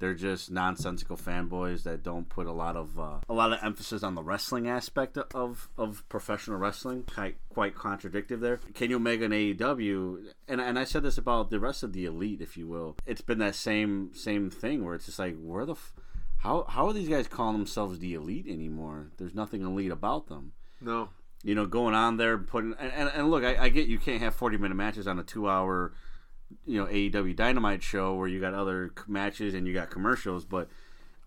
They're 0.03 0.15
just 0.15 0.51
nonsensical 0.51 1.17
fanboys 1.17 1.85
that 1.85 2.03
don't 2.03 2.29
put 2.29 2.49
a 2.49 2.53
lot 2.53 2.77
of 2.77 2.99
uh, 2.99 3.19
a 3.29 3.33
lot 3.33 3.53
of 3.53 3.61
emphasis 3.63 4.03
on 4.03 4.17
the 4.17 4.23
wrestling 4.25 4.69
aspect 4.69 5.17
of 5.17 5.69
of 5.79 6.03
professional 6.09 6.59
wrestling. 6.59 7.05
Quite 7.05 7.37
quite 7.51 7.77
contradictive 7.77 8.41
there. 8.41 8.57
Kenny 8.75 8.95
Omega 8.95 9.27
and 9.27 9.33
AEW, 9.33 10.33
and 10.49 10.61
and 10.61 10.77
I 10.77 10.83
said 10.83 11.05
this 11.05 11.19
about 11.19 11.51
the 11.51 11.61
rest 11.61 11.85
of 11.85 11.93
the 11.93 12.05
elite, 12.05 12.41
if 12.41 12.57
you 12.57 12.67
will. 12.67 12.97
It's 13.07 13.21
been 13.21 13.39
that 13.39 13.55
same 13.55 14.11
same 14.13 14.51
thing 14.51 14.85
where 14.85 14.97
it's 14.97 15.07
just 15.07 15.21
like 15.21 15.37
where 15.41 15.65
the 15.65 15.75
f- 15.75 15.93
how 16.39 16.65
how 16.69 16.89
are 16.89 16.93
these 16.93 17.09
guys 17.09 17.29
calling 17.29 17.57
themselves 17.57 18.01
the 18.01 18.15
elite 18.15 18.47
anymore? 18.49 19.13
There's 19.19 19.37
nothing 19.37 19.63
elite 19.63 19.93
about 19.93 20.27
them 20.27 20.51
No. 20.81 21.11
you 21.45 21.55
know, 21.55 21.67
going 21.67 21.95
on 21.95 22.17
there 22.17 22.39
putting 22.39 22.75
and, 22.81 22.91
and, 22.93 23.09
and 23.15 23.31
look, 23.31 23.45
I, 23.45 23.57
I 23.67 23.69
get 23.69 23.87
you 23.87 23.99
can't 24.01 24.21
have 24.21 24.35
forty 24.35 24.57
minute 24.57 24.75
matches 24.75 25.07
on 25.07 25.21
a 25.21 25.23
two 25.23 25.49
hour, 25.49 25.93
you 26.65 26.79
know, 26.79 26.87
AEW 26.87 27.37
Dynamite 27.37 27.83
show 27.83 28.15
where 28.15 28.29
you 28.29 28.41
got 28.41 28.55
other 28.55 28.93
matches 29.07 29.55
and 29.55 29.67
you 29.67 29.75
got 29.75 29.91
commercials, 29.91 30.45
but 30.45 30.69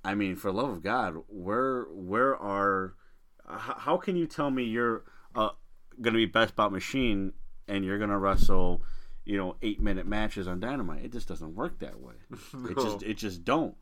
I 0.03 0.15
mean, 0.15 0.35
for 0.35 0.51
love 0.51 0.69
of 0.69 0.83
God, 0.83 1.15
where 1.27 1.85
where 1.91 2.35
are 2.35 2.95
how 3.47 3.97
can 3.97 4.15
you 4.15 4.27
tell 4.27 4.49
me 4.49 4.63
you're 4.63 5.03
uh, 5.35 5.49
going 6.01 6.13
to 6.13 6.17
be 6.17 6.25
best 6.25 6.55
bout 6.55 6.71
machine 6.71 7.33
and 7.67 7.85
you're 7.85 7.97
going 7.97 8.09
to 8.09 8.17
wrestle, 8.17 8.81
you 9.23 9.37
know, 9.37 9.55
eight 9.61 9.81
minute 9.81 10.07
matches 10.07 10.47
on 10.47 10.59
Dynamite? 10.59 11.03
It 11.03 11.11
just 11.11 11.27
doesn't 11.27 11.55
work 11.55 11.79
that 11.79 11.99
way. 11.99 12.15
It 12.69 12.75
just 12.75 13.03
it 13.03 13.13
just 13.15 13.43
don't. 13.43 13.75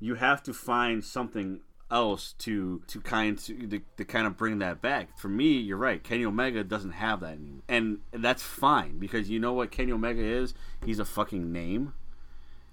You 0.00 0.16
have 0.16 0.42
to 0.44 0.52
find 0.52 1.04
something 1.04 1.60
else 1.92 2.34
to 2.38 2.82
to 2.88 3.00
kind 3.00 3.38
to, 3.38 3.66
to, 3.66 3.80
to 3.98 4.04
kind 4.04 4.26
of 4.26 4.36
bring 4.36 4.58
that 4.58 4.80
back. 4.80 5.18
For 5.18 5.28
me, 5.28 5.58
you're 5.58 5.76
right. 5.76 6.02
Kenny 6.02 6.24
Omega 6.24 6.64
doesn't 6.64 6.92
have 6.92 7.20
that 7.20 7.34
anymore, 7.34 7.62
and 7.68 7.98
that's 8.12 8.42
fine 8.42 8.98
because 8.98 9.30
you 9.30 9.38
know 9.38 9.52
what 9.52 9.70
Kenny 9.70 9.92
Omega 9.92 10.22
is. 10.22 10.54
He's 10.84 10.98
a 10.98 11.04
fucking 11.04 11.52
name. 11.52 11.92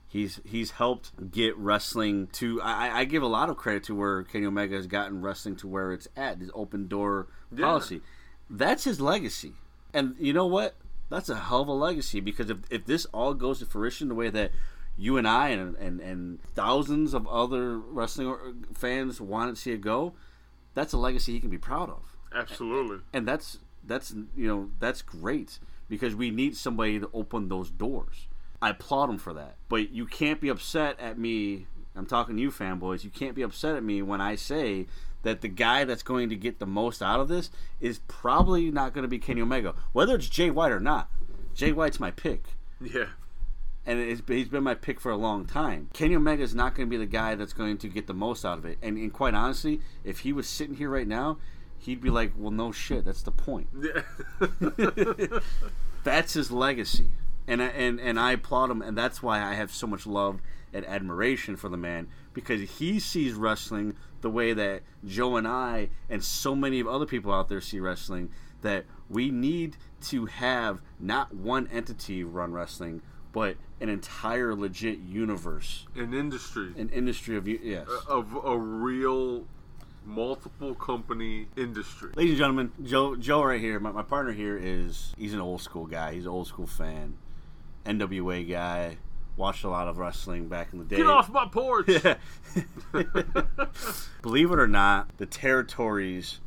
He's 0.08 0.40
he's 0.44 0.72
helped 0.72 1.32
get 1.32 1.56
wrestling 1.58 2.28
to. 2.34 2.62
I, 2.62 3.02
I 3.02 3.04
give 3.06 3.22
a 3.22 3.28
lot 3.28 3.50
of 3.50 3.58
credit 3.58 3.84
to 3.86 3.96
where 3.96 4.24
Kenny 4.24 4.48
Omega 4.48 4.76
has 4.76 4.88
gotten 4.88 5.22
wrestling 5.22 5.56
to 5.58 5.68
where 5.68 5.92
it's 5.92 6.08
at. 6.16 6.40
His 6.40 6.50
open 6.56 6.88
door 6.88 7.28
policy. 7.56 8.02
That's 8.50 8.86
his 8.86 9.00
legacy. 9.00 9.54
And 9.94 10.16
you 10.18 10.34
know 10.34 10.48
what? 10.48 10.76
That's 11.10 11.30
a 11.30 11.36
hell 11.36 11.62
of 11.62 11.68
a 11.68 11.74
legacy 11.74 12.20
because 12.20 12.50
if, 12.50 12.60
if 12.70 12.86
this 12.86 13.06
all 13.06 13.34
goes 13.34 13.60
to 13.60 13.66
fruition 13.66 14.10
the 14.10 14.16
way 14.16 14.30
that 14.30 14.52
you 15.00 15.18
and 15.18 15.28
I 15.28 15.50
and, 15.50 15.76
and, 15.78 16.02
and 16.02 16.40
thousands 16.56 17.14
of 17.14 17.26
other 17.28 17.80
wrestling 17.80 18.66
fans 18.74 19.22
wanted 19.22 19.56
to 19.56 19.62
see 19.62 19.72
it 19.72 19.82
go, 19.82 20.14
that's 20.74 20.92
a 20.92 20.98
legacy 20.98 21.32
he 21.32 21.40
can 21.40 21.50
be 21.50 21.58
proud 21.58 21.90
of. 21.90 22.18
Absolutely. 22.36 22.98
And 23.14 23.28
that's 23.28 23.60
that's 23.86 24.14
you 24.36 24.48
know 24.48 24.70
that's 24.80 25.02
great 25.02 25.58
because 25.88 26.14
we 26.14 26.30
need 26.30 26.56
somebody 26.56 27.00
to 27.00 27.10
open 27.14 27.48
those 27.48 27.72
doors. 27.72 28.28
I 28.62 28.72
applaud 28.72 29.10
him 29.10 29.18
for 29.18 29.34
that. 29.34 29.56
But 29.70 29.92
you 29.92 30.06
can't 30.06 30.42
be 30.42 30.50
upset 30.50 31.00
at 31.00 31.18
me. 31.18 31.66
I'm 31.96 32.06
talking 32.06 32.36
to 32.36 32.42
you 32.42 32.52
fanboys. 32.52 33.06
You 33.06 33.10
can't 33.10 33.36
be 33.36 33.42
upset 33.42 33.76
at 33.76 33.84
me 33.84 34.02
when 34.02 34.20
I 34.20 34.36
say 34.36 34.88
that 35.24 35.42
the 35.42 35.48
guy 35.48 35.86
that's 35.86 36.04
going 36.04 36.30
to 36.30 36.36
get 36.36 36.60
the 36.60 36.66
most 36.66 37.02
out 37.02 37.22
of 37.22 37.30
this 37.30 37.50
is 37.80 38.00
probably 38.08 38.70
not 38.70 38.94
going 38.94 39.04
to 39.04 39.08
be 39.08 39.18
Kenny 39.18 39.42
Omega, 39.42 39.76
whether 39.94 40.16
it's 40.16 40.30
Jay 40.30 40.50
White 40.50 40.72
or 40.72 40.80
not. 40.80 41.10
Jay 41.56 41.72
White's 41.72 42.00
my 42.00 42.12
pick 42.12 42.50
Yeah. 42.82 43.08
And 43.90 44.22
he's 44.30 44.48
been 44.50 44.64
my 44.64 44.76
pick 44.76 45.00
for 45.00 45.12
a 45.12 45.18
long 45.18 45.46
time. 45.46 45.90
Kenny 45.94 46.16
Omega 46.16 46.44
is 46.44 46.54
not 46.56 46.76
going 46.76 46.88
to 46.88 46.90
be 46.90 46.98
the 46.98 47.06
guy 47.06 47.36
that's 47.36 47.54
going 47.54 47.78
to 47.80 47.88
get 47.88 48.08
the 48.08 48.14
most 48.14 48.46
out 48.46 48.58
of 48.58 48.66
it. 48.66 48.78
And, 48.82 48.98
and 48.98 49.12
quite 49.12 49.34
honestly, 49.34 49.82
if 50.04 50.20
he 50.20 50.32
was 50.32 50.48
sitting 50.48 50.76
here 50.76 50.90
right 50.90 51.08
now, 51.08 51.38
he'd 51.80 52.02
be 52.02 52.10
like, 52.10 52.34
"Well, 52.38 52.52
no 52.52 52.72
shit, 52.72 53.06
that's 53.06 53.22
the 53.24 53.32
point." 53.32 53.68
Yeah. 53.82 54.02
That's 56.04 56.34
his 56.34 56.50
legacy, 56.50 57.10
and 57.48 57.62
I- 57.62 57.68
and 57.68 58.00
and 58.00 58.18
I 58.20 58.32
applaud 58.32 58.72
him, 58.72 58.82
and 58.82 58.98
that's 58.98 59.22
why 59.22 59.42
I 59.44 59.54
have 59.56 59.70
so 59.72 59.86
much 59.86 60.08
love 60.08 60.40
and 60.74 60.86
admiration 60.86 61.56
for 61.58 61.68
the 61.68 61.76
man 61.78 62.08
because 62.34 62.62
he 62.78 63.00
sees 63.00 63.34
wrestling 63.34 63.96
the 64.22 64.30
way 64.30 64.54
that 64.54 64.84
Joe 65.06 65.36
and 65.36 65.48
I 65.48 65.90
and 66.10 66.24
so 66.24 66.56
many 66.56 66.80
of 66.80 66.88
other 66.88 67.06
people 67.06 67.34
out 67.34 67.50
there 67.50 67.60
see 67.62 67.80
wrestling. 67.80 68.30
That 68.62 68.86
we 69.10 69.30
need 69.32 69.78
to 70.08 70.26
have 70.26 70.82
not 71.00 71.34
one 71.34 71.68
entity 71.72 72.24
run 72.24 72.52
wrestling, 72.54 73.02
but 73.32 73.56
an 73.80 73.90
entire 73.90 74.56
legit 74.56 75.00
universe, 75.00 75.86
An 75.96 76.14
industry 76.14 76.74
an 76.78 76.90
industry 76.90 77.38
of 77.38 77.48
yes. 77.48 77.88
of 78.08 78.38
a 78.44 78.58
real 78.58 79.46
multiple 80.06 80.76
company 80.76 81.48
industry. 81.56 82.12
Ladies 82.16 82.32
and 82.32 82.40
gentlemen, 82.40 82.72
Joe 82.84 83.16
Joe 83.16 83.44
right 83.44 83.62
here, 83.62 83.80
my, 83.80 83.92
my 83.92 84.02
partner 84.02 84.34
here 84.34 84.58
is 84.58 85.14
he's 85.18 85.34
an 85.34 85.40
old 85.40 85.62
school 85.62 85.86
guy. 85.86 86.14
He's 86.14 86.26
an 86.26 86.32
old 86.32 86.48
school 86.48 86.68
fan, 86.68 87.18
NWA 87.86 88.50
guy. 88.50 88.98
Watched 89.38 89.64
a 89.64 89.70
lot 89.70 89.88
of 89.88 89.98
wrestling 89.98 90.50
back 90.50 90.74
in 90.74 90.80
the 90.80 90.86
day. 90.86 90.98
Get 90.98 91.06
off 91.06 91.30
my 91.30 91.46
porch. 91.46 91.88
Believe 94.22 94.52
it 94.52 94.60
or 94.60 94.68
not, 94.68 95.18
the 95.18 95.26
territories 95.26 96.40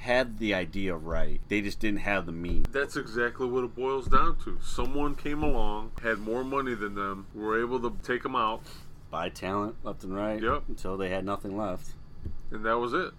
had 0.00 0.38
the 0.38 0.54
idea 0.54 0.94
right. 0.96 1.40
They 1.48 1.60
just 1.60 1.78
didn't 1.80 2.00
have 2.00 2.26
the 2.26 2.32
means. 2.32 2.66
That's 2.72 2.96
exactly 2.96 3.46
what 3.48 3.64
it 3.64 3.74
boils 3.74 4.06
down 4.08 4.36
to. 4.44 4.58
Someone 4.62 5.14
came 5.14 5.42
along, 5.42 5.92
had 6.02 6.18
more 6.18 6.42
money 6.44 6.74
than 6.74 6.94
them, 6.94 7.26
were 7.34 7.60
able 7.60 7.78
to 7.80 7.96
take 8.02 8.22
them 8.22 8.34
out, 8.36 8.62
Buy 9.10 9.28
talent 9.28 9.74
left 9.82 10.04
and 10.04 10.14
right 10.14 10.40
Yep. 10.40 10.64
until 10.68 10.96
they 10.96 11.08
had 11.08 11.24
nothing 11.24 11.56
left. 11.56 11.90
and 12.50 12.64
that 12.64 12.78
was 12.78 12.92
it. 12.94 13.12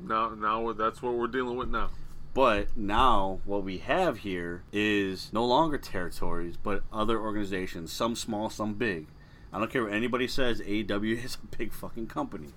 Now, 0.00 0.30
now 0.30 0.72
that's 0.72 1.02
what 1.02 1.14
we're 1.14 1.26
dealing 1.26 1.56
with 1.56 1.68
now. 1.68 1.90
But 2.34 2.76
now 2.76 3.40
what 3.44 3.62
we 3.62 3.78
have 3.78 4.18
here 4.18 4.62
is 4.72 5.28
no 5.32 5.44
longer 5.44 5.76
territories, 5.76 6.56
but 6.56 6.82
other 6.92 7.20
organizations, 7.20 7.92
some 7.92 8.16
small, 8.16 8.48
some 8.48 8.74
big. 8.74 9.06
I 9.52 9.58
don't 9.58 9.70
care 9.70 9.84
what 9.84 9.92
anybody 9.92 10.26
says. 10.26 10.60
AEW 10.62 11.16
is 11.24 11.36
a 11.42 11.56
big 11.56 11.72
fucking 11.72 12.06
company, 12.06 12.48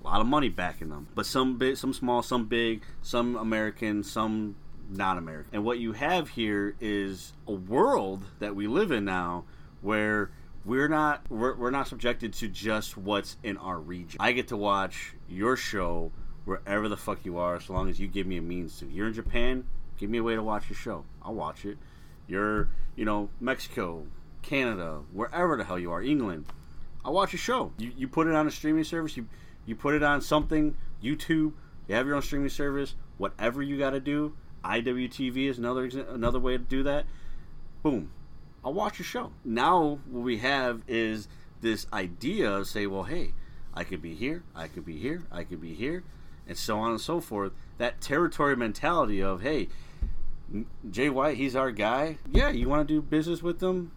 a 0.00 0.06
lot 0.06 0.20
of 0.20 0.26
money 0.26 0.48
backing 0.48 0.88
them. 0.88 1.08
But 1.14 1.26
some 1.26 1.58
big, 1.58 1.76
some 1.76 1.92
small, 1.92 2.22
some 2.22 2.46
big, 2.46 2.82
some 3.02 3.36
American, 3.36 4.02
some 4.02 4.56
non-American. 4.88 5.50
And 5.54 5.64
what 5.64 5.78
you 5.78 5.92
have 5.92 6.30
here 6.30 6.74
is 6.80 7.32
a 7.46 7.52
world 7.52 8.24
that 8.38 8.56
we 8.56 8.66
live 8.66 8.90
in 8.90 9.04
now, 9.04 9.44
where 9.80 10.30
we're 10.64 10.88
not 10.88 11.22
we're, 11.30 11.54
we're 11.54 11.70
not 11.70 11.88
subjected 11.88 12.32
to 12.34 12.48
just 12.48 12.96
what's 12.96 13.36
in 13.42 13.56
our 13.56 13.78
region. 13.78 14.18
I 14.20 14.32
get 14.32 14.48
to 14.48 14.56
watch 14.56 15.14
your 15.28 15.56
show 15.56 16.12
wherever 16.44 16.88
the 16.88 16.96
fuck 16.96 17.24
you 17.24 17.38
are, 17.38 17.56
as 17.56 17.70
long 17.70 17.88
as 17.88 18.00
you 18.00 18.08
give 18.08 18.26
me 18.26 18.36
a 18.36 18.42
means 18.42 18.78
to. 18.80 18.86
You're 18.86 19.08
in 19.08 19.14
Japan, 19.14 19.64
give 19.96 20.10
me 20.10 20.18
a 20.18 20.22
way 20.22 20.34
to 20.34 20.42
watch 20.42 20.68
your 20.68 20.76
show. 20.76 21.04
I'll 21.22 21.34
watch 21.34 21.64
it. 21.64 21.78
You're, 22.26 22.68
you 22.96 23.04
know, 23.04 23.28
Mexico, 23.40 24.06
Canada, 24.42 25.00
wherever 25.12 25.56
the 25.56 25.64
hell 25.64 25.78
you 25.78 25.92
are, 25.92 26.02
England. 26.02 26.46
I'll 27.04 27.12
watch 27.12 27.32
your 27.32 27.38
show. 27.38 27.72
You, 27.78 27.92
you 27.96 28.08
put 28.08 28.26
it 28.26 28.34
on 28.34 28.46
a 28.46 28.50
streaming 28.50 28.84
service. 28.84 29.16
You 29.16 29.26
you 29.70 29.76
put 29.76 29.94
it 29.94 30.02
on 30.02 30.20
something, 30.20 30.76
YouTube. 31.00 31.52
You 31.86 31.94
have 31.94 32.04
your 32.04 32.16
own 32.16 32.22
streaming 32.22 32.48
service. 32.48 32.96
Whatever 33.18 33.62
you 33.62 33.78
got 33.78 33.90
to 33.90 34.00
do. 34.00 34.34
IWTV 34.64 35.48
is 35.48 35.58
another 35.58 35.84
another 36.08 36.40
way 36.40 36.58
to 36.58 36.62
do 36.62 36.82
that. 36.82 37.06
Boom, 37.82 38.10
I'll 38.64 38.74
watch 38.74 38.98
your 38.98 39.06
show. 39.06 39.32
Now 39.44 40.00
what 40.10 40.24
we 40.24 40.38
have 40.38 40.82
is 40.88 41.28
this 41.60 41.86
idea 41.92 42.50
of 42.52 42.66
say, 42.66 42.86
well, 42.86 43.04
hey, 43.04 43.32
I 43.72 43.84
could 43.84 44.02
be 44.02 44.14
here, 44.14 44.42
I 44.54 44.66
could 44.66 44.84
be 44.84 44.98
here, 44.98 45.22
I 45.30 45.44
could 45.44 45.60
be 45.60 45.72
here, 45.72 46.02
and 46.48 46.58
so 46.58 46.78
on 46.78 46.90
and 46.90 47.00
so 47.00 47.20
forth. 47.20 47.52
That 47.78 48.00
territory 48.00 48.56
mentality 48.56 49.22
of 49.22 49.40
hey, 49.40 49.68
Jay 50.90 51.08
White, 51.08 51.36
he's 51.36 51.54
our 51.54 51.70
guy. 51.70 52.18
Yeah, 52.30 52.50
you 52.50 52.68
want 52.68 52.86
to 52.88 52.94
do 52.94 53.00
business 53.00 53.40
with 53.40 53.60
them? 53.60 53.92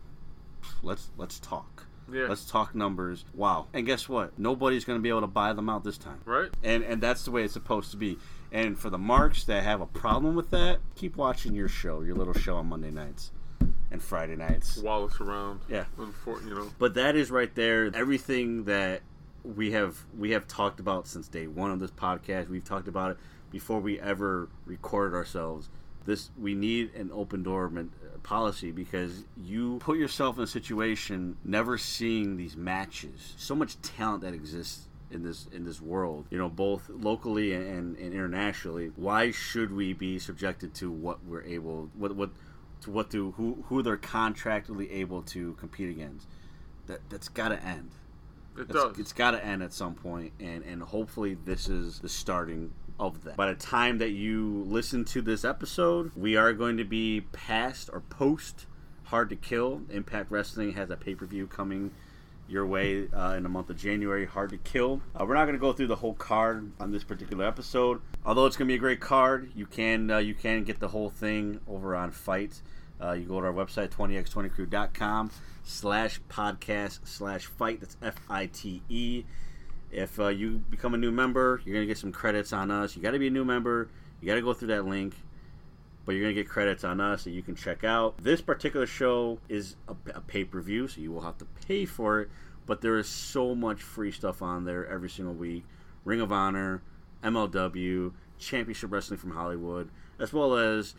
Let's 0.83 1.09
let's 1.17 1.39
talk. 1.39 1.72
Yeah. 2.11 2.27
Let's 2.27 2.45
talk 2.45 2.75
numbers. 2.75 3.25
Wow. 3.33 3.67
And 3.73 3.85
guess 3.85 4.07
what? 4.09 4.37
Nobody's 4.37 4.85
going 4.85 4.99
to 4.99 5.03
be 5.03 5.09
able 5.09 5.21
to 5.21 5.27
buy 5.27 5.53
them 5.53 5.69
out 5.69 5.83
this 5.83 5.97
time. 5.97 6.21
Right? 6.25 6.49
And 6.63 6.83
and 6.83 7.01
that's 7.01 7.23
the 7.23 7.31
way 7.31 7.43
it's 7.43 7.53
supposed 7.53 7.91
to 7.91 7.97
be. 7.97 8.17
And 8.51 8.77
for 8.77 8.89
the 8.89 8.97
marks 8.97 9.45
that 9.45 9.63
have 9.63 9.81
a 9.81 9.85
problem 9.87 10.35
with 10.35 10.51
that, 10.51 10.79
keep 10.95 11.15
watching 11.17 11.55
your 11.55 11.67
show, 11.67 12.01
your 12.01 12.15
little 12.15 12.33
show 12.33 12.57
on 12.57 12.67
Monday 12.67 12.91
nights 12.91 13.31
and 13.91 14.01
Friday 14.01 14.35
nights. 14.35 14.77
While 14.77 15.05
it's 15.05 15.19
around. 15.19 15.61
Yeah. 15.67 15.85
You 15.97 16.55
know. 16.55 16.69
But 16.77 16.93
that 16.95 17.15
is 17.15 17.31
right 17.31 17.53
there. 17.55 17.89
Everything 17.93 18.65
that 18.65 19.01
we 19.43 19.71
have 19.71 20.05
we 20.17 20.31
have 20.31 20.47
talked 20.47 20.79
about 20.79 21.07
since 21.07 21.27
day 21.27 21.47
one 21.47 21.71
of 21.71 21.79
this 21.79 21.91
podcast. 21.91 22.49
We've 22.49 22.63
talked 22.63 22.87
about 22.87 23.11
it 23.11 23.17
before 23.51 23.79
we 23.79 23.99
ever 23.99 24.49
recorded 24.65 25.15
ourselves. 25.15 25.69
This 26.05 26.31
we 26.39 26.53
need 26.53 26.93
an 26.95 27.11
open 27.13 27.43
door 27.43 27.69
policy 28.23 28.71
because 28.71 29.23
you 29.37 29.77
put 29.79 29.97
yourself 29.97 30.37
in 30.37 30.43
a 30.43 30.47
situation 30.47 31.37
never 31.43 31.77
seeing 31.77 32.37
these 32.37 32.55
matches. 32.55 33.33
So 33.37 33.53
much 33.55 33.79
talent 33.81 34.21
that 34.23 34.33
exists 34.33 34.87
in 35.11 35.23
this 35.23 35.47
in 35.51 35.65
this 35.65 35.79
world. 35.81 36.25
You 36.31 36.37
know, 36.37 36.49
both 36.49 36.89
locally 36.89 37.53
and, 37.53 37.95
and 37.97 38.13
internationally. 38.13 38.91
Why 38.95 39.31
should 39.31 39.71
we 39.73 39.93
be 39.93 40.17
subjected 40.19 40.73
to 40.75 40.89
what 40.89 41.23
we're 41.25 41.43
able 41.43 41.89
what 41.93 42.15
what 42.15 42.31
to 42.81 42.91
what 42.91 43.09
do 43.09 43.31
who 43.37 43.63
who 43.67 43.83
they're 43.83 43.97
contractually 43.97 44.91
able 44.91 45.21
to 45.23 45.53
compete 45.53 45.89
against? 45.89 46.27
That 46.87 47.01
that's 47.09 47.29
got 47.29 47.49
to 47.49 47.63
end. 47.63 47.91
It 48.57 48.61
It's- 48.69 48.73
does. 48.83 48.99
it's 48.99 49.13
got 49.13 49.31
to 49.31 49.43
end 49.45 49.61
at 49.63 49.73
some 49.73 49.95
point, 49.95 50.31
and 50.39 50.63
and 50.63 50.81
hopefully 50.81 51.37
this 51.45 51.67
is 51.69 51.99
the 51.99 52.09
starting 52.09 52.71
of 52.99 53.23
that. 53.23 53.35
By 53.35 53.47
the 53.47 53.55
time 53.55 53.97
that 53.99 54.11
you 54.11 54.63
listen 54.67 55.05
to 55.05 55.21
this 55.21 55.43
episode, 55.43 56.11
we 56.15 56.35
are 56.35 56.53
going 56.53 56.77
to 56.77 56.83
be 56.83 57.21
past 57.31 57.89
or 57.91 58.01
post 58.01 58.65
Hard 59.05 59.29
to 59.29 59.35
Kill. 59.35 59.81
Impact 59.89 60.31
Wrestling 60.31 60.73
has 60.73 60.89
a 60.89 60.95
pay 60.97 61.15
per 61.15 61.25
view 61.25 61.47
coming 61.47 61.91
your 62.47 62.65
way 62.65 63.07
uh, 63.13 63.33
in 63.35 63.43
the 63.43 63.49
month 63.49 63.69
of 63.69 63.77
January. 63.77 64.25
Hard 64.25 64.49
to 64.51 64.57
Kill. 64.57 65.01
Uh, 65.19 65.25
we're 65.25 65.35
not 65.35 65.45
going 65.45 65.55
to 65.55 65.61
go 65.61 65.73
through 65.73 65.87
the 65.87 65.97
whole 65.97 66.13
card 66.13 66.71
on 66.79 66.91
this 66.91 67.03
particular 67.03 67.45
episode. 67.45 68.01
Although 68.25 68.45
it's 68.45 68.57
going 68.57 68.67
to 68.67 68.71
be 68.71 68.75
a 68.75 68.79
great 68.79 68.99
card, 68.99 69.51
you 69.55 69.65
can 69.65 70.09
uh, 70.09 70.17
you 70.17 70.33
can 70.33 70.63
get 70.63 70.79
the 70.79 70.89
whole 70.89 71.09
thing 71.09 71.59
over 71.67 71.95
on 71.95 72.11
FITE. 72.11 72.61
Uh, 73.01 73.11
you 73.13 73.25
go 73.25 73.39
to 73.39 73.47
our 73.47 73.53
website 73.53 73.89
20x20crew.com 73.89 75.31
slash 75.63 76.21
podcast 76.29 76.99
slash 77.03 77.45
fight. 77.45 77.81
That's 77.81 77.97
F 78.01 78.15
I 78.29 78.45
T 78.47 78.81
E. 78.89 79.23
If 79.93 80.19
uh, 80.19 80.29
you 80.29 80.57
become 80.69 80.95
a 80.95 80.97
new 80.97 81.11
member, 81.11 81.61
you're 81.63 81.75
gonna 81.75 81.85
get 81.85 81.99
some 81.99 82.11
credits 82.11 82.51
on 82.51 82.71
us. 82.71 82.95
You 82.95 83.01
got 83.01 83.11
to 83.11 83.19
be 83.19 83.27
a 83.27 83.31
new 83.31 83.45
member. 83.45 83.89
You 84.19 84.27
got 84.27 84.35
to 84.35 84.41
go 84.41 84.53
through 84.53 84.69
that 84.69 84.85
link, 84.85 85.13
but 86.03 86.13
you're 86.13 86.23
gonna 86.23 86.33
get 86.33 86.49
credits 86.49 86.83
on 86.83 86.99
us 86.99 87.23
that 87.25 87.31
you 87.31 87.43
can 87.43 87.55
check 87.55 87.83
out. 87.83 88.17
This 88.17 88.41
particular 88.41 88.87
show 88.87 89.39
is 89.49 89.75
a, 89.87 89.95
a 90.15 90.21
pay 90.21 90.45
per 90.45 90.61
view, 90.61 90.87
so 90.87 90.99
you 90.99 91.11
will 91.11 91.21
have 91.21 91.37
to 91.37 91.45
pay 91.67 91.85
for 91.85 92.21
it. 92.21 92.29
But 92.65 92.81
there 92.81 92.97
is 92.97 93.07
so 93.07 93.53
much 93.53 93.83
free 93.83 94.11
stuff 94.11 94.41
on 94.41 94.65
there 94.65 94.87
every 94.87 95.09
single 95.09 95.35
week. 95.35 95.63
Ring 96.05 96.21
of 96.21 96.31
Honor, 96.31 96.81
MLW, 97.23 98.13
Championship 98.39 98.91
Wrestling 98.91 99.19
from 99.19 99.31
Hollywood, 99.31 99.89
as 100.19 100.33
well 100.33 100.55
as 100.55 100.95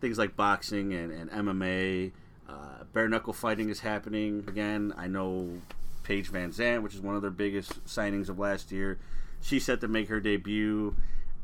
things 0.00 0.16
like 0.16 0.36
boxing 0.36 0.92
and, 0.92 1.10
and 1.12 1.30
MMA. 1.30 2.12
Uh, 2.48 2.84
bare 2.92 3.08
knuckle 3.08 3.32
fighting 3.32 3.68
is 3.68 3.80
happening 3.80 4.44
again. 4.46 4.94
I 4.96 5.06
know 5.06 5.60
Paige 6.08 6.32
VanZant, 6.32 6.82
which 6.82 6.94
is 6.94 7.02
one 7.02 7.14
of 7.16 7.20
their 7.20 7.30
biggest 7.30 7.84
signings 7.84 8.30
of 8.30 8.38
last 8.38 8.72
year. 8.72 8.98
She's 9.42 9.66
set 9.66 9.82
to 9.82 9.88
make 9.88 10.08
her 10.08 10.20
debut, 10.20 10.96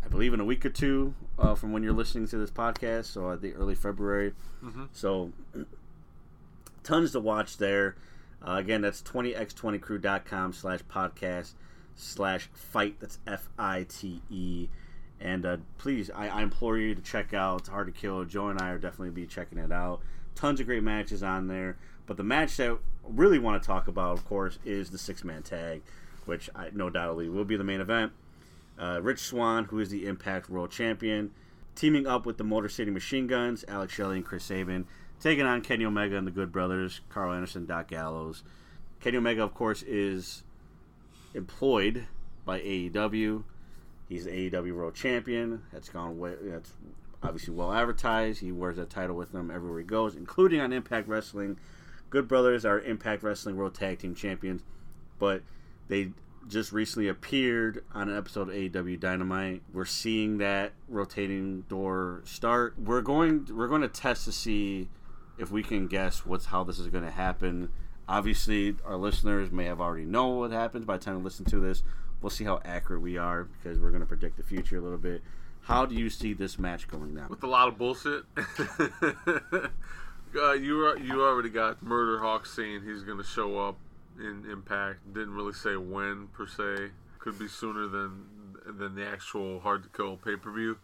I 0.02 0.08
believe, 0.08 0.32
in 0.32 0.40
a 0.40 0.44
week 0.44 0.64
or 0.64 0.70
two 0.70 1.14
uh, 1.38 1.54
from 1.54 1.70
when 1.72 1.82
you're 1.82 1.92
listening 1.92 2.26
to 2.28 2.38
this 2.38 2.50
podcast. 2.50 3.04
So 3.04 3.30
I 3.30 3.36
think 3.36 3.56
early 3.58 3.74
February. 3.74 4.32
So 4.94 5.32
tons 6.82 7.12
to 7.12 7.20
watch 7.20 7.58
there. 7.58 7.94
Uh, 8.40 8.52
again, 8.52 8.80
that's 8.80 9.02
20x20crew.com 9.02 10.54
slash 10.54 10.80
podcast 10.90 11.52
slash 11.94 12.48
fight. 12.54 12.96
That's 13.00 13.18
F 13.26 13.50
I 13.58 13.84
T 13.86 14.22
E. 14.30 14.68
And 15.20 15.44
uh, 15.44 15.58
please, 15.76 16.10
I, 16.10 16.28
I 16.28 16.42
implore 16.42 16.78
you 16.78 16.94
to 16.94 17.02
check 17.02 17.34
out 17.34 17.68
Hard 17.68 17.88
to 17.88 17.92
Kill. 17.92 18.24
Joe 18.24 18.48
and 18.48 18.58
I 18.58 18.70
are 18.70 18.78
definitely 18.78 19.10
be 19.10 19.26
checking 19.26 19.58
it 19.58 19.70
out. 19.70 20.00
Tons 20.34 20.58
of 20.58 20.64
great 20.66 20.82
matches 20.82 21.22
on 21.22 21.48
there. 21.48 21.76
But 22.06 22.16
the 22.16 22.24
match 22.24 22.56
that 22.56 22.70
I 22.70 22.76
really 23.08 23.38
want 23.38 23.62
to 23.62 23.66
talk 23.66 23.88
about, 23.88 24.12
of 24.12 24.24
course, 24.24 24.58
is 24.64 24.90
the 24.90 24.98
six 24.98 25.24
man 25.24 25.42
tag, 25.42 25.82
which 26.26 26.50
I 26.54 26.70
no 26.72 26.90
doubtly 26.90 27.28
will 27.28 27.44
be 27.44 27.56
the 27.56 27.64
main 27.64 27.80
event. 27.80 28.12
Uh, 28.78 29.00
Rich 29.02 29.20
Swann, 29.20 29.64
who 29.66 29.78
is 29.78 29.90
the 29.90 30.06
Impact 30.06 30.50
World 30.50 30.70
Champion, 30.70 31.30
teaming 31.74 32.06
up 32.06 32.26
with 32.26 32.38
the 32.38 32.44
Motor 32.44 32.68
City 32.68 32.90
Machine 32.90 33.26
Guns, 33.26 33.64
Alex 33.68 33.94
Shelley 33.94 34.16
and 34.16 34.24
Chris 34.24 34.44
Sabin, 34.44 34.86
taking 35.20 35.46
on 35.46 35.60
Kenny 35.60 35.84
Omega 35.84 36.16
and 36.16 36.26
the 36.26 36.32
Good 36.32 36.52
Brothers, 36.52 37.00
Karl 37.08 37.32
Anderson, 37.32 37.66
Doc 37.66 37.88
Gallows. 37.88 38.42
Kenny 39.00 39.16
Omega, 39.16 39.42
of 39.42 39.54
course, 39.54 39.82
is 39.82 40.42
employed 41.34 42.06
by 42.44 42.60
AEW. 42.60 43.44
He's 44.08 44.24
the 44.24 44.50
AEW 44.50 44.74
World 44.74 44.94
Champion. 44.94 45.62
That's 45.72 45.88
gone 45.88 46.18
way. 46.18 46.34
That's 46.40 46.72
obviously 47.22 47.54
well 47.54 47.72
advertised. 47.72 48.40
He 48.40 48.52
wears 48.52 48.76
that 48.76 48.90
title 48.90 49.16
with 49.16 49.32
them 49.32 49.50
everywhere 49.50 49.80
he 49.80 49.84
goes, 49.84 50.14
including 50.14 50.60
on 50.60 50.72
Impact 50.72 51.08
Wrestling. 51.08 51.58
Good 52.14 52.28
Brothers 52.28 52.64
are 52.64 52.78
Impact 52.78 53.24
Wrestling 53.24 53.56
World 53.56 53.74
Tag 53.74 53.98
Team 53.98 54.14
Champions, 54.14 54.62
but 55.18 55.42
they 55.88 56.12
just 56.46 56.70
recently 56.70 57.08
appeared 57.08 57.82
on 57.92 58.08
an 58.08 58.16
episode 58.16 58.50
of 58.50 58.54
AEW 58.54 59.00
Dynamite. 59.00 59.62
We're 59.72 59.84
seeing 59.84 60.38
that 60.38 60.74
rotating 60.88 61.62
door 61.62 62.22
start. 62.24 62.78
We're 62.78 63.00
going 63.00 63.48
we're 63.50 63.66
going 63.66 63.80
to 63.80 63.88
test 63.88 64.26
to 64.26 64.32
see 64.32 64.88
if 65.38 65.50
we 65.50 65.64
can 65.64 65.88
guess 65.88 66.24
what's 66.24 66.44
how 66.44 66.62
this 66.62 66.78
is 66.78 66.86
going 66.86 67.02
to 67.02 67.10
happen. 67.10 67.70
Obviously, 68.08 68.76
our 68.84 68.96
listeners 68.96 69.50
may 69.50 69.64
have 69.64 69.80
already 69.80 70.04
know 70.04 70.28
what 70.28 70.52
happens 70.52 70.84
by 70.84 70.98
the 70.98 71.04
time 71.04 71.16
they 71.16 71.24
listen 71.24 71.44
to 71.46 71.58
this. 71.58 71.82
We'll 72.22 72.30
see 72.30 72.44
how 72.44 72.60
accurate 72.64 73.02
we 73.02 73.18
are 73.18 73.42
because 73.42 73.80
we're 73.80 73.90
going 73.90 74.02
to 74.02 74.06
predict 74.06 74.36
the 74.36 74.44
future 74.44 74.78
a 74.78 74.80
little 74.80 74.98
bit. 74.98 75.20
How 75.62 75.84
do 75.84 75.96
you 75.96 76.10
see 76.10 76.32
this 76.32 76.60
match 76.60 76.86
going 76.86 77.12
now? 77.12 77.26
with 77.28 77.42
a 77.42 77.48
lot 77.48 77.66
of 77.66 77.76
bullshit. 77.76 78.22
uh, 80.36 80.52
you 80.52 80.96
you 80.98 81.22
already 81.22 81.50
got 81.50 81.82
Murder 81.82 82.18
Hawk 82.18 82.46
saying 82.46 82.82
he's 82.84 83.02
going 83.02 83.18
to 83.18 83.24
show 83.24 83.58
up 83.58 83.76
in 84.18 84.44
Impact. 84.50 85.12
Didn't 85.12 85.34
really 85.34 85.52
say 85.52 85.76
when 85.76 86.28
per 86.28 86.46
se. 86.46 86.90
Could 87.18 87.38
be 87.38 87.48
sooner 87.48 87.86
than 87.86 88.26
than 88.66 88.94
the 88.94 89.06
actual 89.06 89.60
Hard 89.60 89.82
to 89.84 89.88
Kill 89.88 90.16
pay 90.16 90.36
per 90.36 90.50
view. 90.52 90.78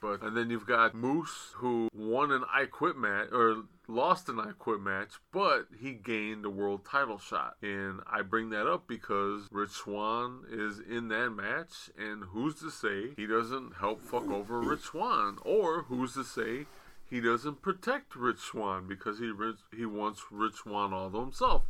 But 0.00 0.22
and 0.22 0.36
then 0.36 0.50
you've 0.50 0.66
got 0.66 0.94
Moose 0.94 1.52
who 1.54 1.88
won 1.94 2.30
an 2.30 2.44
I 2.52 2.66
Quit 2.66 2.96
match 2.96 3.28
or 3.32 3.64
lost 3.88 4.28
an 4.28 4.38
I 4.38 4.52
Quit 4.58 4.80
match, 4.80 5.12
but 5.32 5.66
he 5.80 5.92
gained 5.92 6.44
a 6.44 6.50
world 6.50 6.84
title 6.84 7.18
shot. 7.18 7.56
And 7.62 8.00
I 8.10 8.22
bring 8.22 8.50
that 8.50 8.66
up 8.66 8.86
because 8.86 9.48
Rich 9.50 9.70
Swann 9.70 10.44
is 10.50 10.78
in 10.78 11.08
that 11.08 11.30
match, 11.30 11.90
and 11.98 12.24
who's 12.24 12.56
to 12.56 12.70
say 12.70 13.14
he 13.16 13.26
doesn't 13.26 13.76
help 13.80 14.02
fuck 14.02 14.28
over 14.30 14.60
Rich 14.60 14.82
Swann, 14.82 15.38
or 15.42 15.84
who's 15.84 16.14
to 16.14 16.24
say 16.24 16.66
he 17.08 17.20
doesn't 17.20 17.62
protect 17.62 18.16
Rich 18.16 18.38
Swann 18.38 18.88
because 18.88 19.18
he 19.18 19.32
he 19.76 19.86
wants 19.86 20.22
Rich 20.30 20.54
Swann 20.54 20.92
all 20.92 21.10
to 21.10 21.20
himself. 21.20 21.64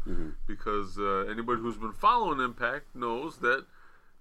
Because 0.47 0.99
uh, 0.99 1.27
anybody 1.31 1.61
who's 1.61 1.77
been 1.77 1.93
following 1.93 2.41
Impact 2.41 2.95
knows 2.95 3.39
that 3.39 3.67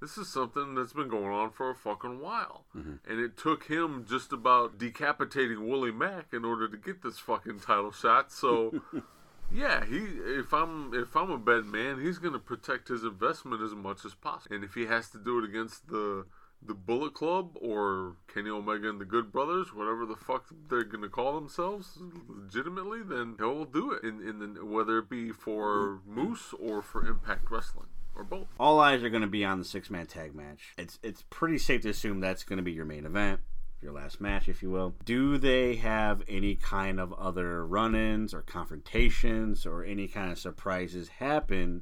this 0.02 0.18
is 0.18 0.27
something 0.27 0.76
that's 0.76 0.91
been 0.91 1.07
going 1.07 1.31
on 1.31 1.49
for 1.52 1.69
a 1.69 1.76
fucking 1.76 2.19
while. 2.19 2.65
And 3.07 3.19
it 3.22 3.38
took 3.38 3.65
him 3.65 4.06
just 4.07 4.34
about 4.34 4.77
decapitating 4.77 5.65
Willie 5.68 5.94
Mack 5.94 6.34
in 6.34 6.44
order 6.44 6.68
to 6.68 6.76
get 6.76 7.02
this 7.03 7.19
fucking 7.19 7.61
title 7.61 7.91
shot. 7.91 8.30
So 8.31 8.81
yeah, 9.53 9.85
he 9.85 9.98
if 9.98 10.53
I'm 10.53 10.94
if 10.94 11.15
I'm 11.15 11.31
a 11.31 11.38
bad 11.38 11.65
man, 11.65 12.02
he's 12.02 12.18
gonna 12.18 12.40
protect 12.40 12.90
his 12.90 13.03
investment 13.03 13.61
as 13.61 13.73
much 13.73 14.03
as 14.03 14.14
possible. 14.14 14.56
And 14.56 14.64
if 14.65 14.73
he 14.73 14.88
has 14.88 15.10
to 15.11 15.18
do 15.18 15.40
it 15.40 15.45
against 15.45 15.88
the 15.88 16.26
the 16.65 16.73
Bullet 16.73 17.14
Club 17.14 17.57
or 17.61 18.18
Kenny 18.34 18.49
Omega 18.49 18.90
and 18.90 18.99
the 18.99 19.06
Good 19.06 19.31
Brothers, 19.31 19.73
whatever 19.73 20.06
the 20.06 20.15
fuck 20.15 20.45
they're 20.69 20.84
gonna 20.84 21.10
call 21.10 21.35
themselves, 21.35 21.98
legitimately, 22.27 23.03
then 23.03 23.35
he'll 23.38 23.65
do 23.65 23.91
it. 23.91 24.03
In 24.03 24.27
in 24.27 24.40
the, 24.40 24.65
whether 24.65 24.99
it 24.99 25.10
be 25.10 25.31
for 25.31 25.99
Moose 26.06 26.53
or 26.60 26.81
for 26.81 27.06
Impact 27.06 27.49
Wrestling 27.49 27.88
or 28.15 28.23
both. 28.23 28.48
All 28.60 28.80
eyes 28.80 29.03
are 29.03 29.10
going 29.10 29.22
to 29.22 29.27
be 29.27 29.45
on 29.45 29.60
the 29.60 29.65
six 29.65 29.90
man 29.90 30.06
tag 30.06 30.35
match. 30.35 30.73
It's 30.77 30.99
it's 31.03 31.23
pretty 31.30 31.57
safe 31.57 31.81
to 31.81 31.90
assume 31.90 32.19
that's 32.19 32.44
going 32.44 32.57
to 32.57 32.64
be 32.64 32.72
your 32.72 32.85
main 32.85 33.06
event, 33.06 33.41
your 33.81 33.94
last 33.94 34.22
match, 34.22 34.48
if 34.48 34.61
you 34.61 34.69
will. 34.69 34.95
Do 35.06 35.38
they 35.38 35.76
have 35.76 36.23
any 36.27 36.56
kind 36.56 36.99
of 36.99 37.14
other 37.14 37.65
run 37.65 37.95
ins 37.95 38.34
or 38.34 38.41
confrontations 38.41 39.65
or 39.65 39.84
any 39.84 40.07
kind 40.07 40.31
of 40.31 40.40
surprises 40.40 41.10
happen? 41.10 41.81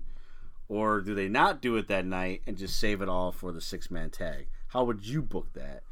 Or 0.68 1.02
do 1.02 1.14
they 1.14 1.28
not 1.28 1.62
do 1.62 1.76
it 1.76 1.90
that 1.90 2.06
night 2.06 2.44
and 2.48 2.58
just 2.58 2.80
save 2.80 3.02
it 3.02 3.10
all 3.10 3.34
for 3.34 3.52
the 3.52 3.60
six 3.60 3.92
man 3.92 4.10
tag? 4.10 4.48
How 4.72 4.86
would 4.86 5.06
you 5.06 5.22
book 5.22 5.52
that? 5.54 5.84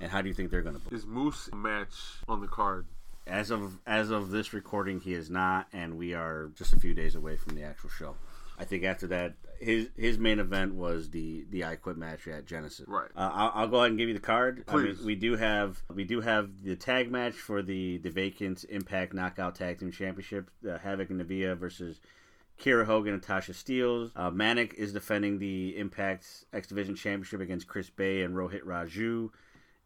And 0.00 0.10
how 0.10 0.20
do 0.20 0.28
you 0.28 0.34
think 0.34 0.50
they're 0.50 0.62
going 0.62 0.74
to 0.74 0.80
book 0.80 0.92
Is 0.92 1.06
Moose 1.06 1.48
a 1.52 1.56
match 1.56 1.94
on 2.28 2.40
the 2.40 2.48
card? 2.48 2.86
As 3.26 3.50
of 3.50 3.78
as 3.86 4.10
of 4.10 4.30
this 4.30 4.52
recording, 4.52 5.00
he 5.00 5.14
is 5.14 5.30
not, 5.30 5.68
and 5.72 5.96
we 5.96 6.12
are 6.12 6.50
just 6.56 6.74
a 6.74 6.80
few 6.80 6.92
days 6.92 7.14
away 7.14 7.36
from 7.36 7.54
the 7.54 7.62
actual 7.62 7.88
show. 7.88 8.16
I 8.58 8.64
think 8.64 8.84
after 8.84 9.06
that, 9.06 9.34
his 9.60 9.88
his 9.96 10.18
main 10.18 10.40
event 10.40 10.74
was 10.74 11.10
the 11.10 11.46
the 11.48 11.64
I 11.64 11.76
Quit 11.76 11.96
match 11.96 12.28
at 12.28 12.44
Genesis. 12.44 12.86
Right. 12.86 13.08
Uh, 13.16 13.30
I'll, 13.32 13.52
I'll 13.54 13.68
go 13.68 13.78
ahead 13.78 13.90
and 13.90 13.98
give 13.98 14.08
you 14.08 14.14
the 14.14 14.20
card. 14.20 14.64
I 14.68 14.76
mean, 14.76 14.96
Please. 14.96 15.04
we 15.04 15.14
do 15.14 15.36
have 15.36 15.82
we 15.94 16.04
do 16.04 16.20
have 16.20 16.62
the 16.62 16.76
tag 16.76 17.10
match 17.10 17.34
for 17.34 17.62
the 17.62 17.98
the 17.98 18.10
vacant 18.10 18.64
Impact 18.68 19.14
Knockout 19.14 19.54
Tag 19.54 19.78
Team 19.78 19.90
Championship. 19.90 20.50
Uh, 20.62 20.76
Havok 20.78 21.10
and 21.10 21.20
Nevaeh 21.20 21.56
versus 21.56 22.00
Kiera 22.60 22.84
Hogan 22.84 23.14
and 23.14 23.22
Tasha 23.22 23.52
Steelz. 23.52 24.10
Uh, 24.16 24.30
Manik 24.30 24.74
is 24.74 24.92
defending 24.92 25.38
the 25.38 25.76
Impact 25.76 26.44
X 26.52 26.68
Division 26.68 26.94
Championship 26.94 27.40
against 27.40 27.66
Chris 27.66 27.90
Bey 27.90 28.22
and 28.22 28.34
Rohit 28.34 28.62
Raju 28.62 29.30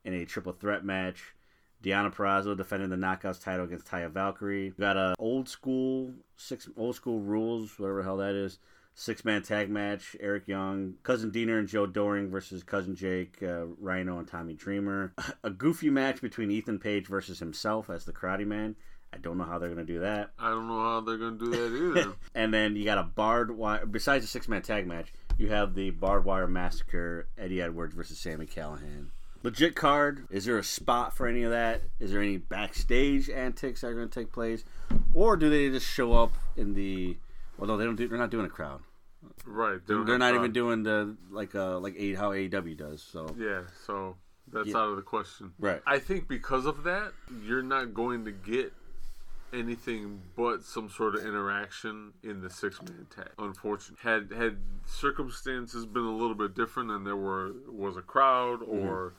in 0.04 0.14
a 0.14 0.24
triple 0.24 0.52
threat 0.52 0.84
match. 0.84 1.34
Deonna 1.82 2.12
Purrazzo 2.12 2.56
defending 2.56 2.90
the 2.90 2.96
Knockouts 2.96 3.42
title 3.42 3.64
against 3.64 3.86
Taya 3.86 4.10
Valkyrie. 4.10 4.72
We 4.76 4.82
got 4.82 4.96
a 4.96 5.14
old 5.18 5.48
school 5.48 6.12
six 6.36 6.68
old 6.76 6.96
school 6.96 7.20
rules, 7.20 7.78
whatever 7.78 7.98
the 7.98 8.04
hell 8.04 8.16
that 8.18 8.34
is. 8.34 8.58
Six 8.94 9.24
man 9.24 9.42
tag 9.42 9.70
match: 9.70 10.16
Eric 10.18 10.48
Young, 10.48 10.94
Cousin 11.04 11.30
Deaner, 11.30 11.58
and 11.58 11.68
Joe 11.68 11.86
Doering 11.86 12.30
versus 12.30 12.64
Cousin 12.64 12.96
Jake, 12.96 13.40
uh, 13.42 13.66
Rhino, 13.78 14.18
and 14.18 14.26
Tommy 14.26 14.54
Dreamer. 14.54 15.14
A 15.44 15.50
goofy 15.50 15.88
match 15.88 16.20
between 16.20 16.50
Ethan 16.50 16.80
Page 16.80 17.06
versus 17.06 17.38
himself 17.38 17.88
as 17.90 18.04
the 18.04 18.12
Karate 18.12 18.46
Man. 18.46 18.74
I 19.12 19.16
don't 19.18 19.38
know 19.38 19.44
how 19.44 19.58
they're 19.58 19.68
gonna 19.70 19.84
do 19.84 20.00
that. 20.00 20.30
I 20.38 20.50
don't 20.50 20.68
know 20.68 20.80
how 20.82 21.00
they're 21.00 21.16
gonna 21.18 21.38
do 21.38 21.50
that 21.50 22.00
either. 22.00 22.12
And 22.34 22.52
then 22.52 22.76
you 22.76 22.84
got 22.84 22.98
a 22.98 23.02
barbed 23.02 23.50
wire. 23.50 23.86
Besides 23.86 24.24
the 24.24 24.28
six 24.28 24.48
man 24.48 24.62
tag 24.62 24.86
match, 24.86 25.12
you 25.38 25.48
have 25.50 25.74
the 25.74 25.90
barbed 25.90 26.26
wire 26.26 26.46
massacre: 26.46 27.26
Eddie 27.38 27.62
Edwards 27.62 27.94
versus 27.94 28.18
Sami 28.18 28.46
Callihan. 28.46 29.06
Legit 29.42 29.74
card. 29.76 30.26
Is 30.30 30.44
there 30.44 30.58
a 30.58 30.64
spot 30.64 31.16
for 31.16 31.26
any 31.26 31.42
of 31.44 31.52
that? 31.52 31.82
Is 32.00 32.10
there 32.10 32.20
any 32.20 32.36
backstage 32.38 33.30
antics 33.30 33.80
that 33.80 33.88
are 33.88 33.94
going 33.94 34.08
to 34.08 34.20
take 34.20 34.32
place, 34.32 34.64
or 35.14 35.36
do 35.36 35.48
they 35.48 35.70
just 35.70 35.86
show 35.86 36.12
up 36.12 36.32
in 36.56 36.74
the? 36.74 37.16
Well, 37.56 37.68
no, 37.68 37.76
they 37.76 37.84
don't. 37.84 37.96
Do, 37.96 38.06
they're 38.08 38.18
not 38.18 38.30
doing 38.30 38.46
a 38.46 38.50
crowd. 38.50 38.80
right. 39.46 39.80
They're, 39.86 40.04
they're 40.04 40.18
not 40.18 40.32
crowd. 40.32 40.40
even 40.40 40.52
doing 40.52 40.82
the 40.82 41.16
like 41.30 41.54
uh 41.54 41.78
like 41.78 41.94
a, 41.96 42.14
how 42.14 42.30
AEW 42.32 42.76
does. 42.76 43.02
So 43.02 43.34
Yeah, 43.38 43.62
so 43.86 44.16
that's 44.52 44.68
Yeah. 44.68 44.76
out 44.76 44.90
of 44.90 44.96
the 44.96 45.02
question. 45.02 45.52
Right. 45.58 45.80
I 45.86 45.98
think 45.98 46.28
because 46.28 46.66
of 46.66 46.82
that, 46.84 47.12
you're 47.42 47.62
not 47.62 47.94
going 47.94 48.24
to 48.26 48.32
get 48.32 48.72
anything 49.52 50.20
but 50.36 50.62
some 50.62 50.88
sort 50.88 51.14
of 51.14 51.24
interaction 51.24 52.12
in 52.22 52.40
the 52.40 52.50
six 52.50 52.80
man 52.82 53.06
tag. 53.14 53.30
Unfortunately, 53.38 53.98
had 54.02 54.32
had 54.32 54.56
circumstances 54.86 55.86
been 55.86 56.04
a 56.04 56.16
little 56.16 56.34
bit 56.34 56.54
different 56.54 56.90
and 56.90 57.06
there 57.06 57.16
were 57.16 57.52
was 57.68 57.96
a 57.96 58.02
crowd 58.02 58.62
or 58.62 59.14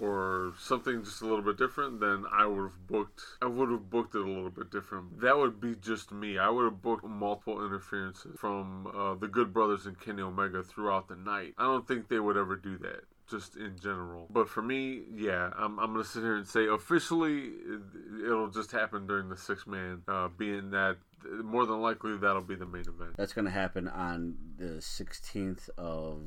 or 0.00 0.52
something 0.58 1.02
just 1.04 1.22
a 1.22 1.24
little 1.24 1.42
bit 1.42 1.56
different, 1.56 2.00
then 2.00 2.24
I 2.30 2.46
would 2.46 2.62
have 2.62 2.86
booked. 2.86 3.22
I 3.40 3.46
would 3.46 3.70
have 3.70 3.90
booked 3.90 4.14
it 4.14 4.20
a 4.20 4.28
little 4.28 4.50
bit 4.50 4.70
different. 4.70 5.20
That 5.20 5.36
would 5.38 5.60
be 5.60 5.76
just 5.76 6.12
me. 6.12 6.38
I 6.38 6.50
would 6.50 6.64
have 6.64 6.82
booked 6.82 7.04
multiple 7.04 7.64
interferences 7.64 8.38
from 8.38 8.88
uh, 8.88 9.14
the 9.14 9.28
Good 9.28 9.52
Brothers 9.52 9.86
and 9.86 9.98
Kenny 9.98 10.22
Omega 10.22 10.62
throughout 10.62 11.08
the 11.08 11.16
night. 11.16 11.54
I 11.56 11.64
don't 11.64 11.86
think 11.86 12.08
they 12.08 12.18
would 12.18 12.36
ever 12.36 12.56
do 12.56 12.76
that. 12.78 13.04
Just 13.30 13.56
in 13.56 13.78
general, 13.82 14.26
but 14.30 14.48
for 14.50 14.60
me, 14.60 15.02
yeah, 15.14 15.50
I'm, 15.56 15.78
I'm 15.78 15.92
gonna 15.92 16.04
sit 16.04 16.22
here 16.22 16.36
and 16.36 16.46
say 16.46 16.66
officially, 16.66 17.44
it- 17.44 18.26
it'll 18.26 18.50
just 18.50 18.70
happen 18.70 19.06
during 19.06 19.30
the 19.30 19.36
six 19.36 19.66
man, 19.66 20.02
uh, 20.06 20.28
being 20.28 20.70
that 20.72 20.98
more 21.42 21.64
than 21.64 21.80
likely 21.80 22.16
that'll 22.18 22.42
be 22.42 22.54
the 22.54 22.66
main 22.66 22.82
event. 22.86 23.16
that's 23.16 23.32
to 23.46 23.50
happen 23.50 23.88
on 23.88 24.36
the 24.58 24.74
16th 24.82 25.70
of 25.78 26.20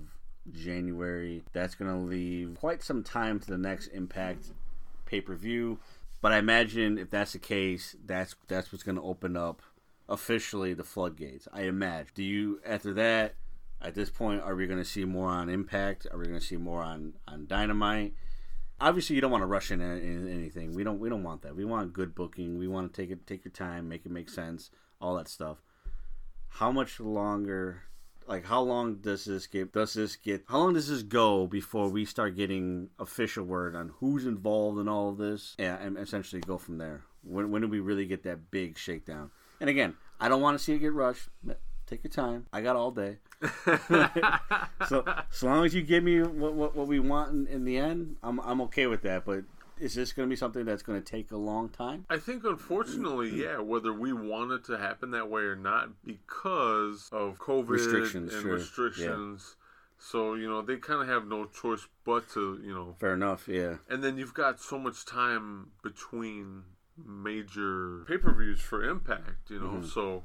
January. 0.52 1.44
That's 1.54 1.76
to 1.92 1.98
leave 1.98 2.58
quite 2.60 2.82
some 2.82 3.04
time 3.04 3.40
to 3.42 3.48
the 3.48 3.58
next 3.58 3.88
Impact 3.90 4.48
pay 5.06 5.22
per 5.22 5.36
view. 5.36 5.78
But 6.22 6.32
I 6.32 6.38
imagine 6.40 6.98
if 6.98 7.12
that's 7.12 7.34
the 7.34 7.40
case, 7.40 7.96
that's 8.06 8.36
that's 8.48 8.72
what's 8.72 8.84
to 8.96 9.04
open 9.04 9.38
up 9.38 9.62
officially 10.10 10.74
the 10.74 10.84
floodgates. 10.84 11.48
I 11.54 11.62
imagine. 11.64 12.12
Do 12.16 12.24
you 12.24 12.60
after 12.66 12.94
that? 12.96 13.36
At 13.82 13.96
this 13.96 14.10
point, 14.10 14.42
are 14.42 14.56
we 14.56 14.68
going 14.68 14.80
to 14.80 14.86
see 14.86 15.06
more 15.06 15.30
on 15.30 15.50
Impact? 15.50 16.08
Are 16.12 16.18
we 16.18 16.26
going 16.26 16.40
to 16.40 16.46
see 16.46 16.58
more 16.58 16.82
on 16.82 17.14
on 17.28 17.46
Dynamite? 17.48 18.14
Obviously, 18.80 19.16
you 19.16 19.22
don't 19.22 19.32
want 19.32 19.42
to 19.42 19.48
rush 19.48 19.72
in, 19.72 19.82
in 19.82 20.28
anything. 20.28 20.74
We 20.74 20.84
don't. 20.84 21.00
We 21.00 21.10
don't 21.10 21.24
want 21.24 21.42
that. 21.44 21.56
We 21.56 21.66
want 21.66 21.94
good 21.94 22.14
booking. 22.16 22.58
We 22.58 22.68
want 22.68 22.94
to 22.94 23.02
take 23.02 23.12
it, 23.12 23.26
take 23.26 23.46
your 23.46 23.52
time, 23.52 23.88
make 23.88 24.06
it 24.06 24.12
make 24.12 24.30
sense, 24.30 24.72
all 25.00 25.16
that 25.16 25.28
stuff. 25.28 25.58
How 26.50 26.72
much 26.72 27.00
longer 27.00 27.84
like 28.28 28.46
how 28.46 28.62
long 28.62 28.96
does 28.96 29.26
this 29.26 29.48
get? 29.48 29.72
Does 29.72 29.94
this 29.94 30.16
get? 30.16 30.44
How 30.48 30.60
long 30.60 30.74
does 30.74 30.90
this 30.90 31.04
go 31.04 31.48
before 31.48 31.88
we 31.90 32.04
start 32.06 32.36
getting 32.36 32.90
official 33.00 33.46
word 33.46 33.76
on 33.76 33.94
who's 34.00 34.26
involved 34.26 34.80
in 34.80 34.88
all 34.88 35.10
of 35.10 35.18
this, 35.18 35.56
and, 35.58 35.80
and 35.82 35.98
essentially 35.98 36.42
go 36.42 36.58
from 36.58 36.78
there? 36.78 37.04
When 37.24 37.52
when 37.52 37.62
do 37.62 37.68
we 37.68 37.80
really 37.80 38.06
get 38.06 38.24
that 38.24 38.52
big 38.52 38.78
shakedown? 38.78 39.32
And 39.60 39.70
again, 39.70 39.96
I 40.20 40.30
don't 40.30 40.42
want 40.42 40.58
to 40.58 40.64
see 40.64 40.74
it 40.74 40.80
get 40.80 40.94
rushed. 40.94 41.30
Take 41.88 42.04
your 42.04 42.12
time. 42.12 42.46
I 42.52 42.62
got 42.62 42.76
all 42.76 42.92
day. 42.92 43.18
so 44.88 45.06
so 45.30 45.48
long 45.48 45.66
as 45.66 45.74
you 45.74 45.82
give 45.82 46.04
me 46.04 46.22
what 46.22 46.54
what, 46.54 46.76
what 46.76 46.88
we 46.88 47.00
want 47.00 47.32
in, 47.32 47.48
in 47.48 47.66
the 47.66 47.78
end, 47.78 48.18
I'm 48.22 48.40
I'm 48.42 48.62
okay 48.62 48.88
with 48.88 49.04
that. 49.04 49.26
But 49.26 49.46
is 49.80 49.96
this 49.96 50.14
going 50.14 50.28
to 50.28 50.30
be 50.30 50.36
something 50.36 50.66
that's 50.66 50.84
going 50.84 51.02
to 51.02 51.06
take 51.06 51.32
a 51.32 51.38
long 51.38 51.70
time? 51.70 52.06
I 52.10 52.18
think, 52.18 52.44
unfortunately, 52.44 53.42
yeah, 53.42 53.60
whether 53.60 53.94
we 53.94 54.14
want 54.14 54.52
it 54.52 54.66
to 54.66 54.78
happen 54.78 55.12
that 55.12 55.30
way 55.30 55.44
or 55.44 55.56
not, 55.56 55.90
because 56.04 57.10
of 57.12 57.38
COVID 57.40 57.70
Restrictions, 57.70 58.34
and 58.34 58.42
sure. 58.42 58.54
restrictions. 58.54 59.56
So, 60.00 60.36
you 60.36 60.48
know, 60.48 60.62
they 60.62 60.78
kind 60.78 61.02
of 61.02 61.08
have 61.08 61.28
no 61.28 61.46
choice 61.46 61.88
but 62.06 62.30
to, 62.30 62.62
you 62.64 62.74
know. 62.74 62.96
Fair 63.00 63.14
enough. 63.14 63.48
Yeah. 63.48 63.78
And 63.90 64.04
then 64.04 64.18
you've 64.18 64.34
got 64.34 64.60
so 64.60 64.78
much 64.78 65.06
time 65.06 65.72
between 65.84 66.64
major 67.04 68.04
pay 68.08 68.18
per 68.18 68.32
views 68.34 68.60
for 68.60 68.84
Impact, 68.84 69.50
you 69.50 69.60
know. 69.60 69.66
Mm-hmm. 69.68 69.88
So, 69.88 70.24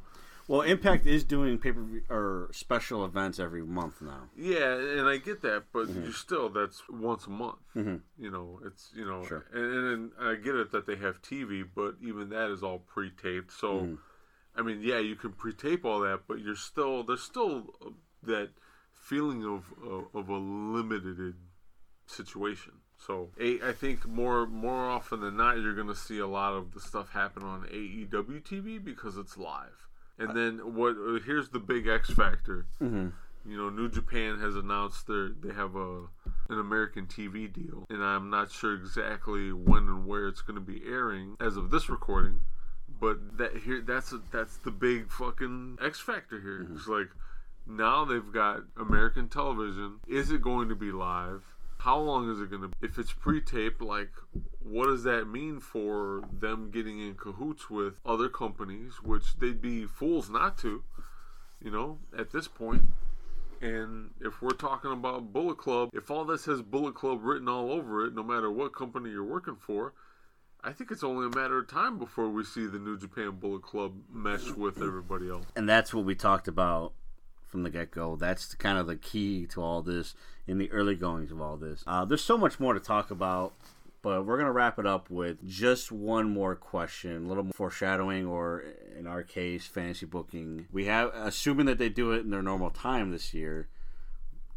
Well, 0.48 0.62
Impact 0.62 1.06
is 1.06 1.24
doing 1.24 1.58
paper 1.58 2.02
or 2.10 2.48
special 2.52 3.04
events 3.04 3.38
every 3.38 3.62
month 3.62 4.02
now. 4.02 4.28
Yeah, 4.36 4.74
and 4.74 5.08
I 5.08 5.18
get 5.18 5.40
that, 5.42 5.64
but 5.72 5.88
you 5.88 6.12
still 6.12 6.48
that's 6.48 6.82
once 6.88 7.26
a 7.26 7.30
month. 7.30 7.58
Mhm. 7.76 8.00
You 8.18 8.30
know, 8.30 8.60
it's 8.64 8.90
you 8.94 9.04
know, 9.04 9.24
Sure. 9.24 9.44
and, 9.52 9.64
and 9.64 10.12
I 10.20 10.34
get 10.34 10.54
it 10.56 10.72
that 10.72 10.86
they 10.86 10.96
have 10.96 11.22
TV, 11.22 11.62
but 11.74 11.96
even 12.02 12.28
that 12.30 12.50
is 12.50 12.62
all 12.62 12.78
pre-taped. 12.80 13.52
So, 13.52 13.72
Mm-hmm. 13.80 13.94
I 14.54 14.60
mean, 14.62 14.80
yeah, 14.82 14.98
you 14.98 15.16
can 15.16 15.32
pre-tape 15.32 15.84
all 15.84 16.00
that, 16.00 16.22
but 16.28 16.40
you're 16.40 16.56
still 16.56 17.02
there's 17.04 17.22
still 17.22 17.74
uh, 17.84 17.90
that 18.24 18.50
feeling 18.92 19.44
of 19.44 19.72
of, 19.82 20.06
of 20.14 20.28
a 20.28 20.36
limited 20.38 21.34
situation. 22.06 22.72
So, 22.98 23.30
a, 23.40 23.60
I 23.62 23.72
think 23.72 24.06
more 24.06 24.46
more 24.46 24.84
often 24.90 25.20
than 25.20 25.36
not, 25.36 25.58
you're 25.58 25.74
going 25.74 25.88
to 25.88 25.94
see 25.94 26.18
a 26.18 26.26
lot 26.26 26.52
of 26.54 26.72
the 26.74 26.80
stuff 26.80 27.10
happen 27.12 27.42
on 27.42 27.64
AEW 27.66 28.42
TV 28.42 28.82
because 28.82 29.16
it's 29.16 29.36
live. 29.36 29.88
And 30.18 30.36
then 30.36 30.74
what? 30.74 30.96
Uh, 30.96 31.18
here's 31.24 31.48
the 31.50 31.58
big 31.58 31.86
X 31.88 32.10
factor. 32.10 32.66
Mm-hmm. 32.80 33.08
You 33.44 33.56
know, 33.56 33.70
New 33.70 33.88
Japan 33.88 34.38
has 34.38 34.54
announced 34.54 35.06
their 35.06 35.30
they 35.30 35.52
have 35.52 35.74
a 35.74 36.04
an 36.48 36.60
American 36.60 37.06
TV 37.06 37.52
deal, 37.52 37.86
and 37.90 38.02
I'm 38.02 38.30
not 38.30 38.50
sure 38.50 38.74
exactly 38.74 39.52
when 39.52 39.84
and 39.84 40.06
where 40.06 40.28
it's 40.28 40.42
going 40.42 40.54
to 40.54 40.60
be 40.60 40.82
airing 40.86 41.36
as 41.40 41.56
of 41.56 41.70
this 41.70 41.88
recording. 41.88 42.42
But 43.00 43.38
that 43.38 43.56
here, 43.64 43.82
that's 43.84 44.12
a, 44.12 44.20
that's 44.30 44.58
the 44.58 44.70
big 44.70 45.10
fucking 45.10 45.78
X 45.82 45.98
factor 45.98 46.40
here. 46.40 46.66
It's 46.72 46.86
like 46.86 47.08
now 47.66 48.04
they've 48.04 48.32
got 48.32 48.60
American 48.78 49.28
television. 49.28 50.00
Is 50.06 50.30
it 50.30 50.42
going 50.42 50.68
to 50.68 50.76
be 50.76 50.92
live? 50.92 51.42
How 51.82 51.98
long 51.98 52.30
is 52.30 52.40
it 52.40 52.48
going 52.48 52.62
to? 52.62 52.68
be? 52.68 52.74
If 52.80 52.96
it's 52.96 53.12
pre-taped, 53.12 53.82
like, 53.82 54.12
what 54.60 54.86
does 54.86 55.02
that 55.02 55.26
mean 55.26 55.58
for 55.58 56.22
them 56.32 56.70
getting 56.70 57.00
in 57.00 57.16
cahoots 57.16 57.68
with 57.68 58.00
other 58.06 58.28
companies, 58.28 59.02
which 59.02 59.36
they'd 59.40 59.60
be 59.60 59.86
fools 59.86 60.30
not 60.30 60.56
to, 60.58 60.84
you 61.60 61.72
know, 61.72 61.98
at 62.16 62.30
this 62.30 62.46
point. 62.46 62.82
And 63.60 64.10
if 64.20 64.40
we're 64.40 64.50
talking 64.50 64.92
about 64.92 65.32
Bullet 65.32 65.58
Club, 65.58 65.90
if 65.92 66.08
all 66.08 66.24
this 66.24 66.44
has 66.44 66.62
Bullet 66.62 66.94
Club 66.94 67.18
written 67.22 67.48
all 67.48 67.72
over 67.72 68.06
it, 68.06 68.14
no 68.14 68.22
matter 68.22 68.48
what 68.48 68.72
company 68.72 69.10
you're 69.10 69.24
working 69.24 69.56
for, 69.56 69.92
I 70.62 70.72
think 70.72 70.92
it's 70.92 71.02
only 71.02 71.26
a 71.26 71.36
matter 71.36 71.58
of 71.58 71.66
time 71.66 71.98
before 71.98 72.28
we 72.28 72.44
see 72.44 72.66
the 72.66 72.78
New 72.78 72.96
Japan 72.96 73.32
Bullet 73.40 73.62
Club 73.62 73.94
mesh 74.08 74.50
with 74.50 74.80
everybody 74.80 75.28
else. 75.28 75.46
and 75.56 75.68
that's 75.68 75.92
what 75.92 76.04
we 76.04 76.14
talked 76.14 76.46
about 76.46 76.92
from 77.52 77.62
the 77.62 77.70
get 77.70 77.90
go. 77.90 78.16
That's 78.16 78.48
the, 78.48 78.56
kind 78.56 78.78
of 78.78 78.86
the 78.86 78.96
key 78.96 79.46
to 79.48 79.62
all 79.62 79.82
this 79.82 80.14
in 80.46 80.58
the 80.58 80.72
early 80.72 80.96
goings 80.96 81.30
of 81.30 81.40
all 81.40 81.58
this. 81.58 81.84
Uh, 81.86 82.04
there's 82.04 82.24
so 82.24 82.38
much 82.38 82.58
more 82.58 82.72
to 82.72 82.80
talk 82.80 83.10
about, 83.10 83.52
but 84.00 84.24
we're 84.24 84.38
gonna 84.38 84.50
wrap 84.50 84.78
it 84.78 84.86
up 84.86 85.10
with 85.10 85.46
just 85.46 85.92
one 85.92 86.30
more 86.30 86.56
question, 86.56 87.26
a 87.26 87.28
little 87.28 87.44
more 87.44 87.52
foreshadowing, 87.52 88.26
or 88.26 88.64
in 88.98 89.06
our 89.06 89.22
case, 89.22 89.66
fantasy 89.66 90.06
booking. 90.06 90.66
We 90.72 90.86
have, 90.86 91.12
assuming 91.14 91.66
that 91.66 91.78
they 91.78 91.90
do 91.90 92.12
it 92.12 92.20
in 92.20 92.30
their 92.30 92.42
normal 92.42 92.70
time 92.70 93.12
this 93.12 93.32
year. 93.34 93.68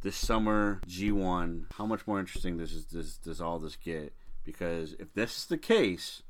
This 0.02 0.16
summer 0.16 0.82
G1, 0.88 1.66
how 1.74 1.86
much 1.88 2.06
more 2.06 2.20
interesting 2.20 2.58
does 2.60 2.86
does, 2.86 3.18
does 3.18 3.42
all 3.42 3.58
this 3.58 3.76
get? 3.76 4.14
Because 4.44 4.94
if 5.00 5.12
this 5.16 5.36
is 5.36 5.46
the 5.48 5.58
case, 5.58 6.22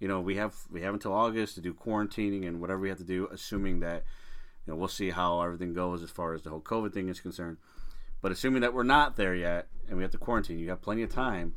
you 0.00 0.08
know 0.08 0.18
we 0.18 0.36
have 0.36 0.54
we 0.70 0.80
have 0.80 0.94
until 0.94 1.12
August 1.12 1.54
to 1.56 1.60
do 1.60 1.74
quarantining 1.74 2.48
and 2.48 2.58
whatever 2.58 2.80
we 2.80 2.88
have 2.88 2.98
to 2.98 3.04
do, 3.04 3.28
assuming 3.30 3.80
that 3.80 4.04
you 4.66 4.72
know 4.72 4.76
we'll 4.76 4.88
see 4.88 5.10
how 5.10 5.40
everything 5.40 5.72
goes 5.74 6.02
as 6.02 6.10
far 6.10 6.34
as 6.34 6.42
the 6.42 6.50
whole 6.50 6.60
COVID 6.60 6.92
thing 6.92 7.08
is 7.08 7.20
concerned. 7.20 7.58
But 8.20 8.30
assuming 8.32 8.62
that 8.62 8.72
we're 8.74 8.84
not 8.84 9.16
there 9.16 9.34
yet 9.34 9.68
and 9.88 9.96
we 9.96 10.02
have 10.04 10.12
to 10.12 10.18
quarantine, 10.18 10.58
you 10.58 10.68
have 10.70 10.80
plenty 10.80 11.02
of 11.02 11.10
time. 11.10 11.54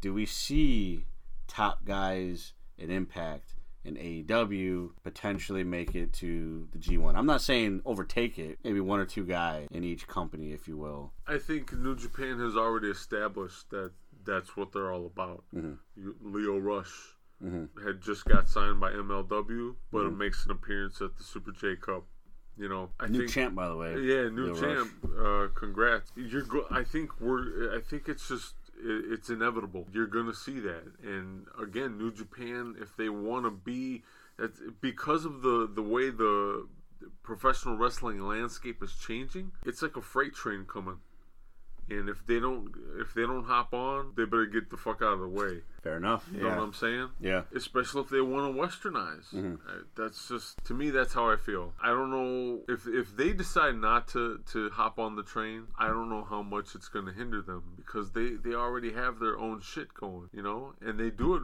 Do 0.00 0.12
we 0.12 0.26
see 0.26 1.06
top 1.46 1.84
guys 1.84 2.52
in 2.76 2.90
Impact 2.90 3.54
and 3.84 3.96
AEW 3.96 4.90
potentially 5.04 5.62
make 5.62 5.94
it 5.94 6.12
to 6.14 6.66
the 6.72 6.78
G1? 6.78 7.14
I'm 7.16 7.26
not 7.26 7.42
saying 7.42 7.82
overtake 7.84 8.38
it, 8.38 8.58
maybe 8.64 8.80
one 8.80 8.98
or 8.98 9.04
two 9.06 9.24
guys 9.24 9.68
in 9.70 9.84
each 9.84 10.08
company, 10.08 10.52
if 10.52 10.66
you 10.66 10.76
will. 10.76 11.12
I 11.26 11.38
think 11.38 11.72
New 11.72 11.94
Japan 11.94 12.38
has 12.40 12.56
already 12.56 12.88
established 12.88 13.70
that 13.70 13.92
that's 14.24 14.56
what 14.56 14.72
they're 14.72 14.90
all 14.90 15.06
about. 15.06 15.44
Mhm. 15.54 15.78
You, 15.96 16.16
Lio 16.22 16.58
Rush 16.58 17.14
Mhm. 17.42 17.68
had 17.84 18.00
just 18.00 18.24
got 18.24 18.48
signed 18.48 18.80
by 18.80 18.90
MLW, 18.92 19.76
but 19.92 20.06
Mhm. 20.06 20.16
makes 20.16 20.44
an 20.44 20.50
appearance 20.50 21.00
at 21.02 21.16
the 21.16 21.22
Super 21.22 21.52
J 21.52 21.76
Cup. 21.76 22.06
You 22.56 22.68
know, 22.68 22.90
I 23.00 23.08
New 23.08 23.18
think, 23.20 23.30
champ, 23.30 23.54
by 23.54 23.68
the 23.68 23.76
way. 23.76 23.98
Yeah, 24.00 24.28
new 24.28 24.58
champ. 24.58 24.90
Uh, 25.18 25.48
congrats. 25.54 26.12
You're. 26.16 26.42
Go- 26.42 26.66
I 26.70 26.84
think 26.84 27.20
we're. 27.20 27.76
I 27.76 27.80
think 27.80 28.08
it's 28.08 28.28
just. 28.28 28.54
it- 28.78 29.12
It's 29.12 29.28
inevitable. 29.30 29.86
You're 29.92 30.06
gonna 30.06 30.34
see 30.34 30.60
that, 30.60 30.84
and 31.02 31.46
again, 31.60 31.98
New 31.98 32.12
Japan, 32.12 32.76
if 32.80 32.96
they 32.96 33.08
want 33.08 33.44
to 33.46 33.50
be, 33.50 34.04
that's 34.38 34.60
because 34.80 35.24
of 35.24 35.42
the 35.42 35.68
the 35.72 35.82
way 35.82 36.10
the 36.10 36.66
professional 37.22 37.76
wrestling 37.76 38.20
landscape 38.20 38.82
is 38.82 38.94
changing. 38.94 39.52
It's 39.64 39.82
like 39.82 39.96
a 39.96 40.02
freight 40.02 40.34
train 40.34 40.64
coming, 40.66 40.98
and 41.90 42.08
if 42.08 42.26
they 42.26 42.40
don't 42.40 42.72
if 42.98 43.14
they 43.14 43.22
don't 43.22 43.44
hop 43.44 43.74
on, 43.74 44.12
they 44.16 44.24
better 44.24 44.46
get 44.46 44.70
the 44.70 44.76
fuck 44.76 45.02
out 45.02 45.14
of 45.14 45.20
the 45.20 45.28
way. 45.28 45.62
Fair 45.82 45.96
enough. 45.96 46.26
You 46.32 46.40
know 46.40 46.48
yeah. 46.48 46.56
what 46.56 46.64
I'm 46.64 46.72
saying? 46.72 47.10
Yeah. 47.20 47.42
Especially 47.54 48.00
if 48.00 48.08
they 48.08 48.20
want 48.20 48.54
to 48.54 48.60
westernize. 48.60 49.32
Mhm. 49.34 49.58
Uh, 49.68 49.82
That's 49.94 50.28
just 50.28 50.64
to 50.64 50.74
me. 50.74 50.90
That's 50.90 51.12
how 51.12 51.30
I 51.30 51.36
feel. 51.36 51.74
I 51.82 51.88
don't 51.88 52.10
know 52.10 52.60
if 52.68 52.86
if 52.86 53.16
they 53.16 53.32
decide 53.32 53.76
not 53.76 54.08
to 54.08 54.40
to 54.52 54.70
hop 54.70 54.98
on 54.98 55.16
the 55.16 55.22
train. 55.22 55.66
I 55.78 55.88
don't 55.88 56.08
know 56.08 56.24
how 56.24 56.42
much 56.42 56.74
it's 56.74 56.88
going 56.88 57.06
to 57.06 57.12
hinder 57.12 57.42
them 57.42 57.74
because 57.76 58.12
they 58.12 58.30
they 58.30 58.54
already 58.54 58.92
have 58.92 59.18
their 59.18 59.38
own 59.38 59.60
shit 59.60 59.92
going. 59.92 60.30
You 60.32 60.42
know, 60.42 60.74
and 60.80 60.98
they 60.98 61.10
do 61.10 61.34
it 61.36 61.42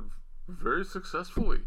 very 0.48 0.84
successfully. 0.84 1.60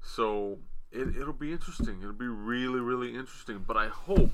So 0.00 0.58
it 0.90 1.16
it'll 1.16 1.32
be 1.32 1.52
interesting. 1.52 1.98
It'll 2.00 2.12
be 2.12 2.26
really 2.26 2.80
really 2.80 3.14
interesting. 3.14 3.64
But 3.66 3.76
I 3.76 3.88
hope, 3.88 4.30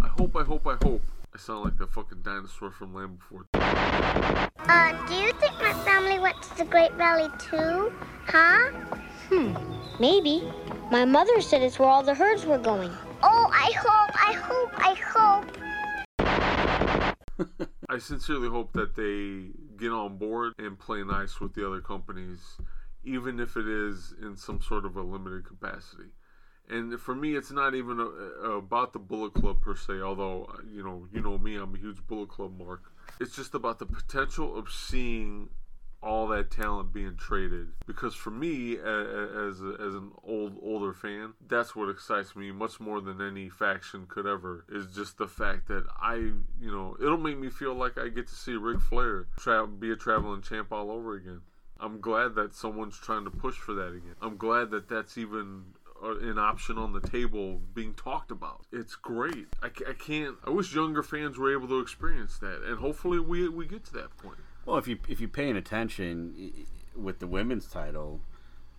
I 0.00 0.08
hope, 0.08 0.36
I 0.36 0.44
hope, 0.44 0.66
I 0.66 0.76
hope. 0.82 1.02
I 1.36 1.38
sound 1.38 1.64
like 1.64 1.76
the 1.76 1.86
fucking 1.86 2.22
dinosaur 2.22 2.70
from 2.70 2.94
Land 2.94 3.18
Before 3.18 3.44
Uh, 3.52 5.06
do 5.06 5.14
you 5.16 5.32
think 5.32 5.52
my 5.60 5.74
family 5.84 6.18
went 6.18 6.40
to 6.40 6.56
the 6.56 6.64
Great 6.64 6.94
Valley 6.94 7.28
too? 7.38 7.92
Huh? 8.26 8.70
Hmm, 9.28 9.54
maybe. 10.00 10.50
My 10.90 11.04
mother 11.04 11.42
said 11.42 11.60
it's 11.60 11.78
where 11.78 11.90
all 11.90 12.02
the 12.02 12.14
herds 12.14 12.46
were 12.46 12.56
going. 12.56 12.90
Oh, 13.22 13.50
I 13.52 13.70
hope, 13.76 14.12
I 14.14 14.32
hope, 14.32 14.72
I 14.78 14.94
hope. 17.44 17.68
I 17.90 17.98
sincerely 17.98 18.48
hope 18.48 18.72
that 18.72 18.96
they 18.96 19.50
get 19.76 19.92
on 19.92 20.16
board 20.16 20.54
and 20.58 20.78
play 20.78 21.02
nice 21.02 21.38
with 21.38 21.52
the 21.52 21.66
other 21.66 21.82
companies, 21.82 22.40
even 23.04 23.40
if 23.40 23.58
it 23.58 23.68
is 23.68 24.14
in 24.22 24.36
some 24.36 24.62
sort 24.62 24.86
of 24.86 24.96
a 24.96 25.02
limited 25.02 25.44
capacity. 25.44 26.12
And 26.68 26.98
for 27.00 27.14
me, 27.14 27.36
it's 27.36 27.50
not 27.50 27.74
even 27.74 28.00
a, 28.00 28.50
about 28.50 28.92
the 28.92 28.98
Bullet 28.98 29.34
Club 29.34 29.60
per 29.60 29.76
se. 29.76 30.00
Although 30.00 30.50
you 30.72 30.82
know, 30.82 31.06
you 31.12 31.20
know 31.20 31.38
me, 31.38 31.56
I'm 31.56 31.74
a 31.74 31.78
huge 31.78 32.06
Bullet 32.06 32.28
Club 32.28 32.58
mark. 32.58 32.92
It's 33.20 33.36
just 33.36 33.54
about 33.54 33.78
the 33.78 33.86
potential 33.86 34.58
of 34.58 34.70
seeing 34.70 35.48
all 36.02 36.28
that 36.28 36.50
talent 36.50 36.92
being 36.92 37.16
traded. 37.16 37.68
Because 37.86 38.14
for 38.14 38.30
me, 38.30 38.76
a- 38.76 38.84
a- 38.84 39.48
as 39.48 39.60
a, 39.60 39.76
as 39.80 39.94
an 39.94 40.10
old 40.24 40.56
older 40.62 40.92
fan, 40.92 41.32
that's 41.48 41.74
what 41.74 41.88
excites 41.88 42.36
me 42.36 42.52
much 42.52 42.78
more 42.80 43.00
than 43.00 43.20
any 43.20 43.48
faction 43.48 44.06
could 44.08 44.26
ever. 44.26 44.64
Is 44.68 44.94
just 44.94 45.18
the 45.18 45.26
fact 45.28 45.68
that 45.68 45.84
I, 46.00 46.14
you 46.16 46.70
know, 46.70 46.96
it'll 47.00 47.16
make 47.16 47.38
me 47.38 47.48
feel 47.48 47.74
like 47.74 47.96
I 47.98 48.08
get 48.08 48.26
to 48.28 48.34
see 48.34 48.52
Ric 48.54 48.80
Flair 48.80 49.26
tra- 49.38 49.66
be 49.66 49.90
a 49.90 49.96
traveling 49.96 50.42
champ 50.42 50.72
all 50.72 50.90
over 50.90 51.14
again. 51.14 51.40
I'm 51.78 52.00
glad 52.00 52.34
that 52.36 52.54
someone's 52.54 52.98
trying 52.98 53.24
to 53.24 53.30
push 53.30 53.56
for 53.56 53.74
that 53.74 53.88
again. 53.88 54.14
I'm 54.22 54.36
glad 54.38 54.70
that 54.70 54.88
that's 54.88 55.18
even 55.18 55.62
uh, 55.74 55.75
an 56.02 56.38
option 56.38 56.78
on 56.78 56.92
the 56.92 57.00
table 57.00 57.60
being 57.74 57.94
talked 57.94 58.30
about. 58.30 58.66
It's 58.72 58.94
great. 58.94 59.48
I, 59.62 59.66
I 59.66 59.92
can't. 59.92 60.36
I 60.44 60.50
wish 60.50 60.74
younger 60.74 61.02
fans 61.02 61.38
were 61.38 61.52
able 61.52 61.68
to 61.68 61.80
experience 61.80 62.38
that, 62.38 62.62
and 62.64 62.78
hopefully 62.78 63.18
we 63.18 63.48
we 63.48 63.66
get 63.66 63.84
to 63.86 63.92
that 63.94 64.16
point. 64.18 64.38
Well, 64.64 64.78
if 64.78 64.88
you 64.88 64.98
if 65.08 65.20
you're 65.20 65.28
paying 65.28 65.56
attention 65.56 66.66
with 66.96 67.18
the 67.18 67.26
women's 67.26 67.66
title, 67.66 68.20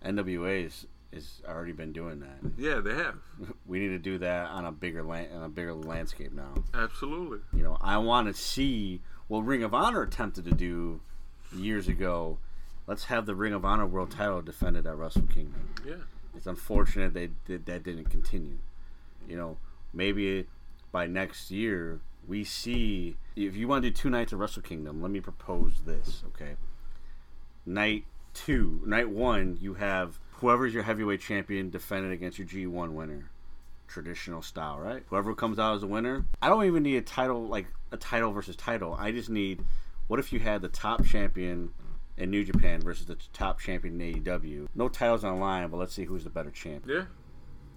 NWA 0.04 0.66
is 0.66 0.86
has 1.12 1.40
already 1.48 1.72
been 1.72 1.92
doing 1.92 2.20
that. 2.20 2.38
Yeah, 2.58 2.80
they 2.80 2.94
have. 2.94 3.16
We 3.66 3.80
need 3.80 3.88
to 3.88 3.98
do 3.98 4.18
that 4.18 4.48
on 4.48 4.64
a 4.64 4.72
bigger 4.72 5.02
land, 5.02 5.28
on 5.34 5.42
a 5.42 5.48
bigger 5.48 5.74
landscape 5.74 6.32
now. 6.32 6.54
Absolutely. 6.72 7.38
You 7.52 7.62
know, 7.62 7.76
I 7.80 7.98
want 7.98 8.28
to 8.28 8.34
see 8.34 9.02
what 9.26 9.40
Ring 9.40 9.62
of 9.62 9.74
Honor 9.74 10.02
attempted 10.02 10.46
to 10.46 10.52
do 10.52 11.00
years 11.54 11.86
ago. 11.86 12.38
Let's 12.86 13.04
have 13.04 13.26
the 13.26 13.34
Ring 13.34 13.52
of 13.52 13.64
Honor 13.66 13.86
World 13.86 14.10
Title 14.10 14.40
defended 14.40 14.86
at 14.86 14.96
Wrestle 14.96 15.26
Kingdom. 15.26 15.68
Yeah. 15.86 15.96
It's 16.38 16.46
unfortunate 16.46 17.14
they 17.14 17.30
did, 17.46 17.66
that 17.66 17.82
didn't 17.82 18.10
continue. 18.10 18.58
You 19.28 19.36
know, 19.36 19.56
maybe 19.92 20.46
by 20.92 21.08
next 21.08 21.50
year 21.50 21.98
we 22.28 22.44
see 22.44 23.16
if 23.34 23.56
you 23.56 23.66
want 23.66 23.82
to 23.82 23.90
do 23.90 23.94
two 23.94 24.08
nights 24.08 24.32
of 24.32 24.38
Wrestle 24.38 24.62
Kingdom. 24.62 25.02
Let 25.02 25.10
me 25.10 25.20
propose 25.20 25.82
this, 25.84 26.22
okay? 26.28 26.54
Night 27.66 28.04
two, 28.34 28.80
night 28.86 29.10
one, 29.10 29.58
you 29.60 29.74
have 29.74 30.20
whoever's 30.34 30.72
your 30.72 30.84
heavyweight 30.84 31.20
champion 31.20 31.70
defended 31.70 32.12
against 32.12 32.38
your 32.38 32.46
G1 32.46 32.92
winner, 32.92 33.30
traditional 33.88 34.40
style, 34.40 34.78
right? 34.78 35.02
Whoever 35.08 35.34
comes 35.34 35.58
out 35.58 35.74
as 35.74 35.82
a 35.82 35.88
winner. 35.88 36.24
I 36.40 36.48
don't 36.48 36.66
even 36.66 36.84
need 36.84 36.96
a 36.96 37.02
title 37.02 37.48
like 37.48 37.66
a 37.90 37.96
title 37.96 38.30
versus 38.30 38.54
title. 38.54 38.94
I 38.94 39.10
just 39.10 39.28
need. 39.28 39.64
What 40.06 40.20
if 40.20 40.32
you 40.32 40.38
had 40.38 40.62
the 40.62 40.68
top 40.68 41.04
champion 41.04 41.72
in 42.18 42.30
New 42.30 42.44
Japan 42.44 42.80
versus 42.80 43.06
the 43.06 43.16
top 43.32 43.60
champion 43.60 44.00
in 44.00 44.22
AEW? 44.22 44.68
No 44.74 44.88
titles 44.88 45.24
on 45.24 45.36
the 45.36 45.40
line, 45.40 45.68
but 45.70 45.76
let's 45.78 45.94
see 45.94 46.04
who's 46.04 46.24
the 46.24 46.30
better 46.30 46.50
champion. 46.50 46.98
Yeah. 46.98 47.04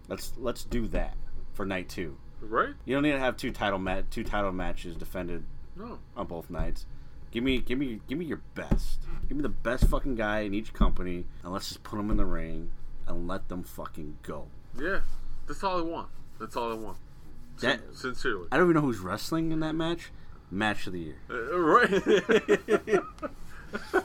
Let's 0.08 0.34
let's 0.38 0.64
do 0.64 0.88
that 0.88 1.16
for 1.54 1.66
night 1.66 1.88
two. 1.90 2.18
Right? 2.42 2.74
You 2.86 2.96
don't 2.96 3.04
need 3.04 3.12
to 3.12 3.20
have 3.20 3.38
two 3.38 3.52
title 3.52 3.80
ma- 3.80 4.02
two 4.10 4.24
title 4.24 4.52
matches 4.52 4.96
defended 4.96 5.46
No. 5.76 6.00
on 6.18 6.28
both 6.28 6.50
nights. 6.50 6.86
Give 7.32 7.44
me 7.44 7.60
give 7.62 7.78
me 7.80 8.02
give 8.08 8.18
me 8.18 8.26
your 8.26 8.42
best. 8.56 9.00
Give 9.28 9.38
me 9.38 9.44
the 9.44 9.50
best 9.50 9.86
fucking 9.88 10.16
guy 10.16 10.40
in 10.42 10.54
each 10.54 10.74
company, 10.74 11.26
and 11.44 11.54
let's 11.54 11.68
just 11.70 11.84
put 11.84 11.98
them 11.98 12.10
in 12.12 12.18
the 12.18 12.26
ring 12.26 12.72
and 13.08 13.28
let 13.28 13.48
them 13.48 13.64
fucking 13.64 14.18
go. 14.24 14.48
Yeah. 14.78 15.02
That's 15.48 15.64
all 15.64 15.78
I 15.78 15.82
want. 15.82 16.10
That's 16.40 16.56
all 16.58 16.72
I 16.72 16.76
want. 16.76 16.98
That- 17.62 17.82
sincerely. 17.94 18.48
I 18.52 18.58
don't 18.58 18.66
even 18.66 18.76
know 18.76 18.82
who's 18.82 19.00
wrestling 19.00 19.52
in 19.52 19.60
that 19.62 19.76
match. 19.76 20.12
Match 20.50 20.88
of 20.88 20.94
the 20.94 21.00
year. 21.00 21.16
Uh, 21.30 21.58
right. 21.58 21.90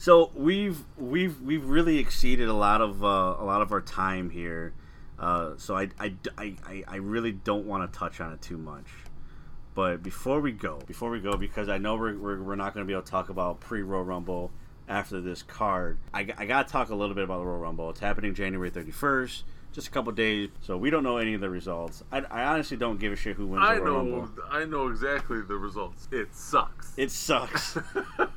So 0.00 0.30
we've 0.34 0.78
we've 0.96 1.42
we've 1.42 1.64
really 1.66 1.98
exceeded 1.98 2.48
a 2.48 2.54
lot 2.54 2.80
of 2.80 3.04
uh, 3.04 3.36
a 3.38 3.44
lot 3.44 3.60
of 3.60 3.70
our 3.70 3.82
time 3.82 4.30
here. 4.30 4.72
Uh, 5.18 5.52
so 5.58 5.76
I, 5.76 5.90
I, 5.98 6.14
I, 6.38 6.84
I- 6.88 6.96
really 6.96 7.32
don't 7.32 7.66
want 7.66 7.92
to 7.92 7.98
touch 7.98 8.18
on 8.22 8.32
it 8.32 8.40
too 8.40 8.56
much. 8.56 8.86
But 9.74 10.02
before 10.02 10.40
we 10.40 10.52
go, 10.52 10.80
before 10.86 11.10
we 11.10 11.20
go, 11.20 11.36
because 11.36 11.68
I 11.68 11.76
know 11.76 11.96
we're, 11.96 12.16
we're, 12.16 12.42
we're 12.42 12.56
not 12.56 12.72
going 12.72 12.86
to 12.86 12.88
be 12.88 12.94
able 12.94 13.02
to 13.02 13.10
talk 13.10 13.28
about 13.28 13.60
pre 13.60 13.82
Royal 13.82 14.02
Rumble 14.02 14.50
after 14.88 15.20
this 15.20 15.42
card, 15.42 15.98
I, 16.14 16.26
I 16.38 16.46
got 16.46 16.66
to 16.66 16.72
talk 16.72 16.88
a 16.88 16.94
little 16.94 17.14
bit 17.14 17.24
about 17.24 17.40
the 17.40 17.44
Royal 17.44 17.58
Rumble. 17.60 17.90
It's 17.90 18.00
happening 18.00 18.34
January 18.34 18.70
31st, 18.70 19.42
just 19.72 19.86
a 19.86 19.90
couple 19.90 20.10
days, 20.12 20.48
so 20.62 20.78
we 20.78 20.88
don't 20.88 21.04
know 21.04 21.18
any 21.18 21.34
of 21.34 21.42
the 21.42 21.50
results. 21.50 22.02
I, 22.10 22.20
I 22.22 22.44
honestly 22.44 22.78
don't 22.78 22.98
give 22.98 23.12
a 23.12 23.16
shit 23.16 23.36
who 23.36 23.46
wins 23.46 23.62
I 23.64 23.76
know. 23.76 23.96
Rumble. 23.98 24.28
I 24.50 24.64
know 24.64 24.88
exactly 24.88 25.42
the 25.42 25.56
results. 25.56 26.08
It 26.10 26.34
sucks. 26.34 26.94
It 26.96 27.10
sucks. 27.10 27.76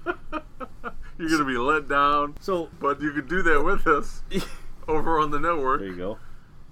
You're 1.30 1.40
gonna 1.40 1.50
be 1.50 1.58
let 1.58 1.88
down. 1.88 2.36
So, 2.42 2.70
but 2.80 3.02
you 3.02 3.12
can 3.12 3.28
do 3.28 3.42
that 3.44 3.64
with 3.64 3.88
us 3.88 4.24
over 4.88 5.20
on 5.20 5.32
the 5.32 5.40
network. 5.40 5.80
There 5.80 5.90
you 5.90 5.96
go. 5.96 6.18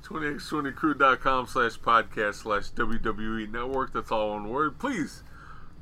20x20crew.com 0.03 1.47
slash 1.47 1.79
podcast 1.79 2.35
slash 2.35 2.71
WWE 2.71 3.51
network. 3.51 3.93
That's 3.93 4.11
all 4.11 4.31
one 4.31 4.49
word. 4.49 4.79
Please 4.79 5.23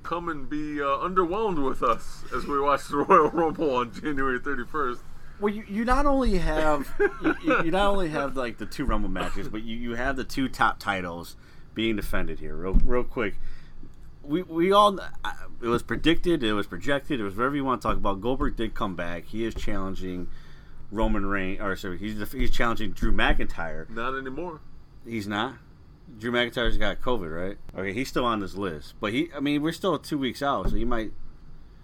come 0.03 0.29
and 0.29 0.49
be 0.49 0.81
uh, 0.81 0.85
underwhelmed 0.85 1.63
with 1.63 1.83
us 1.83 2.23
as 2.35 2.45
we 2.45 2.59
watch 2.59 2.87
the 2.87 2.97
Royal 2.97 3.29
Rumble 3.33 3.75
on 3.75 3.91
January 3.93 4.39
31st. 4.39 4.99
Well, 5.39 5.53
you, 5.53 5.63
you 5.67 5.85
not 5.85 6.05
only 6.05 6.37
have 6.37 6.93
you, 7.23 7.35
you 7.43 7.63
you 7.65 7.71
not 7.71 7.87
only 7.87 8.09
have 8.09 8.35
like 8.35 8.57
the 8.57 8.65
two 8.65 8.85
Rumble 8.85 9.09
matches, 9.09 9.47
but 9.47 9.63
you, 9.63 9.77
you 9.77 9.95
have 9.95 10.15
the 10.15 10.25
two 10.25 10.49
top 10.49 10.79
titles 10.79 11.37
being 11.73 11.95
defended 11.95 12.39
here. 12.39 12.55
Real 12.55 12.73
real 12.73 13.05
quick, 13.05 13.35
we 14.21 14.43
we 14.43 14.73
all 14.73 14.99
uh, 14.99 15.31
it 15.61 15.67
was 15.67 15.83
predicted, 15.83 16.43
it 16.43 16.53
was 16.53 16.67
projected, 16.67 17.19
it 17.19 17.23
was 17.23 17.35
whatever 17.35 17.55
you 17.55 17.65
want 17.65 17.81
to 17.81 17.87
talk 17.87 17.97
about. 17.97 18.21
Goldberg 18.21 18.55
did 18.55 18.73
come 18.73 18.95
back. 18.95 19.25
He 19.25 19.43
is 19.45 19.53
challenging 19.55 20.27
Roman 20.91 21.25
Reigns, 21.25 21.61
or 21.61 21.75
sorry, 21.75 21.97
he's 21.97 22.31
he's 22.31 22.51
challenging 22.51 22.91
Drew 22.91 23.11
McIntyre. 23.11 23.89
Not 23.89 24.17
anymore. 24.17 24.61
He's 25.05 25.27
not. 25.27 25.55
Drew 26.17 26.31
McIntyre's 26.31 26.77
got 26.77 27.01
COVID, 27.01 27.35
right? 27.35 27.57
Okay, 27.77 27.93
he's 27.93 28.07
still 28.09 28.25
on 28.25 28.39
this 28.39 28.55
list, 28.55 28.95
but 28.99 29.13
he 29.13 29.29
I 29.35 29.39
mean 29.39 29.61
we're 29.61 29.71
still 29.71 29.97
two 29.99 30.17
weeks 30.17 30.41
out, 30.41 30.69
so 30.69 30.75
he 30.75 30.85
might. 30.85 31.11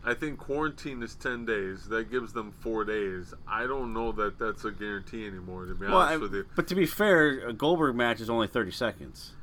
I 0.07 0.13
think 0.13 0.37
quarantine 0.37 1.01
is 1.01 1.15
10 1.15 1.45
days. 1.45 1.87
That 1.89 2.11
gives 2.11 2.31
them 2.33 2.51
four 2.51 2.83
days. 2.83 3.33
I 3.47 3.65
don't 3.65 3.91
know 3.91 4.11
that 4.11 4.37
that's 4.37 4.63
a 4.63 4.69
guarantee 4.71 5.25
anymore, 5.25 5.65
to 5.65 5.73
be 5.73 5.87
Well, 5.87 5.97
honest 5.97 6.13
I- 6.13 6.17
with 6.17 6.33
you. 6.35 6.45
but 6.55 6.67
to 6.67 6.75
be 6.75 6.85
fair, 6.85 7.47
a 7.47 7.53
Goldberg 7.53 7.95
match 7.95 8.21
is 8.21 8.29
only 8.29 8.47
thirty 8.47 8.69
seconds. 8.71 9.33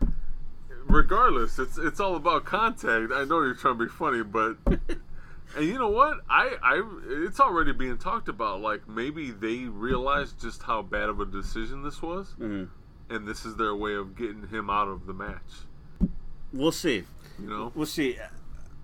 Regardless, 0.86 1.58
it's 1.58 1.78
it's 1.78 2.00
all 2.00 2.16
about 2.16 2.44
contact. 2.44 3.12
I 3.12 3.24
know 3.24 3.40
you're 3.42 3.54
trying 3.54 3.78
to 3.78 3.84
be 3.84 3.90
funny, 3.90 4.22
but 4.22 4.56
and 4.66 5.64
you 5.66 5.78
know 5.78 5.88
what? 5.90 6.18
I 6.28 6.56
I 6.62 6.82
it's 7.26 7.40
already 7.40 7.72
being 7.72 7.98
talked 7.98 8.28
about. 8.28 8.60
Like 8.60 8.88
maybe 8.88 9.30
they 9.30 9.58
realized 9.64 10.40
just 10.40 10.62
how 10.62 10.82
bad 10.82 11.08
of 11.08 11.20
a 11.20 11.24
decision 11.26 11.82
this 11.82 12.00
was, 12.02 12.34
Mhm. 12.38 12.68
and 13.10 13.26
this 13.26 13.44
is 13.44 13.56
their 13.56 13.74
way 13.74 13.94
of 13.94 14.16
getting 14.16 14.48
him 14.48 14.70
out 14.70 14.88
of 14.88 15.06
the 15.06 15.12
match. 15.14 15.66
We'll 16.52 16.72
see. 16.72 17.04
You 17.40 17.48
know. 17.48 17.72
We'll 17.74 17.86
see. 17.86 18.18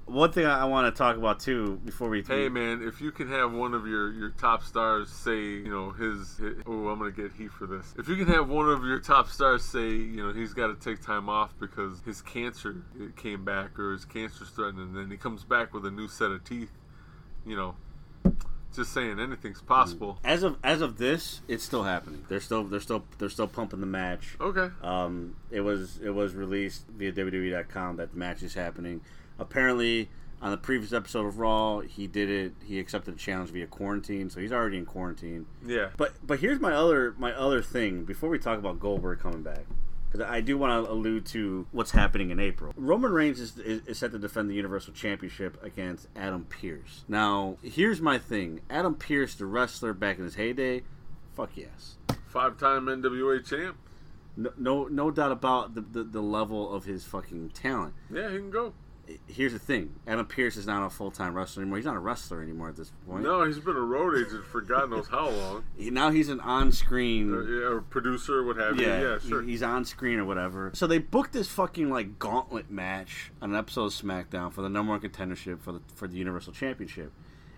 One 0.08 0.32
thing 0.32 0.46
I 0.46 0.64
want 0.64 0.92
to 0.92 0.96
talk 0.96 1.18
about 1.18 1.38
too 1.38 1.80
before 1.84 2.08
we 2.08 2.22
Hey 2.22 2.48
man, 2.48 2.82
if 2.82 3.00
you 3.00 3.12
can 3.12 3.28
have 3.28 3.52
one 3.52 3.74
of 3.74 3.86
your, 3.86 4.10
your 4.12 4.30
top 4.30 4.62
stars 4.64 5.10
say, 5.10 5.38
you 5.38 5.70
know, 5.70 5.90
his, 5.90 6.38
his 6.38 6.54
oh, 6.66 6.88
I'm 6.88 6.98
gonna 6.98 7.10
get 7.10 7.32
heat 7.32 7.52
for 7.52 7.66
this. 7.66 7.94
If 7.98 8.08
you 8.08 8.16
can 8.16 8.26
have 8.28 8.48
one 8.48 8.70
of 8.70 8.84
your 8.84 9.00
top 9.00 9.28
stars 9.28 9.64
say, 9.64 9.90
you 9.90 10.26
know, 10.26 10.32
he's 10.32 10.54
got 10.54 10.68
to 10.68 10.74
take 10.74 11.02
time 11.04 11.28
off 11.28 11.52
because 11.60 12.00
his 12.06 12.22
cancer 12.22 12.82
it 12.98 13.16
came 13.16 13.44
back 13.44 13.78
or 13.78 13.92
his 13.92 14.06
cancer's 14.06 14.48
threatening, 14.48 14.88
and 14.88 14.96
then 14.96 15.10
he 15.10 15.18
comes 15.18 15.44
back 15.44 15.74
with 15.74 15.84
a 15.84 15.90
new 15.90 16.08
set 16.08 16.30
of 16.30 16.42
teeth, 16.42 16.72
you 17.44 17.54
know, 17.54 17.76
just 18.74 18.92
saying 18.92 19.20
anything's 19.20 19.60
possible. 19.60 20.18
as 20.24 20.42
of 20.42 20.56
as 20.64 20.80
of 20.80 20.96
this, 20.96 21.42
it's 21.48 21.64
still 21.64 21.84
happening. 21.84 22.24
They're 22.30 22.40
still 22.40 22.64
they're 22.64 22.80
still 22.80 23.04
they're 23.18 23.28
still 23.28 23.48
pumping 23.48 23.80
the 23.80 23.86
match. 23.86 24.36
Okay. 24.40 24.70
Um, 24.82 25.36
it 25.50 25.60
was 25.60 25.98
it 26.02 26.10
was 26.10 26.34
released 26.34 26.86
via 26.96 27.12
WWE.com 27.12 27.96
that 27.96 28.12
the 28.12 28.18
match 28.18 28.42
is 28.42 28.54
happening. 28.54 29.02
Apparently, 29.38 30.08
on 30.40 30.50
the 30.50 30.56
previous 30.56 30.92
episode 30.92 31.26
of 31.26 31.38
Raw, 31.38 31.80
he 31.80 32.06
did 32.06 32.30
it. 32.30 32.52
He 32.64 32.78
accepted 32.78 33.14
the 33.14 33.18
challenge 33.18 33.50
via 33.50 33.66
quarantine, 33.66 34.30
so 34.30 34.40
he's 34.40 34.52
already 34.52 34.78
in 34.78 34.86
quarantine. 34.86 35.46
Yeah. 35.66 35.90
But 35.96 36.14
but 36.24 36.40
here's 36.40 36.60
my 36.60 36.72
other 36.72 37.14
my 37.18 37.32
other 37.32 37.62
thing 37.62 38.04
before 38.04 38.28
we 38.28 38.38
talk 38.38 38.58
about 38.58 38.80
Goldberg 38.80 39.20
coming 39.20 39.42
back. 39.42 39.64
Because 40.10 40.26
I 40.26 40.40
do 40.40 40.56
want 40.56 40.86
to 40.86 40.90
allude 40.90 41.26
to 41.26 41.66
what's 41.70 41.90
happening 41.90 42.30
in 42.30 42.40
April. 42.40 42.72
Roman 42.76 43.12
Reigns 43.12 43.38
is, 43.40 43.58
is, 43.58 43.82
is 43.86 43.98
set 43.98 44.10
to 44.12 44.18
defend 44.18 44.48
the 44.48 44.54
Universal 44.54 44.94
Championship 44.94 45.62
against 45.62 46.08
Adam 46.16 46.46
Pearce. 46.46 47.04
Now, 47.08 47.58
here's 47.62 48.00
my 48.00 48.16
thing 48.16 48.62
Adam 48.70 48.94
Pearce, 48.94 49.34
the 49.34 49.44
wrestler 49.44 49.92
back 49.92 50.16
in 50.16 50.24
his 50.24 50.36
heyday, 50.36 50.82
fuck 51.36 51.50
yes. 51.54 51.96
Five-time 52.26 52.86
NWA 52.86 53.46
champ. 53.46 53.76
No, 54.34 54.52
no, 54.56 54.84
no 54.86 55.10
doubt 55.10 55.32
about 55.32 55.74
the, 55.74 55.82
the, 55.82 56.04
the 56.04 56.22
level 56.22 56.72
of 56.72 56.84
his 56.84 57.04
fucking 57.04 57.50
talent. 57.50 57.92
Yeah, 58.10 58.30
he 58.30 58.38
can 58.38 58.50
go. 58.50 58.72
Here's 59.26 59.54
the 59.54 59.58
thing: 59.58 59.94
Adam 60.06 60.26
Pearce 60.26 60.56
is 60.58 60.66
not 60.66 60.84
a 60.84 60.90
full 60.90 61.10
time 61.10 61.34
wrestler 61.34 61.62
anymore. 61.62 61.78
He's 61.78 61.86
not 61.86 61.96
a 61.96 62.00
wrestler 62.00 62.42
anymore 62.42 62.68
at 62.68 62.76
this 62.76 62.92
point. 63.06 63.22
No, 63.22 63.42
he's 63.44 63.58
been 63.58 63.76
a 63.76 63.80
road 63.80 64.18
agent 64.18 64.44
for 64.44 64.60
God 64.60 64.90
knows 64.90 65.08
how 65.08 65.30
long. 65.30 65.64
Now 65.78 66.10
he's 66.10 66.28
an 66.28 66.40
on 66.40 66.72
screen 66.72 67.32
Uh, 67.32 67.40
yeah, 67.40 67.66
or 67.68 67.80
producer, 67.80 68.44
what 68.44 68.56
have 68.58 68.78
you. 68.78 68.86
Yeah, 68.86 69.00
Yeah, 69.00 69.18
sure. 69.18 69.42
he's 69.42 69.62
on 69.62 69.84
screen 69.86 70.18
or 70.18 70.24
whatever. 70.26 70.70
So 70.74 70.86
they 70.86 70.98
booked 70.98 71.32
this 71.32 71.48
fucking 71.48 71.88
like 71.90 72.18
gauntlet 72.18 72.70
match 72.70 73.30
on 73.40 73.50
an 73.50 73.56
episode 73.56 73.86
of 73.86 73.92
SmackDown 73.92 74.52
for 74.52 74.60
the 74.62 74.68
number 74.68 74.92
one 74.92 75.00
contendership 75.00 75.60
for 75.60 75.72
the 75.72 75.80
for 75.94 76.06
the 76.06 76.16
Universal 76.16 76.52
Championship. 76.52 77.12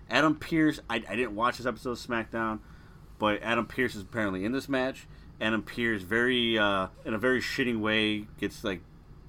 Adam 0.09 0.35
Pearce, 0.35 0.79
I, 0.89 1.03
I 1.09 1.15
didn't 1.15 1.35
watch 1.35 1.57
this 1.57 1.65
episode 1.65 1.91
of 1.91 1.97
SmackDown, 1.99 2.59
but 3.19 3.41
Adam 3.43 3.65
Pearce 3.65 3.95
is 3.95 4.01
apparently 4.03 4.45
in 4.45 4.51
this 4.53 4.69
match. 4.69 5.07
Adam 5.41 5.63
Pearce, 5.63 6.03
very 6.03 6.57
uh, 6.57 6.87
in 7.03 7.13
a 7.13 7.17
very 7.17 7.41
shitting 7.41 7.79
way, 7.81 8.27
gets 8.39 8.63
like 8.63 8.81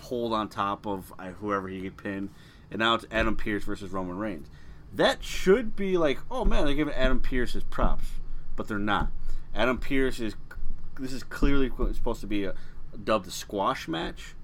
pulled 0.03 0.33
on 0.33 0.49
top 0.49 0.87
of 0.87 1.13
uh, 1.19 1.29
whoever 1.41 1.69
he 1.69 1.81
could 1.83 1.97
pin, 1.97 2.31
and 2.71 2.81
now 2.81 2.95
it's 2.95 3.07
Adam 3.11 3.37
Pearce 3.37 3.65
versus 3.65 3.91
Roman 3.91 4.19
Reigns. 4.19 4.49
That 4.93 5.23
should 5.25 5.77
be 5.77 5.97
like, 5.97 6.19
oh 6.31 6.45
man, 6.45 6.67
they're 6.67 6.75
giving 6.75 6.95
Adam 6.95 7.21
Pearce 7.21 7.53
his 7.53 7.63
props, 7.65 8.07
but 8.57 8.69
they're 8.69 8.79
not. 8.79 9.09
Adam 9.55 9.79
Pearce 9.79 10.21
is 10.21 10.35
this 10.99 11.13
is 11.13 11.23
clearly 11.23 11.71
supposed 11.95 12.21
to 12.21 12.27
be 12.27 12.45
a 12.45 12.55
dubbed 13.03 13.27
a 13.27 13.31
squash 13.31 13.89
match, 13.89 14.35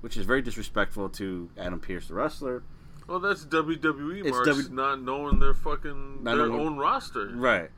which 0.00 0.16
is 0.16 0.24
very 0.24 0.40
disrespectful 0.40 1.08
to 1.10 1.50
Adam 1.58 1.80
Pearce, 1.80 2.08
the 2.08 2.14
wrestler. 2.14 2.62
Well, 3.06 3.18
that's 3.18 3.44
WWE 3.44 4.20
It's 4.20 4.30
marks 4.30 4.48
W- 4.48 4.68
not 4.70 5.02
knowing 5.02 5.40
their 5.40 5.52
fucking 5.54 6.22
their 6.24 6.36
knowing- 6.36 6.54
own 6.60 6.76
roster. 6.78 7.28
Right. 7.34 7.70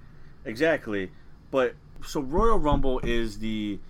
Exactly. 0.45 1.11
But 1.51 1.75
so 2.07 2.21
Royal 2.21 2.59
Rumble 2.59 3.01
is 3.03 3.39
the 3.39 3.81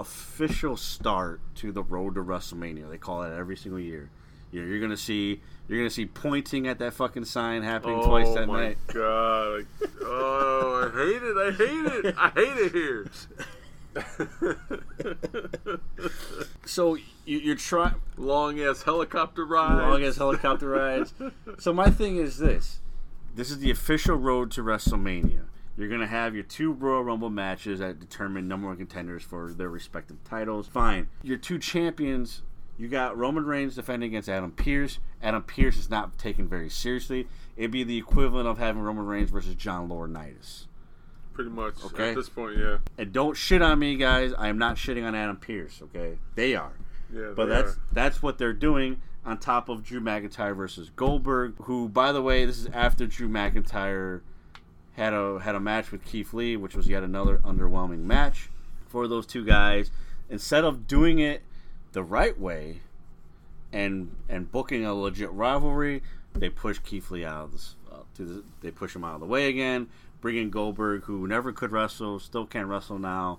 official 0.00 0.76
start 0.76 1.40
to 1.56 1.70
the 1.72 1.82
road 1.82 2.14
to 2.16 2.24
WrestleMania. 2.24 2.88
They 2.90 2.98
call 2.98 3.22
it 3.22 3.36
every 3.36 3.56
single 3.56 3.78
year. 3.78 4.10
You're, 4.50 4.66
you're 4.66 4.80
gonna 4.80 4.96
see 4.96 5.40
you're 5.68 5.78
gonna 5.78 5.90
see 5.90 6.06
pointing 6.06 6.66
at 6.66 6.78
that 6.80 6.94
fucking 6.94 7.26
sign 7.26 7.62
happening 7.62 8.00
oh 8.00 8.06
twice 8.06 8.34
that 8.34 8.48
night. 8.48 8.78
Oh 8.88 8.88
my 8.88 8.94
god! 8.94 9.66
Oh, 10.02 10.90
I 10.92 10.96
hate 10.98 11.22
it! 11.22 11.36
I 11.36 11.50
hate 11.52 12.04
it! 12.04 12.14
I 12.18 12.30
hate 12.30 12.58
it 12.58 12.72
here. 12.72 13.06
So 16.64 16.94
you, 17.24 17.38
you're 17.38 17.56
trying 17.56 17.96
Long 18.16 18.60
ass 18.60 18.82
helicopter 18.82 19.44
ride. 19.44 19.88
long 19.88 20.04
as 20.04 20.16
helicopter 20.16 20.68
rides. 20.68 21.12
So 21.58 21.72
my 21.72 21.90
thing 21.90 22.16
is 22.16 22.38
this: 22.38 22.78
this 23.34 23.50
is 23.50 23.58
the 23.58 23.72
official 23.72 24.14
road 24.16 24.52
to 24.52 24.62
WrestleMania. 24.62 25.46
You're 25.80 25.88
gonna 25.88 26.06
have 26.06 26.34
your 26.34 26.44
two 26.44 26.72
Royal 26.72 27.02
Rumble 27.02 27.30
matches 27.30 27.78
that 27.78 27.98
determine 27.98 28.46
number 28.46 28.66
one 28.66 28.76
contenders 28.76 29.22
for 29.22 29.50
their 29.50 29.70
respective 29.70 30.22
titles. 30.24 30.68
Fine. 30.68 31.08
Your 31.22 31.38
two 31.38 31.58
champions. 31.58 32.42
You 32.76 32.88
got 32.88 33.16
Roman 33.16 33.46
Reigns 33.46 33.76
defending 33.76 34.08
against 34.08 34.28
Adam 34.28 34.52
Pearce. 34.52 34.98
Adam 35.22 35.42
Pearce 35.42 35.78
is 35.78 35.88
not 35.88 36.18
taken 36.18 36.46
very 36.46 36.68
seriously. 36.68 37.28
It'd 37.56 37.70
be 37.70 37.82
the 37.82 37.96
equivalent 37.96 38.46
of 38.46 38.58
having 38.58 38.82
Roman 38.82 39.06
Reigns 39.06 39.30
versus 39.30 39.54
John 39.54 39.88
Laurinaitis. 39.88 40.66
Pretty 41.32 41.50
much. 41.50 41.74
Okay. 41.82 42.10
At 42.10 42.14
this 42.14 42.28
point, 42.28 42.58
yeah. 42.58 42.78
And 42.98 43.10
don't 43.10 43.34
shit 43.34 43.62
on 43.62 43.78
me, 43.78 43.96
guys. 43.96 44.34
I 44.36 44.48
am 44.48 44.58
not 44.58 44.76
shitting 44.76 45.06
on 45.06 45.14
Adam 45.14 45.38
Pearce. 45.38 45.80
Okay, 45.82 46.18
they 46.34 46.54
are. 46.54 46.72
Yeah. 47.10 47.32
But 47.34 47.48
that's 47.48 47.72
are. 47.72 47.80
that's 47.90 48.22
what 48.22 48.36
they're 48.36 48.52
doing 48.52 49.00
on 49.24 49.38
top 49.38 49.70
of 49.70 49.82
Drew 49.82 50.00
McIntyre 50.00 50.54
versus 50.54 50.90
Goldberg, 50.94 51.54
who, 51.62 51.88
by 51.88 52.12
the 52.12 52.20
way, 52.20 52.44
this 52.44 52.58
is 52.58 52.66
after 52.66 53.06
Drew 53.06 53.30
McIntyre 53.30 54.20
had 54.96 55.12
a 55.12 55.38
had 55.40 55.54
a 55.54 55.60
match 55.60 55.92
with 55.92 56.04
Keith 56.04 56.32
Lee, 56.32 56.56
which 56.56 56.74
was 56.74 56.88
yet 56.88 57.02
another 57.02 57.38
underwhelming 57.38 58.00
match 58.00 58.50
for 58.88 59.06
those 59.08 59.26
two 59.26 59.44
guys. 59.44 59.90
Instead 60.28 60.64
of 60.64 60.86
doing 60.86 61.18
it 61.18 61.42
the 61.92 62.02
right 62.02 62.38
way 62.38 62.80
and 63.72 64.14
and 64.28 64.50
booking 64.50 64.84
a 64.84 64.94
legit 64.94 65.30
rivalry, 65.32 66.02
they 66.34 66.48
push 66.48 66.78
Keith 66.78 67.10
Lee 67.10 67.24
out 67.24 67.44
of 67.44 67.52
this. 67.52 67.76
Uh, 67.90 68.02
the, 68.16 68.44
they 68.60 68.70
push 68.70 68.94
him 68.94 69.04
out 69.04 69.14
of 69.14 69.20
the 69.20 69.26
way 69.26 69.48
again. 69.48 69.88
Bring 70.20 70.36
in 70.36 70.50
Goldberg, 70.50 71.04
who 71.04 71.26
never 71.26 71.52
could 71.52 71.72
wrestle, 71.72 72.18
still 72.18 72.46
can't 72.46 72.66
wrestle 72.66 72.98
now. 72.98 73.38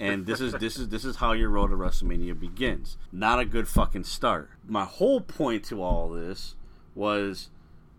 And 0.00 0.26
this 0.26 0.40
is 0.40 0.52
this 0.54 0.76
is 0.76 0.88
this 0.88 1.04
is 1.04 1.16
how 1.16 1.32
your 1.32 1.48
road 1.48 1.68
to 1.68 1.76
WrestleMania 1.76 2.38
begins. 2.38 2.96
Not 3.10 3.40
a 3.40 3.44
good 3.44 3.66
fucking 3.66 4.04
start. 4.04 4.50
My 4.66 4.84
whole 4.84 5.20
point 5.20 5.64
to 5.66 5.82
all 5.82 6.08
this 6.08 6.54
was 6.94 7.48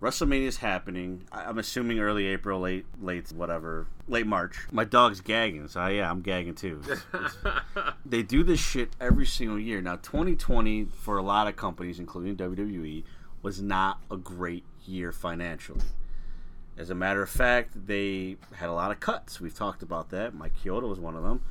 WrestleMania 0.01 0.47
is 0.47 0.57
happening. 0.57 1.25
I'm 1.31 1.57
assuming 1.57 1.99
early 1.99 2.25
April, 2.27 2.61
late 2.61 2.85
late 3.01 3.29
whatever, 3.33 3.87
late 4.07 4.25
March. 4.25 4.57
My 4.71 4.85
dog's 4.85 5.19
gagging, 5.19 5.67
so 5.67 5.85
yeah, 5.87 6.09
I'm 6.09 6.21
gagging 6.21 6.55
too. 6.55 6.81
It's- 6.83 7.05
it's- 7.13 7.93
they 8.05 8.23
do 8.23 8.43
this 8.43 8.59
shit 8.61 8.95
every 9.01 9.25
single 9.25 9.59
year. 9.59 9.81
Now, 9.81 9.97
2020 9.97 10.85
for 10.85 11.17
a 11.17 11.21
lot 11.21 11.47
of 11.47 11.57
companies, 11.57 11.99
including 11.99 12.37
WWE, 12.37 13.03
was 13.41 13.61
not 13.61 13.99
a 14.09 14.15
great 14.15 14.63
year 14.85 15.11
financially. 15.11 15.81
As 16.77 16.89
a 16.89 16.95
matter 16.95 17.21
of 17.21 17.29
fact, 17.29 17.71
they 17.87 18.37
had 18.55 18.69
a 18.69 18.73
lot 18.73 18.91
of 18.91 19.01
cuts. 19.01 19.41
We've 19.41 19.53
talked 19.53 19.83
about 19.83 20.11
that. 20.11 20.33
Mike 20.33 20.53
Kyoto 20.63 20.87
was 20.87 20.99
one 20.99 21.17
of 21.17 21.23
them. 21.23 21.41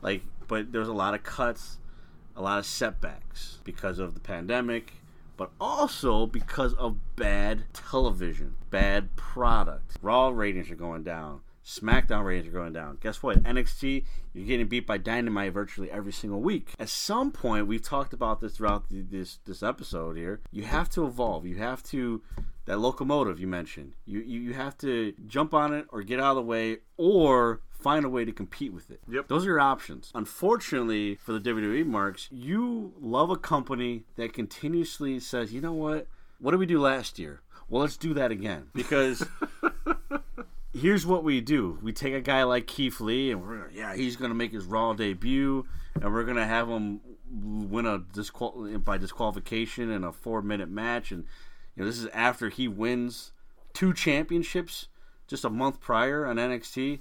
Like, 0.00 0.22
but 0.48 0.72
there 0.72 0.80
was 0.80 0.88
a 0.88 0.94
lot 0.94 1.12
of 1.12 1.22
cuts, 1.22 1.76
a 2.34 2.40
lot 2.40 2.58
of 2.58 2.64
setbacks 2.64 3.58
because 3.62 3.98
of 3.98 4.14
the 4.14 4.20
pandemic, 4.20 4.94
but 5.40 5.52
also 5.58 6.26
because 6.26 6.74
of 6.74 7.16
bad 7.16 7.64
television, 7.72 8.56
bad 8.68 9.16
product. 9.16 9.96
Raw 10.02 10.28
ratings 10.28 10.70
are 10.70 10.74
going 10.74 11.02
down. 11.02 11.40
SmackDown 11.64 12.26
ratings 12.26 12.48
are 12.48 12.58
going 12.58 12.74
down. 12.74 12.98
Guess 13.00 13.22
what? 13.22 13.42
NXT, 13.44 14.04
you're 14.34 14.44
getting 14.44 14.68
beat 14.68 14.86
by 14.86 14.98
Dynamite 14.98 15.54
virtually 15.54 15.90
every 15.90 16.12
single 16.12 16.42
week. 16.42 16.74
At 16.78 16.90
some 16.90 17.32
point, 17.32 17.66
we've 17.66 17.80
talked 17.80 18.12
about 18.12 18.42
this 18.42 18.58
throughout 18.58 18.90
the, 18.90 19.00
this 19.00 19.38
this 19.46 19.62
episode 19.62 20.18
here. 20.18 20.42
You 20.52 20.64
have 20.64 20.90
to 20.90 21.06
evolve. 21.06 21.46
You 21.46 21.56
have 21.56 21.82
to 21.84 22.20
that 22.66 22.78
locomotive 22.78 23.40
you 23.40 23.46
mentioned. 23.46 23.94
You, 24.04 24.20
you 24.20 24.40
you 24.40 24.52
have 24.52 24.76
to 24.78 25.14
jump 25.26 25.54
on 25.54 25.72
it 25.72 25.86
or 25.88 26.02
get 26.02 26.20
out 26.20 26.32
of 26.32 26.36
the 26.36 26.42
way 26.42 26.80
or 26.98 27.62
find 27.80 28.04
a 28.04 28.08
way 28.08 28.24
to 28.24 28.32
compete 28.32 28.72
with 28.72 28.90
it. 28.90 29.00
Yep. 29.08 29.28
Those 29.28 29.44
are 29.44 29.48
your 29.48 29.60
options. 29.60 30.10
Unfortunately 30.14 31.16
for 31.16 31.32
the 31.32 31.40
WWE 31.40 31.86
marks, 31.86 32.28
you 32.30 32.92
love 33.00 33.30
a 33.30 33.36
company 33.36 34.04
that 34.16 34.32
continuously 34.32 35.18
says, 35.20 35.52
"You 35.52 35.60
know 35.60 35.72
what? 35.72 36.06
What 36.38 36.52
did 36.52 36.60
we 36.60 36.66
do 36.66 36.80
last 36.80 37.18
year? 37.18 37.40
Well, 37.68 37.82
let's 37.82 37.96
do 37.96 38.14
that 38.14 38.30
again." 38.30 38.68
Because 38.74 39.26
here's 40.74 41.06
what 41.06 41.24
we 41.24 41.40
do: 41.40 41.78
we 41.82 41.92
take 41.92 42.14
a 42.14 42.20
guy 42.20 42.42
like 42.44 42.66
Keith 42.66 43.00
Lee, 43.00 43.30
and 43.30 43.42
we're 43.46 43.70
yeah, 43.70 43.94
he's 43.94 44.16
gonna 44.16 44.34
make 44.34 44.52
his 44.52 44.64
Raw 44.64 44.92
debut, 44.92 45.66
and 45.94 46.12
we're 46.12 46.24
gonna 46.24 46.46
have 46.46 46.68
him 46.68 47.00
win 47.32 47.86
a 47.86 47.98
disqual- 47.98 48.78
by 48.84 48.98
disqualification 48.98 49.90
in 49.90 50.04
a 50.04 50.12
four 50.12 50.42
minute 50.42 50.68
match, 50.68 51.12
and 51.12 51.24
you 51.74 51.82
know 51.82 51.86
this 51.86 51.98
is 51.98 52.06
after 52.08 52.48
he 52.48 52.68
wins 52.68 53.32
two 53.72 53.92
championships 53.92 54.88
just 55.26 55.44
a 55.44 55.50
month 55.50 55.80
prior 55.80 56.26
on 56.26 56.36
NXT. 56.36 56.98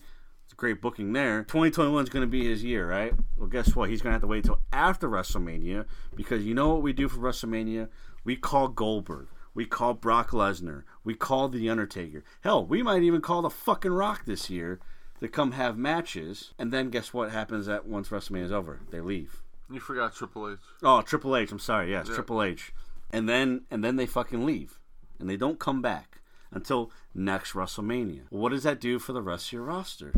Great 0.59 0.81
booking 0.81 1.13
there. 1.13 1.43
2021 1.43 2.03
is 2.03 2.09
going 2.09 2.19
to 2.19 2.27
be 2.27 2.43
his 2.45 2.65
year, 2.65 2.85
right? 2.85 3.13
Well, 3.37 3.47
guess 3.47 3.77
what? 3.77 3.89
He's 3.89 4.01
going 4.01 4.11
to 4.11 4.15
have 4.15 4.21
to 4.23 4.27
wait 4.27 4.43
until 4.43 4.59
after 4.73 5.07
WrestleMania 5.07 5.85
because 6.17 6.43
you 6.43 6.53
know 6.53 6.67
what 6.67 6.81
we 6.81 6.91
do 6.91 7.07
for 7.07 7.19
WrestleMania? 7.19 7.87
We 8.25 8.35
call 8.35 8.67
Goldberg. 8.67 9.29
We 9.53 9.65
call 9.65 9.93
Brock 9.93 10.31
Lesnar. 10.31 10.83
We 11.05 11.13
call 11.13 11.47
The 11.47 11.69
Undertaker. 11.69 12.25
Hell, 12.41 12.65
we 12.65 12.83
might 12.83 13.03
even 13.03 13.21
call 13.21 13.41
The 13.43 13.49
fucking 13.49 13.93
Rock 13.93 14.25
this 14.25 14.49
year 14.49 14.81
to 15.21 15.29
come 15.29 15.53
have 15.53 15.77
matches. 15.77 16.53
And 16.59 16.73
then 16.73 16.89
guess 16.89 17.13
what 17.13 17.31
happens 17.31 17.69
at 17.69 17.87
once 17.87 18.09
WrestleMania 18.09 18.43
is 18.43 18.51
over? 18.51 18.81
They 18.91 18.99
leave. 18.99 19.41
You 19.71 19.79
forgot 19.79 20.13
Triple 20.13 20.51
H. 20.51 20.59
Oh, 20.83 21.01
Triple 21.01 21.37
H. 21.37 21.53
I'm 21.53 21.59
sorry. 21.59 21.91
Yes, 21.91 22.07
Yeah. 22.09 22.15
Triple 22.15 22.43
H. 22.43 22.73
And 23.11 23.29
then 23.29 23.61
and 23.71 23.81
then 23.81 23.95
they 23.95 24.05
fucking 24.05 24.45
leave, 24.45 24.77
and 25.19 25.29
they 25.29 25.37
don't 25.37 25.57
come 25.57 25.81
back 25.81 26.19
until 26.51 26.91
next 27.15 27.53
WrestleMania. 27.53 28.23
What 28.29 28.49
does 28.49 28.63
that 28.63 28.81
do 28.81 28.99
for 28.99 29.13
the 29.13 29.21
rest 29.21 29.47
of 29.47 29.53
your 29.53 29.63
roster? 29.63 30.13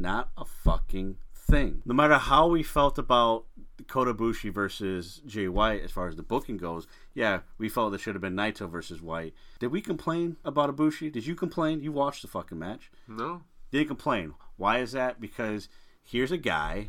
Not 0.00 0.30
a 0.38 0.46
fucking 0.46 1.18
thing. 1.34 1.82
No 1.84 1.92
matter 1.92 2.16
how 2.16 2.48
we 2.48 2.62
felt 2.62 2.96
about 2.96 3.44
Kota 3.86 4.14
Ibushi 4.14 4.50
versus 4.50 5.20
Jay 5.26 5.46
White 5.46 5.82
as 5.82 5.90
far 5.90 6.08
as 6.08 6.16
the 6.16 6.22
booking 6.22 6.56
goes, 6.56 6.86
yeah, 7.12 7.40
we 7.58 7.68
felt 7.68 7.92
it 7.92 8.00
should 8.00 8.14
have 8.14 8.22
been 8.22 8.34
Naito 8.34 8.66
versus 8.70 9.02
White. 9.02 9.34
Did 9.58 9.72
we 9.72 9.82
complain 9.82 10.38
about 10.42 10.74
Ibushi? 10.74 11.12
Did 11.12 11.26
you 11.26 11.34
complain? 11.34 11.82
You 11.82 11.92
watched 11.92 12.22
the 12.22 12.28
fucking 12.28 12.58
match. 12.58 12.90
No. 13.06 13.42
Didn't 13.70 13.88
complain. 13.88 14.32
Why 14.56 14.78
is 14.78 14.92
that? 14.92 15.20
Because 15.20 15.68
here's 16.02 16.32
a 16.32 16.38
guy 16.38 16.88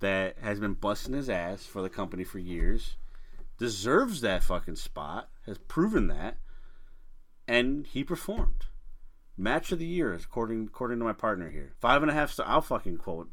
that 0.00 0.38
has 0.40 0.58
been 0.58 0.74
busting 0.74 1.14
his 1.14 1.28
ass 1.28 1.66
for 1.66 1.82
the 1.82 1.90
company 1.90 2.24
for 2.24 2.38
years, 2.38 2.96
deserves 3.58 4.22
that 4.22 4.42
fucking 4.42 4.76
spot, 4.76 5.28
has 5.44 5.58
proven 5.58 6.06
that, 6.06 6.38
and 7.46 7.86
he 7.86 8.02
performed. 8.02 8.64
Match 9.38 9.70
of 9.72 9.78
the 9.78 9.86
year, 9.86 10.14
according 10.14 10.66
according 10.66 10.98
to 10.98 11.04
my 11.04 11.12
partner 11.12 11.50
here. 11.50 11.74
Five 11.78 12.02
and 12.02 12.10
a 12.10 12.14
half 12.14 12.30
star. 12.30 12.46
I'll 12.48 12.62
fucking 12.62 12.96
quote. 12.98 13.28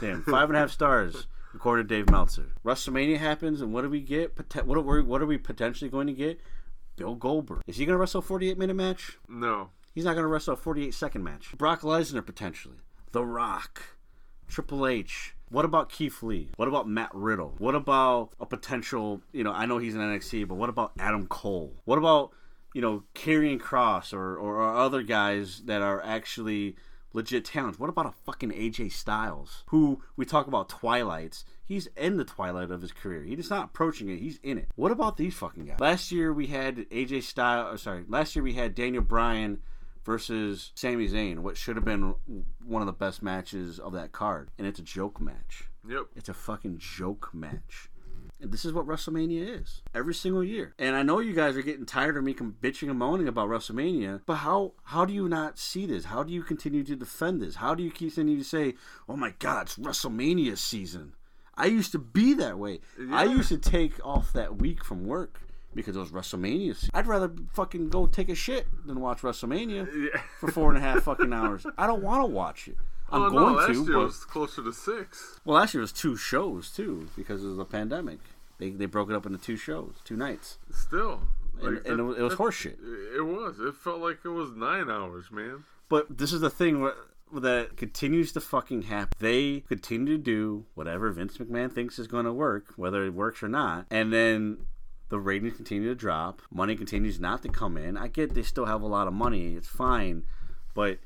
Damn, 0.00 0.22
five 0.22 0.48
and 0.48 0.56
a 0.56 0.60
half 0.60 0.70
stars, 0.70 1.26
according 1.54 1.88
to 1.88 1.94
Dave 1.94 2.10
Meltzer. 2.10 2.52
WrestleMania 2.64 3.18
happens, 3.18 3.60
and 3.60 3.72
what 3.72 3.82
do 3.82 3.90
we 3.90 4.00
get? 4.00 4.38
What 4.64 4.78
are 4.78 4.80
we, 4.80 5.02
what 5.02 5.22
are 5.22 5.26
we 5.26 5.38
potentially 5.38 5.90
going 5.90 6.06
to 6.06 6.12
get? 6.12 6.40
Bill 6.96 7.14
Goldberg. 7.16 7.62
Is 7.66 7.76
he 7.76 7.84
going 7.84 7.94
to 7.94 7.98
wrestle 7.98 8.20
a 8.20 8.22
48 8.22 8.56
minute 8.56 8.74
match? 8.74 9.18
No. 9.28 9.70
He's 9.94 10.04
not 10.04 10.12
going 10.14 10.24
to 10.24 10.28
wrestle 10.28 10.54
a 10.54 10.56
48 10.56 10.94
second 10.94 11.24
match. 11.24 11.56
Brock 11.56 11.80
Lesnar 11.82 12.24
potentially. 12.24 12.76
The 13.12 13.24
Rock. 13.24 13.82
Triple 14.48 14.86
H. 14.86 15.34
What 15.50 15.64
about 15.64 15.88
Keith 15.88 16.22
Lee? 16.22 16.50
What 16.56 16.68
about 16.68 16.88
Matt 16.88 17.10
Riddle? 17.14 17.54
What 17.58 17.74
about 17.74 18.30
a 18.40 18.46
potential, 18.46 19.20
you 19.32 19.44
know, 19.44 19.52
I 19.52 19.66
know 19.66 19.78
he's 19.78 19.94
in 19.94 20.00
NXT, 20.00 20.48
but 20.48 20.56
what 20.56 20.68
about 20.68 20.92
Adam 20.98 21.26
Cole? 21.26 21.72
What 21.84 21.98
about, 21.98 22.32
you 22.74 22.82
know, 22.82 23.04
Karrion 23.14 23.58
Kross 23.58 24.12
or, 24.12 24.36
or, 24.36 24.56
or 24.56 24.74
other 24.74 25.02
guys 25.02 25.62
that 25.64 25.80
are 25.80 26.04
actually 26.04 26.76
legit 27.14 27.46
talents? 27.46 27.78
What 27.78 27.88
about 27.88 28.06
a 28.06 28.12
fucking 28.26 28.50
AJ 28.50 28.92
Styles, 28.92 29.62
who 29.68 30.02
we 30.16 30.26
talk 30.26 30.46
about 30.46 30.68
Twilights? 30.68 31.46
He's 31.64 31.86
in 31.96 32.18
the 32.18 32.24
twilight 32.24 32.70
of 32.70 32.82
his 32.82 32.92
career. 32.92 33.22
He's 33.22 33.48
not 33.48 33.64
approaching 33.66 34.10
it. 34.10 34.18
He's 34.18 34.38
in 34.42 34.58
it. 34.58 34.68
What 34.74 34.92
about 34.92 35.16
these 35.16 35.34
fucking 35.34 35.64
guys? 35.64 35.80
Last 35.80 36.12
year 36.12 36.30
we 36.30 36.48
had 36.48 36.76
AJ 36.90 37.22
Styles. 37.22 37.82
Sorry, 37.82 38.04
last 38.06 38.36
year 38.36 38.42
we 38.42 38.52
had 38.52 38.74
Daniel 38.74 39.02
Bryan 39.02 39.62
versus 40.04 40.72
Sami 40.74 41.08
Zayn, 41.08 41.38
what 41.38 41.56
should 41.56 41.76
have 41.76 41.84
been 41.84 42.14
one 42.62 42.82
of 42.82 42.86
the 42.86 42.92
best 42.92 43.22
matches 43.22 43.78
of 43.78 43.92
that 43.94 44.12
card, 44.12 44.50
and 44.58 44.66
it's 44.66 44.78
a 44.78 44.82
joke 44.82 45.20
match. 45.20 45.70
Yep. 45.88 46.06
It's 46.14 46.28
a 46.28 46.34
fucking 46.34 46.78
joke 46.78 47.30
match. 47.32 47.88
This 48.40 48.64
is 48.64 48.72
what 48.72 48.86
WrestleMania 48.86 49.60
is 49.62 49.80
every 49.94 50.12
single 50.14 50.44
year. 50.44 50.74
And 50.78 50.94
I 50.96 51.02
know 51.02 51.18
you 51.20 51.32
guys 51.32 51.56
are 51.56 51.62
getting 51.62 51.86
tired 51.86 52.16
of 52.16 52.24
me 52.24 52.34
bitching 52.34 52.90
and 52.90 52.98
moaning 52.98 53.26
about 53.28 53.48
WrestleMania, 53.48 54.20
but 54.26 54.36
how 54.36 54.72
how 54.84 55.04
do 55.04 55.12
you 55.14 55.28
not 55.28 55.58
see 55.58 55.86
this? 55.86 56.06
How 56.06 56.22
do 56.22 56.32
you 56.32 56.42
continue 56.42 56.84
to 56.84 56.96
defend 56.96 57.40
this? 57.40 57.56
How 57.56 57.74
do 57.74 57.82
you 57.82 57.90
keep 57.90 58.14
continue 58.14 58.36
to 58.38 58.44
say, 58.44 58.74
"Oh 59.08 59.16
my 59.16 59.32
God, 59.38 59.62
it's 59.66 59.78
WrestleMania 59.78 60.58
season"? 60.58 61.14
I 61.56 61.66
used 61.66 61.92
to 61.92 61.98
be 61.98 62.34
that 62.34 62.58
way. 62.58 62.80
I 63.12 63.24
used 63.24 63.48
to 63.50 63.58
take 63.58 64.04
off 64.04 64.32
that 64.32 64.56
week 64.58 64.84
from 64.84 65.04
work 65.06 65.40
because 65.74 65.96
it 65.96 66.00
was 66.00 66.10
WrestleMania. 66.10 66.74
season. 66.74 66.90
I'd 66.92 67.06
rather 67.06 67.32
fucking 67.52 67.88
go 67.88 68.06
take 68.06 68.28
a 68.28 68.34
shit 68.34 68.66
than 68.86 69.00
watch 69.00 69.22
WrestleMania 69.22 70.10
Yeah. 70.12 70.20
for 70.40 70.50
four 70.50 70.68
and 70.68 70.78
a 70.78 70.80
half 70.80 71.04
fucking 71.04 71.32
hours. 71.32 71.64
I 71.78 71.86
don't 71.86 72.02
want 72.02 72.22
to 72.22 72.30
watch 72.30 72.68
it. 72.68 72.76
I'm 73.14 73.22
oh, 73.22 73.30
going 73.30 73.52
no, 73.52 73.58
last 73.58 73.66
to, 73.68 73.84
year 73.84 73.92
but 73.94 74.04
was 74.06 74.24
closer 74.24 74.62
to 74.62 74.72
six. 74.72 75.40
well, 75.44 75.56
last 75.58 75.74
year 75.74 75.80
was 75.80 75.92
two 75.92 76.16
shows 76.16 76.70
too 76.70 77.08
because 77.16 77.44
of 77.44 77.56
the 77.56 77.64
pandemic. 77.64 78.18
They 78.58 78.70
they 78.70 78.86
broke 78.86 79.10
it 79.10 79.16
up 79.16 79.26
into 79.26 79.38
two 79.38 79.56
shows, 79.56 79.94
two 80.04 80.16
nights, 80.16 80.58
Still, 80.70 81.22
and, 81.60 81.76
like, 81.76 81.88
and 81.88 82.00
it, 82.00 82.02
was- 82.02 82.18
it 82.18 82.22
was 82.22 82.34
horseshit. 82.34 82.76
It 83.16 83.22
was. 83.22 83.58
It 83.60 83.74
felt 83.74 84.00
like 84.00 84.18
it 84.24 84.28
was 84.28 84.50
nine 84.52 84.88
hours, 84.90 85.30
man. 85.30 85.64
But 85.88 86.18
this 86.18 86.32
is 86.32 86.40
the 86.40 86.50
thing 86.50 86.80
where, 86.80 86.94
that 87.32 87.76
continues 87.76 88.32
to 88.32 88.40
fucking 88.40 88.82
happen. 88.82 89.12
They 89.18 89.60
continue 89.68 90.16
to 90.16 90.22
do 90.22 90.66
whatever 90.74 91.10
Vince 91.10 91.38
McMahon 91.38 91.72
thinks 91.72 91.98
is 91.98 92.06
going 92.06 92.24
to 92.26 92.32
work, 92.32 92.72
whether 92.76 93.04
it 93.04 93.12
works 93.12 93.42
or 93.42 93.48
not, 93.48 93.86
and 93.90 94.12
then 94.12 94.66
the 95.08 95.18
ratings 95.18 95.56
continue 95.56 95.88
to 95.88 95.94
drop. 95.94 96.42
Money 96.50 96.76
continues 96.76 97.20
not 97.20 97.42
to 97.42 97.48
come 97.48 97.76
in. 97.76 97.96
I 97.96 98.08
get 98.08 98.34
they 98.34 98.42
still 98.42 98.66
have 98.66 98.82
a 98.82 98.86
lot 98.86 99.06
of 99.06 99.12
money. 99.12 99.54
It's 99.54 99.68
fine, 99.68 100.24
but 100.74 100.98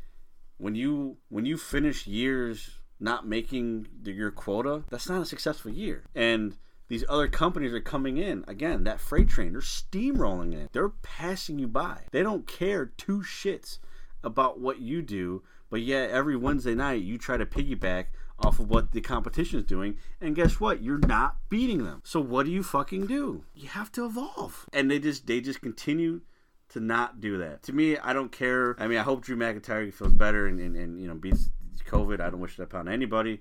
when 0.58 0.74
you 0.74 1.16
when 1.28 1.46
you 1.46 1.56
finish 1.56 2.06
years 2.06 2.78
not 3.00 3.26
making 3.26 3.86
the- 4.02 4.12
your 4.12 4.30
quota, 4.30 4.84
that's 4.90 5.08
not 5.08 5.22
a 5.22 5.26
successful 5.26 5.70
year. 5.70 6.04
And 6.14 6.56
these 6.88 7.04
other 7.08 7.28
companies 7.28 7.72
are 7.72 7.80
coming 7.80 8.16
in 8.16 8.44
again. 8.48 8.84
That 8.84 9.00
freight 9.00 9.28
train, 9.28 9.52
they're 9.52 9.60
steamrolling 9.60 10.52
in. 10.52 10.68
They're 10.72 10.88
passing 10.88 11.58
you 11.58 11.68
by. 11.68 12.06
They 12.10 12.22
don't 12.22 12.46
care 12.46 12.86
two 12.86 13.20
shits 13.20 13.78
about 14.22 14.58
what 14.58 14.80
you 14.80 15.02
do. 15.02 15.42
But 15.70 15.82
yet 15.82 16.10
every 16.10 16.34
Wednesday 16.34 16.74
night 16.74 17.02
you 17.02 17.18
try 17.18 17.36
to 17.36 17.46
piggyback 17.46 18.06
off 18.40 18.58
of 18.60 18.70
what 18.70 18.92
the 18.92 19.00
competition 19.00 19.58
is 19.58 19.64
doing, 19.64 19.96
and 20.20 20.36
guess 20.36 20.60
what? 20.60 20.82
You're 20.82 20.98
not 20.98 21.36
beating 21.48 21.84
them. 21.84 22.00
So 22.04 22.20
what 22.20 22.46
do 22.46 22.52
you 22.52 22.62
fucking 22.62 23.06
do? 23.06 23.44
You 23.54 23.68
have 23.68 23.90
to 23.92 24.06
evolve. 24.06 24.66
And 24.72 24.90
they 24.90 24.98
just 24.98 25.26
they 25.26 25.40
just 25.40 25.60
continue 25.60 26.22
to 26.70 26.80
not 26.80 27.20
do 27.20 27.38
that. 27.38 27.62
To 27.64 27.72
me, 27.72 27.96
I 27.96 28.12
don't 28.12 28.30
care. 28.30 28.76
I 28.78 28.86
mean, 28.86 28.98
I 28.98 29.02
hope 29.02 29.22
Drew 29.22 29.36
McIntyre 29.36 29.92
feels 29.92 30.12
better 30.12 30.46
and, 30.46 30.60
and, 30.60 30.76
and 30.76 31.00
you 31.00 31.08
know 31.08 31.14
beats 31.14 31.50
COVID. 31.86 32.20
I 32.20 32.30
don't 32.30 32.40
wish 32.40 32.56
that 32.56 32.64
upon 32.64 32.88
anybody. 32.88 33.40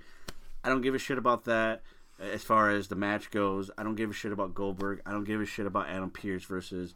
I 0.64 0.70
don't 0.70 0.82
give 0.82 0.96
a 0.96 1.00
shit 1.00 1.18
about 1.18 1.46
that. 1.46 1.82
As 2.20 2.44
far 2.44 2.72
as 2.72 2.88
the 2.88 2.96
match 2.96 3.30
goes, 3.30 3.70
I 3.78 3.84
don't 3.84 3.96
give 3.96 4.10
a 4.10 4.14
shit 4.14 4.32
about 4.32 4.56
Goldberg. 4.56 5.02
I 5.06 5.12
don't 5.12 5.24
give 5.24 5.40
a 5.40 5.46
shit 5.46 5.68
about 5.68 5.88
Adam 5.88 6.10
Pearce 6.10 6.44
versus 6.46 6.92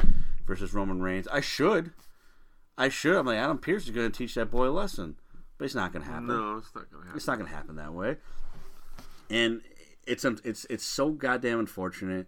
versus 0.48 0.74
Roman 0.74 1.02
Reigns. 1.02 1.28
I 1.28 1.42
should. 1.42 1.92
I 2.78 2.90
should. 2.90 3.16
I'm 3.16 3.28
like 3.28 3.38
Adam 3.38 3.60
Pearce 3.60 3.84
is 3.84 3.92
going 3.92 4.12
to 4.12 4.18
teach 4.18 4.34
that 4.36 4.50
boy 4.50 4.68
a 4.68 4.72
lesson, 4.72 5.18
but 5.58 5.66
it's 5.66 5.76
not 5.76 5.94
going 5.94 6.04
to 6.04 6.10
happen. 6.10 6.28
No, 6.28 6.58
it's 6.58 6.74
not 6.74 6.90
gonna 6.90 7.04
happen. 7.04 7.18
It's 7.18 7.28
not 7.28 7.38
going 7.38 7.50
to 7.50 7.56
happen 7.56 7.76
that 7.76 7.94
way. 7.94 8.18
And 9.30 9.62
it's 10.08 10.26
it's 10.26 10.66
it's 10.70 10.86
so 10.86 11.12
goddamn 11.12 11.60
unfortunate. 11.60 12.28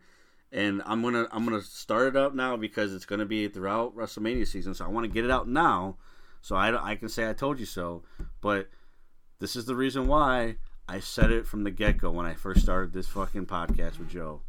And 0.53 0.83
I'm 0.85 1.01
gonna 1.01 1.27
I'm 1.31 1.43
gonna 1.45 1.61
start 1.63 2.07
it 2.09 2.15
up 2.15 2.35
now 2.35 2.55
because 2.55 2.93
it's 2.93 3.05
gonna 3.05 3.25
be 3.25 3.47
throughout 3.47 3.95
WrestleMania 3.95 4.45
season. 4.47 4.73
So 4.75 4.85
I 4.85 4.87
want 4.87 5.03
to 5.05 5.11
get 5.11 5.25
it 5.25 5.31
out 5.31 5.47
now, 5.47 5.97
so 6.41 6.55
I 6.55 6.91
I 6.91 6.95
can 6.95 7.09
say 7.09 7.27
I 7.27 7.33
told 7.33 7.59
you 7.59 7.65
so. 7.65 8.03
But 8.39 8.69
this 9.39 9.55
is 9.55 9.65
the 9.65 9.75
reason 9.75 10.07
why 10.07 10.57
I 10.87 10.99
said 10.99 11.31
it 11.31 11.47
from 11.47 11.63
the 11.63 11.71
get 11.71 11.97
go 11.97 12.11
when 12.11 12.27
I 12.27 12.35
first 12.35 12.61
started 12.61 12.93
this 12.93 13.07
fucking 13.07 13.47
podcast 13.47 13.97
with 13.97 14.09
Joe. 14.09 14.41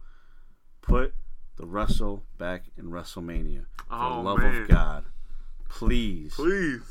Put 0.82 1.14
the 1.56 1.64
Russell 1.64 2.24
back 2.36 2.64
in 2.76 2.90
WrestleMania. 2.90 3.64
For 3.89 3.94
Oh, 3.94 4.16
the 4.16 4.22
love 4.28 4.39
man. 4.40 4.62
of 4.62 4.68
God. 4.68 5.05
Please. 5.70 6.35
Please, 6.35 6.82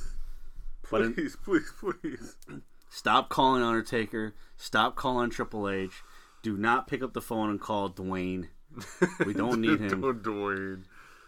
But 0.90 1.02
in- 1.04 1.14
please, 1.14 1.36
please, 1.44 1.72
please. 1.80 2.36
Stop 2.90 3.30
calling 3.30 3.62
Undertaker. 3.62 4.34
Stop 4.58 4.96
calling 4.96 5.30
Triple 5.30 5.70
H. 5.70 6.02
Do 6.42 6.58
not 6.58 6.88
pick 6.88 7.04
up 7.04 7.14
the 7.14 7.22
phone 7.22 7.50
and 7.52 7.62
call 7.62 7.90
Dwayne. 7.90 8.48
We 9.26 9.34
don't 9.34 9.62
need 9.62 9.80
him. 9.82 10.02
Dwayne. 10.02 10.84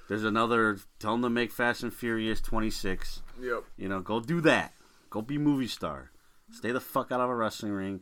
There's 0.08 0.24
another. 0.24 0.78
Tell 1.00 1.16
him 1.16 1.22
to 1.24 1.30
make 1.30 1.52
Fast 1.52 1.84
and 1.84 1.94
Furious 1.94 2.42
26. 2.42 3.22
Yep. 3.42 3.64
You 3.78 3.90
know, 3.90 4.00
go 4.02 4.20
do 4.20 4.42
that. 4.42 4.74
Go 5.10 5.22
be 5.22 5.38
movie 5.38 5.68
star. 5.68 6.12
Stay 6.52 6.72
the 6.72 6.80
fuck 6.80 7.12
out 7.12 7.22
of 7.22 7.30
a 7.30 7.36
wrestling 7.36 7.72
ring. 7.72 8.02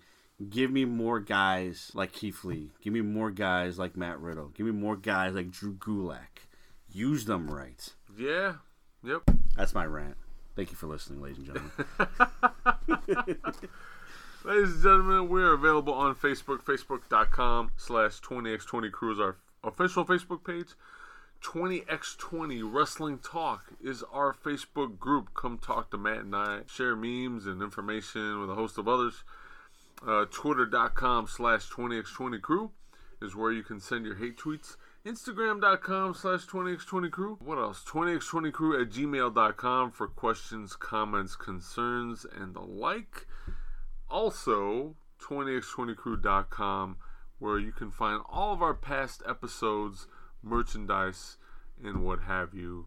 Give 0.49 0.71
me 0.71 0.83
more 0.83 1.19
guys 1.19 1.91
like 1.93 2.11
Keith 2.11 2.43
Lee. 2.43 2.71
Give 2.81 2.91
me 2.91 3.01
more 3.01 3.31
guys 3.31 3.77
like 3.79 3.95
Matt 3.95 4.19
Riddle. 4.19 4.49
Give 4.49 4.65
me 4.65 4.71
more 4.73 4.97
guys 4.97 5.33
like 5.33 5.51
Drew 5.51 5.73
Gulak. 5.75 6.47
Use 6.91 7.25
them 7.25 7.49
right. 7.49 7.87
Yeah. 8.17 8.55
Yep. 9.03 9.21
That's 9.55 9.73
my 9.73 9.85
rant. 9.85 10.17
Thank 10.55 10.71
you 10.71 10.75
for 10.77 10.87
listening, 10.87 11.21
ladies 11.21 11.37
and 11.39 11.47
gentlemen. 11.47 13.37
Ladies 14.45 14.73
and 14.73 14.83
gentlemen, 14.83 15.29
we're 15.29 15.53
available 15.53 15.93
on 15.93 16.15
Facebook, 16.15 16.63
facebook.com 16.63 17.71
slash 17.77 18.19
20x20crew 18.19 19.13
is 19.13 19.19
our 19.19 19.37
official 19.63 20.03
Facebook 20.03 20.43
page. 20.43 20.73
20x20 21.41 22.61
Wrestling 22.61 23.19
Talk 23.19 23.71
is 23.81 24.03
our 24.11 24.33
Facebook 24.33 24.99
group. 24.99 25.33
Come 25.33 25.57
talk 25.57 25.91
to 25.91 25.97
Matt 25.97 26.19
and 26.19 26.35
I. 26.35 26.59
Share 26.67 26.93
memes 26.93 27.45
and 27.45 27.61
information 27.61 28.41
with 28.41 28.49
a 28.49 28.55
host 28.55 28.77
of 28.77 28.89
others. 28.89 29.23
Uh, 30.05 30.25
Twitter.com 30.29 31.27
slash 31.27 31.69
20x20crew 31.69 32.69
is 33.21 33.37
where 33.37 33.53
you 33.53 33.63
can 33.63 33.79
send 33.79 34.05
your 34.05 34.15
hate 34.15 34.37
tweets. 34.37 34.75
Instagram.com 35.05 36.13
slash 36.15 36.45
20x20crew. 36.47 37.41
What 37.41 37.59
else? 37.59 37.81
20x20crew 37.87 38.81
at 38.81 38.89
gmail.com 38.89 39.91
for 39.91 40.07
questions, 40.09 40.75
comments, 40.75 41.37
concerns, 41.37 42.25
and 42.25 42.53
the 42.53 42.59
like. 42.59 43.25
Also, 44.13 44.95
20x20crew.com 45.23 46.97
where 47.39 47.57
you 47.57 47.71
can 47.71 47.89
find 47.89 48.21
all 48.29 48.53
of 48.53 48.61
our 48.61 48.75
past 48.75 49.23
episodes, 49.27 50.05
merchandise, 50.43 51.37
and 51.83 52.05
what 52.05 52.19
have 52.19 52.53
you. 52.53 52.85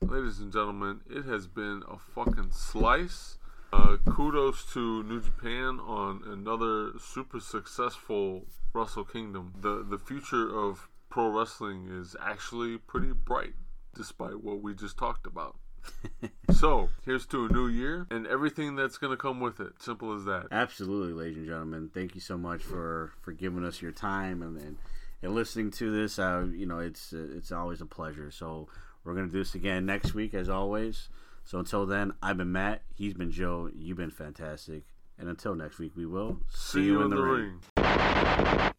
Ladies 0.00 0.38
and 0.38 0.50
gentlemen, 0.50 1.02
it 1.10 1.26
has 1.26 1.46
been 1.46 1.82
a 1.86 1.98
fucking 1.98 2.52
slice. 2.52 3.36
Uh, 3.70 3.98
kudos 4.06 4.64
to 4.72 5.02
New 5.02 5.20
Japan 5.20 5.78
on 5.78 6.22
another 6.24 6.92
super 6.98 7.38
successful 7.38 8.46
Wrestle 8.72 9.04
Kingdom. 9.04 9.52
The 9.60 9.84
the 9.86 9.98
future 9.98 10.58
of 10.58 10.88
pro 11.10 11.28
wrestling 11.28 11.88
is 11.90 12.16
actually 12.18 12.78
pretty 12.78 13.12
bright, 13.12 13.56
despite 13.94 14.42
what 14.42 14.62
we 14.62 14.74
just 14.74 14.96
talked 14.96 15.26
about. 15.26 15.58
so 16.52 16.88
here's 17.04 17.26
to 17.26 17.46
a 17.46 17.48
new 17.48 17.68
year 17.68 18.06
and 18.10 18.26
everything 18.26 18.76
that's 18.76 18.98
going 18.98 19.10
to 19.10 19.16
come 19.16 19.40
with 19.40 19.60
it. 19.60 19.72
Simple 19.80 20.14
as 20.14 20.24
that. 20.24 20.46
Absolutely, 20.50 21.12
ladies 21.12 21.38
and 21.38 21.46
gentlemen. 21.46 21.90
Thank 21.92 22.14
you 22.14 22.20
so 22.20 22.36
much 22.38 22.62
for 22.62 23.12
for 23.22 23.32
giving 23.32 23.64
us 23.64 23.82
your 23.82 23.92
time 23.92 24.42
and 24.42 24.56
and, 24.58 24.76
and 25.22 25.34
listening 25.34 25.70
to 25.72 25.90
this. 25.90 26.18
Uh, 26.18 26.46
you 26.52 26.66
know, 26.66 26.78
it's 26.78 27.12
it's 27.12 27.52
always 27.52 27.80
a 27.80 27.86
pleasure. 27.86 28.30
So 28.30 28.68
we're 29.04 29.14
gonna 29.14 29.28
do 29.28 29.38
this 29.38 29.54
again 29.54 29.86
next 29.86 30.14
week, 30.14 30.34
as 30.34 30.48
always. 30.48 31.08
So 31.44 31.58
until 31.58 31.86
then, 31.86 32.12
I've 32.22 32.36
been 32.36 32.52
Matt. 32.52 32.82
He's 32.94 33.14
been 33.14 33.32
Joe. 33.32 33.68
You've 33.74 33.96
been 33.96 34.10
fantastic. 34.10 34.84
And 35.18 35.28
until 35.28 35.54
next 35.54 35.78
week, 35.78 35.92
we 35.96 36.06
will 36.06 36.40
See, 36.50 36.84
you 36.84 37.02
in 37.02 37.10
the, 37.10 37.20
ring. 37.20 37.60
That's 37.76 38.74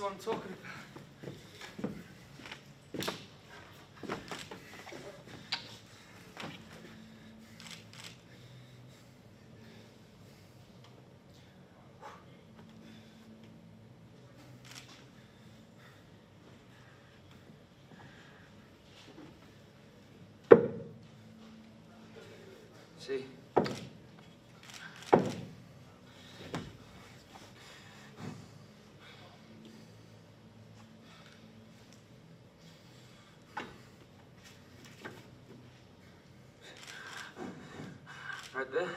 what 0.00 0.12
I'm 0.12 0.18
talking 0.18 0.52
about. 0.52 0.83
There. 38.74 38.88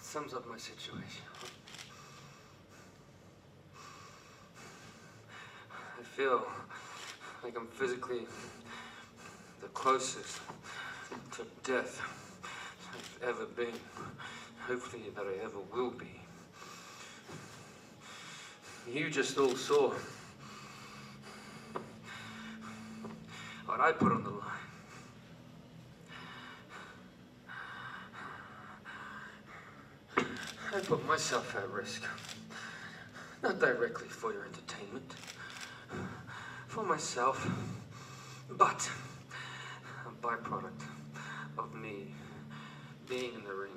Sums 0.00 0.32
up 0.32 0.48
my 0.48 0.56
situation. 0.56 1.24
I 5.98 6.02
feel 6.16 6.46
like 7.44 7.54
I'm 7.54 7.66
physically 7.66 8.20
the 9.60 9.68
closest 9.68 10.40
to 11.32 11.44
death 11.70 12.00
I've 12.94 13.28
ever 13.28 13.44
been. 13.44 13.74
Hopefully, 14.66 15.02
that 15.14 15.26
I 15.26 15.44
ever 15.44 15.58
will 15.74 15.90
be. 15.90 16.18
You 18.90 19.10
just 19.10 19.36
all 19.36 19.54
saw 19.54 19.92
what 23.66 23.80
I 23.80 23.92
put 23.92 24.12
on 24.12 24.24
the 24.24 24.30
line. 24.30 24.50
I 30.72 30.78
put 30.78 31.04
myself 31.04 31.56
at 31.56 31.68
risk. 31.68 32.04
Not 33.42 33.58
directly 33.58 34.08
for 34.08 34.32
your 34.32 34.44
entertainment, 34.44 35.16
for 36.68 36.84
myself, 36.84 37.44
but 38.50 38.88
a 40.06 40.10
byproduct 40.24 40.82
of 41.58 41.74
me 41.74 42.14
being 43.08 43.34
in 43.34 43.42
the 43.42 43.52
ring 43.52 43.72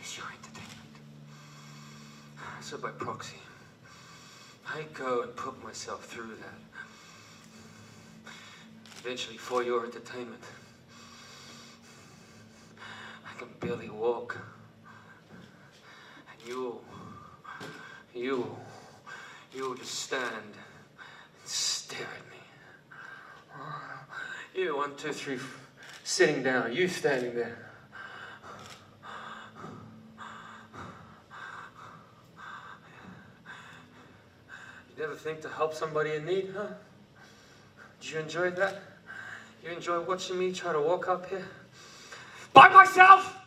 is 0.00 0.16
your 0.16 0.26
entertainment. 0.26 0.94
So 2.60 2.78
by 2.78 2.90
proxy, 2.90 3.38
I 4.64 4.82
go 4.94 5.22
and 5.22 5.34
put 5.34 5.60
myself 5.64 6.04
through 6.04 6.36
that. 6.36 8.32
Eventually, 9.00 9.38
for 9.38 9.64
your 9.64 9.84
entertainment, 9.84 10.44
I 12.78 13.38
can 13.38 13.48
barely 13.58 13.90
walk. 13.90 14.38
You, 16.46 16.78
you, 18.14 18.56
you 19.54 19.76
just 19.78 19.94
stand 19.94 20.34
and 20.34 20.54
stare 21.44 22.06
at 22.06 22.30
me. 22.30 22.36
You, 24.54 24.76
one, 24.76 24.94
two, 24.96 25.12
three, 25.12 25.38
sitting 26.04 26.42
down, 26.42 26.74
you 26.74 26.86
standing 26.86 27.34
there. 27.34 27.70
You 34.90 35.02
never 35.02 35.14
think 35.14 35.40
to 35.42 35.48
help 35.48 35.74
somebody 35.74 36.12
in 36.12 36.26
need, 36.26 36.52
huh? 36.54 36.66
Did 38.00 38.10
you 38.10 38.18
enjoy 38.20 38.50
that? 38.50 38.82
You 39.64 39.70
enjoy 39.70 40.00
watching 40.00 40.38
me 40.38 40.52
try 40.52 40.72
to 40.72 40.80
walk 40.80 41.08
up 41.08 41.28
here? 41.28 41.46
By 42.52 42.68
myself! 42.68 43.43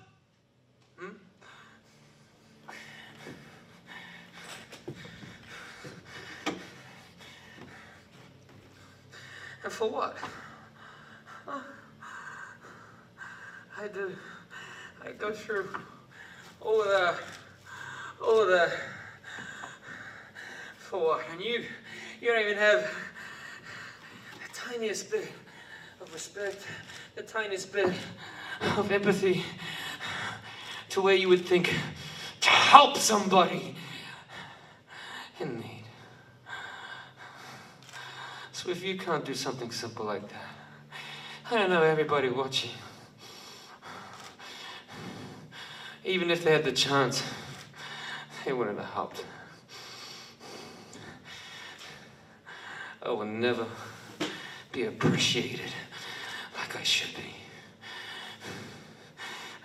For 9.77 9.91
what? 9.91 10.17
I 13.77 13.87
do. 13.93 14.11
I 15.05 15.11
go 15.11 15.31
through 15.31 15.69
all 16.59 16.81
of 16.81 16.87
that. 16.87 17.15
All 18.19 18.41
of 18.41 18.47
that. 18.47 18.71
For 20.79 20.99
what? 20.99 21.25
And 21.31 21.41
you, 21.41 21.63
you 22.19 22.27
don't 22.27 22.43
even 22.43 22.57
have 22.57 22.91
the 24.33 24.55
tiniest 24.55 25.11
bit 25.11 25.31
of 26.01 26.11
respect, 26.11 26.65
the 27.13 27.21
tiniest 27.21 27.71
bit 27.71 27.93
of 28.77 28.91
empathy 28.91 29.43
to 30.89 31.01
where 31.01 31.13
you 31.13 31.29
would 31.29 31.45
think 31.45 31.71
to 32.41 32.49
help 32.49 32.97
somebody 32.97 33.75
in 35.39 35.59
need. 35.59 35.76
If 38.67 38.83
you 38.83 38.97
can't 38.97 39.23
do 39.23 39.33
something 39.33 39.71
simple 39.71 40.05
like 40.05 40.27
that, 40.27 40.45
I 41.49 41.55
don't 41.55 41.69
know 41.69 41.83
everybody 41.83 42.27
watching. 42.29 42.71
Even 46.03 46.29
if 46.29 46.43
they 46.43 46.51
had 46.51 46.65
the 46.65 46.73
chance, 46.73 47.23
they 48.43 48.51
wouldn't 48.51 48.77
have 48.77 48.89
helped. 48.89 49.23
I 53.01 53.09
will 53.09 53.25
never 53.25 53.65
be 54.73 54.83
appreciated 54.83 55.71
like 56.57 56.75
I 56.75 56.83
should 56.83 57.15
be. 57.15 57.35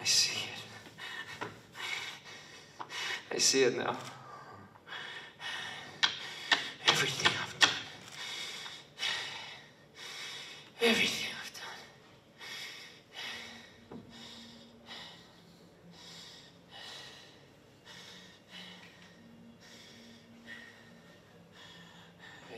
I 0.01 0.05
see 0.05 0.39
it. 0.49 1.47
I 3.33 3.39
see 3.39 3.65
it 3.65 3.77
now. 3.77 3.97
Everything 10.85 11.29
I've 11.41 11.53
done. 11.55 11.71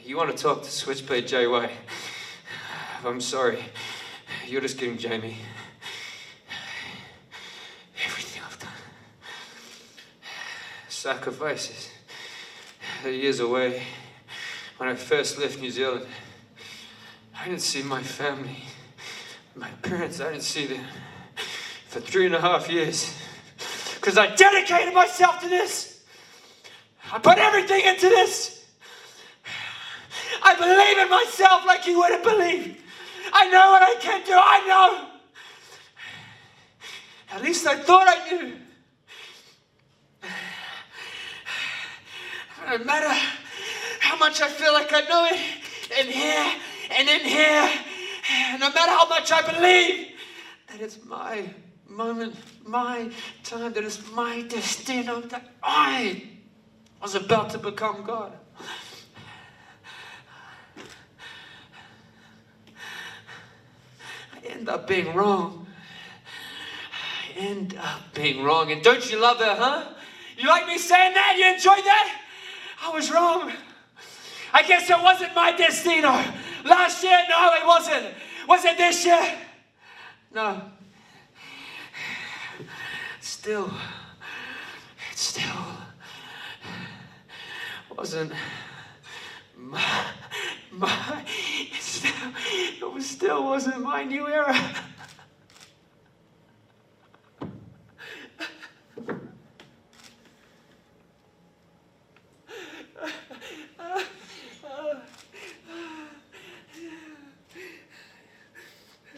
You 0.02 0.13
want 0.24 0.38
to 0.38 0.42
talk 0.42 0.62
to 0.62 0.70
Switchblade 0.70 1.26
JY? 1.26 1.70
I'm 3.04 3.20
sorry. 3.20 3.58
You're 4.46 4.62
just 4.62 4.78
kidding, 4.78 4.96
Jamie. 4.96 5.36
Everything 8.02 8.42
I've 8.46 8.58
done. 8.58 8.70
Sacrifices. 10.88 11.90
The 13.02 13.12
years 13.12 13.40
away. 13.40 13.82
When 14.78 14.88
I 14.88 14.94
first 14.94 15.36
left 15.36 15.60
New 15.60 15.70
Zealand, 15.70 16.06
I 17.38 17.44
didn't 17.44 17.60
see 17.60 17.82
my 17.82 18.02
family. 18.02 18.64
My 19.54 19.68
parents, 19.82 20.22
I 20.22 20.30
didn't 20.30 20.44
see 20.44 20.68
them 20.68 20.86
for 21.88 22.00
three 22.00 22.24
and 22.24 22.34
a 22.34 22.40
half 22.40 22.70
years. 22.70 23.14
Because 23.96 24.16
I 24.16 24.34
dedicated 24.34 24.94
myself 24.94 25.42
to 25.42 25.50
this. 25.50 26.02
I 27.12 27.18
put 27.18 27.36
everything 27.36 27.84
into 27.84 28.08
this. 28.08 28.53
I 30.54 30.58
believe 30.58 30.98
in 30.98 31.10
myself 31.10 31.66
like 31.66 31.86
you 31.86 31.98
wouldn't 31.98 32.22
believe. 32.22 32.82
I 33.32 33.50
know 33.50 33.70
what 33.72 33.82
I 33.82 33.94
can 34.00 34.24
do. 34.24 34.32
I 34.32 34.66
know. 34.68 35.10
At 37.32 37.42
least 37.42 37.66
I 37.66 37.76
thought 37.76 38.06
I 38.08 38.30
knew. 38.30 38.56
No 42.68 42.84
matter 42.84 43.08
how 44.00 44.16
much 44.16 44.40
I 44.40 44.48
feel 44.48 44.72
like 44.72 44.92
I 44.92 45.00
know 45.02 45.26
it, 45.30 45.40
in 46.00 46.06
here 46.10 46.52
and 46.96 47.08
in 47.08 47.20
here, 47.20 47.70
no 48.58 48.70
matter 48.70 48.90
how 48.90 49.08
much 49.08 49.32
I 49.32 49.42
believe 49.42 50.12
that 50.68 50.80
it's 50.80 51.04
my 51.04 51.44
moment, 51.88 52.36
my 52.64 53.10
time, 53.42 53.72
that 53.72 53.84
it's 53.84 54.10
my 54.12 54.42
destiny, 54.42 55.02
that 55.02 55.52
I 55.62 56.22
was 57.02 57.14
about 57.14 57.50
to 57.50 57.58
become 57.58 58.02
God. 58.04 58.32
I 64.32 64.40
end 64.64 64.70
up 64.70 64.86
being 64.86 65.14
wrong. 65.14 65.66
I 67.36 67.38
end 67.38 67.76
up 67.78 68.00
being 68.14 68.42
wrong. 68.42 68.72
And 68.72 68.82
don't 68.82 69.10
you 69.10 69.20
love 69.20 69.38
that, 69.40 69.58
huh? 69.58 69.92
You 70.38 70.48
like 70.48 70.66
me 70.66 70.78
saying 70.78 71.12
that? 71.12 71.36
You 71.36 71.52
enjoyed 71.52 71.84
that? 71.84 72.22
I 72.82 72.88
was 72.88 73.12
wrong. 73.12 73.52
I 74.54 74.62
guess 74.62 74.88
it 74.88 74.98
wasn't 75.02 75.34
my 75.34 75.52
destino. 75.52 76.08
Last 76.64 77.04
year, 77.04 77.18
no, 77.28 77.50
it 77.52 77.66
wasn't. 77.66 78.14
Was 78.48 78.64
it 78.64 78.78
this 78.78 79.04
year? 79.04 79.34
No. 80.32 80.62
Still, 83.20 83.66
it 85.12 85.18
still 85.18 85.44
wasn't 87.94 88.32
my, 89.58 90.06
my, 90.78 91.24
it 91.26 91.80
still, 91.80 92.10
it 92.80 92.92
was 92.92 93.08
still 93.08 93.44
wasn't 93.44 93.80
my 93.80 94.02
new 94.02 94.26
era. 94.26 94.58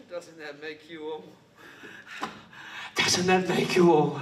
Doesn't 0.09 0.37
that 0.39 0.61
make 0.61 0.87
you 0.89 1.11
all? 1.11 1.23
Doesn't 2.95 3.25
that 3.25 3.49
make 3.49 3.75
you 3.75 3.91
all 3.91 4.19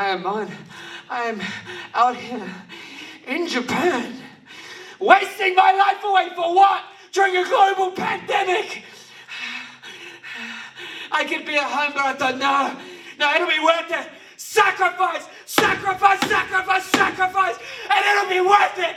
I 0.00 0.08
am 0.08 0.24
on. 0.24 0.50
I 1.10 1.24
am 1.24 1.42
out 1.92 2.16
here 2.16 2.50
in 3.26 3.46
Japan, 3.46 4.14
wasting 4.98 5.54
my 5.54 5.72
life 5.72 6.02
away 6.02 6.30
for 6.34 6.54
what? 6.54 6.84
During 7.12 7.36
a 7.36 7.44
global 7.44 7.90
pandemic. 7.90 8.82
I 11.12 11.24
could 11.24 11.44
be 11.44 11.54
at 11.56 11.64
home, 11.64 11.92
but 11.94 12.02
I 12.02 12.14
thought, 12.14 12.38
no, 12.38 12.80
no, 13.18 13.34
it'll 13.34 13.46
be 13.46 13.62
worth 13.62 13.90
it. 13.90 14.10
Sacrifice, 14.38 15.26
sacrifice, 15.44 16.20
sacrifice, 16.20 16.84
sacrifice, 16.86 17.58
and 17.90 18.04
it'll 18.06 18.30
be 18.30 18.40
worth 18.40 18.78
it. 18.78 18.96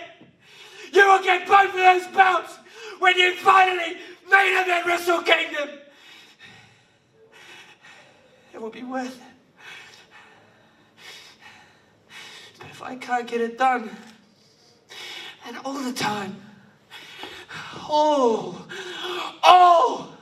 You 0.93 1.05
will 1.05 1.21
get 1.21 1.45
both 1.45 1.67
of 1.67 1.73
those 1.73 2.07
belts 2.15 2.57
when 2.99 3.17
you 3.17 3.35
finally 3.35 3.97
main 4.31 4.57
event 4.57 4.85
Wrestle 4.85 5.21
Kingdom. 5.21 5.69
It 8.53 8.61
will 8.61 8.69
be 8.69 8.83
worth 8.83 9.17
it. 9.17 9.33
But 12.52 12.52
if 12.71 12.81
I 12.81 12.95
can't 12.95 13.27
get 13.27 13.41
it 13.41 13.57
done, 13.57 13.89
and 15.45 15.57
all 15.65 15.73
the 15.73 15.93
time, 15.93 16.35
all, 17.89 18.55
all 19.43 20.15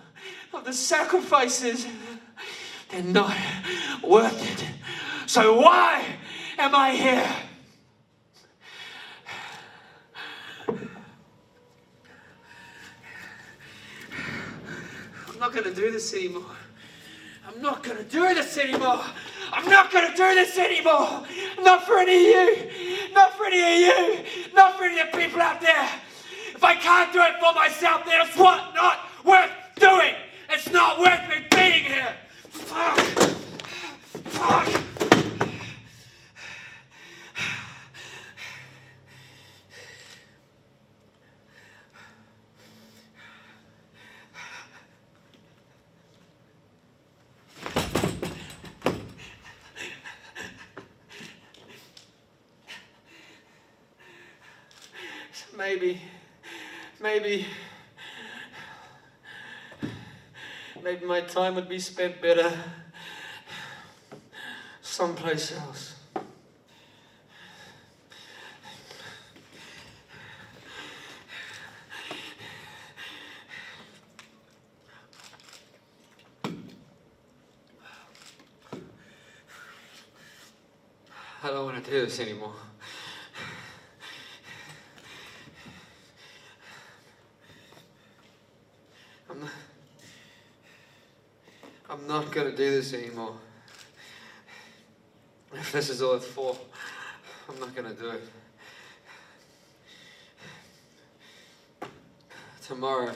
of 0.53 0.65
the 0.65 0.73
sacrifices, 0.73 1.87
they're 2.89 3.03
not 3.03 3.35
worth 4.03 4.41
it. 4.51 4.65
So 5.27 5.59
why 5.59 6.05
am 6.57 6.75
I 6.75 6.91
here? 6.95 7.35
I'm 15.27 15.39
not 15.39 15.53
going 15.53 15.63
to 15.63 15.73
do 15.73 15.91
this 15.91 16.13
anymore. 16.13 16.45
I'm 17.53 17.61
not 17.61 17.83
gonna 17.83 18.03
do 18.03 18.33
this 18.33 18.57
anymore. 18.57 19.03
I'm 19.53 19.69
not 19.69 19.91
gonna 19.91 20.15
do 20.15 20.35
this 20.35 20.57
anymore. 20.57 21.23
Not 21.61 21.85
for 21.85 21.99
any 21.99 22.33
of 22.33 22.47
you. 22.47 23.13
Not 23.13 23.33
for 23.37 23.45
any 23.45 23.61
of 23.61 23.79
you. 23.79 24.25
Not 24.53 24.77
for 24.77 24.85
any 24.85 24.99
of 24.99 25.11
the 25.11 25.17
people 25.17 25.41
out 25.41 25.59
there. 25.61 25.89
If 26.55 26.63
I 26.63 26.75
can't 26.75 27.11
do 27.11 27.21
it 27.21 27.33
for 27.39 27.53
myself, 27.53 28.05
then 28.05 28.25
it's 28.25 28.37
what? 28.37 28.73
Not 28.73 28.99
worth 29.25 29.51
doing. 29.75 30.15
It's 30.49 30.69
not 30.69 30.99
worth 30.99 31.27
me 31.29 31.45
being 31.51 31.83
here. 31.83 32.15
Fuck. 32.49 32.97
Fuck. 34.29 34.81
Maybe, 55.57 56.01
maybe, 57.11 57.45
maybe 60.81 61.05
my 61.05 61.19
time 61.19 61.55
would 61.55 61.67
be 61.67 61.77
spent 61.77 62.21
better 62.21 62.57
someplace 64.81 65.51
else. 65.51 65.95
I 81.43 81.47
don't 81.47 81.65
want 81.65 81.83
to 81.83 81.91
do 81.91 82.05
this 82.05 82.21
anymore. 82.21 82.53
I'm 91.91 92.07
not, 92.07 92.10
I'm 92.21 92.27
not 92.27 92.35
gonna 92.35 92.55
do 92.55 92.69
this 92.69 92.93
anymore. 92.93 93.33
If 95.53 95.71
this 95.71 95.89
is 95.89 96.03
all 96.03 96.13
it's 96.13 96.27
for, 96.27 96.55
I'm 97.49 97.59
not 97.59 97.75
gonna 97.75 97.95
do 97.95 98.11
it. 98.11 98.21
Tomorrow, 102.61 103.15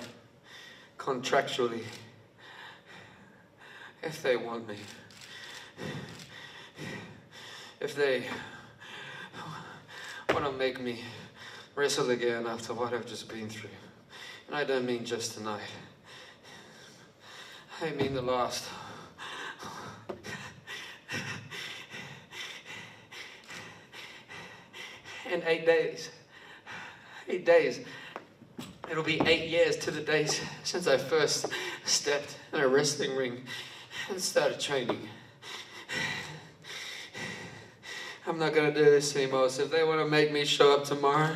contractually, 0.97 1.83
if 4.01 4.23
they 4.23 4.37
want 4.37 4.67
me, 4.67 4.77
if 7.79 7.95
they 7.95 8.23
want 10.33 10.45
to 10.45 10.51
make 10.51 10.81
me 10.81 11.01
wrestle 11.75 12.09
again 12.09 12.47
after 12.47 12.73
what 12.73 12.91
I've 12.91 13.05
just 13.05 13.29
been 13.29 13.49
through, 13.49 13.69
and 14.47 14.55
I 14.55 14.63
don't 14.63 14.87
mean 14.87 15.05
just 15.05 15.35
tonight. 15.35 15.61
I 17.83 17.91
mean 17.91 18.15
the 18.15 18.23
last. 18.23 18.63
In 25.35 25.43
eight 25.45 25.65
days. 25.65 26.11
Eight 27.27 27.45
days. 27.45 27.81
It'll 28.89 29.03
be 29.03 29.19
eight 29.25 29.49
years 29.49 29.75
to 29.77 29.91
the 29.91 29.99
days 29.99 30.39
since 30.63 30.87
I 30.87 30.97
first 30.97 31.47
stepped 31.83 32.37
in 32.53 32.61
a 32.61 32.67
wrestling 32.69 33.17
ring 33.17 33.43
and 34.09 34.21
started 34.21 34.61
training. 34.61 35.09
I'm 38.25 38.39
not 38.39 38.55
gonna 38.55 38.73
do 38.73 38.85
this 38.85 39.13
anymore, 39.13 39.49
so 39.49 39.63
if 39.63 39.71
they 39.71 39.83
wanna 39.83 40.07
make 40.07 40.31
me 40.31 40.45
show 40.45 40.73
up 40.73 40.85
tomorrow, 40.85 41.35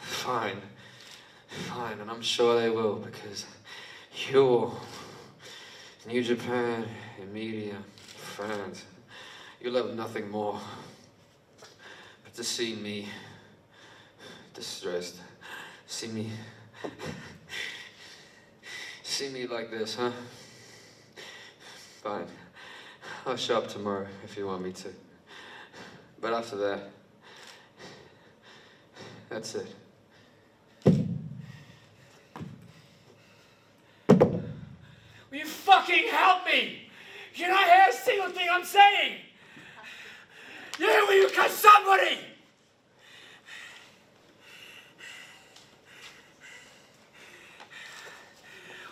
fine. 0.00 0.62
Fine, 1.48 2.00
and 2.00 2.10
I'm 2.10 2.22
sure 2.22 2.58
they 2.58 2.70
will 2.70 2.94
because 2.94 3.44
you, 4.30 4.72
New 6.06 6.22
Japan, 6.22 6.86
media, 7.34 7.76
fans, 8.16 8.86
you 9.60 9.70
love 9.70 9.94
nothing 9.94 10.30
more 10.30 10.58
to 12.34 12.44
see 12.44 12.74
me 12.74 13.08
distressed. 14.54 15.16
See 15.86 16.08
me. 16.08 16.30
See 19.02 19.28
me 19.28 19.46
like 19.46 19.70
this, 19.70 19.96
huh? 19.96 20.10
Fine. 22.02 22.26
I'll 23.26 23.36
show 23.36 23.58
up 23.58 23.68
tomorrow 23.68 24.06
if 24.24 24.36
you 24.36 24.46
want 24.46 24.62
me 24.62 24.72
to. 24.72 24.88
But 26.20 26.32
after 26.32 26.56
that, 26.56 26.90
that's 29.28 29.54
it. 29.54 29.66
Will 35.30 35.38
you 35.38 35.46
fucking 35.46 36.08
help 36.08 36.46
me? 36.46 36.88
Can 37.34 37.50
I 37.50 37.64
hear 37.64 37.86
a 37.90 37.92
single 37.92 38.30
thing 38.30 38.48
I'm 38.50 38.64
saying? 38.64 39.18
Yeah, 40.78 41.04
will 41.06 41.14
you 41.14 41.28
catch 41.28 41.50
somebody? 41.50 42.18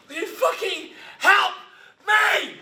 Will 0.09 0.17
you 0.17 0.27
fucking 0.27 0.91
help 1.19 1.53
me? 2.07 2.57